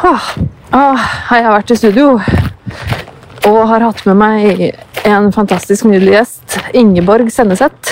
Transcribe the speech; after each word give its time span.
Ah, 0.00 0.28
ah, 0.72 1.00
jeg 1.28 1.44
har 1.44 1.52
vært 1.52 1.70
i 1.74 1.76
studio 1.76 2.14
og 3.48 3.58
har 3.68 3.82
hatt 3.84 3.98
med 4.08 4.16
meg 4.16 4.62
en 5.04 5.26
fantastisk 5.34 5.84
nydelig 5.84 6.14
gjest, 6.14 6.54
Ingeborg 6.76 7.28
Senneset. 7.34 7.90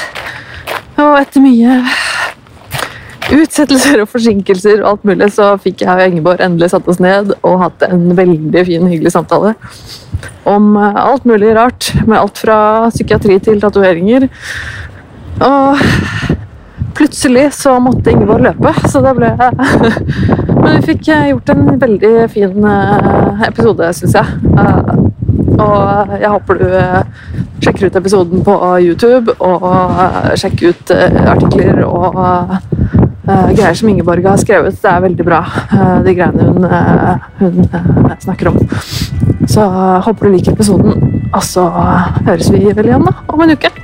Og 0.96 1.18
etter 1.18 1.44
mye 1.44 1.82
utsettelser 3.36 4.00
og 4.00 4.08
forsinkelser 4.08 4.80
og 4.80 4.88
alt 4.94 5.04
mulig, 5.10 5.28
så 5.36 5.50
fikk 5.60 5.84
jeg 5.84 5.92
og 5.92 6.14
Ingeborg 6.14 6.40
endelig 6.46 6.72
satt 6.72 6.88
oss 6.88 7.02
ned 7.04 7.34
og 7.42 7.60
hatt 7.66 7.84
en 7.90 8.08
veldig 8.16 8.64
fin, 8.70 8.88
hyggelig 8.88 9.12
samtale 9.12 9.52
om 10.48 10.72
eh, 10.80 11.00
alt 11.04 11.28
mulig 11.28 11.52
rart. 11.60 11.90
Med 12.06 12.16
alt 12.22 12.40
fra 12.40 12.58
psykiatri 12.94 13.36
til 13.44 13.60
tatoveringer. 13.60 14.30
Og 15.44 15.84
plutselig 16.98 17.52
så 17.54 17.76
måtte 17.82 18.10
Ingeborg 18.12 18.42
løpe, 18.48 18.72
så 18.90 19.02
det 19.04 19.14
ble 19.18 19.30
Men 20.62 20.74
vi 20.74 20.86
fikk 20.90 21.08
eh, 21.14 21.28
gjort 21.30 21.52
en 21.54 21.68
veldig 21.80 22.12
fin 22.32 22.64
eh, 22.66 23.44
episode, 23.48 23.92
syns 23.96 24.16
jeg. 24.18 24.40
Eh, 24.58 24.90
Og 25.58 26.12
jeg 26.20 26.30
håper 26.30 26.58
du 26.60 26.66
sjekker 27.64 27.88
ut 27.88 27.96
episoden 27.98 28.44
på 28.46 28.54
YouTube, 28.84 29.34
og 29.42 29.64
sjekker 30.38 30.70
ut 30.70 30.92
artikler 30.94 31.80
og 31.82 32.52
greier 33.26 33.74
som 33.80 33.90
Ingeborg 33.90 34.28
har 34.28 34.38
skrevet. 34.38 34.78
Det 34.78 34.92
er 34.92 35.02
veldig 35.02 35.26
bra, 35.26 35.40
de 36.06 36.14
greiene 36.14 36.46
hun, 36.46 36.68
hun 37.42 37.58
snakker 38.22 38.52
om. 38.52 38.62
Så 39.50 39.66
håper 40.06 40.28
du 40.28 40.36
liker 40.36 40.54
episoden, 40.54 41.10
og 41.32 41.42
så 41.42 41.66
høres 42.30 42.54
vi 42.54 42.62
vel 42.70 42.92
igjen 42.92 43.10
da, 43.10 43.18
om 43.34 43.42
en 43.42 43.56
uke. 43.58 43.74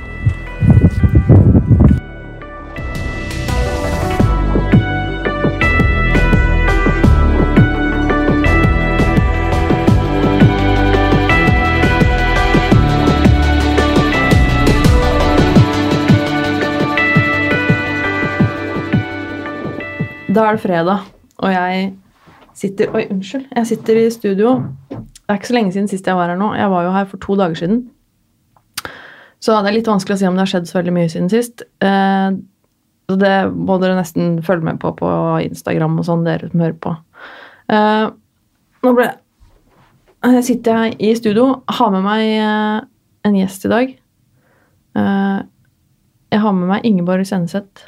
Da 20.35 20.43
er 20.43 20.57
det 20.57 20.65
fredag, 20.65 21.05
og 21.39 21.51
jeg 21.53 21.91
sitter 22.55 22.91
Oi, 22.95 23.05
unnskyld. 23.11 23.45
Jeg 23.55 23.67
sitter 23.67 23.99
i 24.01 24.09
studio. 24.11 24.55
Det 24.89 25.29
er 25.31 25.37
ikke 25.39 25.47
så 25.47 25.55
lenge 25.55 25.71
siden 25.71 25.87
sist 25.87 26.07
jeg 26.07 26.17
var 26.17 26.31
her 26.31 26.39
nå. 26.39 26.49
Jeg 26.59 26.71
var 26.71 26.83
jo 26.83 26.91
her 26.91 27.07
for 27.07 27.21
to 27.23 27.37
dager 27.39 27.55
siden. 27.55 27.85
Så 29.39 29.55
det 29.55 29.69
er 29.69 29.77
litt 29.77 29.87
vanskelig 29.87 30.17
å 30.17 30.19
si 30.19 30.27
om 30.27 30.35
det 30.35 30.43
har 30.43 30.51
skjedd 30.51 30.67
så 30.67 30.79
veldig 30.79 30.95
mye 30.95 31.11
siden 31.11 31.31
sist. 31.31 31.63
Eh, 31.83 32.35
så 33.05 33.17
det 33.21 33.33
må 33.53 33.77
dere 33.79 33.95
nesten 33.95 34.39
følge 34.43 34.65
med 34.65 34.79
på 34.81 34.91
på 34.97 35.09
Instagram 35.45 35.99
og 36.01 36.07
sånn, 36.07 36.25
dere 36.27 36.49
som 36.51 36.63
hører 36.65 36.77
på. 36.83 36.95
Eh, 37.71 38.05
nå 38.85 38.93
ble 38.97 39.09
eh, 39.11 40.39
sitter 40.45 40.83
jeg 40.83 40.97
i 40.99 41.15
studio, 41.17 41.49
har 41.79 41.93
med 41.93 42.05
meg 42.05 42.25
eh, 42.33 42.79
en 43.29 43.37
gjest 43.39 43.67
i 43.67 43.71
dag. 43.71 43.99
Jeg 44.95 46.41
har 46.41 46.53
med 46.55 46.69
meg 46.69 46.85
Ingeborg 46.87 47.25
Senneset. 47.27 47.85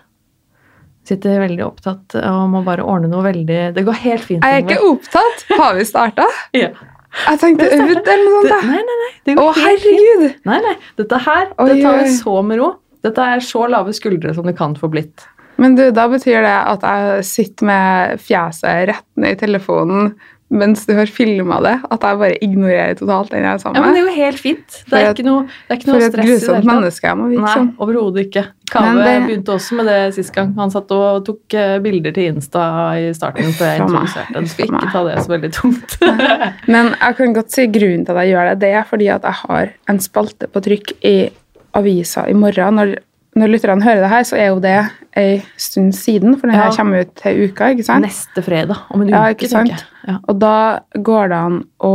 Sitter 1.07 1.39
veldig 1.39 1.63
opptatt 1.63 2.17
og 2.19 2.49
må 2.51 2.61
bare 2.65 2.83
ordne 2.83 3.07
noe 3.11 3.23
veldig 3.23 3.59
Det 3.77 3.83
går 3.87 3.99
helt 4.03 4.25
fint. 4.27 4.43
Er 4.43 4.57
jeg 4.57 4.65
ikke 4.67 4.89
opptatt? 4.89 5.45
Har 5.55 5.77
vi 5.79 5.87
starta? 5.87 6.27
Ja. 6.57 6.73
Jeg 7.17 7.39
tenkte 7.41 7.65
øvd 7.71 8.09
eller 8.11 8.27
noe 8.27 8.41
sånt. 8.51 8.65
nei, 8.67 8.81
nei, 8.85 8.97
nei. 8.99 9.35
Å, 9.41 9.45
herregud! 9.55 10.25
fint. 10.27 10.43
Nei, 10.45 10.57
nei. 10.65 10.73
Dette 10.99 11.19
her 11.23 11.47
Oi, 11.55 11.67
det 11.71 11.77
tar 11.81 11.95
vi 12.03 12.11
så 12.13 12.33
med 12.45 12.59
ro. 12.59 12.67
Dette 13.07 13.29
er 13.33 13.41
så 13.47 13.63
lave 13.71 13.95
skuldre 13.95 14.35
som 14.35 14.45
det 14.45 14.53
kan 14.59 14.75
få 14.77 14.89
blitt. 14.91 15.23
Men 15.57 15.73
du, 15.79 15.87
da 15.95 16.05
betyr 16.11 16.43
det 16.45 16.53
at 16.75 16.83
jeg 16.85 17.23
sitter 17.25 17.69
med 17.71 18.21
fjeset 18.21 18.83
rett 18.91 19.07
ned 19.17 19.33
i 19.33 19.39
telefonen 19.39 20.11
mens 20.49 20.85
du 20.87 20.93
har 20.95 21.05
filma 21.11 21.57
det? 21.61 21.73
At 21.91 22.03
jeg 22.07 22.17
bare 22.21 22.37
ignorerer 22.41 22.93
totalt 22.95 23.31
den 23.33 23.43
jeg 23.43 23.53
er 23.53 23.57
sammen 23.59 23.81
med. 23.81 23.81
Ja, 23.81 23.85
men 23.85 23.93
Det 23.93 24.01
er 24.01 24.05
jo 24.07 24.23
helt 24.23 24.39
fint. 24.39 24.77
Det 24.87 24.93
er 24.93 25.09
et- 25.09 25.17
ikke 25.17 25.25
noe, 25.27 25.41
det 25.43 25.73
er 25.73 25.75
ikke 25.81 25.87
noe 25.89 25.97
For 25.99 26.05
et 26.05 26.13
stress 26.13 26.25
i 26.25 26.29
det 26.31 26.39
grusomt 26.47 26.65
menneske 26.71 27.07
jeg 27.09 27.17
må 27.17 27.25
virke 27.33 27.41
Nei, 27.47 27.53
som. 27.53 27.67
overhodet 27.79 28.21
ikke. 28.27 28.43
Kave 28.71 29.03
det- 29.03 29.15
begynte 29.27 29.53
også 29.57 29.75
med 29.75 29.85
det 29.91 30.13
sist 30.15 30.33
gang. 30.35 30.53
Han 30.57 30.69
satt 30.71 30.91
og 30.91 31.25
tok 31.25 31.53
eh, 31.53 31.79
bilder 31.79 32.11
til 32.13 32.33
Insta 32.35 32.63
i 32.95 33.11
starten 33.13 33.51
før 33.51 33.73
jeg 33.73 33.81
introduserte. 33.81 34.41
Du 34.41 34.47
skal 34.47 34.65
ikke 34.67 34.91
ta 34.91 35.03
det 35.03 35.17
så 35.19 35.33
veldig 35.35 35.51
tungt. 35.53 35.97
Men 36.67 36.95
jeg 36.99 37.17
kan 37.17 37.33
godt 37.33 37.51
si 37.51 37.67
grunnen 37.67 38.05
til 38.05 38.15
at 38.15 38.23
jeg 38.25 38.33
gjør 38.35 38.49
det, 38.51 38.59
det 38.59 38.71
er 38.73 38.83
fordi 38.87 39.07
at 39.09 39.23
jeg 39.23 39.33
har 39.43 39.69
en 39.89 39.99
spalte 39.99 40.47
på 40.47 40.61
trykk 40.63 40.93
i 41.03 41.29
avisa 41.75 42.23
i 42.29 42.33
morgen. 42.33 42.75
Når, 42.79 42.95
når 43.37 43.51
lytterne 43.53 43.85
hører 43.85 44.03
det 44.03 44.11
her, 44.11 44.25
så 44.27 44.37
er 44.39 44.47
jo 44.49 44.59
det 44.63 44.75
ei 45.17 45.39
stund 45.61 45.95
siden, 45.97 46.35
for 46.37 46.49
den 46.49 46.57
her 46.57 46.69
Ja. 46.71 46.75
kommer 46.75 47.05
ut 47.05 47.15
til 47.15 47.47
uka, 47.47 47.71
ikke 47.73 47.85
sant? 47.85 48.05
Neste 48.05 48.43
fredag 48.43 48.77
om 48.89 49.01
en 49.01 49.09
uke, 49.09 49.15
Ja, 49.15 49.33
ikke 49.33 49.49
sant? 49.49 49.69
tenker 49.69 49.83
jeg. 49.83 49.87
Ja. 50.07 50.17
Og 50.27 50.39
da 50.39 50.79
går 50.93 51.29
det 51.29 51.37
an 51.37 51.57
å, 51.79 51.93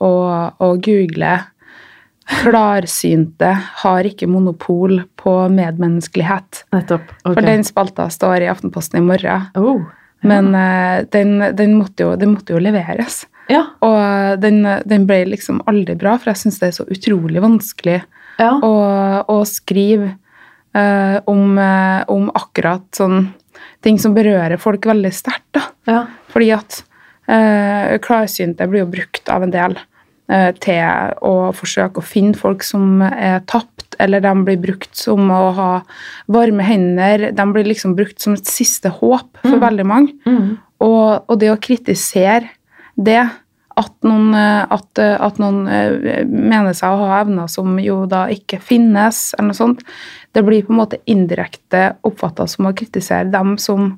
å, 0.00 0.12
å 0.60 0.68
google 0.82 1.38
'Klarsynte 2.28 3.52
har 3.82 4.04
ikke 4.04 4.28
monopol 4.28 5.00
på 5.16 5.34
medmenneskelighet'. 5.48 6.64
Nettopp. 6.76 7.06
Okay. 7.24 7.34
For 7.34 7.40
den 7.40 7.64
spalta 7.64 8.08
står 8.12 8.44
i 8.44 8.50
Aftenposten 8.52 9.00
i 9.00 9.06
morgen. 9.06 9.48
oh. 9.54 9.80
Men 10.22 10.50
uh, 10.54 11.04
den, 11.12 11.38
den, 11.54 11.76
måtte 11.78 12.02
jo, 12.02 12.16
den 12.18 12.34
måtte 12.34 12.50
jo 12.50 12.58
leveres. 12.58 13.26
Ja. 13.48 13.68
Og 13.80 14.40
den, 14.42 14.64
den 14.84 15.06
ble 15.06 15.22
liksom 15.30 15.62
aldri 15.70 15.94
bra, 15.94 16.16
for 16.18 16.32
jeg 16.32 16.42
syns 16.42 16.58
det 16.58 16.68
er 16.68 16.74
så 16.80 16.86
utrolig 16.90 17.40
vanskelig 17.40 18.00
ja. 18.40 18.50
å, 18.58 18.72
å 19.30 19.36
skrive 19.46 20.16
eh, 20.74 21.18
om, 21.30 21.58
eh, 21.58 22.02
om 22.08 22.30
akkurat 22.34 22.84
sånn 22.96 23.28
ting 23.84 23.98
som 23.98 24.14
berører 24.14 24.58
folk 24.60 24.86
veldig 24.86 25.12
sterkt. 25.14 25.48
da. 25.54 25.62
ja. 25.86 26.02
Fordi 26.32 26.50
at 26.56 26.82
eh, 27.30 27.96
klarsynte 28.02 28.66
blir 28.70 28.84
jo 28.84 28.90
brukt 28.92 29.30
av 29.30 29.46
en 29.46 29.54
del 29.54 29.76
eh, 30.30 30.50
til 30.60 31.14
å 31.24 31.50
forsøke 31.56 32.02
å 32.02 32.06
finne 32.06 32.38
folk 32.38 32.64
som 32.66 33.02
er 33.06 33.40
tapt, 33.50 33.96
eller 34.02 34.22
de 34.22 34.34
blir 34.46 34.60
brukt 34.62 34.94
som 34.98 35.30
å 35.30 35.42
ha 35.56 35.72
varme 36.30 36.66
hender. 36.66 37.30
De 37.34 37.46
blir 37.54 37.66
liksom 37.70 37.96
brukt 37.98 38.20
som 38.22 38.34
et 38.38 38.46
siste 38.46 38.92
håp 39.00 39.38
for 39.42 39.56
Mm. 39.58 39.64
veldig 39.66 39.86
mange. 39.86 40.12
Mm. 40.26 40.58
Og, 40.80 41.24
og 41.28 41.38
det 41.40 41.50
å 41.50 41.58
kritisere 41.58 42.50
det, 42.98 43.22
at 43.78 43.94
noen, 44.02 44.34
eh, 44.34 44.66
at, 44.74 44.98
eh, 44.98 45.16
at 45.22 45.38
noen 45.38 45.62
mener 46.26 46.74
seg 46.74 46.90
å 46.90 47.06
ha 47.06 47.20
evner 47.22 47.46
som 47.50 47.78
jo 47.78 48.06
da 48.10 48.24
ikke 48.26 48.58
finnes, 48.60 49.34
eller 49.38 49.52
noe 49.52 49.58
sånt, 49.58 49.84
det 50.36 50.42
blir 50.46 50.64
på 50.66 50.74
en 50.74 50.80
måte 50.82 51.00
indirekte 51.08 51.94
oppfatta 52.06 52.46
som 52.50 52.68
å 52.68 52.74
kritisere 52.76 53.30
dem 53.32 53.56
som 53.58 53.90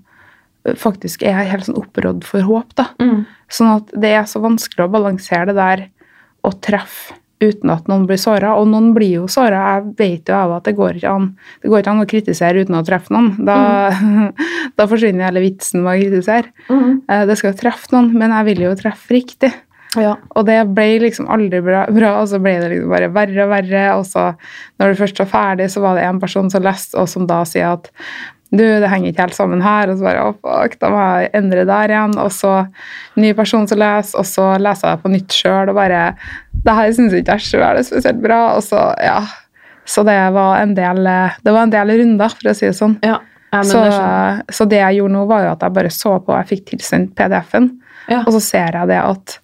eh, 0.64 0.76
faktisk 0.78 1.24
er 1.26 1.42
helt 1.50 1.66
sånn 1.66 1.80
opprådd 1.80 2.26
for 2.28 2.46
håp. 2.46 2.74
da. 2.78 2.90
Mm. 3.02 3.24
Sånn 3.50 3.72
at 3.78 3.90
det 3.96 4.12
er 4.14 4.28
så 4.30 4.42
vanskelig 4.44 4.86
å 4.86 4.92
balansere 4.92 5.50
det 5.50 5.58
der 5.58 5.88
å 6.46 6.52
treffe 6.62 7.16
uten 7.40 7.70
at 7.72 7.86
noen 7.88 8.04
blir 8.08 8.18
såra. 8.20 8.52
Og 8.60 8.68
noen 8.68 8.90
blir 8.92 9.22
jo 9.22 9.28
såra. 9.32 9.62
Jeg 9.74 9.94
vet 9.96 10.28
jo 10.28 10.36
av 10.36 10.52
at 10.58 10.66
det 10.68 10.74
går 10.76 10.98
ikke 11.00 11.12
an 11.16 11.30
det 11.62 11.70
går 11.72 11.80
ikke 11.82 11.94
an 11.94 12.02
å 12.02 12.08
kritisere 12.08 12.64
uten 12.66 12.76
å 12.76 12.84
treffe 12.84 13.14
noen. 13.16 13.30
Da, 13.48 13.56
da 14.76 14.86
forsvinner 14.90 15.24
hele 15.30 15.42
vitsen 15.46 15.80
med 15.82 15.94
å 15.94 16.02
kritisere. 16.02 16.52
Mm. 16.68 17.00
Eh, 17.08 17.24
Det 17.30 17.38
skal 17.40 17.54
jo 17.54 17.60
treffe 17.62 17.94
noen, 17.94 18.12
men 18.20 18.36
jeg 18.36 18.48
vil 18.52 18.66
jo 18.68 18.74
treffe 18.78 19.16
riktig. 19.16 19.52
Ja. 19.98 20.12
Og 20.38 20.44
det 20.46 20.58
ble 20.76 20.88
liksom 21.02 21.26
aldri 21.32 21.58
bra, 21.66 21.84
bra, 21.90 22.12
og 22.20 22.28
så 22.30 22.38
ble 22.42 22.52
det 22.62 22.68
liksom 22.74 22.92
bare 22.92 23.08
verre 23.14 23.46
og 23.46 23.50
verre. 23.50 23.84
Og 23.98 24.04
så, 24.06 24.26
når 24.78 24.92
du 24.92 25.00
først 25.00 25.18
var 25.24 25.30
ferdig, 25.32 25.70
så 25.72 25.82
var 25.82 25.98
det 25.98 26.04
en 26.06 26.20
person 26.22 26.50
som 26.52 26.62
leste, 26.62 26.94
og 27.00 27.08
som 27.10 27.26
da 27.26 27.40
sier 27.48 27.72
at 27.74 27.90
du, 28.50 28.64
det 28.82 28.88
henger 28.90 29.12
ikke 29.12 29.24
helt 29.28 29.36
sammen 29.38 29.60
her. 29.62 29.90
Og 29.90 29.98
så 29.98 30.06
bare, 30.06 30.22
å 30.30 30.36
fuck, 30.38 30.76
da 30.82 30.90
må 30.94 31.02
jeg 31.20 31.30
endre 31.38 31.64
der 31.66 31.94
igjen. 31.94 32.14
Og 32.22 32.30
så 32.34 32.54
ny 33.18 33.32
person 33.38 33.66
som 33.70 33.78
leser, 33.82 34.18
og 34.22 34.26
så 34.30 34.46
leser 34.62 34.92
jeg 34.94 35.02
på 35.04 35.12
nytt 35.16 35.36
sjøl 35.40 35.70
og 35.72 35.78
bare 35.78 36.00
Det 36.66 36.74
her 36.76 36.90
syns 36.96 37.14
ikke 37.16 37.36
jeg 37.38 37.46
sjøl 37.48 37.66
er 37.80 37.86
spesielt 37.86 38.22
bra. 38.22 38.40
Og 38.58 38.62
så, 38.66 38.84
ja. 39.02 39.20
Så 39.90 40.04
det 40.06 40.16
var 40.36 40.60
en 40.62 40.74
del, 40.78 41.02
det 41.42 41.50
var 41.54 41.62
en 41.66 41.74
del 41.74 41.94
runder, 41.98 42.30
for 42.38 42.50
å 42.52 42.54
si 42.54 42.68
det 42.68 42.76
sånn. 42.78 42.98
Ja. 43.06 43.18
Ja, 43.50 43.64
så, 43.66 43.80
så 44.54 44.64
det 44.70 44.78
jeg 44.78 45.00
gjorde 45.00 45.16
nå, 45.16 45.24
var 45.26 45.42
jo 45.42 45.52
at 45.56 45.62
jeg 45.66 45.74
bare 45.74 45.90
så 45.90 46.12
på, 46.22 46.34
jeg 46.38 46.46
fikk 46.52 46.68
tilsendt 46.68 47.16
PDF-en, 47.18 47.72
Ja. 48.06 48.20
og 48.22 48.30
så 48.36 48.40
ser 48.42 48.76
jeg 48.78 48.86
det 48.92 48.98
at 49.02 49.34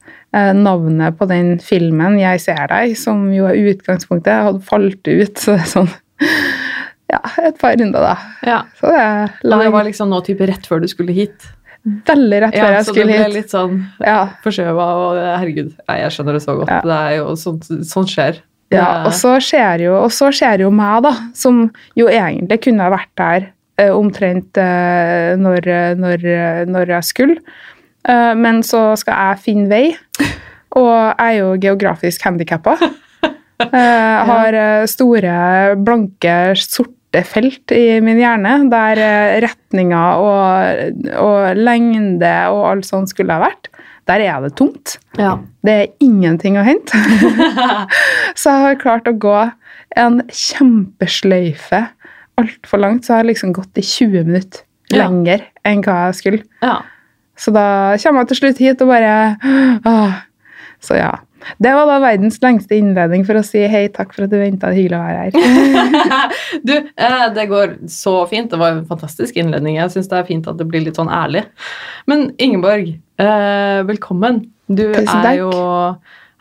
navnet 0.57 1.17
på 1.19 1.27
den 1.31 1.55
filmen 1.63 2.19
'Jeg 2.21 2.41
ser 2.45 2.67
deg', 2.73 2.97
som 2.99 3.27
jo 3.33 3.47
er 3.49 3.57
utgangspunktet, 3.73 4.45
hadde 4.49 4.63
falt 4.67 5.07
ut. 5.09 5.37
Så 5.39 5.57
det 5.57 5.61
er 5.63 5.71
sånn 5.73 5.91
Ja, 7.13 7.21
et 7.47 7.59
par 7.61 7.77
runder, 7.79 8.03
da. 8.03 8.17
Ja. 8.43 8.63
Så 8.81 8.91
det 8.91 9.05
Men 9.45 9.61
det 9.63 9.73
var 9.73 9.85
liksom 9.87 10.11
nå 10.11 10.19
type 10.27 10.47
rett 10.49 10.67
før 10.67 10.81
du 10.83 10.89
skulle 10.91 11.15
hit. 11.15 11.47
veldig 11.87 12.41
rett 12.43 12.57
før 12.57 12.65
Ja, 12.67 12.73
jeg 12.81 12.85
så 12.89 12.95
det 12.97 13.05
ble 13.07 13.19
hit. 13.21 13.35
litt 13.37 13.51
sånn 13.55 13.77
Ja, 14.03 14.29
forskjøva 14.43 14.87
og 15.05 15.21
herregud. 15.39 15.71
Nei, 15.89 15.99
jeg 16.03 16.11
skjønner 16.17 16.33
det 16.35 16.43
så 16.43 16.57
godt. 16.59 16.69
Ja. 16.75 16.81
Det 16.83 16.99
er 16.99 17.17
jo 17.21 17.37
sånt, 17.39 17.69
sånt 17.87 18.11
skjer. 18.11 18.41
Ja, 18.75 19.05
og 19.07 19.13
så 19.15 19.37
skjer 19.39 19.85
jo, 19.85 19.93
og 20.03 20.11
så 20.11 20.33
skjer 20.35 20.65
jo 20.65 20.73
meg, 20.75 21.05
da, 21.07 21.13
som 21.39 21.71
jo 21.95 22.09
egentlig 22.11 22.59
kunne 22.65 22.83
ha 22.83 22.91
vært 22.91 23.13
der 23.15 23.47
eh, 23.79 23.93
omtrent 23.95 24.59
eh, 24.59 25.37
når, 25.39 25.71
når, 26.03 26.27
når 26.67 26.91
jeg 26.97 27.05
skulle. 27.07 27.37
Eh, 28.09 28.35
men 28.39 28.63
så 28.67 28.91
skal 29.01 29.19
jeg 29.31 29.43
finne 29.47 29.71
vei, 29.71 29.87
og 30.77 30.91
jeg 30.93 31.17
er 31.27 31.39
jo 31.41 31.49
geografisk 31.63 32.27
handikappa. 32.29 32.77
Jeg 33.57 34.25
har 34.29 34.53
eh, 34.53 34.83
store, 34.91 35.33
blanke, 35.81 36.33
sorte 36.61 37.23
felt 37.25 37.73
i 37.73 37.97
min 38.05 38.19
hjerne, 38.21 38.51
der 38.69 39.01
eh, 39.01 39.37
retninger 39.41 40.21
og, 40.21 40.99
og 41.23 41.57
lengde 41.57 42.35
og 42.53 42.67
alt 42.75 42.85
sånt 42.85 43.09
skulle 43.15 43.33
ha 43.33 43.41
vært. 43.47 43.71
der 44.07 44.21
er 44.29 44.45
det 44.45 44.53
tomt. 44.61 44.99
Ja. 45.17 45.39
Det 45.65 45.73
er 45.73 45.89
ingenting 46.05 46.59
å 46.61 46.67
hente. 46.69 47.01
så 48.39 48.53
jeg 48.53 48.67
har 48.67 48.77
klart 48.85 49.09
å 49.09 49.17
gå 49.25 49.39
en 49.97 50.21
kjempesløyfe 50.29 51.81
altfor 52.37 52.83
langt. 52.85 53.07
Så 53.09 53.15
jeg 53.15 53.23
har 53.23 53.31
liksom 53.31 53.57
gått 53.57 53.81
i 53.81 53.87
20 53.89 54.29
minutter 54.29 54.63
Ja. 54.93 55.09
enn 55.65 55.81
hva 55.83 55.97
jeg 56.11 56.21
skulle. 56.21 56.43
ja. 56.63 56.77
Så 57.37 57.53
da 57.55 57.97
kommer 58.03 58.25
jeg 58.25 58.33
til 58.33 58.41
slutt 58.43 58.63
hit 58.63 58.83
og 58.85 58.91
bare 58.91 59.15
åh. 59.87 60.19
Så 60.83 60.99
ja. 60.99 61.13
Det 61.63 61.71
var 61.77 61.87
da 61.87 61.99
verdens 62.03 62.41
lengste 62.43 62.75
innledning 62.75 63.23
for 63.27 63.39
å 63.39 63.45
si 63.47 63.63
hei, 63.71 63.87
takk 63.93 64.15
for 64.17 64.27
at 64.27 64.33
du 64.33 64.39
venta. 64.41 64.73
Hyggelig 64.75 64.99
å 64.99 65.05
være 65.05 65.23
her. 65.25 66.35
Du, 66.67 66.73
eh, 66.75 67.25
det 67.35 67.45
går 67.51 67.75
så 67.91 68.15
fint. 68.31 68.49
Det 68.51 68.59
var 68.59 68.75
en 68.75 68.87
fantastisk 68.89 69.37
innledning. 69.39 69.77
Jeg 69.79 69.93
syns 69.95 70.09
det 70.11 70.19
er 70.19 70.29
fint 70.29 70.47
at 70.51 70.59
det 70.59 70.67
blir 70.69 70.83
litt 70.83 70.99
sånn 70.99 71.11
ærlig. 71.13 71.45
Men 72.11 72.31
Ingeborg, 72.43 72.95
eh, 73.23 73.81
velkommen. 73.87 74.41
Du 74.67 74.89
Tusen 74.95 75.27
er 75.27 75.41
jo 75.45 75.51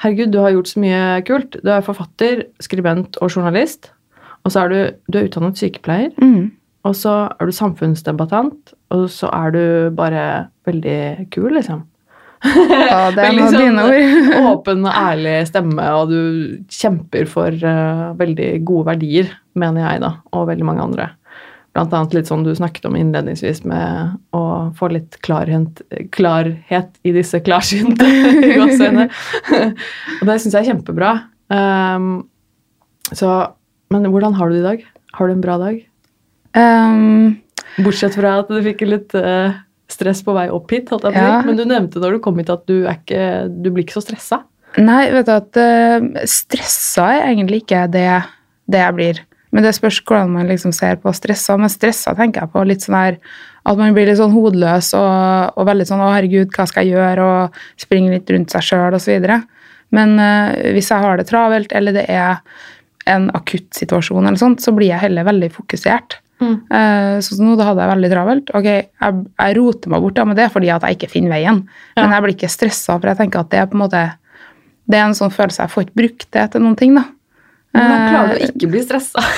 Herregud, 0.03 0.33
du 0.33 0.41
har 0.43 0.51
gjort 0.51 0.71
så 0.71 0.81
mye 0.83 1.01
kult. 1.27 1.57
Du 1.63 1.69
er 1.71 1.85
forfatter, 1.85 2.45
skribent 2.63 3.19
og 3.23 3.31
journalist. 3.31 3.91
Og 4.43 4.53
så 4.53 4.65
er 4.65 4.73
du, 4.73 4.79
du 5.09 5.19
er 5.19 5.29
utdannet 5.29 5.59
sykepleier. 5.59 6.11
Mm. 6.21 6.51
Og 6.85 6.97
så 6.97 7.15
er 7.31 7.49
du 7.49 7.55
samfunnsdebattant. 7.55 8.74
Og 8.93 9.07
så 9.11 9.29
er 9.33 9.53
du 9.55 9.65
bare 9.97 10.23
veldig 10.67 11.27
kul, 11.33 11.53
liksom. 11.55 11.83
Ja, 12.45 13.09
det 13.15 13.23
er 13.23 13.33
noen 13.37 13.51
sånn 13.53 13.61
dine 13.63 13.85
ord. 13.89 14.31
Åpen 14.51 14.85
og 14.85 14.93
ærlig 14.93 15.35
stemme, 15.49 15.85
og 15.97 16.13
du 16.13 16.19
kjemper 16.71 17.29
for 17.29 17.65
uh, 17.65 18.13
veldig 18.19 18.49
gode 18.67 18.89
verdier, 18.91 19.31
mener 19.57 19.87
jeg, 19.87 20.03
da, 20.05 20.15
og 20.35 20.49
veldig 20.51 20.67
mange 20.67 20.85
andre. 20.85 21.09
Blant 21.75 21.91
annet 21.97 22.13
litt 22.15 22.29
sånn 22.29 22.45
du 22.45 22.53
snakket 22.55 22.85
om 22.87 22.95
innledningsvis, 22.95 23.65
med 23.67 24.15
å 24.35 24.43
få 24.77 24.91
litt 24.93 25.17
klarhet, 25.25 25.81
klarhet 26.15 26.93
i 27.03 27.11
disse 27.15 27.41
klarsynte 27.43 28.07
gåseøyne. 28.59 29.09
og 29.09 30.29
det 30.29 30.37
syns 30.39 30.53
jeg 30.53 30.61
er 30.61 30.69
kjempebra. 30.69 31.15
Um, 31.51 32.13
så, 33.11 33.31
men 33.91 34.07
hvordan 34.07 34.37
har 34.37 34.49
du 34.49 34.55
det 34.55 34.63
i 34.63 34.69
dag? 34.69 34.85
Har 35.17 35.27
du 35.27 35.35
en 35.35 35.43
bra 35.43 35.57
dag? 35.59 35.83
Um, 36.55 37.35
Bortsett 37.83 38.15
fra 38.15 38.39
at 38.41 38.51
du 38.51 38.59
fikk 38.63 38.85
litt 38.87 39.15
eh, 39.19 39.55
stress 39.91 40.23
på 40.25 40.33
vei 40.35 40.47
opp 40.53 40.71
hit, 40.73 40.89
holdt 40.93 41.09
jeg. 41.09 41.19
Ja. 41.19 41.39
Men 41.45 41.59
du 41.59 41.65
nevnte 41.67 42.01
når 42.01 42.17
du 42.17 42.23
kom 42.23 42.39
hit 42.41 42.51
at 42.53 42.65
du, 42.69 42.85
ikke, 42.89 43.47
du 43.51 43.71
blir 43.71 43.85
ikke 43.85 43.99
så 43.99 44.05
stressa. 44.05 44.43
nei, 44.81 45.05
vet 45.13 45.29
du 45.29 45.33
at 45.35 45.59
uh, 45.59 46.25
stressa 46.27 47.07
er 47.13 47.29
egentlig 47.29 47.63
ikke 47.63 47.85
det, 47.93 48.09
det 48.71 48.81
jeg 48.81 48.97
blir. 48.97 49.21
Men 49.55 49.63
det 49.63 49.75
spørs 49.77 50.01
hvordan 50.03 50.33
man 50.35 50.49
liksom 50.51 50.73
ser 50.75 50.97
på 50.99 51.13
stressa. 51.15 51.55
Men 51.59 51.71
stressa 51.71 52.15
tenker 52.17 52.43
jeg 52.43 52.51
på 52.51 52.63
litt 52.67 52.83
sånn 52.83 52.97
her 52.97 53.19
at 53.65 53.79
man 53.79 53.95
blir 53.95 54.09
litt 54.09 54.19
sånn 54.19 54.35
hodeløs 54.35 54.91
og, 54.97 55.55
og 55.55 55.69
veldig 55.69 55.87
sånn 55.89 56.03
'Å, 56.03 56.11
herregud, 56.17 56.51
hva 56.53 56.67
skal 56.69 56.85
jeg 56.85 56.97
gjøre?' 56.97 57.29
og 57.29 57.61
springer 57.81 58.17
litt 58.17 58.29
rundt 58.29 58.53
seg 58.53 58.65
sjøl 58.67 58.97
osv. 58.97 59.29
Men 59.95 60.19
uh, 60.19 60.51
hvis 60.75 60.91
jeg 60.91 61.01
har 61.01 61.17
det 61.17 61.29
travelt, 61.31 61.71
eller 61.71 61.95
det 61.95 62.05
er 62.11 62.41
en 63.09 63.29
akutt 63.37 63.69
situasjon, 63.77 64.25
eller 64.25 64.41
sånt, 64.41 64.61
så 64.61 64.73
blir 64.75 64.91
jeg 64.91 65.03
heller 65.05 65.27
veldig 65.27 65.51
fokusert. 65.55 66.19
Mm. 66.43 66.55
Sånn 67.23 67.37
som 67.37 67.45
nå, 67.47 67.53
da 67.55 67.69
hadde 67.69 67.83
jeg 67.85 67.91
veldig 67.93 68.09
travelt. 68.11 68.49
Ok, 68.59 68.65
jeg, 68.67 69.19
jeg 69.39 69.55
roter 69.57 69.91
meg 69.93 70.01
bort, 70.03 70.17
ja, 70.19 70.25
men 70.27 70.35
det 70.35 70.43
er 70.45 70.51
fordi 70.51 70.71
at 70.73 70.83
jeg 70.83 70.97
ikke 70.97 71.11
finner 71.13 71.31
veien. 71.31 71.61
Ja. 71.95 72.01
Men 72.03 72.15
jeg 72.17 72.25
blir 72.25 72.35
ikke 72.35 72.49
stressa, 72.51 72.97
for 72.99 73.07
jeg 73.11 73.19
tenker 73.21 73.39
at 73.45 73.51
det 73.53 73.61
er 73.61 73.69
på 73.71 73.77
en 73.79 73.83
måte 73.85 74.01
det 74.85 74.99
er 74.99 75.07
en 75.07 75.15
sånn 75.17 75.33
følelse 75.33 75.63
jeg 75.63 75.73
får 75.73 75.85
ikke 75.87 75.99
brukt 76.01 76.27
det 76.35 76.43
til 76.53 76.61
noen 76.65 76.75
ting. 76.77 76.95
da. 76.97 77.05
Hvordan 77.75 78.03
klarer 78.11 78.27
du 78.29 78.35
Eh, 78.35 78.43
å 78.45 78.49
ikke 78.51 78.71
bli 78.71 78.83
stressa? 78.85 79.23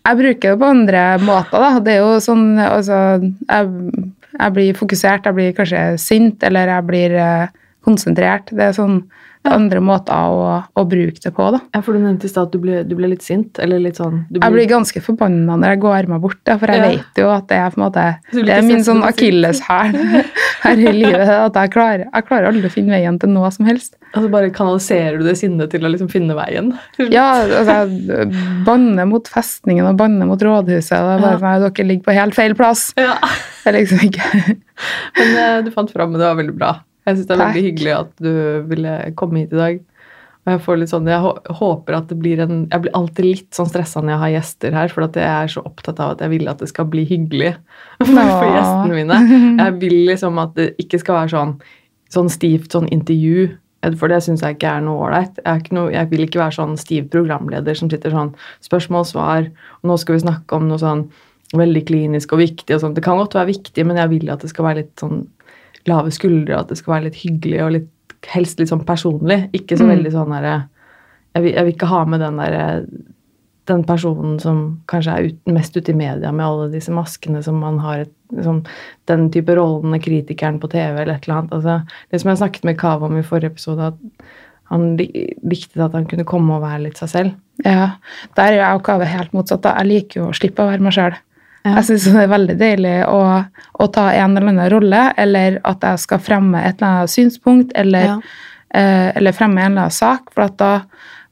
Jeg 0.00 0.16
bruker 0.16 0.54
det 0.54 0.58
på 0.62 0.68
andre 0.68 1.00
måter. 1.22 1.60
da. 1.60 1.80
Det 1.84 1.92
er 1.92 1.98
jo 2.00 2.14
sånn, 2.24 2.44
altså, 2.58 2.96
jeg, 3.20 4.04
jeg 4.32 4.54
blir 4.56 4.78
fokusert, 4.78 5.26
jeg 5.28 5.36
blir 5.36 5.52
kanskje 5.54 5.82
sint, 6.00 6.42
eller 6.46 6.72
jeg 6.72 6.86
blir 6.88 7.14
eh, 7.20 7.52
konsentrert. 7.84 8.48
Det 8.56 8.64
er 8.70 8.72
sånn 8.78 8.96
Ja. 9.44 9.54
andre 9.56 9.80
måter 9.80 10.12
å, 10.12 10.56
å 10.76 10.82
bruke 10.84 11.16
det 11.24 11.30
på. 11.32 11.46
da. 11.54 11.60
Ja, 11.74 11.80
for 11.80 11.96
du 11.96 12.00
nevnte 12.02 12.26
i 12.28 12.32
stad 12.32 12.48
at 12.50 12.52
du 12.52 12.58
ble, 12.60 12.82
du 12.84 12.94
ble 12.98 13.08
litt 13.08 13.22
sint, 13.24 13.56
eller 13.58 13.80
litt 13.80 13.96
sånn 13.96 14.26
du 14.28 14.36
Jeg 14.42 14.52
blir 14.52 14.66
ganske 14.68 15.00
forbanna 15.00 15.56
når 15.56 15.72
jeg 15.74 15.80
går 15.80 16.08
meg 16.12 16.20
bort, 16.20 16.36
da, 16.44 16.58
for 16.60 16.68
jeg 16.68 16.82
Ja. 16.82 16.88
vet 16.90 17.20
jo 17.22 17.30
at 17.32 17.46
det 17.48 17.56
er 17.56 17.70
på 17.72 17.80
en 17.80 17.84
måte 17.86 18.04
det 18.36 18.52
er 18.58 18.62
min 18.66 18.84
sånn 18.84 19.00
akilleshæl 19.06 19.96
her 20.66 20.76
i 20.84 20.92
livet. 20.92 21.24
At 21.28 21.56
jeg 21.56 21.72
klarer, 21.72 22.04
jeg 22.12 22.26
klarer 22.28 22.50
aldri 22.50 22.68
å 22.68 22.74
finne 22.74 22.92
veien 22.92 23.18
til 23.18 23.32
noe 23.32 23.48
som 23.50 23.64
helst. 23.70 23.96
Altså 24.12 24.28
bare 24.28 24.50
kanaliserer 24.50 25.16
du 25.20 25.24
det 25.24 25.36
sinnet 25.38 25.70
til 25.70 25.86
å 25.86 25.92
liksom 25.92 26.10
finne 26.12 26.34
veien. 26.36 26.72
Ja, 27.16 27.40
altså, 27.46 27.78
jeg 27.86 28.34
banner 28.66 29.06
mot 29.08 29.24
festningen 29.30 29.86
og 29.88 29.96
banner 29.96 30.26
mot 30.28 30.42
rådhuset. 30.42 30.92
og 30.98 31.08
Det 31.08 31.16
er 31.16 31.24
bare 31.24 31.40
sånn, 31.40 31.72
Dere 31.72 31.86
ligger 31.88 32.04
på 32.10 32.16
helt 32.18 32.34
feil 32.36 32.54
plass. 32.58 32.90
Ja. 33.00 33.16
Det 33.64 33.72
er 33.72 33.78
liksom 33.80 34.04
ikke 34.04 34.28
Men 35.16 35.34
eh, 35.36 35.58
du 35.64 35.70
fant 35.72 35.90
fram, 35.92 36.12
og 36.14 36.20
det 36.20 36.26
var 36.28 36.36
veldig 36.42 36.56
bra. 36.60 36.72
Jeg 37.06 37.16
syns 37.16 37.28
det 37.28 37.34
er 37.34 37.40
Takk. 37.40 37.54
veldig 37.54 37.68
hyggelig 37.68 37.94
at 37.96 38.12
du 38.20 38.34
ville 38.70 38.96
komme 39.18 39.42
hit 39.44 39.54
i 39.54 39.60
dag. 39.60 39.80
Og 40.40 40.52
jeg 40.54 40.60
får 40.64 40.78
litt 40.80 40.90
sånn, 40.92 41.08
jeg 41.10 41.54
håper 41.58 41.96
at 41.98 42.06
det 42.08 42.16
blir 42.16 42.40
en 42.40 42.62
Jeg 42.70 42.84
blir 42.86 42.94
alltid 42.96 43.26
litt 43.26 43.56
sånn 43.56 43.68
stressa 43.68 44.00
når 44.00 44.14
jeg 44.14 44.20
har 44.22 44.32
gjester 44.38 44.76
her, 44.78 44.92
for 44.92 45.04
at 45.04 45.18
jeg 45.20 45.28
er 45.28 45.50
så 45.52 45.64
opptatt 45.68 46.00
av 46.00 46.14
at 46.14 46.22
jeg 46.24 46.32
vil 46.32 46.48
at 46.48 46.62
det 46.62 46.70
skal 46.70 46.88
bli 46.88 47.04
hyggelig 47.08 47.54
for, 48.00 48.14
for 48.14 48.48
gjestene 48.48 49.00
mine. 49.02 49.18
Jeg 49.60 49.76
vil 49.82 49.98
liksom 50.08 50.40
at 50.40 50.54
det 50.56 50.70
ikke 50.80 51.02
skal 51.02 51.20
være 51.22 51.34
sånn, 51.34 51.56
sånn 52.12 52.32
stivt 52.32 52.72
sånn 52.76 52.88
intervju, 52.88 53.50
for 54.00 54.12
det 54.12 54.20
syns 54.24 54.44
jeg 54.44 54.56
ikke 54.56 54.72
er 54.78 54.84
noe 54.84 55.08
ålreit. 55.08 55.40
Jeg, 55.44 55.68
jeg 55.92 56.10
vil 56.12 56.24
ikke 56.26 56.40
være 56.40 56.56
sånn 56.56 56.76
stiv 56.80 57.08
programleder 57.12 57.76
som 57.76 57.92
sitter 57.92 58.12
sånn 58.12 58.32
spørsmål-svar, 58.64 59.50
og 59.80 59.92
nå 59.92 59.96
skal 60.00 60.16
vi 60.16 60.24
snakke 60.24 60.56
om 60.56 60.68
noe 60.68 60.80
sånn 60.80 61.06
veldig 61.56 61.82
klinisk 61.88 62.32
og 62.32 62.42
viktig 62.44 62.76
og 62.76 62.82
sånn. 62.82 62.96
Det 62.96 63.04
kan 63.04 63.18
godt 63.18 63.34
være 63.36 63.50
viktig, 63.50 63.84
men 63.86 63.98
jeg 63.98 64.12
vil 64.12 64.32
at 64.32 64.44
det 64.44 64.52
skal 64.52 64.68
være 64.68 64.84
litt 64.84 64.92
sånn 65.02 65.24
lave 65.86 66.10
skuldre, 66.10 66.54
og 66.54 66.60
at 66.60 66.68
det 66.68 66.78
skal 66.78 66.94
være 66.94 67.04
litt 67.08 67.20
hyggelig 67.22 67.62
og 67.64 67.72
litt, 67.72 67.88
helst 68.34 68.58
litt 68.60 68.68
sånn 68.68 68.84
personlig. 68.84 69.48
Ikke 69.56 69.78
så 69.78 69.86
Mm. 69.86 69.94
veldig 69.96 70.12
sånn 70.12 70.30
derre 70.30 70.68
jeg, 71.34 71.54
jeg 71.54 71.64
vil 71.64 71.72
ikke 71.74 71.86
ha 71.86 72.04
med 72.04 72.20
den 72.20 72.36
derre 72.36 72.86
den 73.66 73.84
personen 73.84 74.40
som 74.40 74.80
kanskje 74.88 75.12
er 75.14 75.26
ut, 75.28 75.38
mest 75.46 75.76
ute 75.76 75.92
i 75.92 75.94
media 75.94 76.32
med 76.32 76.44
alle 76.44 76.70
disse 76.72 76.90
maskene 76.90 77.42
som 77.44 77.60
man 77.60 77.78
har 77.78 78.00
et, 78.00 78.12
liksom, 78.34 78.64
Den 79.06 79.30
type 79.30 79.54
rollene, 79.54 80.00
kritikeren 80.02 80.58
på 80.60 80.68
TV 80.70 81.00
eller 81.02 81.14
et 81.14 81.28
eller 81.28 81.38
annet. 81.38 81.50
Altså, 81.52 81.86
det 82.10 82.20
som 82.20 82.30
jeg 82.30 82.38
snakket 82.38 82.64
med 82.64 82.78
Kave 82.78 83.02
om 83.06 83.16
i 83.18 83.22
forrige 83.22 83.52
episode, 83.52 83.80
at 83.80 83.94
han 84.70 84.96
likte 84.96 85.80
at 85.84 85.92
han 85.92 86.04
kunne 86.06 86.24
komme 86.24 86.50
og 86.54 86.62
være 86.62 86.82
litt 86.82 86.96
seg 86.98 87.08
selv. 87.08 87.34
Ja, 87.64 87.92
Der 88.36 88.42
er 88.42 88.52
jeg 88.58 88.74
og 88.74 88.82
Kave 88.84 89.04
helt 89.04 89.32
motsatt. 89.32 89.62
da. 89.62 89.74
Jeg 89.78 89.86
liker 89.86 90.20
jo 90.20 90.26
å 90.30 90.34
slippe 90.34 90.62
å 90.62 90.70
være 90.70 90.80
meg 90.80 90.92
sjøl. 90.92 91.14
Ja. 91.64 91.74
Jeg 91.76 91.84
syns 91.90 92.06
det 92.08 92.22
er 92.22 92.30
veldig 92.32 92.56
deilig 92.60 92.94
å, 93.10 93.20
å 93.80 93.86
ta 93.92 94.06
en 94.16 94.36
eller 94.36 94.48
annen 94.54 94.70
rolle, 94.72 95.00
eller 95.20 95.58
at 95.68 95.82
jeg 95.84 96.00
skal 96.06 96.22
fremme 96.24 96.62
et 96.64 96.78
eller 96.80 96.90
annet 97.02 97.12
synspunkt, 97.12 97.72
eller, 97.76 98.06
Ja. 98.06 98.18
eh, 98.74 99.08
eller 99.16 99.36
fremme 99.36 99.60
en 99.60 99.72
eller 99.72 99.88
annen 99.88 99.96
sak. 99.98 100.30
For 100.32 100.48
da, 100.56 100.70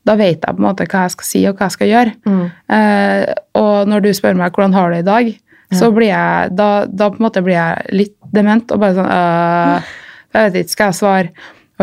da 0.05 0.17
vet 0.21 0.45
jeg 0.45 0.57
på 0.57 0.61
en 0.61 0.67
måte 0.69 0.87
hva 0.87 1.07
jeg 1.07 1.17
skal 1.17 1.29
si, 1.31 1.45
og 1.49 1.57
hva 1.57 1.69
jeg 1.71 1.77
skal 1.79 1.93
gjøre. 1.95 2.13
Mm. 2.29 2.43
Eh, 2.77 3.35
og 3.63 3.89
når 3.89 4.05
du 4.05 4.11
spør 4.13 4.37
meg 4.37 4.53
hvordan 4.53 4.77
har 4.77 4.91
du 4.91 4.97
det 4.99 5.05
i 5.05 5.09
dag, 5.09 5.31
så 5.77 5.91
blir 5.93 6.09
jeg 6.09 6.55
da, 6.57 6.69
da 6.89 7.11
på 7.13 7.19
en 7.21 7.27
måte 7.27 7.43
blir 7.45 7.59
jeg 7.59 7.93
litt 7.93 8.15
dement 8.33 8.71
og 8.73 8.79
bare 8.81 8.95
sånn 8.97 9.11
øh, 9.13 9.91
Jeg 10.33 10.47
vet 10.47 10.55
ikke, 10.63 10.73
skal 10.73 10.87
jeg 10.89 10.97
svare 10.97 11.29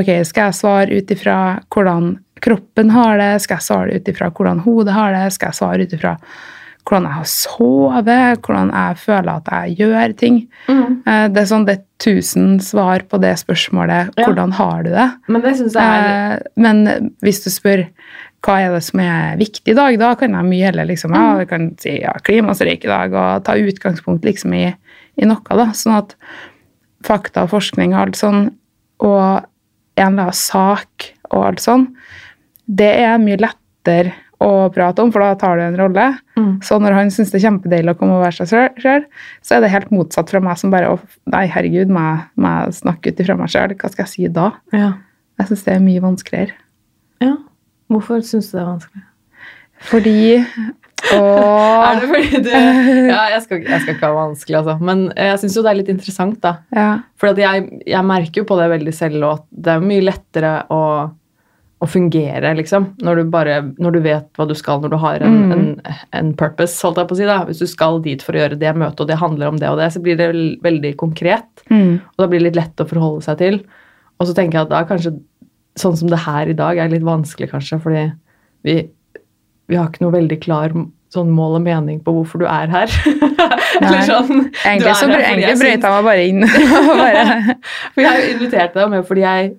Ok, 0.02 0.10
skal 0.26 0.48
jeg 0.48 0.58
svare 0.58 0.98
ut 0.98 1.12
ifra 1.14 1.36
hvordan 1.70 2.08
kroppen 2.42 2.90
har 2.96 3.22
det? 3.22 3.30
Skal 3.46 3.60
jeg 3.62 3.68
svare 3.68 3.94
ut 4.00 4.10
ifra 4.10 4.32
hvordan 4.34 4.64
hodet 4.66 4.96
har 4.98 5.14
det? 5.14 5.22
Skal 5.38 5.54
jeg 5.54 5.60
svare 5.60 5.86
ut 5.86 5.94
ifra 6.00 6.16
hvordan 6.86 7.08
jeg 7.10 7.18
har 7.18 7.30
sovet? 7.30 8.42
Hvordan 8.46 8.72
jeg 8.72 9.00
føler 9.02 9.32
at 9.34 9.50
jeg 9.52 9.78
gjør 9.82 10.14
ting? 10.20 10.38
Mm. 10.70 11.02
Eh, 11.02 11.26
det 11.34 11.42
er 11.42 11.50
sånn 11.50 11.66
det 11.68 11.78
er 11.80 11.84
tusen 12.02 12.60
svar 12.62 13.06
på 13.10 13.20
det 13.24 13.34
spørsmålet. 13.42 14.14
Ja. 14.14 14.28
Hvordan 14.28 14.54
har 14.60 14.86
du 14.86 14.92
det? 14.94 15.10
Men 15.28 15.42
det 15.42 15.52
er 15.52 15.60
Eh, 15.86 16.38
men 16.62 17.12
hvis 17.26 17.42
du 17.46 17.50
spør 17.54 17.88
hva 18.46 18.60
er 18.62 18.76
det 18.76 18.84
som 18.86 19.02
er 19.02 19.40
viktig 19.40 19.74
i 19.74 19.78
dag, 19.78 19.96
da 19.98 20.12
kan 20.20 20.36
jeg 20.38 20.46
mye 20.46 20.68
heller 20.68 20.86
liksom, 20.86 21.16
ja, 21.18 21.40
jeg 21.42 21.50
kan 21.50 21.72
si 21.82 21.96
ja, 22.04 22.14
klimastreik 22.22 22.86
i 22.86 22.92
dag, 22.92 23.16
og 23.18 23.46
ta 23.48 23.56
utgangspunkt 23.58 24.28
liksom 24.28 24.54
i, 24.54 24.68
i 25.18 25.26
noe. 25.26 25.42
da, 25.50 25.72
Sånn 25.74 25.98
at 25.98 26.14
fakta 27.06 27.48
og 27.48 27.56
forskning 27.56 27.96
og 27.96 28.02
alt 28.04 28.20
sånn, 28.20 28.44
og 29.02 29.48
en 29.96 30.12
eller 30.12 30.28
annen 30.28 30.38
sak 30.38 31.10
og 31.32 31.42
alt 31.42 31.64
sånn, 31.64 31.88
det 32.66 32.92
er 33.02 33.18
mye 33.22 33.40
lettere 33.42 34.14
å 34.44 34.50
prate 34.74 35.04
om, 35.04 35.12
for 35.14 35.24
da 35.24 35.36
tar 35.40 35.60
du 35.60 35.64
en 35.66 35.78
rolle. 35.80 36.06
Mm. 36.36 36.52
Så 36.66 36.78
når 36.84 36.98
han 36.98 37.12
syns 37.14 37.32
det 37.32 37.40
er 37.40 37.46
kjempedeilig 37.48 37.96
å 37.96 38.00
komme 38.00 38.18
og 38.18 38.26
være 38.26 38.46
seg 38.46 38.80
sjøl, 38.84 39.06
så 39.46 39.58
er 39.58 39.64
det 39.64 39.72
helt 39.74 39.92
motsatt 39.96 40.32
fra 40.34 40.42
meg 40.44 40.60
som 40.60 40.74
bare 40.74 40.92
å, 40.92 41.00
Nei, 41.32 41.46
herregud, 41.52 41.92
må 41.94 42.04
jeg, 42.06 42.76
snakke 42.82 43.14
ut 43.14 43.22
ifra 43.24 43.38
meg 43.40 43.52
sjøl? 43.54 43.76
Hva 43.80 43.92
skal 43.94 44.06
jeg 44.06 44.14
si 44.14 44.32
da? 44.36 44.52
Ja. 44.76 44.94
Jeg 45.40 45.52
syns 45.52 45.66
det 45.68 45.76
er 45.76 45.84
mye 45.84 46.04
vanskeligere. 46.04 46.58
ja. 47.24 47.36
Hvorfor 47.92 48.24
syns 48.26 48.48
du 48.50 48.56
det 48.58 48.64
er 48.64 48.72
vanskelig? 48.72 49.04
Fordi 49.86 50.20
Er 51.14 52.00
det 52.02 52.08
fordi 52.10 52.40
du 52.42 52.50
Ja, 52.50 53.26
jeg 53.36 53.42
skal, 53.44 53.60
jeg 53.62 53.82
skal 53.84 53.94
ikke 53.94 54.08
ha 54.10 54.16
vanskelig, 54.16 54.58
altså. 54.62 54.76
Men 54.82 55.04
jeg 55.14 55.42
syns 55.42 55.58
jo 55.58 55.64
det 55.66 55.70
er 55.70 55.78
litt 55.82 55.92
interessant, 55.94 56.40
da. 56.42 56.56
ja. 56.74 56.88
For 57.22 57.38
jeg, 57.38 57.68
jeg 57.86 58.08
merker 58.10 58.42
jo 58.42 58.48
på 58.50 58.58
det 58.58 58.72
veldig 58.74 58.94
selv 58.96 59.20
og 59.22 59.32
at 59.36 59.46
det 59.68 59.76
er 59.76 59.86
mye 59.86 60.06
lettere 60.08 60.54
å, 60.74 60.82
å 61.86 61.90
fungere, 61.92 62.52
liksom. 62.58 62.88
Når 63.06 63.22
du, 63.22 63.24
bare, 63.34 63.60
når 63.82 63.96
du 63.96 64.00
vet 64.06 64.28
hva 64.40 64.48
du 64.50 64.54
skal, 64.58 64.82
når 64.84 64.94
du 64.96 64.98
har 65.04 65.24
en, 65.26 65.38
Mm. 65.46 65.54
en, 65.56 65.96
en 66.20 66.34
purpose, 66.40 66.80
holdt 66.86 66.98
jeg 67.02 67.10
på 67.12 67.16
å 67.16 67.20
si. 67.22 67.28
da. 67.30 67.38
Hvis 67.48 67.62
du 67.64 67.68
skal 67.72 68.02
dit 68.06 68.22
for 68.26 68.36
å 68.36 68.42
gjøre 68.44 68.60
det 68.60 68.74
møtet, 68.76 69.06
og 69.06 69.08
det 69.12 69.20
handler 69.22 69.54
om 69.54 69.62
det 69.62 69.70
og 69.72 69.78
det, 69.82 69.92
så 69.96 70.02
blir 70.04 70.18
det 70.20 70.32
veldig 70.66 70.96
konkret. 71.02 71.48
Mm. 71.70 72.02
Og 72.02 72.24
da 72.24 72.28
blir 72.32 72.42
det 72.44 72.50
litt 72.52 72.60
lett 72.62 72.84
å 72.84 72.90
forholde 72.90 73.24
seg 73.28 73.38
til. 73.42 73.62
Og 74.20 74.28
så 74.30 74.36
tenker 74.38 74.60
jeg 74.60 74.68
at 74.70 74.74
da 74.76 74.84
kanskje 74.90 75.16
sånn 75.80 75.98
som 76.00 76.08
det 76.12 76.22
her 76.24 76.48
i 76.48 76.56
dag 76.56 76.78
er 76.80 76.88
litt 76.94 77.04
vanskelig, 77.04 77.50
kanskje, 77.52 77.82
fordi 77.84 78.06
vi, 78.64 78.76
vi 79.68 79.76
har 79.76 79.90
ikke 79.92 80.06
noe 80.06 80.14
veldig 80.16 80.38
klar 80.46 80.72
sånn 81.16 81.30
mål 81.36 81.58
og 81.60 81.64
mening 81.64 82.00
på 82.04 82.12
hvorfor 82.16 82.42
du 82.42 82.46
er 82.48 82.72
her. 82.72 82.92
Eller 83.82 84.02
sånn 84.08 84.48
Egentlig 84.66 84.96
så 84.96 85.08
her 85.12 85.22
egentlig 85.28 85.58
brøyta 85.60 85.92
jeg 85.92 85.96
meg 85.96 86.08
bare 86.08 86.24
inn. 86.30 86.42
bare, 87.00 87.56
For 87.96 88.04
jeg 88.04 88.32
inviterte 88.34 88.80
deg 88.82 88.90
med 88.96 89.06
fordi 89.08 89.24
jeg 89.26 89.52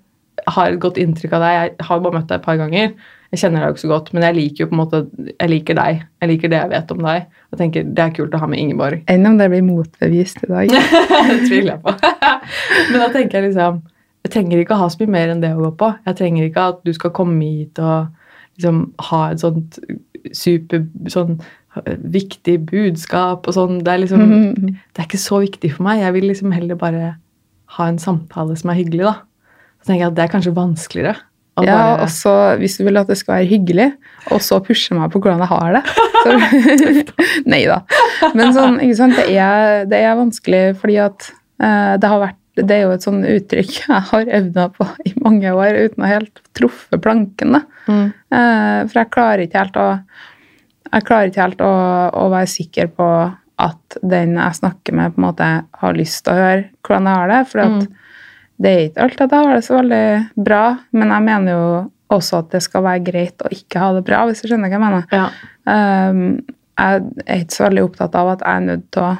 har 0.55 0.71
et 0.73 0.81
godt 0.81 0.99
inntrykk 1.03 1.33
av 1.37 1.41
deg. 1.43 1.55
Jeg 1.79 1.87
har 1.88 2.00
bare 2.00 2.12
møtt 2.21 2.29
deg 2.31 2.38
et 2.38 2.45
par 2.45 2.57
ganger. 2.61 2.93
Jeg 3.33 3.41
kjenner 3.43 3.61
deg 3.61 3.67
jo 3.69 3.75
ikke 3.75 3.83
så 3.83 3.88
godt, 3.91 4.12
men 4.15 4.23
jeg 4.23 4.35
liker 4.37 4.62
jo 4.62 4.67
på 4.71 4.76
en 4.76 4.81
måte 4.85 5.00
Jeg 5.41 5.50
liker 5.50 5.75
deg. 5.75 6.05
Jeg 6.23 6.29
liker 6.31 6.49
det 6.53 6.61
jeg 6.61 6.71
vet 6.71 6.93
om 6.95 7.03
deg. 7.03 7.25
Og 7.50 7.59
tenker 7.59 7.83
Det 7.85 8.05
er 8.05 8.15
kult 8.15 8.35
å 8.35 8.38
ha 8.38 8.47
med 8.47 8.61
Ingeborg. 8.62 9.03
Enn 9.11 9.26
om 9.26 9.37
det 9.41 9.49
blir 9.50 9.65
motbevist 9.67 10.45
i 10.47 10.50
dag. 10.53 10.71
det 11.31 11.41
tviler 11.49 11.73
jeg 11.75 11.83
på. 11.83 11.97
men 12.93 13.00
da 13.03 13.09
tenker 13.12 13.41
jeg 13.41 13.49
liksom 13.50 13.83
Jeg 14.26 14.33
trenger 14.37 14.62
ikke 14.62 14.75
å 14.79 14.83
ha 14.85 14.88
så 14.91 15.03
mye 15.03 15.15
mer 15.19 15.35
enn 15.35 15.43
det 15.43 15.53
å 15.57 15.61
gå 15.65 15.73
på. 15.83 15.91
Jeg 16.07 16.19
trenger 16.23 16.47
ikke 16.49 16.69
at 16.73 16.81
du 16.87 16.93
skal 16.95 17.15
komme 17.15 17.43
hit 17.43 17.79
og 17.83 18.07
liksom 18.57 18.83
ha 19.11 19.21
et 19.35 19.43
sånt 19.43 19.79
super 20.35 20.87
sånn 21.12 21.37
viktig 22.00 22.57
budskap 22.71 23.47
og 23.47 23.55
sånn. 23.55 23.83
Det 23.85 23.93
er 23.93 23.99
liksom 24.07 24.23
Mhm. 24.26 24.55
det 24.95 25.03
er 25.03 25.07
ikke 25.11 25.21
så 25.21 25.43
viktig 25.43 25.73
for 25.75 25.83
meg. 25.85 26.00
Jeg 26.00 26.12
vil 26.15 26.25
liksom 26.31 26.53
heller 26.55 26.75
bare 26.75 27.17
ha 27.76 27.88
en 27.88 27.99
samtale 27.99 28.57
som 28.57 28.71
er 28.71 28.79
hyggelig, 28.81 29.05
da. 29.05 29.15
Så 29.87 29.93
tenker 29.93 30.02
jeg 30.02 30.11
at 30.11 30.16
det 30.19 30.25
er 30.26 30.33
kanskje 30.33 30.52
vanskeligere. 30.57 31.16
å 31.57 31.62
Ja, 31.64 31.76
bare- 31.78 32.02
og 32.02 32.09
så 32.12 32.33
hvis 32.59 32.75
du 32.76 32.83
vil 32.85 32.99
at 32.99 33.07
det 33.07 33.16
skal 33.16 33.37
være 33.38 33.49
hyggelig, 33.49 33.93
og 34.35 34.40
så 34.43 34.59
pushe 34.61 34.93
meg 34.99 35.12
på 35.12 35.21
hvordan 35.23 35.38
jeg 35.40 35.49
har 35.49 35.76
det. 35.78 35.83
Så, 36.26 37.14
nei 37.55 37.62
da. 37.71 37.78
Men 38.35 38.50
sånn, 38.52 39.14
det 39.14 39.28
er, 39.31 39.87
det 39.87 40.02
er 40.02 40.19
vanskelig 40.19 40.64
fordi 40.83 40.99
at 41.00 41.31
uh, 41.62 41.95
det 41.97 42.11
har 42.11 42.21
vært 42.26 42.43
det 42.57 42.73
er 42.73 42.87
jo 42.87 42.93
et 42.95 43.05
sånn 43.05 43.21
uttrykk 43.21 43.73
jeg 43.85 44.02
har 44.11 44.28
øvd 44.38 44.59
på 44.78 44.87
i 45.05 45.12
mange 45.21 45.50
år 45.52 45.76
uten 45.90 46.05
å 46.07 46.09
helt 46.09 46.40
truffe 46.57 46.97
planken. 47.05 47.59
Mm. 47.85 48.07
Eh, 48.33 48.78
for 48.88 49.00
jeg 49.02 49.11
klarer 49.12 49.43
ikke 49.45 49.61
helt 49.61 49.76
å 49.76 49.88
klarer 51.05 51.28
ikke 51.28 51.43
helt 51.43 51.61
å, 51.61 51.73
å 52.16 52.31
være 52.33 52.49
sikker 52.49 52.88
på 52.97 53.09
at 53.61 53.99
den 54.00 54.37
jeg 54.40 54.57
snakker 54.57 54.97
med, 54.97 55.12
på 55.14 55.21
en 55.21 55.26
måte 55.26 55.50
har 55.83 55.97
lyst 55.97 56.25
til 56.25 56.33
å 56.33 56.40
høre 56.40 56.64
hvordan 56.87 57.11
jeg 57.11 57.21
har 57.21 57.33
det. 57.35 57.43
For 57.52 57.64
at 57.66 57.76
Mm. 57.76 58.02
Det 58.62 58.72
er 58.72 58.82
ikke 58.88 59.04
alltid 59.04 59.25
at 59.26 59.34
jeg 59.34 59.46
har 59.46 59.54
det 59.54 59.66
så 59.66 59.76
veldig 59.76 60.06
bra, 60.48 60.62
men 60.96 61.12
jeg 61.12 61.25
mener 61.26 61.52
jo 61.52 61.68
også 62.16 62.40
at 62.40 62.52
det 62.54 62.62
skal 62.64 62.84
være 62.86 63.04
greit 63.04 63.42
å 63.44 63.52
ikke 63.52 63.82
ha 63.82 63.92
det 63.96 64.04
bra, 64.06 64.22
hvis 64.28 64.42
du 64.42 64.48
skjønner 64.48 64.70
hva 64.70 64.78
jeg 64.78 64.84
mener. 64.84 65.06
Ja. 65.12 65.26
Um, 65.66 66.22
jeg 66.76 67.04
er 67.26 67.42
ikke 67.42 67.56
så 67.56 67.66
veldig 67.66 67.84
opptatt 67.86 68.16
av 68.18 68.32
at 68.34 68.44
jeg 68.44 68.60
er 68.60 68.66
nødt 68.70 68.88
til 68.94 69.04
å 69.04 69.12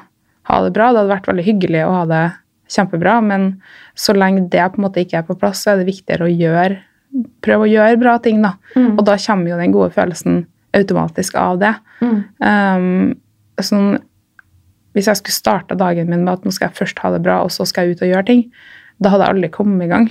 ha 0.47 0.59
det 0.63 0.73
bra. 0.77 0.91
Det 0.91 1.01
hadde 1.03 1.13
vært 1.15 1.31
veldig 1.31 1.47
hyggelig 1.47 1.85
å 1.85 1.95
ha 1.95 2.03
det 2.11 2.25
kjempebra, 2.77 3.17
men 3.25 3.49
så 3.99 4.15
lenge 4.17 4.47
det 4.53 4.65
på 4.73 4.81
en 4.81 4.87
måte 4.87 5.03
ikke 5.03 5.21
er 5.21 5.29
på 5.29 5.39
plass, 5.41 5.65
så 5.65 5.73
er 5.73 5.81
det 5.81 5.89
viktigere 5.91 6.27
å 6.27 6.33
gjøre, 6.33 6.81
prøve 7.45 7.67
å 7.67 7.71
gjøre 7.71 8.01
bra 8.01 8.17
ting. 8.23 8.43
da. 8.45 8.57
Mm. 8.77 8.95
Og 8.97 9.05
da 9.09 9.17
kommer 9.27 9.53
jo 9.53 9.61
den 9.61 9.75
gode 9.75 9.93
følelsen 9.97 10.45
automatisk 10.77 11.39
av 11.41 11.61
det. 11.63 11.73
Mm. 12.05 12.19
Um, 12.41 13.65
sånn, 13.65 13.97
hvis 14.97 15.09
jeg 15.11 15.21
skulle 15.21 15.37
starta 15.37 15.79
dagen 15.79 16.11
min 16.11 16.25
med 16.25 16.39
at 16.39 16.45
nå 16.47 16.53
skal 16.55 16.71
jeg 16.71 16.79
først 16.81 17.01
ha 17.05 17.13
det 17.15 17.23
bra, 17.25 17.43
og 17.45 17.53
så 17.55 17.67
skal 17.69 17.87
jeg 17.87 17.97
ut 17.97 18.05
og 18.07 18.13
gjøre 18.13 18.29
ting, 18.29 18.45
da 19.03 19.11
hadde 19.13 19.27
jeg 19.27 19.35
aldri 19.37 19.51
kommet 19.55 19.87
i 19.87 19.91
gang. 19.93 20.11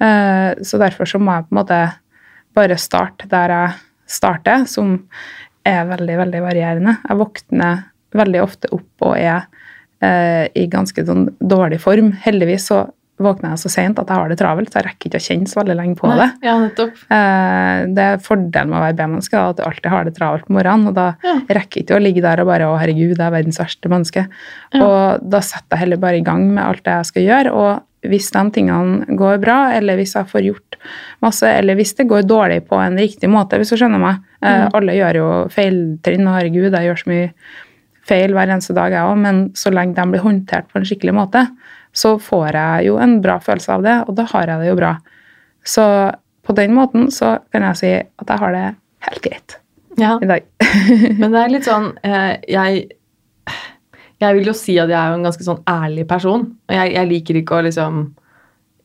Eh, 0.00 0.54
så 0.62 0.78
derfor 0.82 1.08
så 1.08 1.18
må 1.22 1.32
jeg 1.38 1.46
på 1.48 1.54
en 1.56 1.60
måte 1.62 1.80
bare 2.56 2.76
starte 2.80 3.28
der 3.28 3.48
jeg 3.54 3.70
starter, 4.06 4.66
som 4.70 4.98
er 5.66 5.84
veldig, 5.88 6.16
veldig 6.22 6.42
varierende. 6.44 6.98
Jeg 7.08 7.18
våkner 7.18 7.84
veldig 8.16 8.42
ofte 8.44 8.68
opp 8.72 9.02
og 9.08 9.16
er 9.18 9.46
eh, 10.00 10.46
i 10.54 10.66
ganske 10.70 11.02
sånn 11.08 11.30
dårlig 11.40 11.80
form. 11.82 12.12
Heldigvis 12.22 12.68
så 12.70 12.84
våkner 13.18 13.54
jeg 13.54 13.62
så 13.64 13.70
sent 13.72 13.98
at 13.98 14.10
jeg 14.12 14.20
har 14.20 14.28
det 14.28 14.36
travelt, 14.38 14.68
så 14.68 14.78
jeg 14.82 14.86
rekker 14.90 15.08
ikke 15.08 15.18
å 15.22 15.24
kjenne 15.24 15.48
så 15.48 15.58
veldig 15.62 15.76
lenge 15.78 15.96
på 15.96 16.08
Nei. 16.10 16.16
det. 16.20 16.28
Ja, 16.44 16.54
nettopp. 16.60 16.98
Eh, 17.16 17.78
Det 17.96 18.04
er 18.04 18.18
fordelen 18.20 18.68
med 18.68 18.76
å 18.76 18.82
være 18.84 18.96
B-menneske, 18.98 19.40
at 19.40 19.56
du 19.56 19.62
alltid 19.64 19.88
har 19.90 20.04
det 20.04 20.14
travelt 20.18 20.44
på 20.46 20.52
morgenen. 20.52 20.88
Og 20.88 20.94
da 20.94 21.06
Ja. 21.24 21.34
rekker 21.48 21.80
ikke 21.82 21.96
å 21.96 22.02
ligge 22.02 22.20
der 22.22 22.40
og 22.40 22.46
bare 22.46 22.68
'Å, 22.68 22.78
herregud, 22.78 23.16
jeg 23.16 23.26
er 23.26 23.30
verdens 23.32 23.58
verste 23.58 23.88
menneske'. 23.88 24.28
Ja. 24.74 24.84
Og 24.84 25.30
da 25.30 25.40
setter 25.40 25.64
jeg 25.72 25.78
heller 25.78 25.96
bare 25.96 26.18
i 26.18 26.22
gang 26.22 26.54
med 26.54 26.64
alt 26.64 26.84
det 26.84 26.92
jeg 26.92 27.06
skal 27.06 27.22
gjøre. 27.22 27.52
Og 27.54 27.82
hvis 28.06 28.28
de 28.30 28.42
tingene 28.54 29.16
går 29.18 29.38
bra, 29.42 29.72
eller 29.74 29.96
hvis 29.96 30.12
jeg 30.14 30.28
får 30.30 30.44
gjort 30.46 30.76
masse, 31.24 31.46
eller 31.48 31.74
hvis 31.78 31.94
det 31.98 32.06
går 32.10 32.26
dårlig 32.28 32.60
på 32.68 32.76
en 32.78 32.98
riktig 33.00 33.30
måte, 33.32 33.56
hvis 33.58 33.72
du 33.72 33.76
skjønner 33.80 33.98
meg 34.02 34.18
eh, 34.42 34.66
Mm. 34.66 34.74
Alle 34.78 34.94
gjør 34.98 35.16
jo 35.22 35.28
feiltrinn, 35.50 36.26
og 36.28 36.36
herregud, 36.36 36.70
jeg 36.76 36.86
gjør 36.90 37.00
så 37.00 37.10
mye 37.10 37.30
feil 38.06 38.32
hver 38.36 38.52
eneste 38.52 38.74
dag, 38.76 38.92
jeg 38.94 39.02
òg, 39.02 39.16
men 39.18 39.40
så 39.58 39.72
lenge 39.74 39.96
de 39.96 40.04
blir 40.12 40.22
håndtert 40.22 40.68
på 40.70 40.78
en 40.78 40.84
skikkelig 40.86 41.14
måte, 41.16 41.46
så 41.96 42.14
får 42.22 42.52
jeg 42.54 42.86
jo 42.86 42.98
en 43.02 43.16
bra 43.24 43.38
følelse 43.42 43.72
av 43.74 43.82
det, 43.82 43.96
og 44.06 44.14
da 44.20 44.26
har 44.30 44.46
jeg 44.52 44.60
det 44.62 44.68
jo 44.68 44.76
bra. 44.78 44.92
Så 45.66 45.86
på 46.46 46.54
den 46.54 46.74
måten 46.76 47.08
så 47.10 47.38
kan 47.50 47.64
jeg 47.66 47.80
si 47.80 47.90
at 47.96 48.28
jeg 48.30 48.38
har 48.44 48.52
det 48.54 48.66
helt 49.08 49.22
greit 49.24 49.56
Ja. 49.98 50.18
i 50.22 50.26
dag. 50.28 50.44
Men 51.18 51.32
det 51.32 51.40
er 51.42 51.48
litt 51.50 51.64
sånn 51.66 51.88
eh, 52.04 52.36
Jeg 52.46 52.84
jeg 54.22 54.36
vil 54.38 54.48
jo 54.48 54.54
si 54.56 54.78
at 54.80 54.88
jeg 54.88 54.96
er 54.96 55.12
jo 55.12 55.18
en 55.18 55.26
ganske 55.26 55.44
sånn 55.44 55.62
ærlig 55.68 56.06
person. 56.08 56.46
Og 56.68 56.74
jeg, 56.78 56.92
jeg 56.94 57.10
liker 57.10 57.40
ikke 57.42 57.58
å 57.58 57.66
liksom 57.66 58.06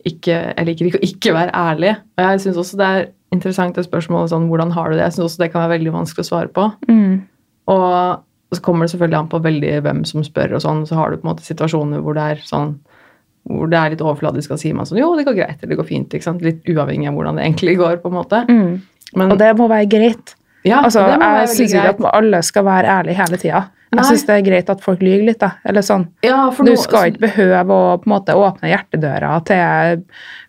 ikke, 0.02 0.34
Jeg 0.58 0.66
liker 0.66 0.88
ikke 0.90 0.98
å 1.00 1.06
ikke 1.06 1.34
være 1.36 1.52
ærlig. 1.54 1.92
Og 2.18 2.24
jeg 2.26 2.42
syns 2.42 2.58
også 2.58 2.78
det 2.80 2.88
er 2.90 3.04
interessant 3.32 3.78
det 3.78 3.86
spørsmålet 3.86 4.32
sånn 4.34 4.48
hvordan 4.50 4.74
har 4.76 4.90
du 4.90 4.98
det? 4.98 5.04
Jeg 5.06 5.16
syns 5.18 5.28
også 5.30 5.44
det 5.44 5.52
kan 5.54 5.62
være 5.64 5.76
veldig 5.78 5.94
vanskelig 5.94 6.26
å 6.26 6.30
svare 6.32 6.52
på. 6.56 6.66
Mm. 6.90 7.20
Og 7.72 8.56
så 8.56 8.64
kommer 8.66 8.88
det 8.88 8.92
selvfølgelig 8.96 9.20
an 9.22 9.30
på 9.32 9.40
veldig 9.46 9.76
hvem 9.86 10.02
som 10.10 10.26
spør, 10.26 10.58
og 10.58 10.64
sånn, 10.66 10.82
så 10.90 10.98
har 11.00 11.12
du 11.14 11.22
på 11.22 11.24
en 11.28 11.32
måte 11.32 11.46
situasjoner 11.46 12.02
hvor 12.04 12.18
det 12.18 12.26
er 12.34 12.42
sånn 12.44 12.74
hvor 13.50 13.70
det 13.72 13.78
er 13.80 13.94
litt 13.94 14.02
overfladisk 14.06 14.52
å 14.54 14.58
si 14.60 14.70
man 14.76 14.86
sånn 14.86 15.00
Jo, 15.00 15.14
det 15.18 15.24
går 15.26 15.38
greit, 15.40 15.62
eller 15.62 15.72
det 15.72 15.78
går 15.80 15.88
fint. 15.88 16.14
ikke 16.14 16.28
sant? 16.28 16.44
Litt 16.46 16.68
uavhengig 16.70 17.08
av 17.10 17.16
hvordan 17.18 17.40
det 17.40 17.46
egentlig 17.48 17.78
går. 17.80 17.96
på 18.04 18.12
en 18.12 18.18
måte. 18.20 18.42
Mm. 18.50 18.82
Men, 19.18 19.32
Og 19.34 19.40
det 19.42 19.50
må 19.58 19.68
være 19.72 19.88
greit. 19.90 20.36
ja, 20.68 20.82
Altså, 20.84 21.08
det 21.10 21.18
må 21.18 21.26
være 21.26 21.46
jeg 21.48 21.54
syns 21.56 21.74
ikke 21.74 21.94
at 21.96 22.04
alle 22.20 22.42
skal 22.46 22.68
være 22.68 22.92
ærlige 23.00 23.18
hele 23.18 23.40
tida. 23.42 23.64
Nei. 23.92 24.00
Jeg 24.06 24.08
syns 24.18 24.26
det 24.28 24.36
er 24.38 24.44
greit 24.46 24.70
at 24.72 24.80
folk 24.82 25.02
lyver 25.04 25.26
litt. 25.28 25.40
da. 25.40 25.50
Eller 25.68 25.82
sånn. 25.84 26.06
ja, 26.24 26.50
Du 26.64 26.76
skal 26.80 27.10
ikke 27.12 27.26
behøve 27.26 27.76
å 27.76 27.98
på 28.00 28.08
en 28.08 28.14
måte 28.14 28.36
åpne 28.40 28.70
hjertedøra 28.72 29.32
til 29.44 30.04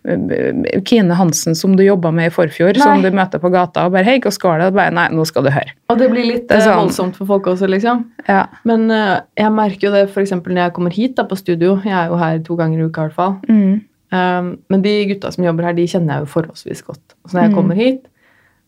eh, 0.07 0.79
Kine 0.87 1.13
Hansen 1.19 1.55
som 1.55 1.75
du 1.75 1.83
jobba 1.83 2.11
med 2.15 2.29
i 2.29 2.33
forfjor, 2.33 2.77
som 2.79 3.01
du 3.03 3.09
møter 3.11 3.39
på 3.43 3.51
gata 3.51 3.85
og 3.85 3.91
bare 3.91 4.03
'Hei, 4.05 4.19
hvordan 4.21 4.39
går 4.45 4.57
det?' 4.59 4.67
Og 4.67 4.73
bare 4.79 4.91
'Nei, 4.91 5.07
nå 5.11 5.25
skal 5.27 5.43
du 5.43 5.49
høre'. 5.49 5.73
Og 5.89 5.97
det 5.99 6.09
blir 6.11 6.25
litt 6.25 6.47
Det 6.47 6.57
eh, 6.57 6.63
sånn- 6.67 6.87
voldsomt 6.87 7.15
for 7.17 7.25
folk 7.25 7.43
også, 7.47 7.67
liksom. 7.67 8.05
Ja. 8.29 8.45
Men 8.63 8.89
uh, 8.91 9.19
jeg 9.37 9.51
merker 9.51 9.87
jo 9.87 9.91
det 9.91 10.09
f.eks. 10.09 10.31
når 10.31 10.55
jeg 10.63 10.73
kommer 10.73 10.91
hit 10.91 11.15
da, 11.15 11.23
på 11.23 11.35
studio. 11.37 11.81
Jeg 11.83 11.91
er 11.93 12.07
jo 12.09 12.15
her 12.15 12.39
to 12.39 12.55
ganger 12.55 12.79
i 12.79 12.83
uka 12.87 13.01
i 13.01 13.07
hvert 13.09 13.13
fall. 13.15 13.35
Mm. 13.49 13.81
Um, 14.13 14.57
men 14.69 14.81
de 14.81 15.05
gutta 15.09 15.31
som 15.33 15.43
jobber 15.43 15.63
her, 15.65 15.73
de 15.73 15.87
kjenner 15.87 16.13
jeg 16.15 16.19
jo 16.27 16.31
forholdsvis 16.41 16.83
godt. 16.85 17.01
Så 17.27 17.33
når 17.35 17.41
jeg 17.41 17.51
Mm. 17.51 17.55
kommer 17.55 17.75
hit, 17.75 18.05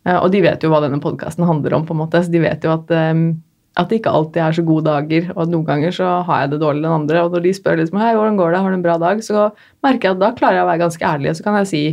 uh, 0.06 0.20
Og 0.24 0.32
de 0.32 0.42
vet 0.42 0.60
jo 0.62 0.70
hva 0.70 0.82
denne 0.82 1.00
podkasten 1.02 1.46
handler 1.46 1.74
om, 1.76 1.86
på 1.86 1.92
en 1.92 1.98
måte, 2.10 2.20
så 2.24 2.30
de 2.32 2.40
vet 2.40 2.62
jo 2.62 2.72
at, 2.74 2.92
um, 2.92 3.42
at 3.76 3.92
det 3.92 4.00
ikke 4.00 4.14
alltid 4.16 4.42
er 4.42 4.56
så 4.56 4.64
gode 4.66 4.88
dager. 4.88 5.30
Og 5.36 5.46
at 5.46 5.52
noen 5.52 5.68
ganger 5.68 5.96
så 5.96 6.10
har 6.28 6.44
jeg 6.44 6.54
det 6.54 6.62
dårligere 6.64 6.92
enn 6.92 7.02
andre. 7.04 7.24
Og 7.26 7.36
når 7.36 7.46
de 7.46 7.56
spør 7.58 7.80
liksom, 7.82 8.00
hei, 8.00 8.14
hvordan 8.16 8.40
går 8.40 8.54
det, 8.56 8.62
har 8.64 8.72
du 8.72 8.78
en 8.80 8.86
bra 8.86 8.98
dag, 9.02 9.24
så 9.26 9.50
merker 9.86 10.10
jeg 10.10 10.18
at 10.18 10.22
da 10.24 10.34
klarer 10.38 10.60
jeg 10.62 10.66
å 10.66 10.70
være 10.70 10.84
ganske 10.86 11.10
ærlig. 11.10 11.32
Og 11.32 11.40
så 11.40 11.48
kan 11.48 11.60
jeg 11.60 11.72
si 11.72 11.86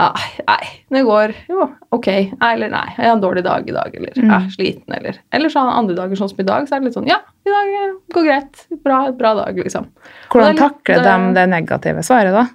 ja, 0.00 0.06
nei, 0.46 0.68
det 0.94 1.00
går 1.04 1.32
jo 1.50 1.64
ok. 1.92 2.06
Nei, 2.38 2.50
eller 2.54 2.70
nei, 2.72 2.84
jeg 2.94 3.02
har 3.02 3.16
en 3.16 3.22
dårlig 3.24 3.42
dag 3.44 3.66
i 3.68 3.74
dag, 3.74 3.96
eller 3.98 4.14
jeg 4.16 4.30
er 4.32 4.46
sliten, 4.54 4.94
eller 4.96 5.18
Eller 5.34 5.52
så 5.52 5.64
andre 5.66 5.96
dager, 5.98 6.16
sånn 6.16 6.30
som 6.30 6.40
i 6.40 6.46
dag, 6.46 6.68
så 6.68 6.76
er 6.76 6.80
det 6.80 6.88
litt 6.88 6.96
sånn 6.96 7.10
ja, 7.10 7.18
i 7.44 7.52
dag 7.52 7.74
eh, 7.80 7.92
går 8.14 8.28
greit. 8.28 8.62
Bra, 8.86 9.00
bra 9.18 9.34
dag, 9.42 9.58
liksom. 9.58 9.90
Hvordan 10.32 10.54
litt, 10.54 10.62
takler 10.62 11.04
de 11.04 11.12
eh, 11.12 11.26
det 11.36 11.46
negative 11.52 12.04
svaret, 12.06 12.38
da? 12.38 12.46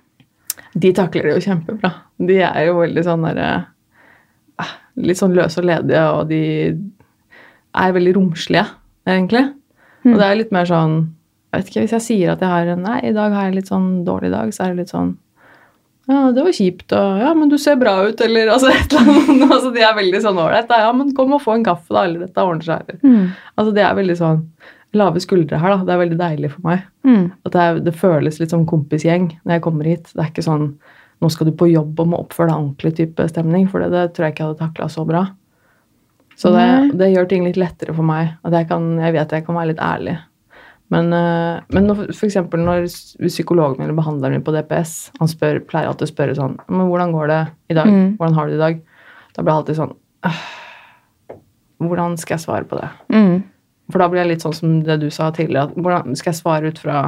De 0.73 0.91
takler 0.95 1.27
det 1.27 1.35
jo 1.35 1.45
kjempebra. 1.45 1.91
De 2.31 2.39
er 2.47 2.65
jo 2.69 2.79
veldig 2.79 3.03
sånn 3.05 3.27
derre 3.27 3.49
ah, 4.63 4.73
Litt 5.03 5.19
sånn 5.19 5.35
løse 5.35 5.59
og 5.61 5.67
ledige, 5.67 6.05
og 6.15 6.31
de 6.31 6.41
er 7.81 7.93
veldig 7.95 8.15
romslige, 8.17 8.65
egentlig. 9.07 9.43
Mm. 10.05 10.13
Og 10.13 10.17
det 10.19 10.25
er 10.25 10.39
litt 10.41 10.55
mer 10.55 10.69
sånn 10.69 10.97
jeg 11.55 11.61
vet 11.61 11.69
ikke, 11.71 11.83
Hvis 11.85 11.93
jeg 11.95 12.03
sier 12.03 12.31
at 12.33 12.41
jeg 12.43 12.51
har 12.51 12.71
en 12.73 12.81
Nei, 12.83 12.97
i 13.07 13.13
dag 13.15 13.33
har 13.33 13.47
jeg 13.47 13.61
litt 13.61 13.69
sånn 13.71 14.03
dårlig 14.07 14.33
dag, 14.33 14.51
så 14.53 14.65
er 14.65 14.73
det 14.73 14.83
litt 14.83 14.91
sånn 14.93 15.13
Ja, 16.11 16.19
det 16.35 16.43
var 16.45 16.55
kjipt, 16.57 16.89
og 16.93 17.21
Ja, 17.23 17.33
men 17.37 17.51
du 17.51 17.57
ser 17.61 17.79
bra 17.81 17.95
ut, 18.05 18.21
eller 18.21 18.51
altså 18.53 18.73
et 18.73 18.93
eller 18.93 19.13
annet. 19.15 19.45
altså, 19.49 19.71
de 19.73 19.85
er 19.85 19.95
veldig 19.97 20.21
sånn 20.25 20.41
ålreit. 20.41 20.73
Ja, 20.83 20.91
men 20.93 21.13
kom 21.17 21.33
og 21.37 21.43
få 21.45 21.55
en 21.55 21.65
kaffe, 21.65 21.89
da, 21.95 22.03
eller 22.05 22.27
dette 22.27 22.43
ordner 22.43 22.67
seg. 22.67 22.83
Eller. 22.83 22.99
Mm. 23.01 23.31
Altså, 23.55 23.75
det 23.77 23.85
er 23.85 23.95
veldig 24.01 24.17
sånn 24.19 24.43
lave 24.95 25.19
skuldre 25.23 25.59
her, 25.59 25.73
da. 25.73 25.87
Det 25.87 25.95
er 25.95 26.03
veldig 26.03 26.19
deilig 26.19 26.51
for 26.53 26.67
meg. 26.67 26.83
Mm. 27.07 27.23
At 27.47 27.55
det, 27.55 27.63
er, 27.63 27.79
det 27.87 27.95
føles 27.97 28.37
litt 28.39 28.53
som 28.53 28.67
kompisgjeng 28.69 29.31
når 29.43 29.57
jeg 29.57 29.65
kommer 29.65 29.89
hit. 29.89 30.11
Det 30.13 30.21
er 30.21 30.29
ikke 30.31 30.45
sånn 30.45 30.69
nå 31.23 31.31
skal 31.31 31.47
du 31.47 31.55
på 31.55 31.71
jobb 31.71 31.99
og 32.03 32.11
må 32.11 32.19
oppføre 32.19 32.51
deg 32.51 32.59
ordentlig 32.59 32.91
type 32.97 33.25
stemning, 33.31 33.69
for 33.71 33.81
det, 33.81 33.93
det 33.93 34.09
tror 34.13 34.27
jeg 34.27 34.35
ikke 34.35 34.43
jeg 34.43 34.51
hadde 34.51 34.61
takla 34.61 34.89
så 34.91 35.05
bra. 35.07 35.23
Så 36.35 36.51
det, 36.51 36.67
det 36.99 37.11
gjør 37.13 37.27
ting 37.31 37.45
litt 37.45 37.59
lettere 37.59 37.95
for 37.95 38.05
meg. 38.07 38.33
At 38.45 38.55
jeg, 38.57 38.67
kan, 38.71 38.87
jeg 38.99 39.15
vet 39.15 39.35
jeg 39.37 39.45
kan 39.47 39.57
være 39.57 39.71
litt 39.71 39.83
ærlig. 39.83 40.17
Men, 40.93 41.09
øh, 41.13 41.61
men 41.73 41.87
når, 41.89 42.01
for 42.13 42.27
eksempel 42.27 42.61
når 42.61 42.85
psykologen 43.25 43.79
min 43.79 43.87
eller 43.87 43.97
behandleren 43.97 44.37
min 44.37 44.43
på 44.45 44.53
DPS 44.53 44.93
han 45.17 45.31
spør, 45.31 45.63
pleier 45.65 45.89
alltid 45.89 46.05
å 46.05 46.11
spørre 46.11 46.35
sånn 46.37 46.59
Men 46.69 46.91
hvordan 46.91 47.13
går 47.15 47.31
det 47.31 47.39
i 47.73 47.77
dag? 47.77 47.89
Mm. 47.89 48.11
Hvordan 48.19 48.37
har 48.37 48.45
du 48.45 48.53
det 48.53 48.59
i 48.59 48.61
dag? 48.61 48.83
Da 49.33 49.41
blir 49.41 49.51
jeg 49.51 49.63
alltid 49.63 49.79
sånn 49.81 49.95
«Øh, 50.29 50.43
Hvordan 51.85 52.19
skal 52.21 52.37
jeg 52.37 52.45
svare 52.45 52.69
på 52.69 52.77
det? 52.79 52.91
Mm. 53.11 53.41
For 53.91 54.01
da 54.01 54.07
blir 54.11 54.21
jeg 54.21 54.35
litt 54.35 54.45
sånn 54.45 54.55
som 54.55 54.77
det 54.85 54.99
du 55.01 55.09
sa 55.13 55.31
tidligere. 55.33 55.71
at 55.71 55.75
Hvordan 55.75 56.15
skal 56.17 56.31
jeg 56.31 56.39
svare 56.39 56.69
ut 56.71 56.79
fra 56.81 57.01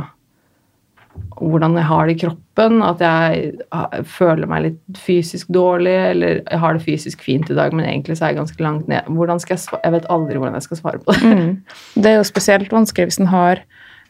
hvordan 1.37 1.77
jeg 1.77 1.87
har 1.87 2.07
det 2.07 2.15
i 2.15 2.19
kroppen. 2.25 2.81
At 2.85 3.01
jeg 3.03 4.05
føler 4.09 4.49
meg 4.49 4.65
litt 4.65 5.01
fysisk 5.01 5.49
dårlig, 5.53 5.95
eller 6.11 6.39
jeg 6.39 6.61
har 6.63 6.77
det 6.77 6.85
fysisk 6.85 7.25
fint 7.25 7.49
i 7.51 7.57
dag, 7.57 7.75
men 7.75 7.87
egentlig 7.87 8.17
så 8.17 8.27
er 8.27 8.33
jeg 8.33 8.41
ganske 8.41 8.63
langt 8.63 8.87
ned. 8.91 9.09
Hvordan 9.09 9.41
skal 9.43 9.57
jeg? 9.57 9.81
Jeg 9.83 9.95
vet 9.97 10.07
aldri 10.13 10.39
hvordan 10.39 10.57
jeg 10.57 10.67
skal 10.67 10.81
svare 10.81 11.01
på 11.03 11.15
det. 11.15 11.33
Mm. 11.33 11.51
Det 12.01 12.11
er 12.11 12.19
jo 12.19 12.27
spesielt 12.27 12.73
vanskelig 12.73 13.11
hvis 13.11 13.21
en 13.21 13.31
har, 13.31 13.61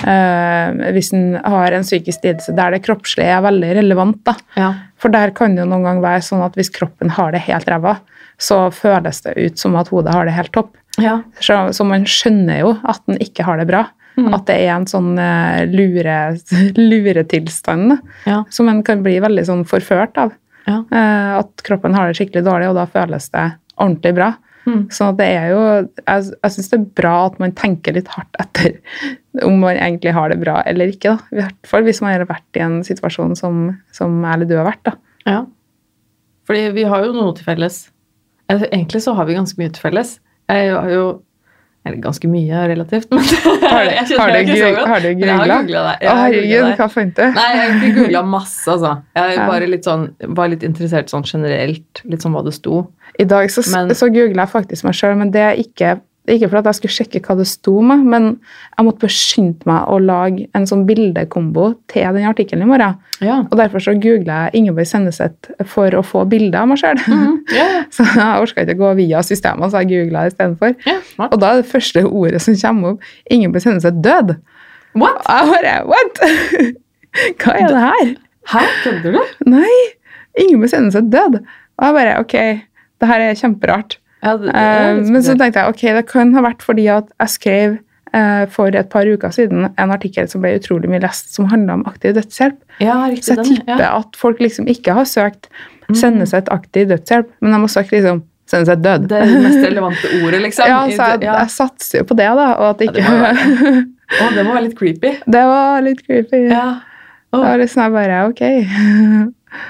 eh, 0.07 0.83
hvis 0.95 1.11
en 1.15 1.25
har 1.43 1.75
en 1.75 1.87
psykisk 1.87 2.25
lidelse 2.27 2.55
der 2.57 2.75
det 2.75 2.83
kroppslige 2.87 3.37
er 3.37 3.45
veldig 3.45 3.73
relevant. 3.81 4.23
da. 4.27 4.37
Ja. 4.55 4.73
For 4.97 5.13
der 5.13 5.35
kan 5.35 5.55
det 5.55 5.65
jo 5.65 5.71
noen 5.71 5.87
gang 5.87 6.01
være 6.05 6.25
sånn 6.25 6.45
at 6.45 6.55
hvis 6.57 6.73
kroppen 6.73 7.13
har 7.17 7.35
det 7.35 7.45
helt 7.49 7.67
ræva, 7.69 7.99
så 8.37 8.67
føles 8.73 9.23
det 9.25 9.37
ut 9.37 9.59
som 9.59 9.75
at 9.79 9.89
hodet 9.89 10.13
har 10.13 10.27
det 10.29 10.37
helt 10.37 10.53
topp. 10.53 10.75
Ja. 11.01 11.19
Så, 11.41 11.57
så 11.73 11.85
man 11.85 12.05
skjønner 12.09 12.61
jo 12.63 12.73
at 12.87 13.01
den 13.09 13.19
ikke 13.21 13.45
har 13.45 13.59
det 13.61 13.67
bra. 13.69 13.85
Mm. 14.17 14.31
At 14.33 14.47
det 14.49 14.55
er 14.63 14.71
en 14.73 14.87
sånn 14.89 15.11
eh, 15.21 15.65
lure, 15.69 16.17
luretilstand 16.89 17.97
Ja. 18.25 18.43
som 18.49 18.69
en 18.69 18.83
kan 18.83 19.03
bli 19.05 19.19
veldig 19.21 19.45
sånn 19.45 19.63
forført 19.69 20.17
av. 20.17 20.33
Ja. 20.67 20.81
Eh, 20.91 21.31
at 21.39 21.63
kroppen 21.67 21.93
har 21.95 22.09
det 22.09 22.17
skikkelig 22.19 22.43
dårlig, 22.47 22.69
og 22.71 22.75
da 22.79 22.85
føles 22.91 23.29
det 23.33 23.45
ordentlig 23.77 24.13
bra. 24.17 24.31
Mm. 24.67 24.81
Så 24.91 25.11
det 25.15 25.27
er 25.31 25.45
jo 25.53 25.59
Jeg, 25.63 26.23
jeg 26.43 26.51
syns 26.51 26.69
det 26.73 26.77
er 26.81 26.87
bra 26.99 27.11
at 27.29 27.37
man 27.39 27.53
tenker 27.55 27.93
litt 27.95 28.09
hardt 28.11 28.35
etter 28.41 28.73
om 29.47 29.61
man 29.61 29.77
egentlig 29.79 30.11
har 30.17 30.27
det 30.33 30.39
bra 30.41 30.57
eller 30.67 30.91
ikke. 30.91 31.13
da. 31.13 31.19
I 31.31 31.39
hvert 31.43 31.69
fall 31.69 31.85
hvis 31.87 32.01
man 32.03 32.11
har 32.17 32.25
vært 32.27 32.59
i 32.59 32.63
en 32.65 32.81
situasjon 32.83 33.37
som, 33.39 33.61
som 33.95 34.17
jeg 34.25 34.33
eller 34.33 34.49
du 34.49 34.57
har 34.57 34.67
vært. 34.67 34.83
da. 34.89 34.97
ja. 35.29 35.45
Fordi 36.47 36.65
vi 36.75 36.83
har 36.87 37.03
jo 37.05 37.11
noe 37.15 37.33
til 37.35 37.43
felles. 37.43 37.77
Altså, 38.47 38.67
Egentlig 38.71 39.01
så 39.03 39.13
har 39.17 39.25
vi 39.27 39.33
ganske 39.35 39.59
mye 39.59 39.71
til 39.75 39.83
felles. 39.83 40.13
Jeg 40.47 40.69
har 40.71 40.91
jo 40.93 41.01
Eller 41.87 42.01
ganske 42.03 42.27
mye 42.29 42.63
relativt, 42.71 43.07
men 43.11 43.23
Har 43.23 43.85
du, 43.87 43.91
jeg 43.95 44.19
har 44.19 44.33
du, 44.33 44.77
har 44.91 44.99
jeg 45.07 45.29
har 45.31 45.47
googla? 45.47 45.83
det. 45.87 46.09
Å, 46.11 46.15
herregud, 46.21 46.67
hva 46.81 46.87
fant 46.91 47.13
du? 47.15 47.23
Nei, 47.37 47.45
jeg 47.53 47.61
har 47.61 47.75
ikke 47.77 47.91
googla 48.01 48.23
masse, 48.27 48.67
altså. 48.75 48.91
Jeg 49.15 49.37
Ja. 49.37 49.45
bare 49.47 49.69
litt 49.71 49.87
sånn, 49.87 50.07
var 50.41 50.51
litt 50.51 50.65
interessert 50.67 51.09
sånn 51.13 51.23
generelt, 51.27 52.03
litt 52.05 52.25
sånn 52.25 52.35
hva 52.35 52.43
det 52.45 52.53
sto. 52.57 52.83
I 53.19 53.23
dag 53.25 53.49
så, 53.53 53.63
Men- 53.73 53.95
så 53.95 54.09
googla 54.13 54.43
jeg 54.45 54.53
faktisk 54.53 54.83
meg 54.83 54.93
sjøl, 54.99 55.15
men 55.17 55.31
det 55.31 55.41
er 55.41 55.55
ikke, 55.63 55.99
ikke 56.27 56.49
for 56.51 56.59
at 56.59 56.67
jeg 56.67 56.77
skulle 56.77 56.95
sjekke 56.95 57.21
hva 57.23 57.35
det 57.39 57.45
sto 57.47 57.73
med, 57.85 58.03
men 58.11 58.25
jeg 58.75 58.85
måtte 58.87 59.05
beskynde 59.05 59.69
meg 59.69 59.87
å 59.87 59.99
lage 60.03 60.47
en 60.57 60.65
sånn 60.67 60.83
bildekombo 60.87 61.69
til 61.91 62.17
den 62.17 62.27
artikkelen 62.27 62.65
i 62.65 62.69
morgen. 62.69 62.97
Ja. 63.23 63.37
Og 63.45 63.55
derfor 63.59 63.83
så 63.83 63.95
googla 63.95 64.47
jeg 64.47 64.61
Ingeborg 64.61 64.89
Senneset 64.89 65.49
for 65.71 65.95
å 65.95 66.03
få 66.05 66.25
bilder 66.29 66.59
av 66.63 66.71
meg 66.71 66.81
sjøl. 66.81 66.99
Ja, 67.55 67.67
Så 67.95 68.05
jeg 68.05 68.43
orka 68.43 68.65
ikke 68.65 68.75
å 68.75 68.81
gå 68.81 68.93
via 68.99 69.21
systemet, 69.25 69.71
så 69.71 69.83
jeg 69.83 69.91
googla 69.93 70.25
istedenfor. 70.31 70.75
Yeah. 70.87 71.03
smart. 71.13 71.35
Og 71.35 71.41
da 71.43 71.51
er 71.53 71.61
det 71.61 71.69
første 71.71 72.03
ordet 72.07 72.41
som 72.43 72.57
kommer 72.59 72.95
opp, 72.95 73.11
Ingeborg 73.31 73.63
Senneset 73.63 74.01
død. 74.03 74.35
What? 74.97 75.21
Og 75.23 75.31
jeg 75.31 75.53
bare 75.53 75.77
What?! 75.87 76.23
Hva 77.41 77.55
er 77.55 77.71
det 77.71 77.85
her? 77.85 78.11
Hæ, 78.51 78.65
kødder 78.83 79.15
du? 79.15 79.21
Nei! 79.49 79.77
Ingeborg 80.43 80.73
Senneset 80.73 81.07
død. 81.13 81.39
Og 81.77 81.87
jeg 81.87 81.97
bare 82.01 82.19
Ok, 82.21 82.35
det 82.99 83.09
her 83.09 83.23
er 83.29 83.39
kjemperart. 83.39 83.97
Ja, 84.23 84.37
det, 84.37 84.47
det 84.47 84.53
Eh, 84.55 84.85
er 84.89 85.01
men 85.11 85.23
så 85.23 85.35
tenkte 85.37 85.61
jeg 85.61 85.73
ok, 85.73 85.83
det 85.97 86.05
kan 86.09 86.33
ha 86.33 86.41
vært 86.41 86.63
fordi 86.65 86.87
at 86.89 87.09
jeg 87.21 87.29
skrev 87.35 87.77
eh, 88.17 88.45
for 88.49 88.73
et 88.75 88.89
par 88.89 89.05
uker 89.05 89.33
siden 89.35 89.67
en 89.69 89.91
artikkel 89.93 90.27
som 90.31 90.41
ble 90.41 90.55
utrolig 90.57 90.89
mye 90.89 91.03
lest, 91.03 91.33
som 91.35 91.45
handla 91.51 91.73
om 91.79 91.85
aktiv 91.89 92.15
dødshjelp. 92.17 92.57
ja, 92.81 92.95
riktig, 93.11 93.23
Så 93.29 93.35
jeg 93.37 93.45
tipper 93.51 93.83
ja. 93.85 93.91
at 93.99 94.15
folk 94.17 94.39
liksom 94.41 94.67
ikke 94.67 94.93
har 94.97 95.05
søkt 95.05 95.49
'sende 95.93 96.25
seg 96.27 96.43
et 96.43 96.49
aktiv 96.51 96.89
dødshjelp, 96.89 97.29
men 97.41 97.53
de 97.53 97.59
har 97.59 97.67
søkt 97.71 97.91
liksom 97.95 98.23
'sende 98.47 98.65
seg 98.65 98.81
død. 98.83 99.07
Det 99.07 99.17
er 99.21 99.25
det 99.25 99.43
mest 99.43 99.61
relevante 99.69 100.07
ordet, 100.23 100.41
liksom. 100.41 100.67
ja, 100.67 100.81
så 100.89 101.03
jeg, 101.13 101.21
ja. 101.23 101.37
jeg 101.39 101.49
satser 101.49 101.99
jo 101.99 102.03
på 102.09 102.17
det, 102.17 102.27
da. 102.27 102.47
Og 102.57 102.69
at 102.73 102.81
Ja, 102.81 102.89
ikke 102.89 102.97
det 102.97 103.05
må 103.07 103.85
Å, 104.23 104.27
det 104.35 104.43
må 104.47 104.53
være 104.55 104.63
litt 104.69 104.77
creepy. 104.79 105.09
Det 105.27 105.43
var 105.43 105.81
litt 105.83 106.01
creepy. 106.07 106.45
Ja. 106.47 106.79
Det 107.31 107.39
var 107.43 107.57
liksom 107.59 107.83
jeg 107.83 107.91
bare 107.91 108.19
ok. 108.29 108.41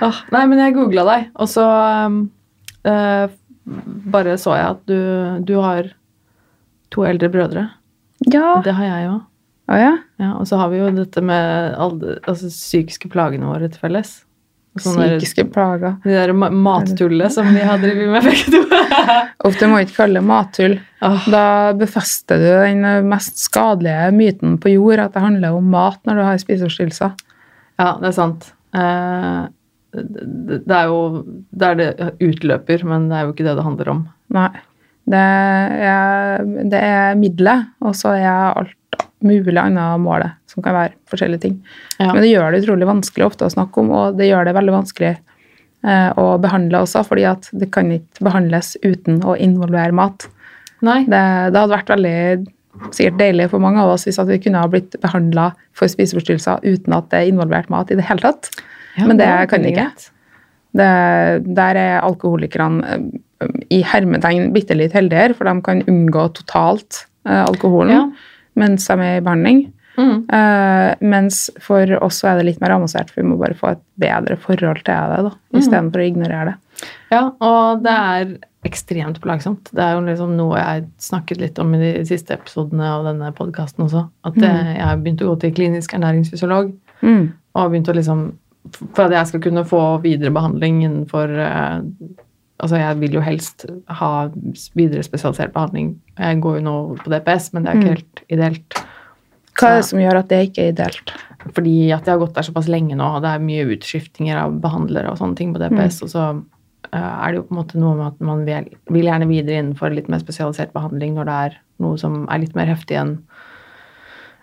oh, 0.06 0.18
nei, 0.32 0.44
men 0.46 0.60
jeg 0.62 0.76
googla 0.76 1.04
deg, 1.08 1.24
og 1.36 1.50
så 1.50 1.66
um, 2.06 2.20
eh, 2.86 3.26
bare 4.14 4.38
så 4.40 4.56
jeg 4.58 4.68
at 4.76 4.84
du, 4.88 5.00
du 5.48 5.56
har 5.64 5.90
to 6.94 7.04
eldre 7.08 7.30
brødre. 7.34 7.66
Ja. 8.32 8.62
Det 8.66 8.74
har 8.78 8.86
jeg 8.88 9.10
òg. 9.12 9.26
Å 9.68 9.76
ja. 9.82 9.96
Ja, 10.24 10.30
og 10.40 10.48
så 10.48 10.56
har 10.62 10.70
vi 10.72 10.80
jo 10.80 10.88
dette 10.96 11.20
med 11.22 11.74
alle 11.76 12.16
altså, 12.24 12.48
psykiske 12.48 13.10
plagene 13.12 13.50
våre 13.50 13.68
til 13.68 13.82
felles. 13.84 14.14
Psykiske 14.78 15.42
der- 15.44 15.52
plager. 15.52 15.96
Det 16.06 16.14
der 16.14 16.32
mattullet 16.38 17.34
som 17.34 17.48
vi 17.52 17.64
har 17.66 17.80
drevet 17.82 18.12
med 18.14 18.24
begge 18.24 18.52
to. 18.54 18.62
Du 19.58 19.66
må 19.72 19.80
ikke 19.82 19.96
kalle 20.04 20.20
det 20.20 20.28
mattull. 20.28 20.76
Åh, 21.02 21.28
Da 21.32 21.44
befester 21.78 22.38
du 22.42 22.48
den 22.64 23.08
mest 23.10 23.40
skadelige 23.42 24.12
myten 24.14 24.58
på 24.62 24.72
jord, 24.76 25.00
at 25.02 25.14
det 25.16 25.24
handler 25.24 25.56
om 25.58 25.70
mat 25.74 26.00
når 26.06 26.20
du 26.20 26.24
har 26.28 26.38
spiseforstyrrelser. 26.42 27.14
ja, 27.80 27.90
det 28.02 28.08
er 28.12 28.16
sant. 28.16 28.50
Eh, 28.76 29.44
det, 29.98 30.74
er 30.74 30.90
jo 30.92 31.24
Det 31.52 31.70
er 31.70 31.78
det 31.80 32.10
utløper, 32.24 32.84
men 32.88 33.08
det 33.12 33.18
er 33.18 33.28
jo 33.28 33.36
ikke 33.36 33.48
det 33.48 33.56
det 33.58 33.68
handler 33.68 33.94
om. 33.94 34.02
Nei. 34.36 34.50
Det 35.08 35.20
er, 35.20 36.44
det 36.68 36.80
er 36.84 37.16
middelet, 37.20 37.70
og 37.80 37.96
så 37.96 38.12
er 38.18 38.28
alt 38.60 39.06
mulig 39.24 39.56
annet 39.58 40.02
målet, 40.04 40.36
som 40.52 40.64
kan 40.66 40.76
være 40.76 40.98
forskjellige 41.10 41.46
ting. 41.46 41.56
Ja. 41.96 42.12
Men 42.12 42.22
det 42.22 42.34
gjør 42.34 42.52
det 42.52 42.66
utrolig 42.66 42.90
vanskelig 42.90 43.30
ofte 43.30 43.48
å 43.48 43.54
snakke 43.54 43.82
om, 43.82 43.94
og 43.96 44.20
det 44.20 44.28
gjør 44.28 44.50
det 44.50 44.56
veldig 44.58 44.76
vanskelig 44.76 45.14
eh, 45.14 46.10
å 46.20 46.28
behandle 46.44 46.84
også, 46.84 47.06
fordi 47.08 47.24
at 47.30 47.48
det 47.56 47.72
kan 47.74 47.90
ikke 47.96 48.28
behandles 48.28 48.76
uten 48.84 49.24
å 49.24 49.38
involvere 49.40 49.96
mat. 49.96 50.28
Nei. 50.86 51.02
Det, 51.08 51.24
det 51.56 51.64
hadde 51.64 51.74
vært 51.74 51.96
veldig 51.96 52.18
sikkert 52.94 53.20
deilig 53.22 53.50
for 53.52 53.64
mange 53.64 53.82
av 53.82 53.96
oss 53.96 54.06
hvis 54.06 54.20
vi 54.30 54.40
kunne 54.44 54.62
ha 54.62 54.70
blitt 54.70 54.96
behandla 55.02 55.50
for 55.78 55.90
spiseforstyrrelser 55.90 56.66
uten 56.66 56.94
at 56.94 57.08
det 57.12 57.22
er 57.22 57.32
involvert 57.32 57.72
mat 57.74 57.92
i 57.92 57.98
det 57.98 58.06
hele 58.06 58.22
tatt. 58.24 58.52
Ja, 58.98 59.08
Men 59.08 59.18
det 59.20 59.28
det 59.30 59.50
kan 59.52 59.64
de 59.64 59.72
ikke. 59.74 59.88
Det, 60.78 60.92
der 61.56 61.80
er 61.80 62.02
alkoholikerne 62.02 62.98
eh, 62.98 63.48
i 63.70 63.82
hermetegn 63.86 64.52
bitte 64.54 64.76
litt 64.78 64.94
heldigere, 64.98 65.36
for 65.38 65.46
de 65.50 65.62
kan 65.66 65.84
unngå 65.88 66.28
totalt 66.38 67.06
eh, 67.28 67.44
alkoholen 67.44 67.94
Ja. 67.96 68.06
mens 68.58 68.88
de 68.88 68.94
er 68.94 69.18
i 69.20 69.24
behandling. 69.26 69.68
Mm. 69.98 70.26
Eh, 70.30 70.96
mens 71.02 71.50
for 71.62 71.90
oss 72.04 72.24
er 72.24 72.38
det 72.38 72.46
litt 72.46 72.62
mer 72.62 72.76
avansert, 72.76 73.10
for 73.10 73.22
vi 73.24 73.30
må 73.30 73.38
bare 73.40 73.58
få 73.58 73.72
et 73.72 73.82
bedre 73.98 74.38
forhold 74.38 74.84
til 74.84 74.94
det, 74.94 75.24
da, 75.26 75.32
Mm. 75.54 75.60
istedenfor 75.62 76.04
å 76.04 76.08
ignorere 76.12 76.46
det. 76.52 76.56
Ja, 77.12 77.32
og 77.42 77.84
det 77.84 77.94
er 77.94 78.38
ekstremt 78.68 79.20
plagsomt. 79.22 79.72
Det 79.74 79.82
er 79.82 79.94
jo 79.96 80.02
liksom 80.06 80.36
noe 80.38 80.58
jeg 80.58 80.86
snakket 81.00 81.40
litt 81.42 81.60
om 81.60 81.74
i 81.74 81.78
de 81.80 82.06
siste 82.06 82.36
episodene 82.36 82.84
av 82.84 83.06
denne 83.06 83.32
podkasten 83.34 83.86
også. 83.86 84.10
At 84.28 84.36
mm. 84.36 84.44
jeg 84.44 84.84
har 84.84 84.98
begynt 84.98 85.22
å 85.22 85.32
gå 85.32 85.40
til 85.40 85.54
klinisk 85.54 85.94
ernæringsfysiolog. 85.94 86.74
Mm. 87.02 87.34
Og 87.56 87.62
har 87.62 87.70
begynt 87.70 87.90
å 87.90 87.96
liksom 87.98 88.32
For 88.96 89.06
at 89.08 89.12
jeg 89.16 89.28
skal 89.28 89.42
kunne 89.42 89.66
få 89.68 89.82
videre 90.04 90.34
behandling 90.36 90.84
innenfor 90.86 91.34
eh, 91.40 91.82
Altså, 92.58 92.80
jeg 92.82 92.98
vil 92.98 93.14
jo 93.14 93.22
helst 93.22 93.68
ha 94.00 94.08
videre 94.74 95.04
spesialisert 95.06 95.52
behandling. 95.54 95.92
Jeg 96.18 96.40
går 96.42 96.56
jo 96.58 96.62
nå 96.66 96.72
på 97.04 97.12
DPS, 97.14 97.52
men 97.54 97.64
det 97.64 97.70
er 97.70 97.76
ikke 97.78 97.86
Mm. 97.92 97.94
helt 97.94 98.22
ideelt. 98.34 98.80
Hva 99.60 99.68
er 99.70 99.76
det 99.78 99.86
som 99.86 100.00
gjør 100.00 100.18
at 100.18 100.28
det 100.32 100.40
ikke 100.48 100.64
er 100.64 100.72
ideelt? 100.74 101.12
Fordi 101.54 101.92
at 101.94 102.06
jeg 102.10 102.16
har 102.16 102.18
gått 102.18 102.34
der 102.34 102.42
såpass 102.42 102.68
lenge 102.68 102.98
nå, 102.98 103.04
og 103.16 103.22
det 103.22 103.30
er 103.30 103.46
mye 103.46 103.68
utskiftinger 103.78 104.38
av 104.42 104.58
behandlere 104.60 105.12
og 105.12 105.20
sånne 105.20 105.36
ting 105.38 105.54
på 105.54 105.60
DPS, 105.62 106.02
og 106.02 106.10
så 106.10 106.24
eh, 106.94 106.98
er 106.98 107.32
det 107.32 107.36
jo 107.36 107.44
på 107.44 107.54
en 107.54 107.62
måte 107.62 107.78
noe 107.78 107.96
med 107.96 108.08
at 108.08 108.20
man 108.26 108.44
vil, 108.50 108.72
vil 108.90 109.06
gjerne 109.06 109.28
videre 109.30 109.62
innenfor 109.62 109.94
litt 109.94 110.10
mer 110.10 110.18
spesialisert 110.26 110.74
behandling 110.74 111.14
når 111.14 111.26
det 111.30 111.38
er 111.46 111.58
noe 111.80 111.96
som 112.02 112.26
er 112.28 112.40
litt 112.40 112.56
mer 112.56 112.66
heftig 112.66 112.98
enn 112.98 113.20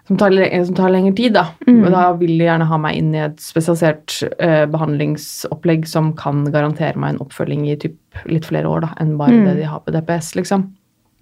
som 0.08 0.18
tar, 0.20 0.34
som 0.66 0.74
tar 0.76 0.90
lengre 0.92 1.14
tid, 1.16 1.32
da. 1.32 1.46
Mm. 1.66 1.90
Da 1.92 2.12
vil 2.20 2.34
de 2.38 2.44
gjerne 2.44 2.66
ha 2.68 2.76
meg 2.78 2.96
inn 3.00 3.14
i 3.14 3.22
et 3.24 3.38
spesialisert 3.40 4.18
eh, 4.38 4.64
behandlingsopplegg 4.68 5.86
som 5.88 6.12
kan 6.18 6.44
garantere 6.52 6.98
meg 7.00 7.14
en 7.14 7.22
oppfølging 7.24 7.66
i 7.70 7.76
typ 7.80 7.96
litt 8.28 8.44
flere 8.44 8.68
år 8.68 8.84
da, 8.84 8.90
enn 9.00 9.16
bare 9.16 9.32
Mm. 9.32 9.44
det 9.48 9.54
de 9.62 9.68
har 9.70 9.80
på 9.80 9.92
DPS, 9.94 10.34
liksom. 10.36 10.66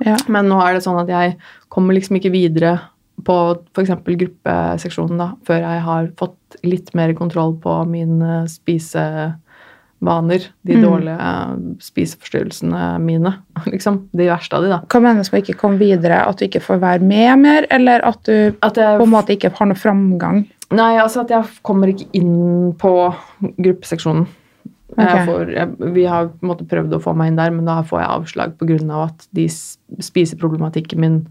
Ja. 0.05 0.17
Men 0.29 0.49
nå 0.51 0.59
er 0.67 0.75
det 0.75 0.83
sånn 0.83 0.99
at 1.01 1.09
jeg 1.09 1.37
kommer 1.71 1.95
liksom 1.95 2.17
ikke 2.19 2.33
videre 2.35 2.81
på 3.23 3.37
f.eks. 3.77 3.91
gruppeseksjonen 4.03 5.19
da, 5.21 5.29
før 5.47 5.61
jeg 5.63 5.83
har 5.87 6.09
fått 6.19 6.57
litt 6.65 6.91
mer 6.95 7.13
kontroll 7.15 7.55
på 7.63 7.77
mine 7.87 8.49
spisevaner. 10.03 10.49
De 10.67 10.75
Mm. 10.77 10.83
dårlige 10.83 11.19
eh, 11.21 11.57
spiseforstyrrelsene 11.81 12.99
mine, 13.01 13.35
liksom. 13.67 14.09
De 14.13 14.27
verste 14.27 14.57
av 14.57 14.63
de, 14.63 14.69
da. 14.69 14.81
Hva 14.89 15.01
menes 15.01 15.33
med 15.33 15.43
ikke 15.45 15.59
komme 15.61 15.79
videre? 15.79 16.27
At 16.27 16.39
du 16.39 16.47
ikke 16.47 16.61
får 16.63 16.81
være 16.81 17.01
med 17.03 17.39
mer, 17.39 17.67
eller 17.71 18.01
at 18.05 18.23
du 18.25 18.55
At 18.63 18.77
jeg, 18.77 18.99
på 18.99 19.05
en 19.07 19.11
måte 19.13 19.33
ikke 19.37 19.53
har 19.55 19.67
noe 19.67 19.77
framgang? 19.79 20.47
nei, 20.73 20.97
altså 20.97 21.21
at 21.21 21.29
jeg 21.31 21.45
kommer 21.63 21.89
ikke 21.89 22.07
inn 22.17 22.73
på 22.81 23.15
gruppeseksjonen. 23.61 24.27
Jeg 24.97 25.27
får, 25.27 25.51
jeg, 25.53 25.93
vi 25.93 26.05
har 26.05 26.29
på 26.29 26.45
en 26.45 26.49
måte 26.49 26.65
prøvd 26.69 26.95
å 26.97 27.01
få 27.01 27.13
meg 27.17 27.29
inn 27.29 27.37
der, 27.37 27.51
men 27.51 27.65
da 27.69 27.83
får 27.83 28.01
jeg 28.01 28.09
avslag 28.09 28.55
pga. 28.59 29.05
at 29.05 29.27
de 29.33 29.47
spiseproblematikken 29.49 31.01
min 31.01 31.27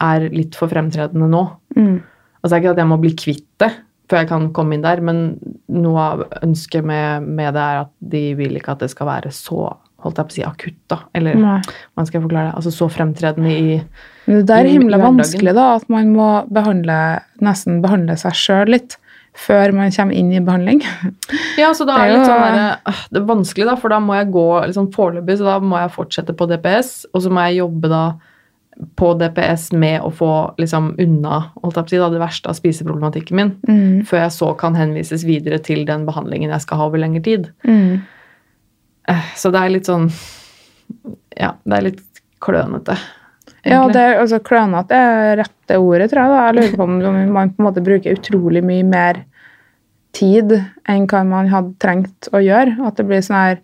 er 0.00 0.28
litt 0.30 0.54
for 0.54 0.68
fremtredende 0.70 1.26
nå. 1.28 1.42
Mm. 1.76 2.02
Altså 2.42 2.54
det 2.54 2.56
er 2.56 2.62
ikke 2.62 2.70
at 2.76 2.78
jeg 2.78 2.86
må 2.90 3.00
bli 3.02 3.12
kvitt 3.18 3.46
det 3.58 3.72
før 4.08 4.22
jeg 4.22 4.30
kan 4.30 4.48
komme 4.56 4.76
inn 4.76 4.84
der, 4.84 5.02
men 5.04 5.26
noe 5.72 6.04
av 6.04 6.24
ønsket 6.42 6.86
med, 6.86 7.26
med 7.26 7.52
det 7.56 7.64
er 7.64 7.82
at 7.84 7.92
de 8.14 8.24
vil 8.38 8.56
ikke 8.58 8.74
at 8.76 8.84
det 8.84 8.90
skal 8.92 9.10
være 9.10 9.32
så 9.34 9.68
holdt 10.04 10.20
jeg 10.20 10.28
på 10.28 10.30
å 10.30 10.36
si, 10.36 10.44
akutt, 10.46 10.78
da. 10.90 11.00
Eller 11.18 11.34
hvordan 11.40 12.06
skal 12.06 12.18
jeg 12.20 12.24
forklare 12.28 12.50
det? 12.50 12.54
Altså 12.60 12.72
så 12.74 12.86
fremtredende 12.92 13.50
i 13.50 13.76
Men 14.28 14.46
det 14.46 14.54
er 14.54 14.70
himla 14.70 15.00
vanskelig, 15.02 15.54
da, 15.58 15.72
at 15.80 15.90
man 15.90 16.12
må 16.14 16.28
behandle, 16.54 16.98
nesten 17.42 17.82
behandle 17.82 18.14
seg 18.20 18.36
sjøl 18.38 18.74
litt 18.76 18.98
før 19.38 19.74
man 19.76 19.92
kommer 19.94 20.18
inn 20.18 20.30
i 20.34 20.40
behandling. 20.42 20.80
Ja, 21.60 21.70
så 21.76 21.86
da 21.86 21.98
er 21.98 22.10
det 22.10 22.16
litt 22.16 22.26
sånn 22.26 22.42
der, 22.42 22.78
øh, 22.90 23.02
Det 23.10 23.20
er 23.20 23.28
vanskelig, 23.28 23.66
da, 23.68 23.74
for 23.78 23.92
da 23.92 24.00
må 24.02 24.16
jeg 24.16 24.32
gå 24.34 24.46
liksom 24.70 24.88
foreløpig, 24.94 25.38
så 25.38 25.46
da 25.46 25.58
må 25.62 25.78
jeg 25.82 25.94
fortsette 25.94 26.34
på 26.38 26.48
DPS, 26.50 26.92
og 27.12 27.22
så 27.24 27.32
må 27.34 27.44
jeg 27.46 27.60
jobbe 27.60 27.90
da 27.92 28.02
på 28.96 29.08
DPS 29.18 29.72
med 29.72 30.00
å 30.06 30.10
få 30.14 30.54
liksom 30.58 30.92
unna 31.02 31.38
si, 31.88 31.96
da, 31.98 32.08
det 32.12 32.20
verste 32.22 32.48
av 32.50 32.54
spiseproblematikken 32.54 33.34
min, 33.36 33.50
Mm. 33.68 34.04
før 34.06 34.20
jeg 34.22 34.30
så 34.36 34.52
kan 34.58 34.74
henvises 34.78 35.24
videre 35.24 35.58
til 35.58 35.84
den 35.84 36.06
behandlingen 36.06 36.50
jeg 36.50 36.60
skal 36.62 36.78
ha 36.78 36.86
over 36.86 36.98
lengre 36.98 37.22
tid. 37.22 37.50
Mm. 37.66 38.02
Eh, 39.08 39.24
Så 39.34 39.50
det 39.50 39.60
er 39.60 39.68
litt 39.70 39.86
sånn 39.86 40.10
Ja, 41.36 41.52
det 41.64 41.76
er 41.76 41.82
litt 41.82 42.02
klønete. 42.40 42.96
Ja, 43.64 43.86
det 43.88 43.96
er, 44.00 44.20
altså, 44.22 44.38
klønete 44.40 44.94
er 44.94 45.36
rette 45.42 45.76
ordet, 45.78 46.10
tror 46.10 46.22
jeg. 46.22 46.30
Da. 46.30 46.46
Jeg 46.46 46.54
lurer 46.56 46.76
på 46.76 46.82
om 46.86 47.32
man 47.32 47.50
på 47.50 47.60
en 47.60 47.66
måte 47.66 47.82
bruker 47.84 48.14
utrolig 48.16 48.62
mye 48.64 48.84
mer 48.84 49.24
tid 50.16 50.54
enn 50.88 51.06
hva 51.10 51.24
man 51.26 51.48
hadde 51.52 51.74
trengt 51.82 52.30
å 52.32 52.40
gjøre. 52.40 52.78
At 52.86 52.96
det 52.96 53.06
blir 53.06 53.20
sånn 53.20 53.36
her 53.36 53.58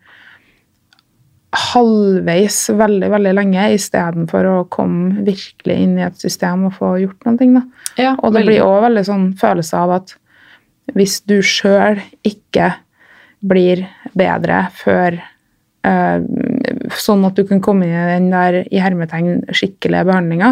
halvveis 1.54 2.56
veldig, 2.74 3.08
veldig 3.12 3.32
lenge 3.36 3.66
istedenfor 3.76 4.48
å 4.50 4.56
komme 4.72 5.24
virkelig 5.26 5.76
inn 5.84 5.98
i 6.00 6.06
et 6.06 6.18
system 6.20 6.66
og 6.68 6.76
få 6.78 6.94
gjort 7.02 7.26
noen 7.26 7.38
ting. 7.40 7.54
Ja, 8.00 8.14
Og 8.18 8.32
det 8.32 8.40
veldig. 8.40 8.50
blir 8.50 8.64
òg 8.66 8.80
veldig 8.88 9.04
sånn 9.06 9.28
følelse 9.38 9.82
av 9.84 9.94
at 10.00 10.16
hvis 10.94 11.20
du 11.24 11.38
sjøl 11.40 12.00
ikke 12.26 12.74
blir 13.44 13.86
bedre 14.16 14.66
før 14.76 15.16
eh, 15.84 16.18
Sånn 16.94 17.24
at 17.24 17.36
du 17.36 17.44
kan 17.48 17.62
komme 17.64 17.86
inn 17.86 17.94
i 17.94 18.10
den 18.12 18.28
der 18.32 18.60
i 18.68 18.80
hermetegn 18.80 19.46
skikkelige 19.52 20.04
behandlinga, 20.08 20.50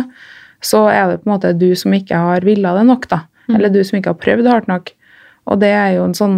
så 0.65 0.87
er 0.89 1.11
det 1.11 1.21
på 1.23 1.29
en 1.29 1.35
måte 1.35 1.53
du 1.59 1.71
som 1.77 1.93
ikke 1.97 2.17
har 2.17 2.45
villa 2.47 2.73
det 2.79 2.87
nok, 2.89 3.07
da. 3.11 3.25
Mm. 3.49 3.57
Eller 3.57 3.73
du 3.73 3.81
som 3.85 3.99
ikke 3.99 4.15
har 4.15 4.21
prøvd 4.23 4.49
hardt 4.49 4.71
nok. 4.71 4.93
Og 5.51 5.61
det 5.61 5.73
er 5.75 5.97
jo 5.97 6.07
en 6.07 6.17
sånn 6.17 6.37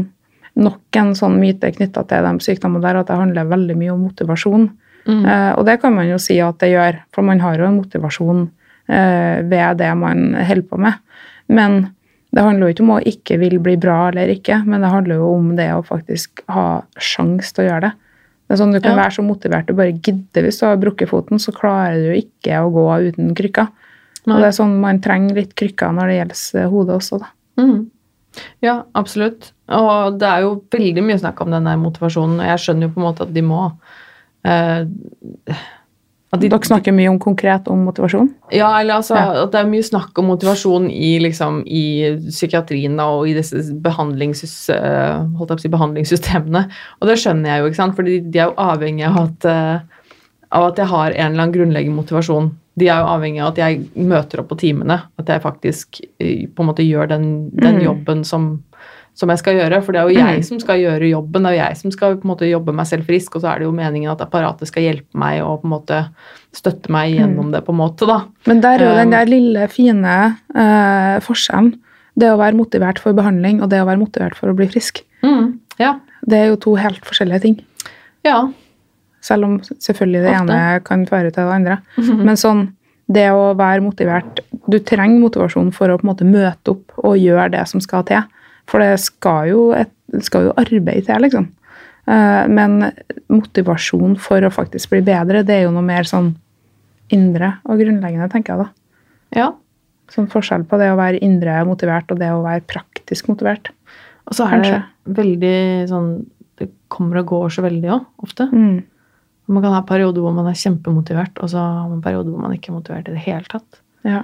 nok 0.57 0.97
en 1.01 1.15
sånn 1.19 1.39
myte 1.41 1.71
knytta 1.75 2.05
til 2.07 2.23
de 2.29 2.33
sykdommene 2.45 2.83
der, 2.85 2.97
at 3.01 3.07
det 3.11 3.17
handler 3.19 3.49
veldig 3.51 3.77
mye 3.77 3.93
om 3.95 4.05
motivasjon. 4.07 4.69
Mm. 5.07 5.25
Eh, 5.27 5.51
og 5.59 5.65
det 5.67 5.81
kan 5.83 5.95
man 5.95 6.07
jo 6.09 6.19
si 6.23 6.39
at 6.41 6.59
det 6.63 6.71
gjør, 6.73 7.01
for 7.13 7.23
man 7.27 7.41
har 7.41 7.59
jo 7.59 7.67
en 7.67 7.81
motivasjon 7.81 8.45
eh, 8.89 9.43
ved 9.43 9.77
det 9.83 9.91
man 9.99 10.35
holder 10.35 10.69
på 10.71 10.79
med. 10.79 10.95
Men 11.49 11.81
det 12.35 12.43
handler 12.43 12.67
jo 12.69 12.75
ikke 12.75 12.83
om 12.87 12.95
å 12.97 13.03
ikke 13.05 13.39
vil 13.39 13.59
bli 13.63 13.77
bra 13.79 14.09
eller 14.11 14.31
ikke, 14.33 14.63
men 14.67 14.81
det 14.83 14.91
handler 14.91 15.21
jo 15.21 15.33
om 15.37 15.53
det 15.57 15.69
å 15.75 15.85
faktisk 15.87 16.43
ha 16.51 16.83
sjanse 16.99 17.53
til 17.55 17.65
å 17.65 17.69
gjøre 17.69 17.89
det. 17.89 17.93
Det 18.45 18.53
er 18.55 18.61
sånn 18.61 18.73
Du 18.75 18.81
kan 18.81 18.93
Ja. 18.97 19.03
være 19.05 19.15
så 19.17 19.23
motivert 19.25 19.67
du 19.67 19.73
bare 19.73 19.93
gidder. 19.93 20.43
Hvis 20.45 20.61
du 20.61 20.67
har 20.67 20.77
brukket 20.77 21.09
foten, 21.09 21.39
så 21.41 21.53
klarer 21.53 21.97
du 21.97 22.13
ikke 22.21 22.59
å 22.61 22.71
gå 22.71 22.87
uten 23.09 23.35
krykker. 23.35 23.69
Nei. 24.27 24.35
Og 24.37 24.41
det 24.43 24.47
er 24.49 24.57
sånn 24.63 24.81
Man 24.81 25.01
trenger 25.01 25.35
litt 25.35 25.55
krykker 25.55 25.93
når 25.93 26.07
det 26.09 26.19
gjelder 26.19 26.69
hodet 26.71 26.95
også. 27.01 27.19
da. 27.21 27.27
Mm. 27.59 27.87
Ja, 28.63 28.83
absolutt. 28.95 29.53
Og 29.69 30.19
det 30.21 30.29
er 30.29 30.43
jo 30.45 30.63
veldig 30.71 31.03
mye 31.07 31.19
snakk 31.23 31.41
om 31.41 31.51
den 31.55 31.65
der 31.65 31.77
motivasjonen, 31.81 32.41
og 32.41 32.47
jeg 32.51 32.59
skjønner 32.65 32.89
jo 32.89 32.95
på 32.95 33.01
en 33.01 33.07
måte 33.09 33.23
at 33.29 33.35
de 33.35 33.43
må 33.43 33.71
Uh, 34.45 34.85
at 36.35 36.41
de, 36.43 36.49
Dere 36.51 36.67
snakker 36.67 36.93
mye 36.93 37.09
om 37.09 37.19
konkret 37.23 37.69
om 37.71 37.85
motivasjon. 37.87 38.27
Ja, 38.53 38.73
eller 38.81 38.99
altså 38.99 39.15
Ja. 39.15 39.45
at 39.45 39.53
det 39.55 39.61
er 39.63 39.71
mye 39.71 39.87
snakk 39.87 40.19
om 40.19 40.27
motivasjon 40.27 40.91
i, 40.91 41.15
liksom, 41.23 41.63
i 41.65 42.19
psykiatrien 42.27 42.99
og 43.01 43.29
i 43.31 43.33
disse 43.33 43.63
behandlingssys, 43.85 44.69
uh, 44.75 45.25
å 45.39 45.59
si, 45.59 45.71
behandlingssystemene. 45.73 46.67
Og 47.01 47.09
det 47.09 47.17
skjønner 47.23 47.55
jeg 47.55 47.61
jo, 47.63 47.71
ikke 47.71 47.81
sant? 47.81 47.97
for 47.97 48.03
de 48.03 48.19
er 48.21 48.51
jo 48.51 48.59
avhengig 48.59 49.07
av 49.09 49.17
at, 49.23 49.47
uh, 49.49 49.79
av 50.53 50.69
at 50.73 50.77
jeg 50.83 50.91
har 50.93 51.11
en 51.15 51.33
eller 51.33 51.43
annen 51.47 51.55
grunnleggende 51.55 52.03
motivasjon. 52.03 52.51
De 52.77 52.89
er 52.91 52.99
jo 52.99 53.07
avhengig 53.15 53.41
av 53.41 53.53
at 53.55 53.63
jeg 53.63 53.89
møter 53.97 54.41
opp 54.43 54.49
på 54.51 54.59
timene, 54.59 55.01
at 55.17 55.27
jeg 55.31 55.41
faktisk 55.41 56.01
eh, 56.19 56.49
på 56.51 56.61
en 56.65 56.69
måte 56.73 56.83
gjør 56.85 57.09
den, 57.15 57.51
den 57.55 57.77
Mm. 57.79 57.85
jobben 57.85 58.25
som, 58.27 58.63
som 59.15 59.31
jeg 59.31 59.39
skal 59.39 59.55
gjøre. 59.61 59.79
For 59.85 59.95
det 59.95 60.01
er 60.01 60.09
jo 60.11 60.19
jeg 60.19 60.39
Mm. 60.41 60.45
som 60.49 60.61
skal 60.61 60.81
gjøre 60.81 61.11
jobben, 61.11 61.43
det 61.43 61.51
er 61.53 61.55
jo 61.55 61.63
jeg 61.65 61.77
som 61.79 61.91
skal 61.95 62.17
på 62.17 62.25
en 62.27 62.33
måte 62.33 62.51
jobbe 62.51 62.75
meg 62.75 62.87
selv 62.87 63.07
frisk, 63.07 63.37
og 63.37 63.43
så 63.43 63.53
er 63.53 63.59
det 63.59 63.67
jo 63.69 63.73
meningen 63.73 64.11
at 64.11 64.21
apparatet 64.21 64.67
skal 64.69 64.83
hjelpe 64.83 65.15
meg 65.15 65.43
og 65.43 65.63
på 65.63 65.69
en 65.69 65.75
måte 65.75 66.01
støtte 66.53 66.91
meg 66.91 67.15
gjennom 67.17 67.53
det, 67.53 67.65
på 67.65 67.73
en 67.73 67.79
måte, 67.79 68.07
da. 68.07 68.25
Men 68.47 68.61
der 68.61 68.81
er 68.81 68.89
jo 68.91 68.97
den 68.99 69.09
Um, 69.09 69.11
der 69.15 69.27
lille, 69.27 69.69
fine 69.69 70.37
eh, 70.55 71.21
forskjellen. 71.21 71.75
Det 72.17 72.29
å 72.31 72.39
være 72.39 72.55
motivert 72.55 72.99
for 73.03 73.13
behandling 73.13 73.61
og 73.63 73.71
det 73.71 73.81
å 73.83 73.87
være 73.87 73.99
motivert 73.99 74.37
for 74.37 74.49
å 74.51 74.55
bli 74.57 74.67
frisk. 74.71 75.03
Mm, 75.23 75.59
ja. 75.79 75.97
Det 76.27 76.39
er 76.39 76.47
jo 76.53 76.57
to 76.57 76.75
helt 76.77 77.03
forskjellige 77.05 77.41
ting. 77.43 77.57
Ja. 78.25 78.49
Selv 79.21 79.45
om 79.45 79.59
selvfølgelig 79.61 80.23
det 80.23 80.35
Ofte. 80.37 80.53
ene 80.53 80.81
kan 80.85 81.07
føre 81.07 81.33
til 81.33 81.43
det 81.45 81.55
andre. 81.55 81.79
Men 82.27 82.37
sånn, 82.37 82.69
det 83.11 83.27
å 83.33 83.55
være 83.57 83.83
motivert 83.85 84.41
Du 84.71 84.79
trenger 84.79 85.21
motivasjon 85.21 85.73
for 85.75 85.89
å 85.89 85.99
på 85.99 86.07
en 86.07 86.09
måte 86.15 86.25
møte 86.25 86.71
opp 86.73 86.93
og 87.05 87.19
gjøre 87.21 87.51
det 87.53 87.67
som 87.69 87.81
skal 87.81 88.03
til. 88.09 88.23
For 88.71 88.81
det 88.81 88.95
skal 89.03 89.51
jo, 89.51 89.65
et, 89.77 89.93
skal 90.25 90.49
jo 90.49 90.55
arbeid 90.61 91.05
til, 91.09 91.21
liksom. 91.27 91.51
Eh, 92.07 92.47
Men 92.49 92.91
motivasjon 93.33 94.17
for 94.21 94.45
å 94.45 94.53
faktisk 94.53 94.91
bli 94.95 95.03
bedre, 95.05 95.43
det 95.45 95.59
er 95.59 95.63
jo 95.67 95.75
noe 95.75 95.85
mer 95.85 96.05
sånn 96.09 96.35
indre 97.13 97.59
og 97.69 97.79
grunnleggende, 97.81 98.31
tenker 98.33 98.55
jeg 98.55 98.65
da. 98.65 98.71
ja. 99.41 99.53
Sånn 100.13 100.27
forskjell 100.29 100.67
på 100.69 100.77
det 100.77 100.91
å 100.93 100.99
være 100.99 101.17
indre 101.25 101.63
motivert 101.65 102.11
og 102.13 102.19
det 102.21 102.29
å 102.29 102.43
være 102.45 102.61
praktisk 102.69 103.27
motivert. 103.31 103.71
Og 104.29 104.37
så 104.37 104.45
er 104.45 104.61
det 104.61 104.69
Kanskje. 104.69 104.81
veldig 105.17 105.89
sånn 105.89 106.11
Det 106.61 106.69
kommer 106.93 107.23
og 107.23 107.27
går 107.33 107.49
så 107.51 107.65
veldig 107.65 107.89
òg, 107.91 108.05
ofte. 108.23 108.45
Mm. 108.53 108.85
Man 109.49 109.63
kan 109.65 109.73
ha 109.75 109.81
perioder 109.89 110.23
hvor 110.23 110.33
man 110.37 110.47
er 110.47 110.55
kjempemotivert, 110.61 111.41
og 111.43 111.51
så 111.51 111.59
har 111.59 111.89
man 111.89 112.03
perioder 112.05 112.31
hvor 112.31 112.45
man 112.45 112.53
ikke 112.55 112.71
er 112.71 112.77
motivert 112.77 113.09
i 113.09 113.17
det 113.17 113.25
hele 113.25 113.49
tatt. 113.49 113.81
Ja. 114.05 114.21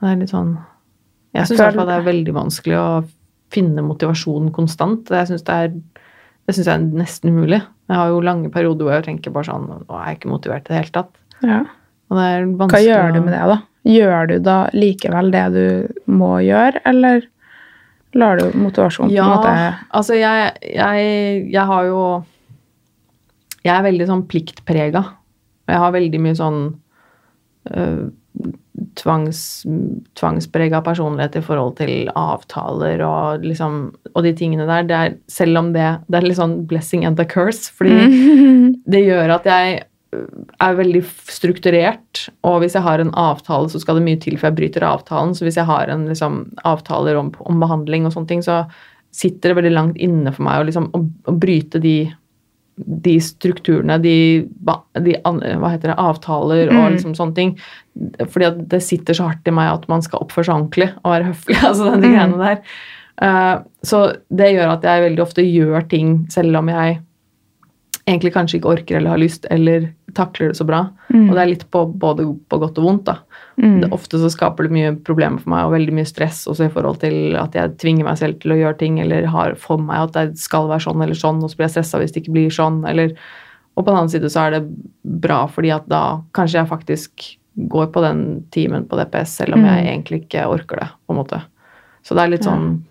Det 0.00 0.08
er 0.08 0.16
litt 0.22 0.30
sånn 0.32 0.54
Jeg 1.34 1.42
Jeg 1.42 1.46
syns 1.50 1.58
i 1.58 1.62
hvert 1.64 1.74
fall 1.76 1.90
det 1.90 1.98
er 1.98 2.06
veldig 2.06 2.34
vanskelig 2.38 2.78
å 2.78 2.88
finne 3.54 3.84
motivasjon 3.86 4.50
konstant. 4.54 5.08
Jeg 5.12 5.30
syns 5.30 5.46
det 5.46 5.56
er 5.66 5.72
det 6.46 6.54
synes 6.54 6.68
jeg 6.68 6.78
er 6.78 7.00
nesten 7.00 7.32
umulig. 7.34 7.58
Jeg 7.90 7.98
har 7.98 8.10
jo 8.12 8.20
lange 8.22 8.50
perioder 8.54 8.86
hvor 8.86 8.94
jeg 8.94 9.06
tenker 9.08 9.32
bare 9.34 9.48
sånn 9.48 9.64
Nå 9.66 9.96
er 9.98 10.04
jeg 10.12 10.18
ikke 10.20 10.30
motivert 10.30 10.68
i 10.68 10.72
det 10.72 10.78
hele 10.80 10.94
tatt. 10.94 11.16
ja. 11.42 11.64
Hva 12.06 12.78
gjør 12.78 13.16
du 13.16 13.18
med 13.24 13.32
det, 13.34 13.40
da? 13.50 13.56
Gjør 13.90 14.28
du 14.30 14.36
da 14.46 14.56
likevel 14.70 15.32
det 15.34 15.40
du 15.56 15.64
må 16.06 16.36
gjøre, 16.44 16.78
eller 16.86 17.24
lar 18.14 18.38
du 18.38 18.54
motivasjonen 18.62 19.10
Ja, 19.10 19.24
på 19.26 19.32
en 19.32 19.40
måte 19.40 19.88
altså 19.98 20.14
jeg, 20.14 20.52
jeg, 20.70 21.08
jeg 21.50 21.64
har 21.66 21.88
jo 21.90 22.02
Jeg 23.66 23.72
er 23.74 23.82
veldig 23.88 24.06
sånn 24.06 24.22
pliktprega. 24.30 25.02
Og 25.66 25.74
jeg 25.74 25.82
har 25.82 25.96
veldig 25.96 26.20
mye 26.22 26.38
sånn 26.38 26.60
øh, 27.74 28.04
tvangs, 28.96 29.40
tvangsprega 30.18 30.80
personlighet 30.84 31.38
i 31.38 31.44
forhold 31.44 31.76
til 31.80 32.08
avtaler 32.16 33.02
og 33.06 33.44
liksom 33.44 33.92
Og 34.14 34.24
de 34.24 34.32
tingene 34.36 34.66
der. 34.68 34.86
Det 34.88 34.96
er, 34.96 35.18
selv 35.28 35.58
om 35.60 35.72
det 35.74 35.88
Det 36.08 36.18
er 36.18 36.26
litt 36.26 36.40
sånn 36.40 36.66
blessing 36.68 37.04
and 37.04 37.16
the 37.20 37.26
curse. 37.28 37.70
Fordi 37.72 37.96
Mm. 37.96 38.74
det 38.92 39.04
gjør 39.04 39.36
at 39.36 39.46
jeg 39.48 39.84
øh, 40.14 40.26
er 40.62 40.74
veldig 40.78 41.02
strukturert, 41.30 42.28
og 42.44 42.60
hvis 42.62 42.74
jeg 42.74 42.82
har 42.82 43.00
en 43.00 43.14
avtale, 43.14 43.68
så 43.70 43.80
skal 43.80 43.98
det 43.98 44.04
mye 44.06 44.20
til 44.20 44.36
før 44.38 44.50
jeg 44.50 44.58
bryter 44.58 44.86
avtalen. 44.86 45.34
Så 45.34 45.46
hvis 45.46 45.56
jeg 45.56 45.68
har 45.68 45.88
en 45.92 46.06
liksom, 46.08 46.52
avtaler 46.64 47.16
om, 47.16 47.32
om 47.40 47.60
behandling 47.60 48.06
og 48.06 48.14
sånne 48.14 48.28
ting, 48.28 48.44
så 48.44 48.64
sitter 49.16 49.50
det 49.50 49.56
veldig 49.60 49.74
langt 49.74 49.96
inne 50.02 50.32
for 50.34 50.44
meg 50.46 50.60
å, 50.60 50.68
liksom, 50.68 50.90
å, 50.92 51.02
å 51.30 51.36
bryte 51.40 51.80
de, 51.82 51.96
de 52.76 53.14
strukturene, 53.24 53.96
de, 54.02 54.14
de 55.00 55.14
hva 55.24 55.70
heter 55.72 55.92
det, 55.92 55.96
avtaler 55.96 56.68
og 56.68 56.82
Mm. 56.82 56.92
liksom 56.96 57.14
sånne 57.16 57.34
ting. 57.34 57.54
Fordi 58.28 58.44
at 58.50 58.68
det 58.68 58.82
sitter 58.82 59.14
så 59.16 59.30
hardt 59.30 59.48
i 59.48 59.54
meg 59.56 59.72
at 59.72 59.88
man 59.88 60.02
skal 60.02 60.20
oppføre 60.20 60.44
seg 60.44 60.54
ordentlig 60.54 60.90
og 61.04 61.10
være 61.14 61.30
høflig. 61.30 61.56
altså 61.68 61.90
denne 61.90 62.06
Mm. 62.06 62.14
greiene 62.14 62.38
der. 62.44 62.60
Uh, 63.16 63.62
så 63.82 64.16
det 64.28 64.50
gjør 64.52 64.74
at 64.74 64.82
jeg 64.84 65.06
veldig 65.10 65.22
ofte 65.24 65.42
gjør 65.42 65.88
ting 65.88 66.26
selv 66.28 66.56
om 66.60 66.68
jeg 66.68 66.98
egentlig 68.06 68.32
kanskje 68.34 68.58
ikke 68.60 68.70
orker 68.70 68.96
eller 69.00 69.10
har 69.10 69.18
lyst 69.18 69.46
eller 69.50 69.88
takler 70.16 70.48
det 70.52 70.56
så 70.56 70.64
bra. 70.64 70.84
Mm. 71.12 71.28
Og 71.28 71.32
det 71.36 71.42
er 71.42 71.50
litt 71.50 71.64
på 71.70 71.82
både 72.00 72.24
på 72.48 72.58
godt 72.62 72.78
og 72.78 72.84
vondt. 72.86 73.04
da. 73.08 73.16
Mm. 73.60 73.80
Det, 73.82 73.90
ofte 73.92 74.18
så 74.20 74.30
skaper 74.32 74.64
det 74.64 74.72
mye 74.76 74.92
problemer 75.04 75.40
for 75.42 75.50
meg 75.50 75.66
og 75.66 75.72
veldig 75.74 75.94
mye 75.98 76.08
stress 76.08 76.44
også 76.48 76.68
i 76.68 76.72
forhold 76.72 77.00
til 77.02 77.36
at 77.40 77.52
jeg 77.56 77.74
tvinger 77.82 78.04
meg 78.04 78.18
selv 78.20 78.38
til 78.40 78.52
å 78.54 78.58
gjøre 78.60 78.78
ting 78.78 79.00
eller 79.00 79.26
har 79.32 79.54
for 79.60 79.78
meg 79.82 80.06
at 80.06 80.12
det 80.16 80.38
skal 80.38 80.68
være 80.70 80.84
sånn 80.86 81.02
eller 81.02 81.18
sånn, 81.18 81.42
og 81.42 81.50
så 81.50 81.56
blir 81.58 81.66
jeg 81.68 81.76
stressa 81.78 81.98
hvis 82.00 82.12
det 82.14 82.22
ikke 82.22 82.36
blir 82.38 82.50
sånn. 82.54 82.82
eller 82.88 83.12
Og 83.76 83.84
på 83.84 83.90
den 83.90 83.96
annen 83.98 84.08
side 84.12 84.30
så 84.32 84.46
er 84.46 84.50
det 84.56 84.62
bra 85.04 85.46
fordi 85.52 85.70
at 85.74 85.88
da 85.88 86.22
kanskje 86.32 86.62
jeg 86.62 86.68
faktisk 86.70 87.26
går 87.68 87.86
på 87.92 88.00
den 88.04 88.44
timen 88.52 88.84
på 88.88 88.96
DPS 88.96 89.36
selv 89.42 89.54
om 89.56 89.64
jeg 89.64 89.84
Mm. 89.84 89.88
egentlig 89.92 90.22
ikke 90.24 90.46
orker 90.48 90.76
det. 90.80 90.88
på 91.08 91.12
en 91.12 91.16
måte. 91.24 91.42
Så 92.04 92.14
det 92.14 92.22
er 92.22 92.28
litt 92.28 92.44
sånn 92.44 92.84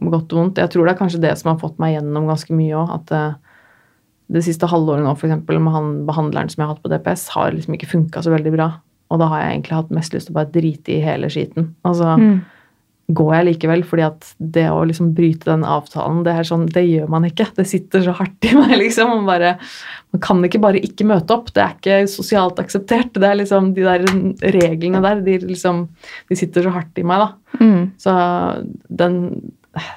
godt 0.00 0.32
og 0.32 0.38
vondt. 0.38 0.58
Jeg 0.58 0.70
tror 0.70 0.86
det 0.86 0.94
er 0.94 0.98
kanskje 0.98 1.20
det 1.20 1.38
som 1.38 1.50
har 1.52 1.58
fått 1.60 1.78
meg 1.78 1.94
gjennom 1.96 2.26
ganske 2.28 2.50
mye 2.52 2.74
òg. 2.76 2.90
At 2.94 3.12
eh, 3.12 3.34
det 4.32 4.44
siste 4.46 4.66
halvåret 4.70 5.04
nå, 5.04 5.12
for 5.18 5.28
eksempel, 5.28 5.58
med 5.60 5.72
han 5.74 5.92
behandleren 6.08 6.48
som 6.50 6.62
jeg 6.62 6.66
har 6.68 6.74
hatt 6.74 6.82
på 6.84 6.90
DPS, 6.94 7.28
har 7.36 7.52
liksom 7.52 7.74
ikke 7.76 7.90
funka 7.90 8.22
så 8.24 8.32
veldig 8.32 8.52
bra. 8.56 8.70
Og 9.12 9.18
da 9.20 9.26
har 9.28 9.42
jeg 9.42 9.52
egentlig 9.58 9.76
hatt 9.76 9.90
mest 9.94 10.14
lyst 10.16 10.26
til 10.30 10.34
å 10.34 10.40
bare 10.40 10.52
drite 10.54 10.94
i 10.96 11.00
hele 11.04 11.28
skiten. 11.30 11.74
Altså, 11.84 12.16
Mm. 12.18 12.40
går 13.12 13.34
jeg 13.34 13.44
likevel, 13.50 13.82
fordi 13.84 14.02
at 14.06 14.34
det 14.40 14.64
å 14.72 14.78
liksom 14.88 15.10
bryte 15.14 15.44
den 15.44 15.60
avtalen, 15.62 16.22
det 16.24 16.32
er 16.32 16.42
sånn, 16.48 16.64
det 16.72 16.86
gjør 16.88 17.08
man 17.12 17.24
ikke. 17.28 17.50
Det 17.54 17.66
sitter 17.68 18.00
så 18.00 18.14
hardt 18.16 18.48
i 18.48 18.54
meg, 18.56 18.72
liksom. 18.80 19.10
Man, 19.12 19.26
bare, 19.26 19.58
man 20.14 20.20
kan 20.24 20.40
ikke 20.42 20.60
bare 20.62 20.80
ikke 20.80 21.04
møte 21.04 21.30
opp. 21.36 21.52
Det 21.52 21.62
er 21.62 21.74
ikke 21.76 22.08
sosialt 22.08 22.56
akseptert. 22.64 23.12
Det 23.12 23.28
er 23.28 23.36
liksom 23.42 23.74
de 23.76 23.82
der 23.84 24.06
reglene 24.56 25.02
der, 25.04 25.20
de 25.20 25.36
liksom 25.52 25.88
De 26.30 26.34
sitter 26.40 26.62
så 26.64 26.72
hardt 26.72 26.96
i 26.96 27.04
meg, 27.04 27.20
da. 27.26 27.60
Mm. 27.60 27.92
Så 28.00 28.16
den 28.88 29.52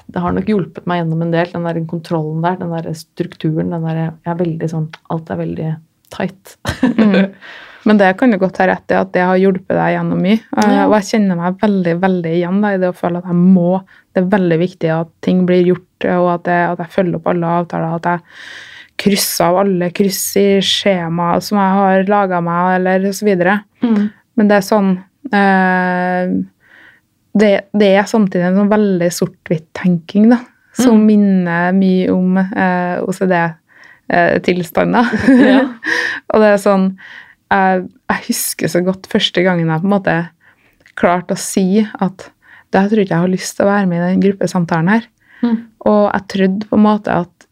Det 0.08 0.22
har 0.24 0.34
nok 0.34 0.48
hjulpet 0.50 0.86
meg 0.90 1.02
gjennom 1.02 1.22
en 1.22 1.32
del, 1.34 1.50
den 1.52 1.66
der 1.68 1.80
kontrollen 1.90 2.42
der, 2.42 2.58
den 2.60 2.74
der 2.74 2.90
strukturen. 2.98 3.70
den 3.74 3.86
der, 3.86 4.00
jeg 4.24 4.32
er 4.32 4.42
veldig 4.42 4.68
sånn, 4.72 4.88
Alt 5.14 5.30
er 5.30 5.40
veldig 5.42 5.72
tight. 6.14 6.56
Mm. 6.82 7.34
Men 7.88 8.00
det 8.00 8.08
kan 8.18 8.32
du 8.32 8.36
godt 8.40 8.58
ha 8.60 8.66
rett 8.68 8.90
i, 8.92 8.96
at 8.98 9.12
det 9.14 9.22
har 9.24 9.38
hjulpet 9.40 9.76
deg 9.78 9.94
gjennom 9.94 10.18
mye. 10.20 10.40
Eh, 10.56 10.72
Ja. 10.74 10.86
Og 10.88 10.96
jeg 10.98 11.06
kjenner 11.12 11.38
meg 11.38 11.60
veldig 11.62 11.94
veldig 12.02 12.32
igjen 12.36 12.58
da, 12.64 12.72
i 12.74 12.80
det 12.82 12.90
å 12.90 12.96
føle 12.96 13.22
at 13.22 13.28
jeg 13.30 13.38
må 13.38 13.78
Det 14.12 14.24
er 14.24 14.32
veldig 14.34 14.58
viktig 14.58 14.90
at 14.92 15.12
ting 15.24 15.44
blir 15.46 15.62
gjort, 15.70 16.08
og 16.10 16.26
at 16.34 16.50
jeg, 16.50 16.72
at 16.72 16.82
jeg 16.82 16.94
følger 16.96 17.20
opp 17.20 17.30
alle 17.30 17.54
avtaler. 17.60 17.94
At 18.00 18.08
jeg 18.10 18.20
krysser 18.98 19.46
av 19.46 19.60
alle 19.62 19.92
kryss 19.94 20.22
i 20.40 20.46
skjemaer 20.64 21.42
som 21.44 21.60
jeg 21.60 21.76
har 21.78 22.08
laga 22.10 22.40
meg, 22.42 22.80
eller 22.80 23.12
så 23.14 23.28
videre. 23.28 23.60
Mm. 23.84 24.08
Men 24.38 24.50
det 24.50 24.56
er 24.58 24.66
sånn 24.66 24.90
eh, 25.30 26.32
det, 27.36 27.52
det 27.76 27.90
er 27.98 28.06
samtidig 28.08 28.46
en 28.48 28.56
sånn 28.62 28.70
veldig 28.72 29.10
sort-hvitt-tenking, 29.12 30.30
da. 30.32 30.38
Som 30.78 31.00
Mm. 31.00 31.06
minner 31.08 31.72
mye 31.74 32.10
om 32.14 32.36
eh, 32.38 33.00
OCD-tilstander. 34.08 35.08
Ja. 35.42 35.62
og 36.32 36.40
det 36.42 36.50
er 36.54 36.60
sånn 36.62 36.84
jeg, 37.50 37.86
jeg 38.12 38.24
husker 38.28 38.68
så 38.68 38.82
godt 38.84 39.08
første 39.10 39.42
gangen 39.42 39.70
jeg 39.72 39.80
på 39.82 39.88
en 39.88 39.94
måte 39.94 40.14
klarte 40.98 41.32
å 41.36 41.40
si 41.40 41.80
at 41.80 42.28
det 42.68 42.82
jeg 42.82 42.90
tror 42.90 43.00
ikke 43.02 43.14
jeg 43.14 43.24
har 43.24 43.32
lyst 43.32 43.56
til 43.56 43.64
å 43.64 43.70
være 43.70 43.88
med 43.88 43.98
i 44.02 44.08
den 44.12 44.22
gruppesamtalen 44.26 44.90
her. 44.92 45.04
Mm. 45.40 45.54
Og 45.88 46.02
jeg 46.12 46.26
trodde 46.34 46.68
på 46.68 46.76
en 46.76 46.84
måte 46.84 47.14
at 47.24 47.46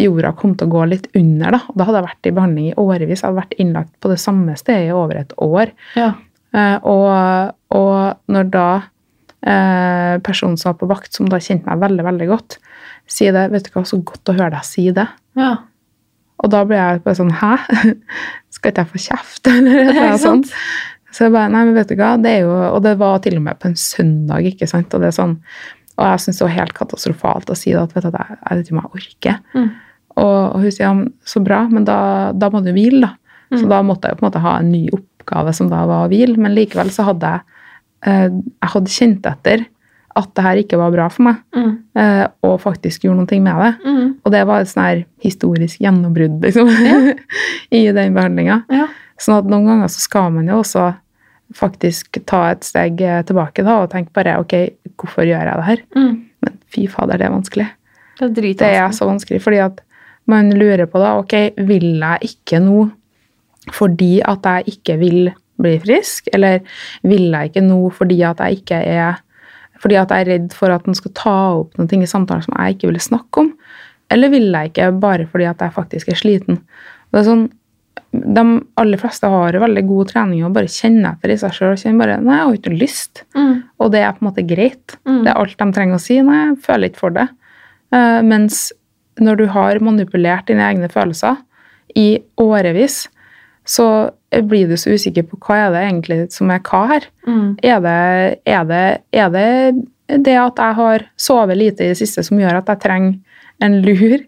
jorda 0.00 0.32
kom 0.36 0.52
til 0.54 0.68
å 0.68 0.74
gå 0.74 0.82
litt 0.90 1.06
under. 1.16 1.54
Da, 1.56 1.60
og 1.70 1.78
da 1.80 1.86
hadde 1.88 2.00
jeg 2.02 2.08
vært 2.10 2.28
i 2.28 2.32
behandling 2.36 2.66
i 2.68 2.74
årevis. 2.82 3.22
Jeg 3.22 3.26
hadde 3.30 3.40
vært 3.40 3.56
innlagt 3.62 3.94
på 4.04 4.10
det 4.12 4.18
samme 4.20 4.56
stedet 4.60 4.90
i 4.90 4.92
over 4.94 5.22
et 5.22 5.32
år. 5.40 5.72
Ja. 5.96 6.10
Eh, 6.52 6.76
og, 6.84 7.54
og 7.80 8.34
når 8.34 8.50
da 8.52 8.66
eh, 8.76 8.90
personen 9.42 10.56
som 10.60 10.70
var 10.72 10.78
på 10.82 10.88
vakt, 10.90 11.12
som 11.16 11.28
da 11.30 11.38
kjente 11.40 11.66
meg 11.70 11.80
veldig 11.80 12.04
veldig 12.04 12.28
godt, 12.28 12.58
sier 13.10 13.32
det 13.36 13.46
Vet 13.54 13.66
du 13.68 13.70
hva, 13.74 13.84
så 13.88 13.98
godt 14.04 14.28
å 14.28 14.36
høre 14.36 14.50
deg 14.58 14.64
si 14.68 14.90
det. 14.96 15.08
ja. 15.38 15.56
Og 16.40 16.48
da 16.48 16.62
ble 16.64 16.76
jeg 16.78 17.02
bare 17.04 17.16
sånn 17.18 17.34
Hæ? 17.36 17.50
Skal 18.54 18.70
ikke 18.72 18.80
jeg 18.86 18.90
få 18.94 19.00
kjeft, 19.10 19.48
eller 19.52 19.90
noe 19.92 20.14
sånt? 20.22 20.46
Så 21.12 21.26
jeg 21.26 21.34
bare 21.34 21.50
Nei, 21.52 21.66
men 21.68 21.74
vet 21.76 21.90
du 21.92 21.98
hva, 22.00 22.14
det 22.16 22.30
er 22.38 22.46
jo 22.46 22.54
Og 22.70 22.78
det 22.86 22.94
var 23.02 23.18
til 23.20 23.36
og 23.36 23.42
med 23.44 23.58
på 23.60 23.68
en 23.68 23.76
søndag, 23.76 24.46
ikke 24.48 24.68
sant? 24.70 24.94
Og 24.96 25.02
det 25.04 25.10
er 25.10 25.16
sånn 25.18 25.34
og 26.00 26.06
jeg 26.06 26.20
syns 26.24 26.38
det 26.40 26.44
var 26.46 26.54
helt 26.54 26.72
katastrofalt 26.72 27.50
å 27.52 27.54
si 27.60 27.74
det, 27.74 27.80
at 27.82 27.90
vet 27.92 28.06
du, 28.06 28.14
jeg, 28.16 28.36
jeg 28.40 28.56
vet 28.56 28.68
ikke 28.70 28.72
om 28.72 28.78
jeg 28.80 28.92
orker. 28.96 29.34
Mm. 29.52 29.66
Og, 30.22 30.36
og 30.54 30.54
hun 30.62 30.70
sier 30.72 30.86
ja, 30.86 30.92
så 31.28 31.42
bra, 31.44 31.58
men 31.68 31.84
da, 31.84 31.96
da 32.32 32.48
må 32.54 32.62
du 32.64 32.70
hvile, 32.72 33.02
da. 33.04 33.10
Så 33.52 33.66
Mm. 33.66 33.68
da 33.74 33.80
måtte 33.84 34.08
jeg 34.08 34.16
på 34.16 34.24
en 34.24 34.28
måte 34.30 34.40
ha 34.46 34.54
en 34.62 34.70
ny 34.72 34.80
oppgave 34.96 35.52
som 35.58 35.68
da 35.68 35.82
var 35.90 36.06
å 36.06 36.08
hvile, 36.08 36.38
men 36.40 36.54
likevel 36.56 36.88
så 36.94 37.04
hadde 37.10 37.34
jeg 37.34 37.42
eh, 37.44 37.49
jeg 38.04 38.70
hadde 38.74 38.90
kjent 38.94 39.26
etter 39.28 39.66
at 40.18 40.30
det 40.34 40.42
her 40.42 40.58
ikke 40.58 40.78
var 40.80 40.90
bra 40.90 41.04
for 41.08 41.22
meg, 41.28 41.36
Mm. 41.54 41.74
eh, 41.96 42.26
og 42.42 42.56
faktisk 42.60 43.04
gjorde 43.04 43.20
noe 43.22 43.40
med 43.40 43.60
det. 43.62 43.74
Mm. 43.86 44.08
Og 44.24 44.32
det 44.32 44.40
var 44.46 44.60
et 44.60 44.68
sånn 44.68 44.82
her 44.84 45.04
historisk 45.22 45.78
gjennombrudd 45.80 46.40
liksom, 46.42 46.68
i 47.78 47.84
den 47.94 48.14
behandlinga. 48.16 48.64
Ja. 48.72 48.88
Sånn 49.20 49.38
at 49.38 49.44
noen 49.52 49.66
ganger 49.68 49.88
så 49.92 50.00
skal 50.02 50.32
man 50.34 50.48
jo 50.50 50.58
også 50.64 50.88
faktisk 51.54 52.20
ta 52.26 52.50
et 52.52 52.64
steg 52.66 53.00
eh, 53.02 53.22
tilbake 53.26 53.62
da, 53.66 53.80
og 53.84 53.90
tenke 53.92 54.12
bare 54.16 54.38
ok, 54.42 54.54
hvorfor 54.98 55.26
gjør 55.26 55.46
jeg 55.46 55.56
det 55.60 55.68
her? 55.68 55.84
Mm. 55.96 56.16
Men 56.46 56.58
fy 56.74 56.86
fader, 56.90 57.18
det 57.20 57.26
er 57.28 57.34
vanskelig. 57.36 57.68
Det 58.20 58.26
er 58.26 58.54
Det 58.60 58.62
er 58.76 58.90
så 58.92 59.06
vanskelig, 59.08 59.40
fordi 59.42 59.58
at 59.64 59.80
man 60.26 60.50
lurer 60.52 60.86
på 60.86 60.98
da, 61.00 61.14
ok, 61.18 61.54
vil 61.66 61.98
jeg 62.00 62.34
ikke 62.34 62.60
nå 62.62 62.90
fordi 63.76 64.20
at 64.24 64.42
jeg 64.42 64.64
ikke 64.74 64.94
vil 64.98 65.30
bli 65.62 65.76
frisk, 65.82 66.30
eller 66.34 66.60
vil 67.06 67.28
jeg 67.28 67.50
ikke 67.50 67.66
nå 67.66 67.82
fordi 67.96 68.20
at 68.26 68.42
jeg 68.44 68.62
ikke 68.62 68.80
er 68.80 69.20
fordi 69.80 69.96
at 69.96 70.10
jeg 70.12 70.26
er 70.26 70.28
redd 70.34 70.50
for 70.52 70.72
at 70.74 70.84
den 70.84 70.96
skal 70.96 71.12
ta 71.16 71.36
opp 71.62 71.78
noen 71.78 71.88
ting 71.88 72.02
i 72.04 72.10
samtalen 72.10 72.44
som 72.44 72.56
jeg 72.58 72.76
ikke 72.76 72.90
ville 72.90 73.00
snakke 73.00 73.46
om, 73.46 73.54
eller 74.12 74.32
vil 74.32 74.50
jeg 74.50 74.72
ikke 74.72 74.90
bare 75.00 75.24
fordi 75.30 75.46
at 75.48 75.62
jeg 75.64 75.72
faktisk 75.72 76.10
er 76.12 76.18
sliten. 76.20 76.60
Det 77.10 77.22
er 77.22 77.26
sånn, 77.26 77.46
de 78.10 78.44
aller 78.80 79.00
fleste 79.00 79.28
har 79.30 79.56
veldig 79.62 79.84
god 79.86 80.10
trening 80.10 80.44
og 80.44 80.54
bare 80.56 80.70
kjenner 80.70 81.14
etter 81.14 81.32
i 81.32 81.38
seg 81.40 81.54
sjøl 81.54 81.76
kjenner 81.78 82.02
bare 82.02 82.16
Nei, 82.24 82.36
jeg 82.36 82.46
har 82.48 82.58
ikke 82.58 82.74
lyst. 82.74 83.22
Mm. 83.38 83.54
Og 83.80 83.92
det 83.94 84.02
er 84.02 84.16
på 84.16 84.24
en 84.24 84.28
måte 84.28 84.46
greit. 84.46 84.96
Mm. 85.06 85.20
Det 85.22 85.30
er 85.30 85.38
alt 85.38 85.56
de 85.62 85.68
trenger 85.76 85.96
å 85.96 86.02
si. 86.02 86.18
Nei, 86.26 86.40
jeg 86.42 86.58
føler 86.66 86.90
ikke 86.90 87.04
for 87.04 87.16
det. 87.16 87.28
Uh, 87.94 88.20
mens 88.26 88.64
når 89.20 89.40
du 89.40 89.46
har 89.54 89.80
manipulert 89.84 90.50
dine 90.50 90.66
egne 90.66 90.90
følelser 90.90 91.38
i 91.98 92.08
årevis, 92.40 93.04
så 93.66 93.86
blir 94.30 94.70
du 94.70 94.76
så 94.78 94.94
usikker 94.94 95.26
på 95.26 95.38
hva 95.42 95.56
er 95.64 95.74
det 95.74 95.84
egentlig 95.88 96.18
som 96.34 96.50
er 96.54 96.62
hva 96.66 96.84
her. 96.92 97.06
Mm. 97.26 97.46
Er 97.66 97.84
det, 97.84 98.00
er 98.46 98.68
det, 98.68 98.84
er 99.12 99.32
det 99.34 99.48
det 100.26 100.36
at 100.38 100.58
jeg 100.58 100.78
har 100.78 101.06
sovet 101.20 101.58
lite 101.58 101.84
i 101.84 101.92
det 101.92 102.00
siste 102.00 102.24
som 102.26 102.40
gjør 102.40 102.60
at 102.60 102.70
jeg 102.72 102.82
trenger 102.82 103.14
en 103.64 103.78
lur? 103.84 104.18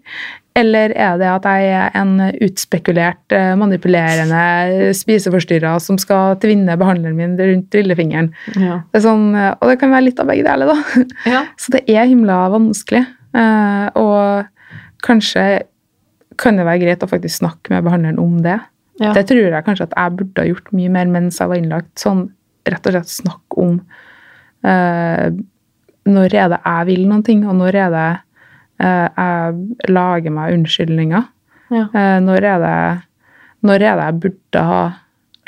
Eller 0.59 0.93
er 0.93 1.17
det 1.17 1.29
at 1.31 1.47
jeg 1.49 1.69
er 1.73 1.95
en 1.97 2.19
utspekulert, 2.45 3.23
eh, 3.33 3.55
manipulerende 3.57 4.91
spiseforstyrrer 4.97 5.81
som 5.81 5.97
skal 6.01 6.37
tvinne 6.43 6.77
behandleren 6.77 7.17
min 7.17 7.39
rundt 7.41 7.73
lillefingeren? 7.73 8.29
Ja. 8.53 8.83
Det 8.93 9.01
er 9.01 9.07
sånn, 9.07 9.31
eh, 9.33 9.55
og 9.57 9.73
det 9.73 9.79
kan 9.81 9.95
være 9.95 10.11
litt 10.11 10.21
av 10.21 10.29
begge 10.29 10.45
deler, 10.45 10.75
da. 10.75 11.07
ja. 11.33 11.45
Så 11.63 11.73
det 11.77 11.87
er 11.89 12.11
himla 12.11 12.45
vanskelig. 12.53 13.07
Eh, 13.33 13.87
og 13.97 14.45
kanskje 15.07 15.47
kan 16.41 16.61
det 16.61 16.69
være 16.69 16.85
greit 16.85 17.05
å 17.05 17.09
faktisk 17.09 17.41
snakke 17.41 17.73
med 17.73 17.89
behandleren 17.89 18.21
om 18.21 18.37
det. 18.45 18.59
Ja. 19.01 19.13
Det 19.17 19.25
tror 19.31 19.49
jeg 19.49 19.65
kanskje 19.67 19.89
at 19.89 19.95
jeg 19.97 20.17
burde 20.19 20.43
ha 20.43 20.49
gjort 20.51 20.73
mye 20.77 20.91
mer 20.93 21.09
mens 21.11 21.41
jeg 21.41 21.51
var 21.51 21.61
innlagt. 21.61 21.93
Sånn 22.01 22.27
rett 22.69 22.87
og 22.87 22.95
slett 22.95 23.11
snakke 23.11 23.63
om 23.63 23.79
eh, 24.69 25.33
når 26.13 26.37
er 26.37 26.51
det 26.53 26.61
jeg 26.61 26.89
vil 26.91 27.07
noen 27.09 27.25
ting, 27.27 27.45
og 27.49 27.57
når 27.59 27.79
er 27.85 27.95
det 27.95 28.09
eh, 28.83 29.09
jeg 29.09 29.93
lager 29.95 30.35
meg 30.35 30.57
unnskyldninger. 30.59 31.29
Ja. 31.73 31.87
Eh, 31.89 32.19
når, 32.23 32.49
er 32.53 32.65
det, 32.67 32.81
når 33.65 33.87
er 33.87 33.97
det 34.01 34.09
jeg 34.09 34.21
burde 34.27 34.67
ha 34.69 34.83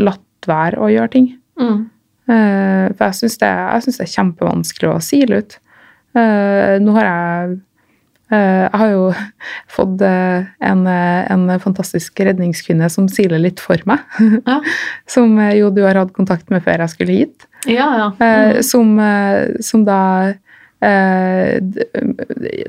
latt 0.02 0.48
være 0.48 0.80
å 0.80 0.90
gjøre 0.92 1.12
ting. 1.12 1.28
Mm. 1.61 1.85
Eh, 2.24 2.87
for 2.94 3.07
jeg 3.07 3.20
syns 3.20 3.38
det, 3.42 3.52
det 3.85 3.94
er 4.07 4.14
kjempevanskelig 4.14 4.90
å 4.90 5.02
sile 5.04 5.42
ut. 5.42 5.59
Eh, 6.14 6.76
nå 6.83 6.94
har 6.98 7.11
jeg 7.11 7.57
Jeg 8.31 8.71
har 8.73 8.89
jo 8.91 9.03
fått 9.77 10.01
eh, 10.03 10.47
en, 10.65 10.87
eh, 10.87 11.31
en 11.31 11.45
fantastisk 11.61 12.19
redningskvinne 12.25 12.89
som 12.91 13.09
siler 13.09 13.39
litt 13.43 13.61
for 13.61 13.77
meg. 13.87 14.01
Ja. 14.49 14.61
som 15.07 15.37
eh, 15.39 15.57
jo 15.61 15.71
du 15.71 15.83
har 15.85 15.95
hatt 16.01 16.15
kontakt 16.17 16.49
med 16.51 16.65
før 16.65 16.81
jeg 16.87 16.95
skulle 16.95 17.19
hit. 17.21 17.47
ja, 17.67 17.89
ja. 17.99 18.09
Eh, 18.19 18.55
Mm. 18.55 18.63
som, 18.63 18.99
eh, 19.01 19.61
som 19.61 19.85
da 19.85 20.01
eh, 20.85 21.61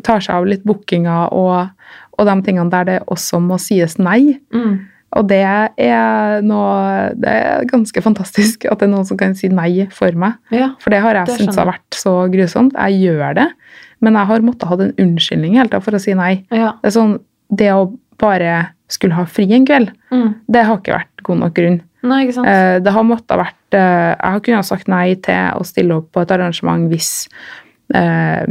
tar 0.04 0.20
seg 0.24 0.36
av 0.36 0.46
litt 0.48 0.64
bookinga 0.68 1.30
og, 1.36 1.72
og 2.18 2.28
de 2.30 2.36
tingene 2.46 2.72
der 2.72 2.86
det 2.90 3.00
også 3.12 3.40
må 3.44 3.58
sies 3.62 3.98
nei. 4.00 4.38
Mm. 4.56 4.78
Og 5.16 5.28
det 5.30 5.42
er 5.46 6.42
noe 6.44 7.12
Det 7.16 7.32
er 7.32 7.68
ganske 7.70 8.02
fantastisk 8.04 8.66
at 8.68 8.82
det 8.82 8.88
er 8.90 8.92
noen 8.92 9.06
som 9.08 9.16
kan 9.20 9.36
si 9.38 9.48
nei 9.48 9.86
for 9.96 10.12
meg. 10.20 10.36
ja. 10.52 10.74
For 10.84 10.92
det 10.92 11.00
har 11.06 11.16
jeg 11.22 11.38
syntes 11.40 11.60
har 11.62 11.70
vært 11.70 11.96
så 11.96 12.16
grusomt. 12.34 12.76
Jeg 12.76 13.00
gjør 13.06 13.36
det, 13.38 13.48
men 14.02 14.14
jeg 14.14 14.28
har 14.28 14.40
måttet 14.46 14.68
ha 14.70 14.76
en 14.82 14.94
unnskyldning 15.00 15.54
hele 15.56 15.70
tida 15.70 15.82
for 15.82 15.92
å 15.98 16.00
si 16.02 16.14
nei. 16.14 16.44
ja. 16.52 16.74
Det 16.82 16.92
er 16.92 16.96
sånn, 17.00 17.20
det 17.50 17.72
å 17.74 17.98
bare 18.20 18.70
skulle 18.88 19.14
ha 19.16 19.26
fri 19.26 19.48
en 19.54 19.66
kveld, 19.66 19.92
Mm. 20.12 20.36
det 20.52 20.64
har 20.66 20.78
ikke 20.78 20.94
vært 21.00 21.24
god 21.24 21.40
nok 21.40 21.54
grunn. 21.54 21.82
Nei? 22.04 22.28
Eh, 22.28 22.80
Det 22.80 22.92
har 22.94 23.04
måttet 23.04 23.32
ha 23.32 23.38
vært 23.44 23.74
eh, 23.74 24.16
Jeg 24.16 24.32
har 24.32 24.40
kunnet 24.40 24.56
ha 24.58 24.62
sagt 24.62 24.88
nei 24.88 25.16
til 25.16 25.52
å 25.58 25.64
stille 25.66 25.96
opp 25.96 26.12
på 26.14 26.22
et 26.22 26.32
arrangement 26.32 26.88
hvis 26.92 27.28
eh, 27.94 28.46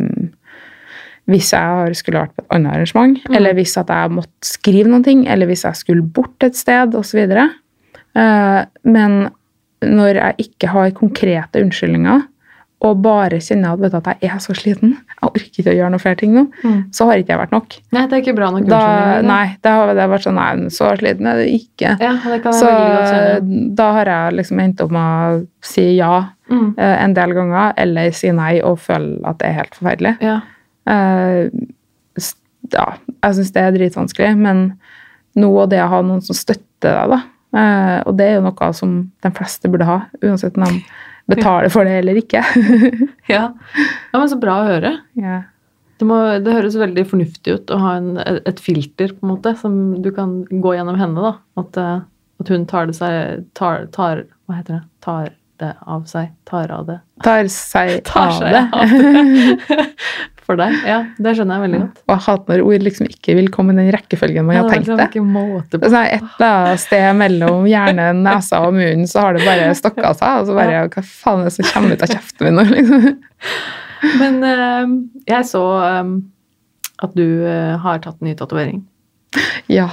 hvis 1.27 1.53
jeg 1.55 1.95
skulle 1.97 2.21
vært 2.21 2.35
på 2.37 2.43
et 2.45 2.51
annet 2.53 2.73
arrangement, 2.75 3.19
Mm. 3.29 3.37
eller 3.37 3.55
hvis 3.55 3.77
at 3.81 3.89
jeg 3.89 4.11
måtte 4.11 4.43
skrive 4.45 4.89
noen 4.91 5.05
ting, 5.05 5.27
eller 5.27 5.47
hvis 5.47 5.63
jeg 5.65 5.75
skulle 5.75 6.03
bort 6.03 6.43
et 6.43 6.55
sted, 6.55 6.93
osv. 6.95 7.31
Uh, 8.15 8.65
men 8.85 9.31
når 9.83 10.15
jeg 10.21 10.37
ikke 10.49 10.69
har 10.69 10.91
konkrete 10.91 11.63
unnskyldninger, 11.65 12.27
og 12.85 12.99
bare 13.03 13.39
kjenner 13.41 13.73
at, 13.73 13.81
du, 13.81 13.97
at 13.97 14.21
jeg 14.21 14.31
er 14.35 14.41
så 14.45 14.53
sliten, 14.57 14.91
jeg 15.09 15.21
orker 15.25 15.61
ikke 15.63 15.73
å 15.73 15.77
gjøre 15.79 15.91
noe 15.95 16.03
flere 16.03 16.19
ting 16.21 16.35
nå, 16.37 16.43
Mm. 16.65 16.81
så 16.93 17.07
har 17.09 17.17
ikke 17.23 17.31
det 17.33 17.39
vært 17.41 17.55
nok. 17.57 17.77
Nei, 17.97 18.03
det 18.11 18.17
er 18.19 18.23
ikke 18.23 18.35
bra 18.37 18.51
nok 18.53 18.67
Da, 18.69 18.81
nei, 19.25 19.57
det 19.65 19.73
har 19.73 19.93
det 19.97 20.09
vært 20.13 20.27
sånn 20.27 20.37
Nei, 20.37 20.69
så 20.75 20.91
sliten 21.01 21.27
er 21.31 21.41
du 21.41 21.45
ikke. 21.49 21.95
Ja, 22.03 22.13
det 22.29 22.43
kan 22.45 22.53
Så 22.53 22.69
da 23.79 23.87
har 23.99 24.11
jeg 24.13 24.37
liksom 24.39 24.61
endt 24.61 24.81
opp 24.85 24.91
med 24.95 25.41
å 25.41 25.47
si 25.65 25.97
ja 25.97 26.27
Mm. 26.51 26.75
eh, 26.77 26.97
en 27.05 27.15
del 27.17 27.33
ganger, 27.33 27.73
eller 27.81 28.11
si 28.13 28.29
nei 28.37 28.59
og 28.61 28.77
føle 28.79 29.17
at 29.25 29.39
det 29.41 29.47
er 29.49 29.55
helt 29.63 29.75
forferdelig. 29.79 30.17
Ja. 30.21 30.41
Eh, 30.87 31.49
ja, 32.73 32.85
jeg 33.23 33.37
syns 33.39 33.53
det 33.55 33.63
er 33.63 33.73
dritvanskelig, 33.77 34.35
men 34.41 34.61
noe 35.41 35.63
av 35.65 35.71
det 35.73 35.81
å 35.83 35.89
ha 35.89 36.03
noen 36.05 36.21
som 36.25 36.37
støtter 36.37 36.95
deg, 36.99 37.15
da, 37.15 37.19
eh, 37.59 38.03
og 38.07 38.17
det 38.19 38.27
er 38.29 38.35
jo 38.39 38.45
noe 38.47 38.71
som 38.77 38.95
de 39.25 39.31
fleste 39.37 39.71
burde 39.73 39.89
ha, 39.89 39.99
uansett 40.23 40.57
om 40.61 40.65
de 40.69 40.83
betaler 41.31 41.71
for 41.73 41.85
det 41.89 41.99
eller 42.03 42.21
ikke. 42.21 42.43
Ja. 43.33 43.47
ja, 44.13 44.19
men 44.19 44.29
så 44.29 44.37
bra 44.41 44.61
å 44.63 44.69
høre. 44.69 44.97
ja. 45.21 45.43
Det, 45.95 46.07
må, 46.11 46.17
det 46.43 46.53
høres 46.57 46.75
veldig 46.75 47.05
fornuftig 47.07 47.53
ut 47.55 47.71
å 47.71 47.77
ha 47.79 47.93
en, 48.01 48.17
et 48.19 48.59
filter 48.61 49.13
på 49.15 49.23
en 49.23 49.31
måte, 49.31 49.53
som 49.61 49.77
du 50.03 50.09
kan 50.13 50.41
gå 50.51 50.73
gjennom 50.75 50.99
henne. 50.99 51.23
da. 51.23 51.31
At, 51.63 51.79
eh, 51.79 52.01
at 52.43 52.51
hun 52.51 52.65
tar 52.69 52.91
det 52.91 52.97
seg 52.99 53.45
tar, 53.55 53.87
tar, 53.95 54.25
Hva 54.51 54.59
heter 54.59 54.81
det? 54.81 54.83
Tar 55.07 55.31
det 55.63 55.71
av 55.87 56.03
seg. 56.11 56.33
Tar 56.51 56.73
av 56.75 56.89
det. 56.91 56.99
Tar 57.23 57.47
seg 57.47 58.03
Tar 58.11 58.35
av 58.35 58.43
det. 58.43 58.65
av 58.75 58.91
det. 58.91 59.87
for 60.45 60.61
deg. 60.61 60.75
Ja, 60.89 60.99
det 61.19 61.35
skjønner 61.37 61.59
jeg 61.59 61.65
veldig 61.65 61.81
godt. 61.83 62.01
Og 62.05 62.13
jeg 62.15 62.25
hater 62.27 62.55
når 62.55 62.65
ord 62.69 62.85
liksom 62.87 63.09
ikke 63.11 63.37
vil 63.39 63.51
komme 63.55 63.75
i 63.75 63.79
den 63.79 63.91
rekkefølgen 63.95 64.49
man 64.49 64.59
Ja, 64.59 64.65
har 64.65 64.75
tenkt 64.75 64.91
det. 64.91 65.09
Det 65.73 65.91
sånn 65.93 66.11
Et 66.11 66.27
eller 66.27 66.49
annet 66.49 66.83
sted 66.85 67.07
mellom 67.21 67.69
hjernen, 67.71 68.23
nesa 68.27 68.61
og 68.67 68.77
munnen, 68.77 69.09
så 69.11 69.27
har 69.27 69.39
det 69.39 69.47
bare 69.47 69.71
stokka 69.79 70.13
seg. 70.19 70.43
Og 70.43 70.51
så 70.51 70.59
bare 70.59 70.85
Hva 70.93 71.07
faen 71.09 71.45
er 71.45 71.51
det 71.51 71.57
som 71.57 71.71
kommer 71.73 71.97
ut 71.97 72.05
av 72.07 72.13
kjeften 72.13 72.49
min 72.49 72.61
nå? 72.61 72.67
Liksom. 72.75 73.09
Men 74.21 74.41
eh, 74.45 74.95
jeg 75.31 75.49
så 75.49 75.65
eh, 75.89 76.13
at 77.05 77.17
du 77.17 77.27
eh, 77.49 77.75
har 77.81 78.03
tatt 78.05 78.21
en 78.21 78.29
ny 78.29 78.37
tatovering. 78.39 78.85
Ja. 79.73 79.89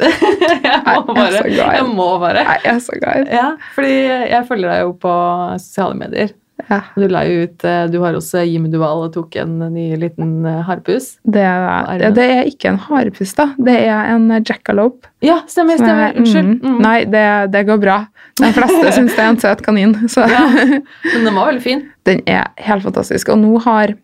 jeg 0.00 0.16
Jeg 0.64 0.82
må 0.86 1.14
bare. 1.14 1.42
glad 1.44 1.74
Jeg 1.76 1.86
må 1.92 2.10
bare. 2.22 2.44
Jeg 2.46 2.72
er 2.72 2.78
så 2.82 2.96
glad. 2.98 3.30
Ja, 3.30 3.48
fordi 3.76 3.96
jeg 4.32 4.46
følger 4.48 4.72
deg 4.72 4.84
jo 4.86 4.94
på 5.02 5.14
sosiale 5.60 5.98
medier. 5.98 6.32
Ja. 6.68 6.80
Du 6.96 7.06
la 7.08 7.22
jo 7.24 7.44
ut 7.46 7.64
eh, 7.64 7.86
Du 7.92 7.98
har 8.02 8.14
også 8.18 8.42
Jimmy 8.46 8.68
Duval 8.72 9.06
og 9.06 9.12
tok 9.14 9.36
en 9.40 9.58
ny 9.72 9.86
liten 9.96 10.44
eh, 10.46 10.60
harpus. 10.66 11.14
Det 11.24 11.42
er, 11.46 12.04
det? 12.16 12.26
er 12.36 12.50
ikke 12.50 12.68
en 12.74 12.78
harpus, 12.88 13.32
da. 13.38 13.48
Det 13.56 13.76
er 13.86 14.12
en 14.16 14.28
jackalope. 14.44 15.08
Ja, 15.24 15.40
stemmer. 15.46 15.76
stemmer. 15.80 16.10
er- 16.10 16.20
Unnskyld. 16.20 16.52
mm, 16.60 16.60
Mm. 16.70 16.78
Nei, 16.84 16.98
det, 17.04 17.24
det 17.52 17.64
går 17.68 17.80
bra. 17.82 17.98
De 18.40 18.52
fleste 18.56 18.92
syns 18.98 19.16
det 19.16 19.24
er 19.24 19.32
en 19.32 19.40
søt 19.40 19.62
kanin. 19.66 19.94
Så 20.08 20.26
Ja. 20.28 20.44
Men 20.52 21.24
den 21.24 21.34
var 21.34 21.50
veldig 21.52 21.62
fin. 21.64 21.86
den 22.08 22.22
er 22.26 22.48
helt 22.58 22.82
fantastisk. 22.84 23.28
Og 23.34 23.38
nå 23.42 23.58
har 23.64 23.96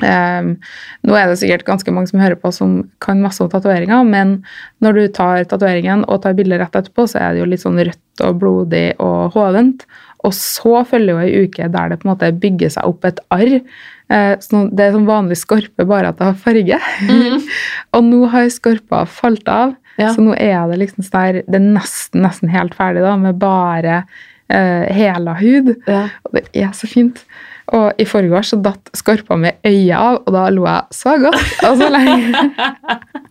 Um, 0.00 0.54
Nå 1.04 1.12
er 1.12 1.26
det 1.28 1.34
sikkert 1.42 1.66
ganske 1.66 1.92
mange 1.92 2.08
som 2.08 2.22
hører 2.22 2.38
på 2.40 2.48
som 2.56 2.78
kan 3.04 3.18
masse 3.20 3.42
om 3.44 3.50
tatoveringer, 3.52 4.00
men 4.08 4.38
når 4.80 4.96
du 4.96 5.00
tar 5.12 5.44
tatoveringen 5.44 6.06
og 6.08 6.22
tar 6.24 6.32
bilde 6.38 6.56
rett 6.56 6.72
etterpå, 6.78 7.04
så 7.04 7.20
er 7.20 7.34
det 7.36 7.42
jo 7.42 7.48
litt 7.50 7.60
sånn 7.60 7.76
rødt 7.76 8.22
og 8.24 8.38
blodig 8.40 8.94
og 8.96 9.34
hovent. 9.36 9.84
Og 10.26 10.34
så 10.36 10.82
følger 10.84 11.14
jo 11.14 11.20
ei 11.24 11.44
uke 11.46 11.68
der 11.72 11.88
det 11.92 12.00
på 12.02 12.08
en 12.08 12.12
måte 12.12 12.28
bygger 12.42 12.72
seg 12.74 12.88
opp 12.90 13.06
et 13.08 13.20
arr. 13.32 13.54
Eh, 14.12 14.32
så 14.42 14.64
det 14.74 14.88
er 14.88 14.92
som 14.96 15.06
vanlig 15.08 15.38
skorpe, 15.40 15.86
bare 15.88 16.10
at 16.12 16.18
det 16.18 16.26
har 16.28 16.40
farge. 16.42 16.80
og 17.96 18.04
nå 18.04 18.24
har 18.32 18.50
skorpa 18.52 19.04
falt 19.08 19.48
av, 19.48 19.76
Ja. 20.00 20.14
så 20.14 20.22
nå 20.24 20.32
er 20.38 20.68
det 20.70 20.78
liksom 20.80 21.04
der, 21.12 21.42
Det 21.44 21.58
er 21.58 21.64
nesten, 21.74 22.22
nesten 22.24 22.48
helt 22.48 22.74
ferdig, 22.74 23.02
da, 23.04 23.16
med 23.20 23.38
bare 23.40 24.04
eh, 24.48 24.86
hela 24.96 25.34
hud. 25.40 25.74
Ja. 25.86 26.06
Og 26.24 26.36
det 26.38 26.44
er 26.54 26.70
så 26.72 26.88
fint. 26.88 27.24
Og 27.72 27.92
i 28.00 28.04
forgårs 28.08 28.50
så 28.54 28.58
datt 28.62 28.88
skorpa 28.96 29.36
med 29.38 29.60
øyet 29.66 29.94
av, 29.96 30.22
og 30.26 30.32
da 30.34 30.46
lo 30.50 30.64
jeg 30.66 30.82
så 30.96 31.16
godt. 31.22 31.52
Og 31.68 31.76
så 31.82 31.90
lenge. 31.92 32.32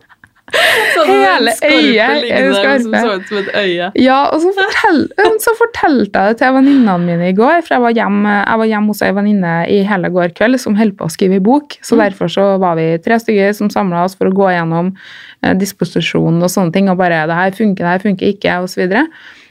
Så 0.94 1.04
det 1.06 1.16
var 1.16 1.36
en 1.36 1.48
Hele 1.50 1.54
øyet 1.70 2.00
er 2.04 2.20
liggende 2.20 2.62
der 2.64 2.82
som 2.82 2.94
så 2.94 3.14
ut 3.16 3.28
som 3.28 3.38
et 3.40 3.50
øye. 3.54 3.90
Ja, 4.02 4.18
og 4.30 4.40
så, 4.42 4.52
fortell, 4.56 5.00
så 5.44 5.54
fortalte 5.58 6.22
jeg 6.24 6.34
det 6.34 6.38
til 6.40 6.54
venninnene 6.56 6.96
mine 7.04 7.30
i 7.30 7.36
går, 7.36 7.60
for 7.66 7.76
jeg 7.76 7.84
var 7.86 7.96
hjemme, 7.96 8.36
jeg 8.38 8.62
var 8.62 8.70
hjemme 8.72 8.94
hos 8.94 9.02
ei 9.06 9.12
venninne 9.16 9.54
i 9.70 9.80
hele 9.86 10.12
går 10.14 10.34
kveld 10.38 10.60
som 10.62 10.78
holdt 10.78 10.96
på 10.98 11.08
å 11.08 11.12
skrive 11.12 11.40
bok. 11.44 11.78
Så 11.82 11.96
Mm. 11.96 12.04
derfor 12.04 12.32
så 12.32 12.46
var 12.58 12.76
vi 12.76 12.86
tre 13.04 13.18
stykker 13.20 13.52
som 13.54 13.70
samla 13.70 14.04
oss 14.04 14.16
for 14.16 14.30
å 14.30 14.34
gå 14.34 14.48
gjennom 14.54 14.94
eh, 15.42 15.54
disposisjon 15.54 16.42
og 16.42 16.50
sånne 16.50 16.72
ting, 16.72 16.88
og 16.90 16.98
bare 16.98 17.26
'det 17.26 17.36
her 17.36 17.50
funker, 17.50 17.84
det 17.84 17.94
her 17.94 18.04
funker 18.08 18.26
ikke', 18.26 18.62
osv. 18.64 19.06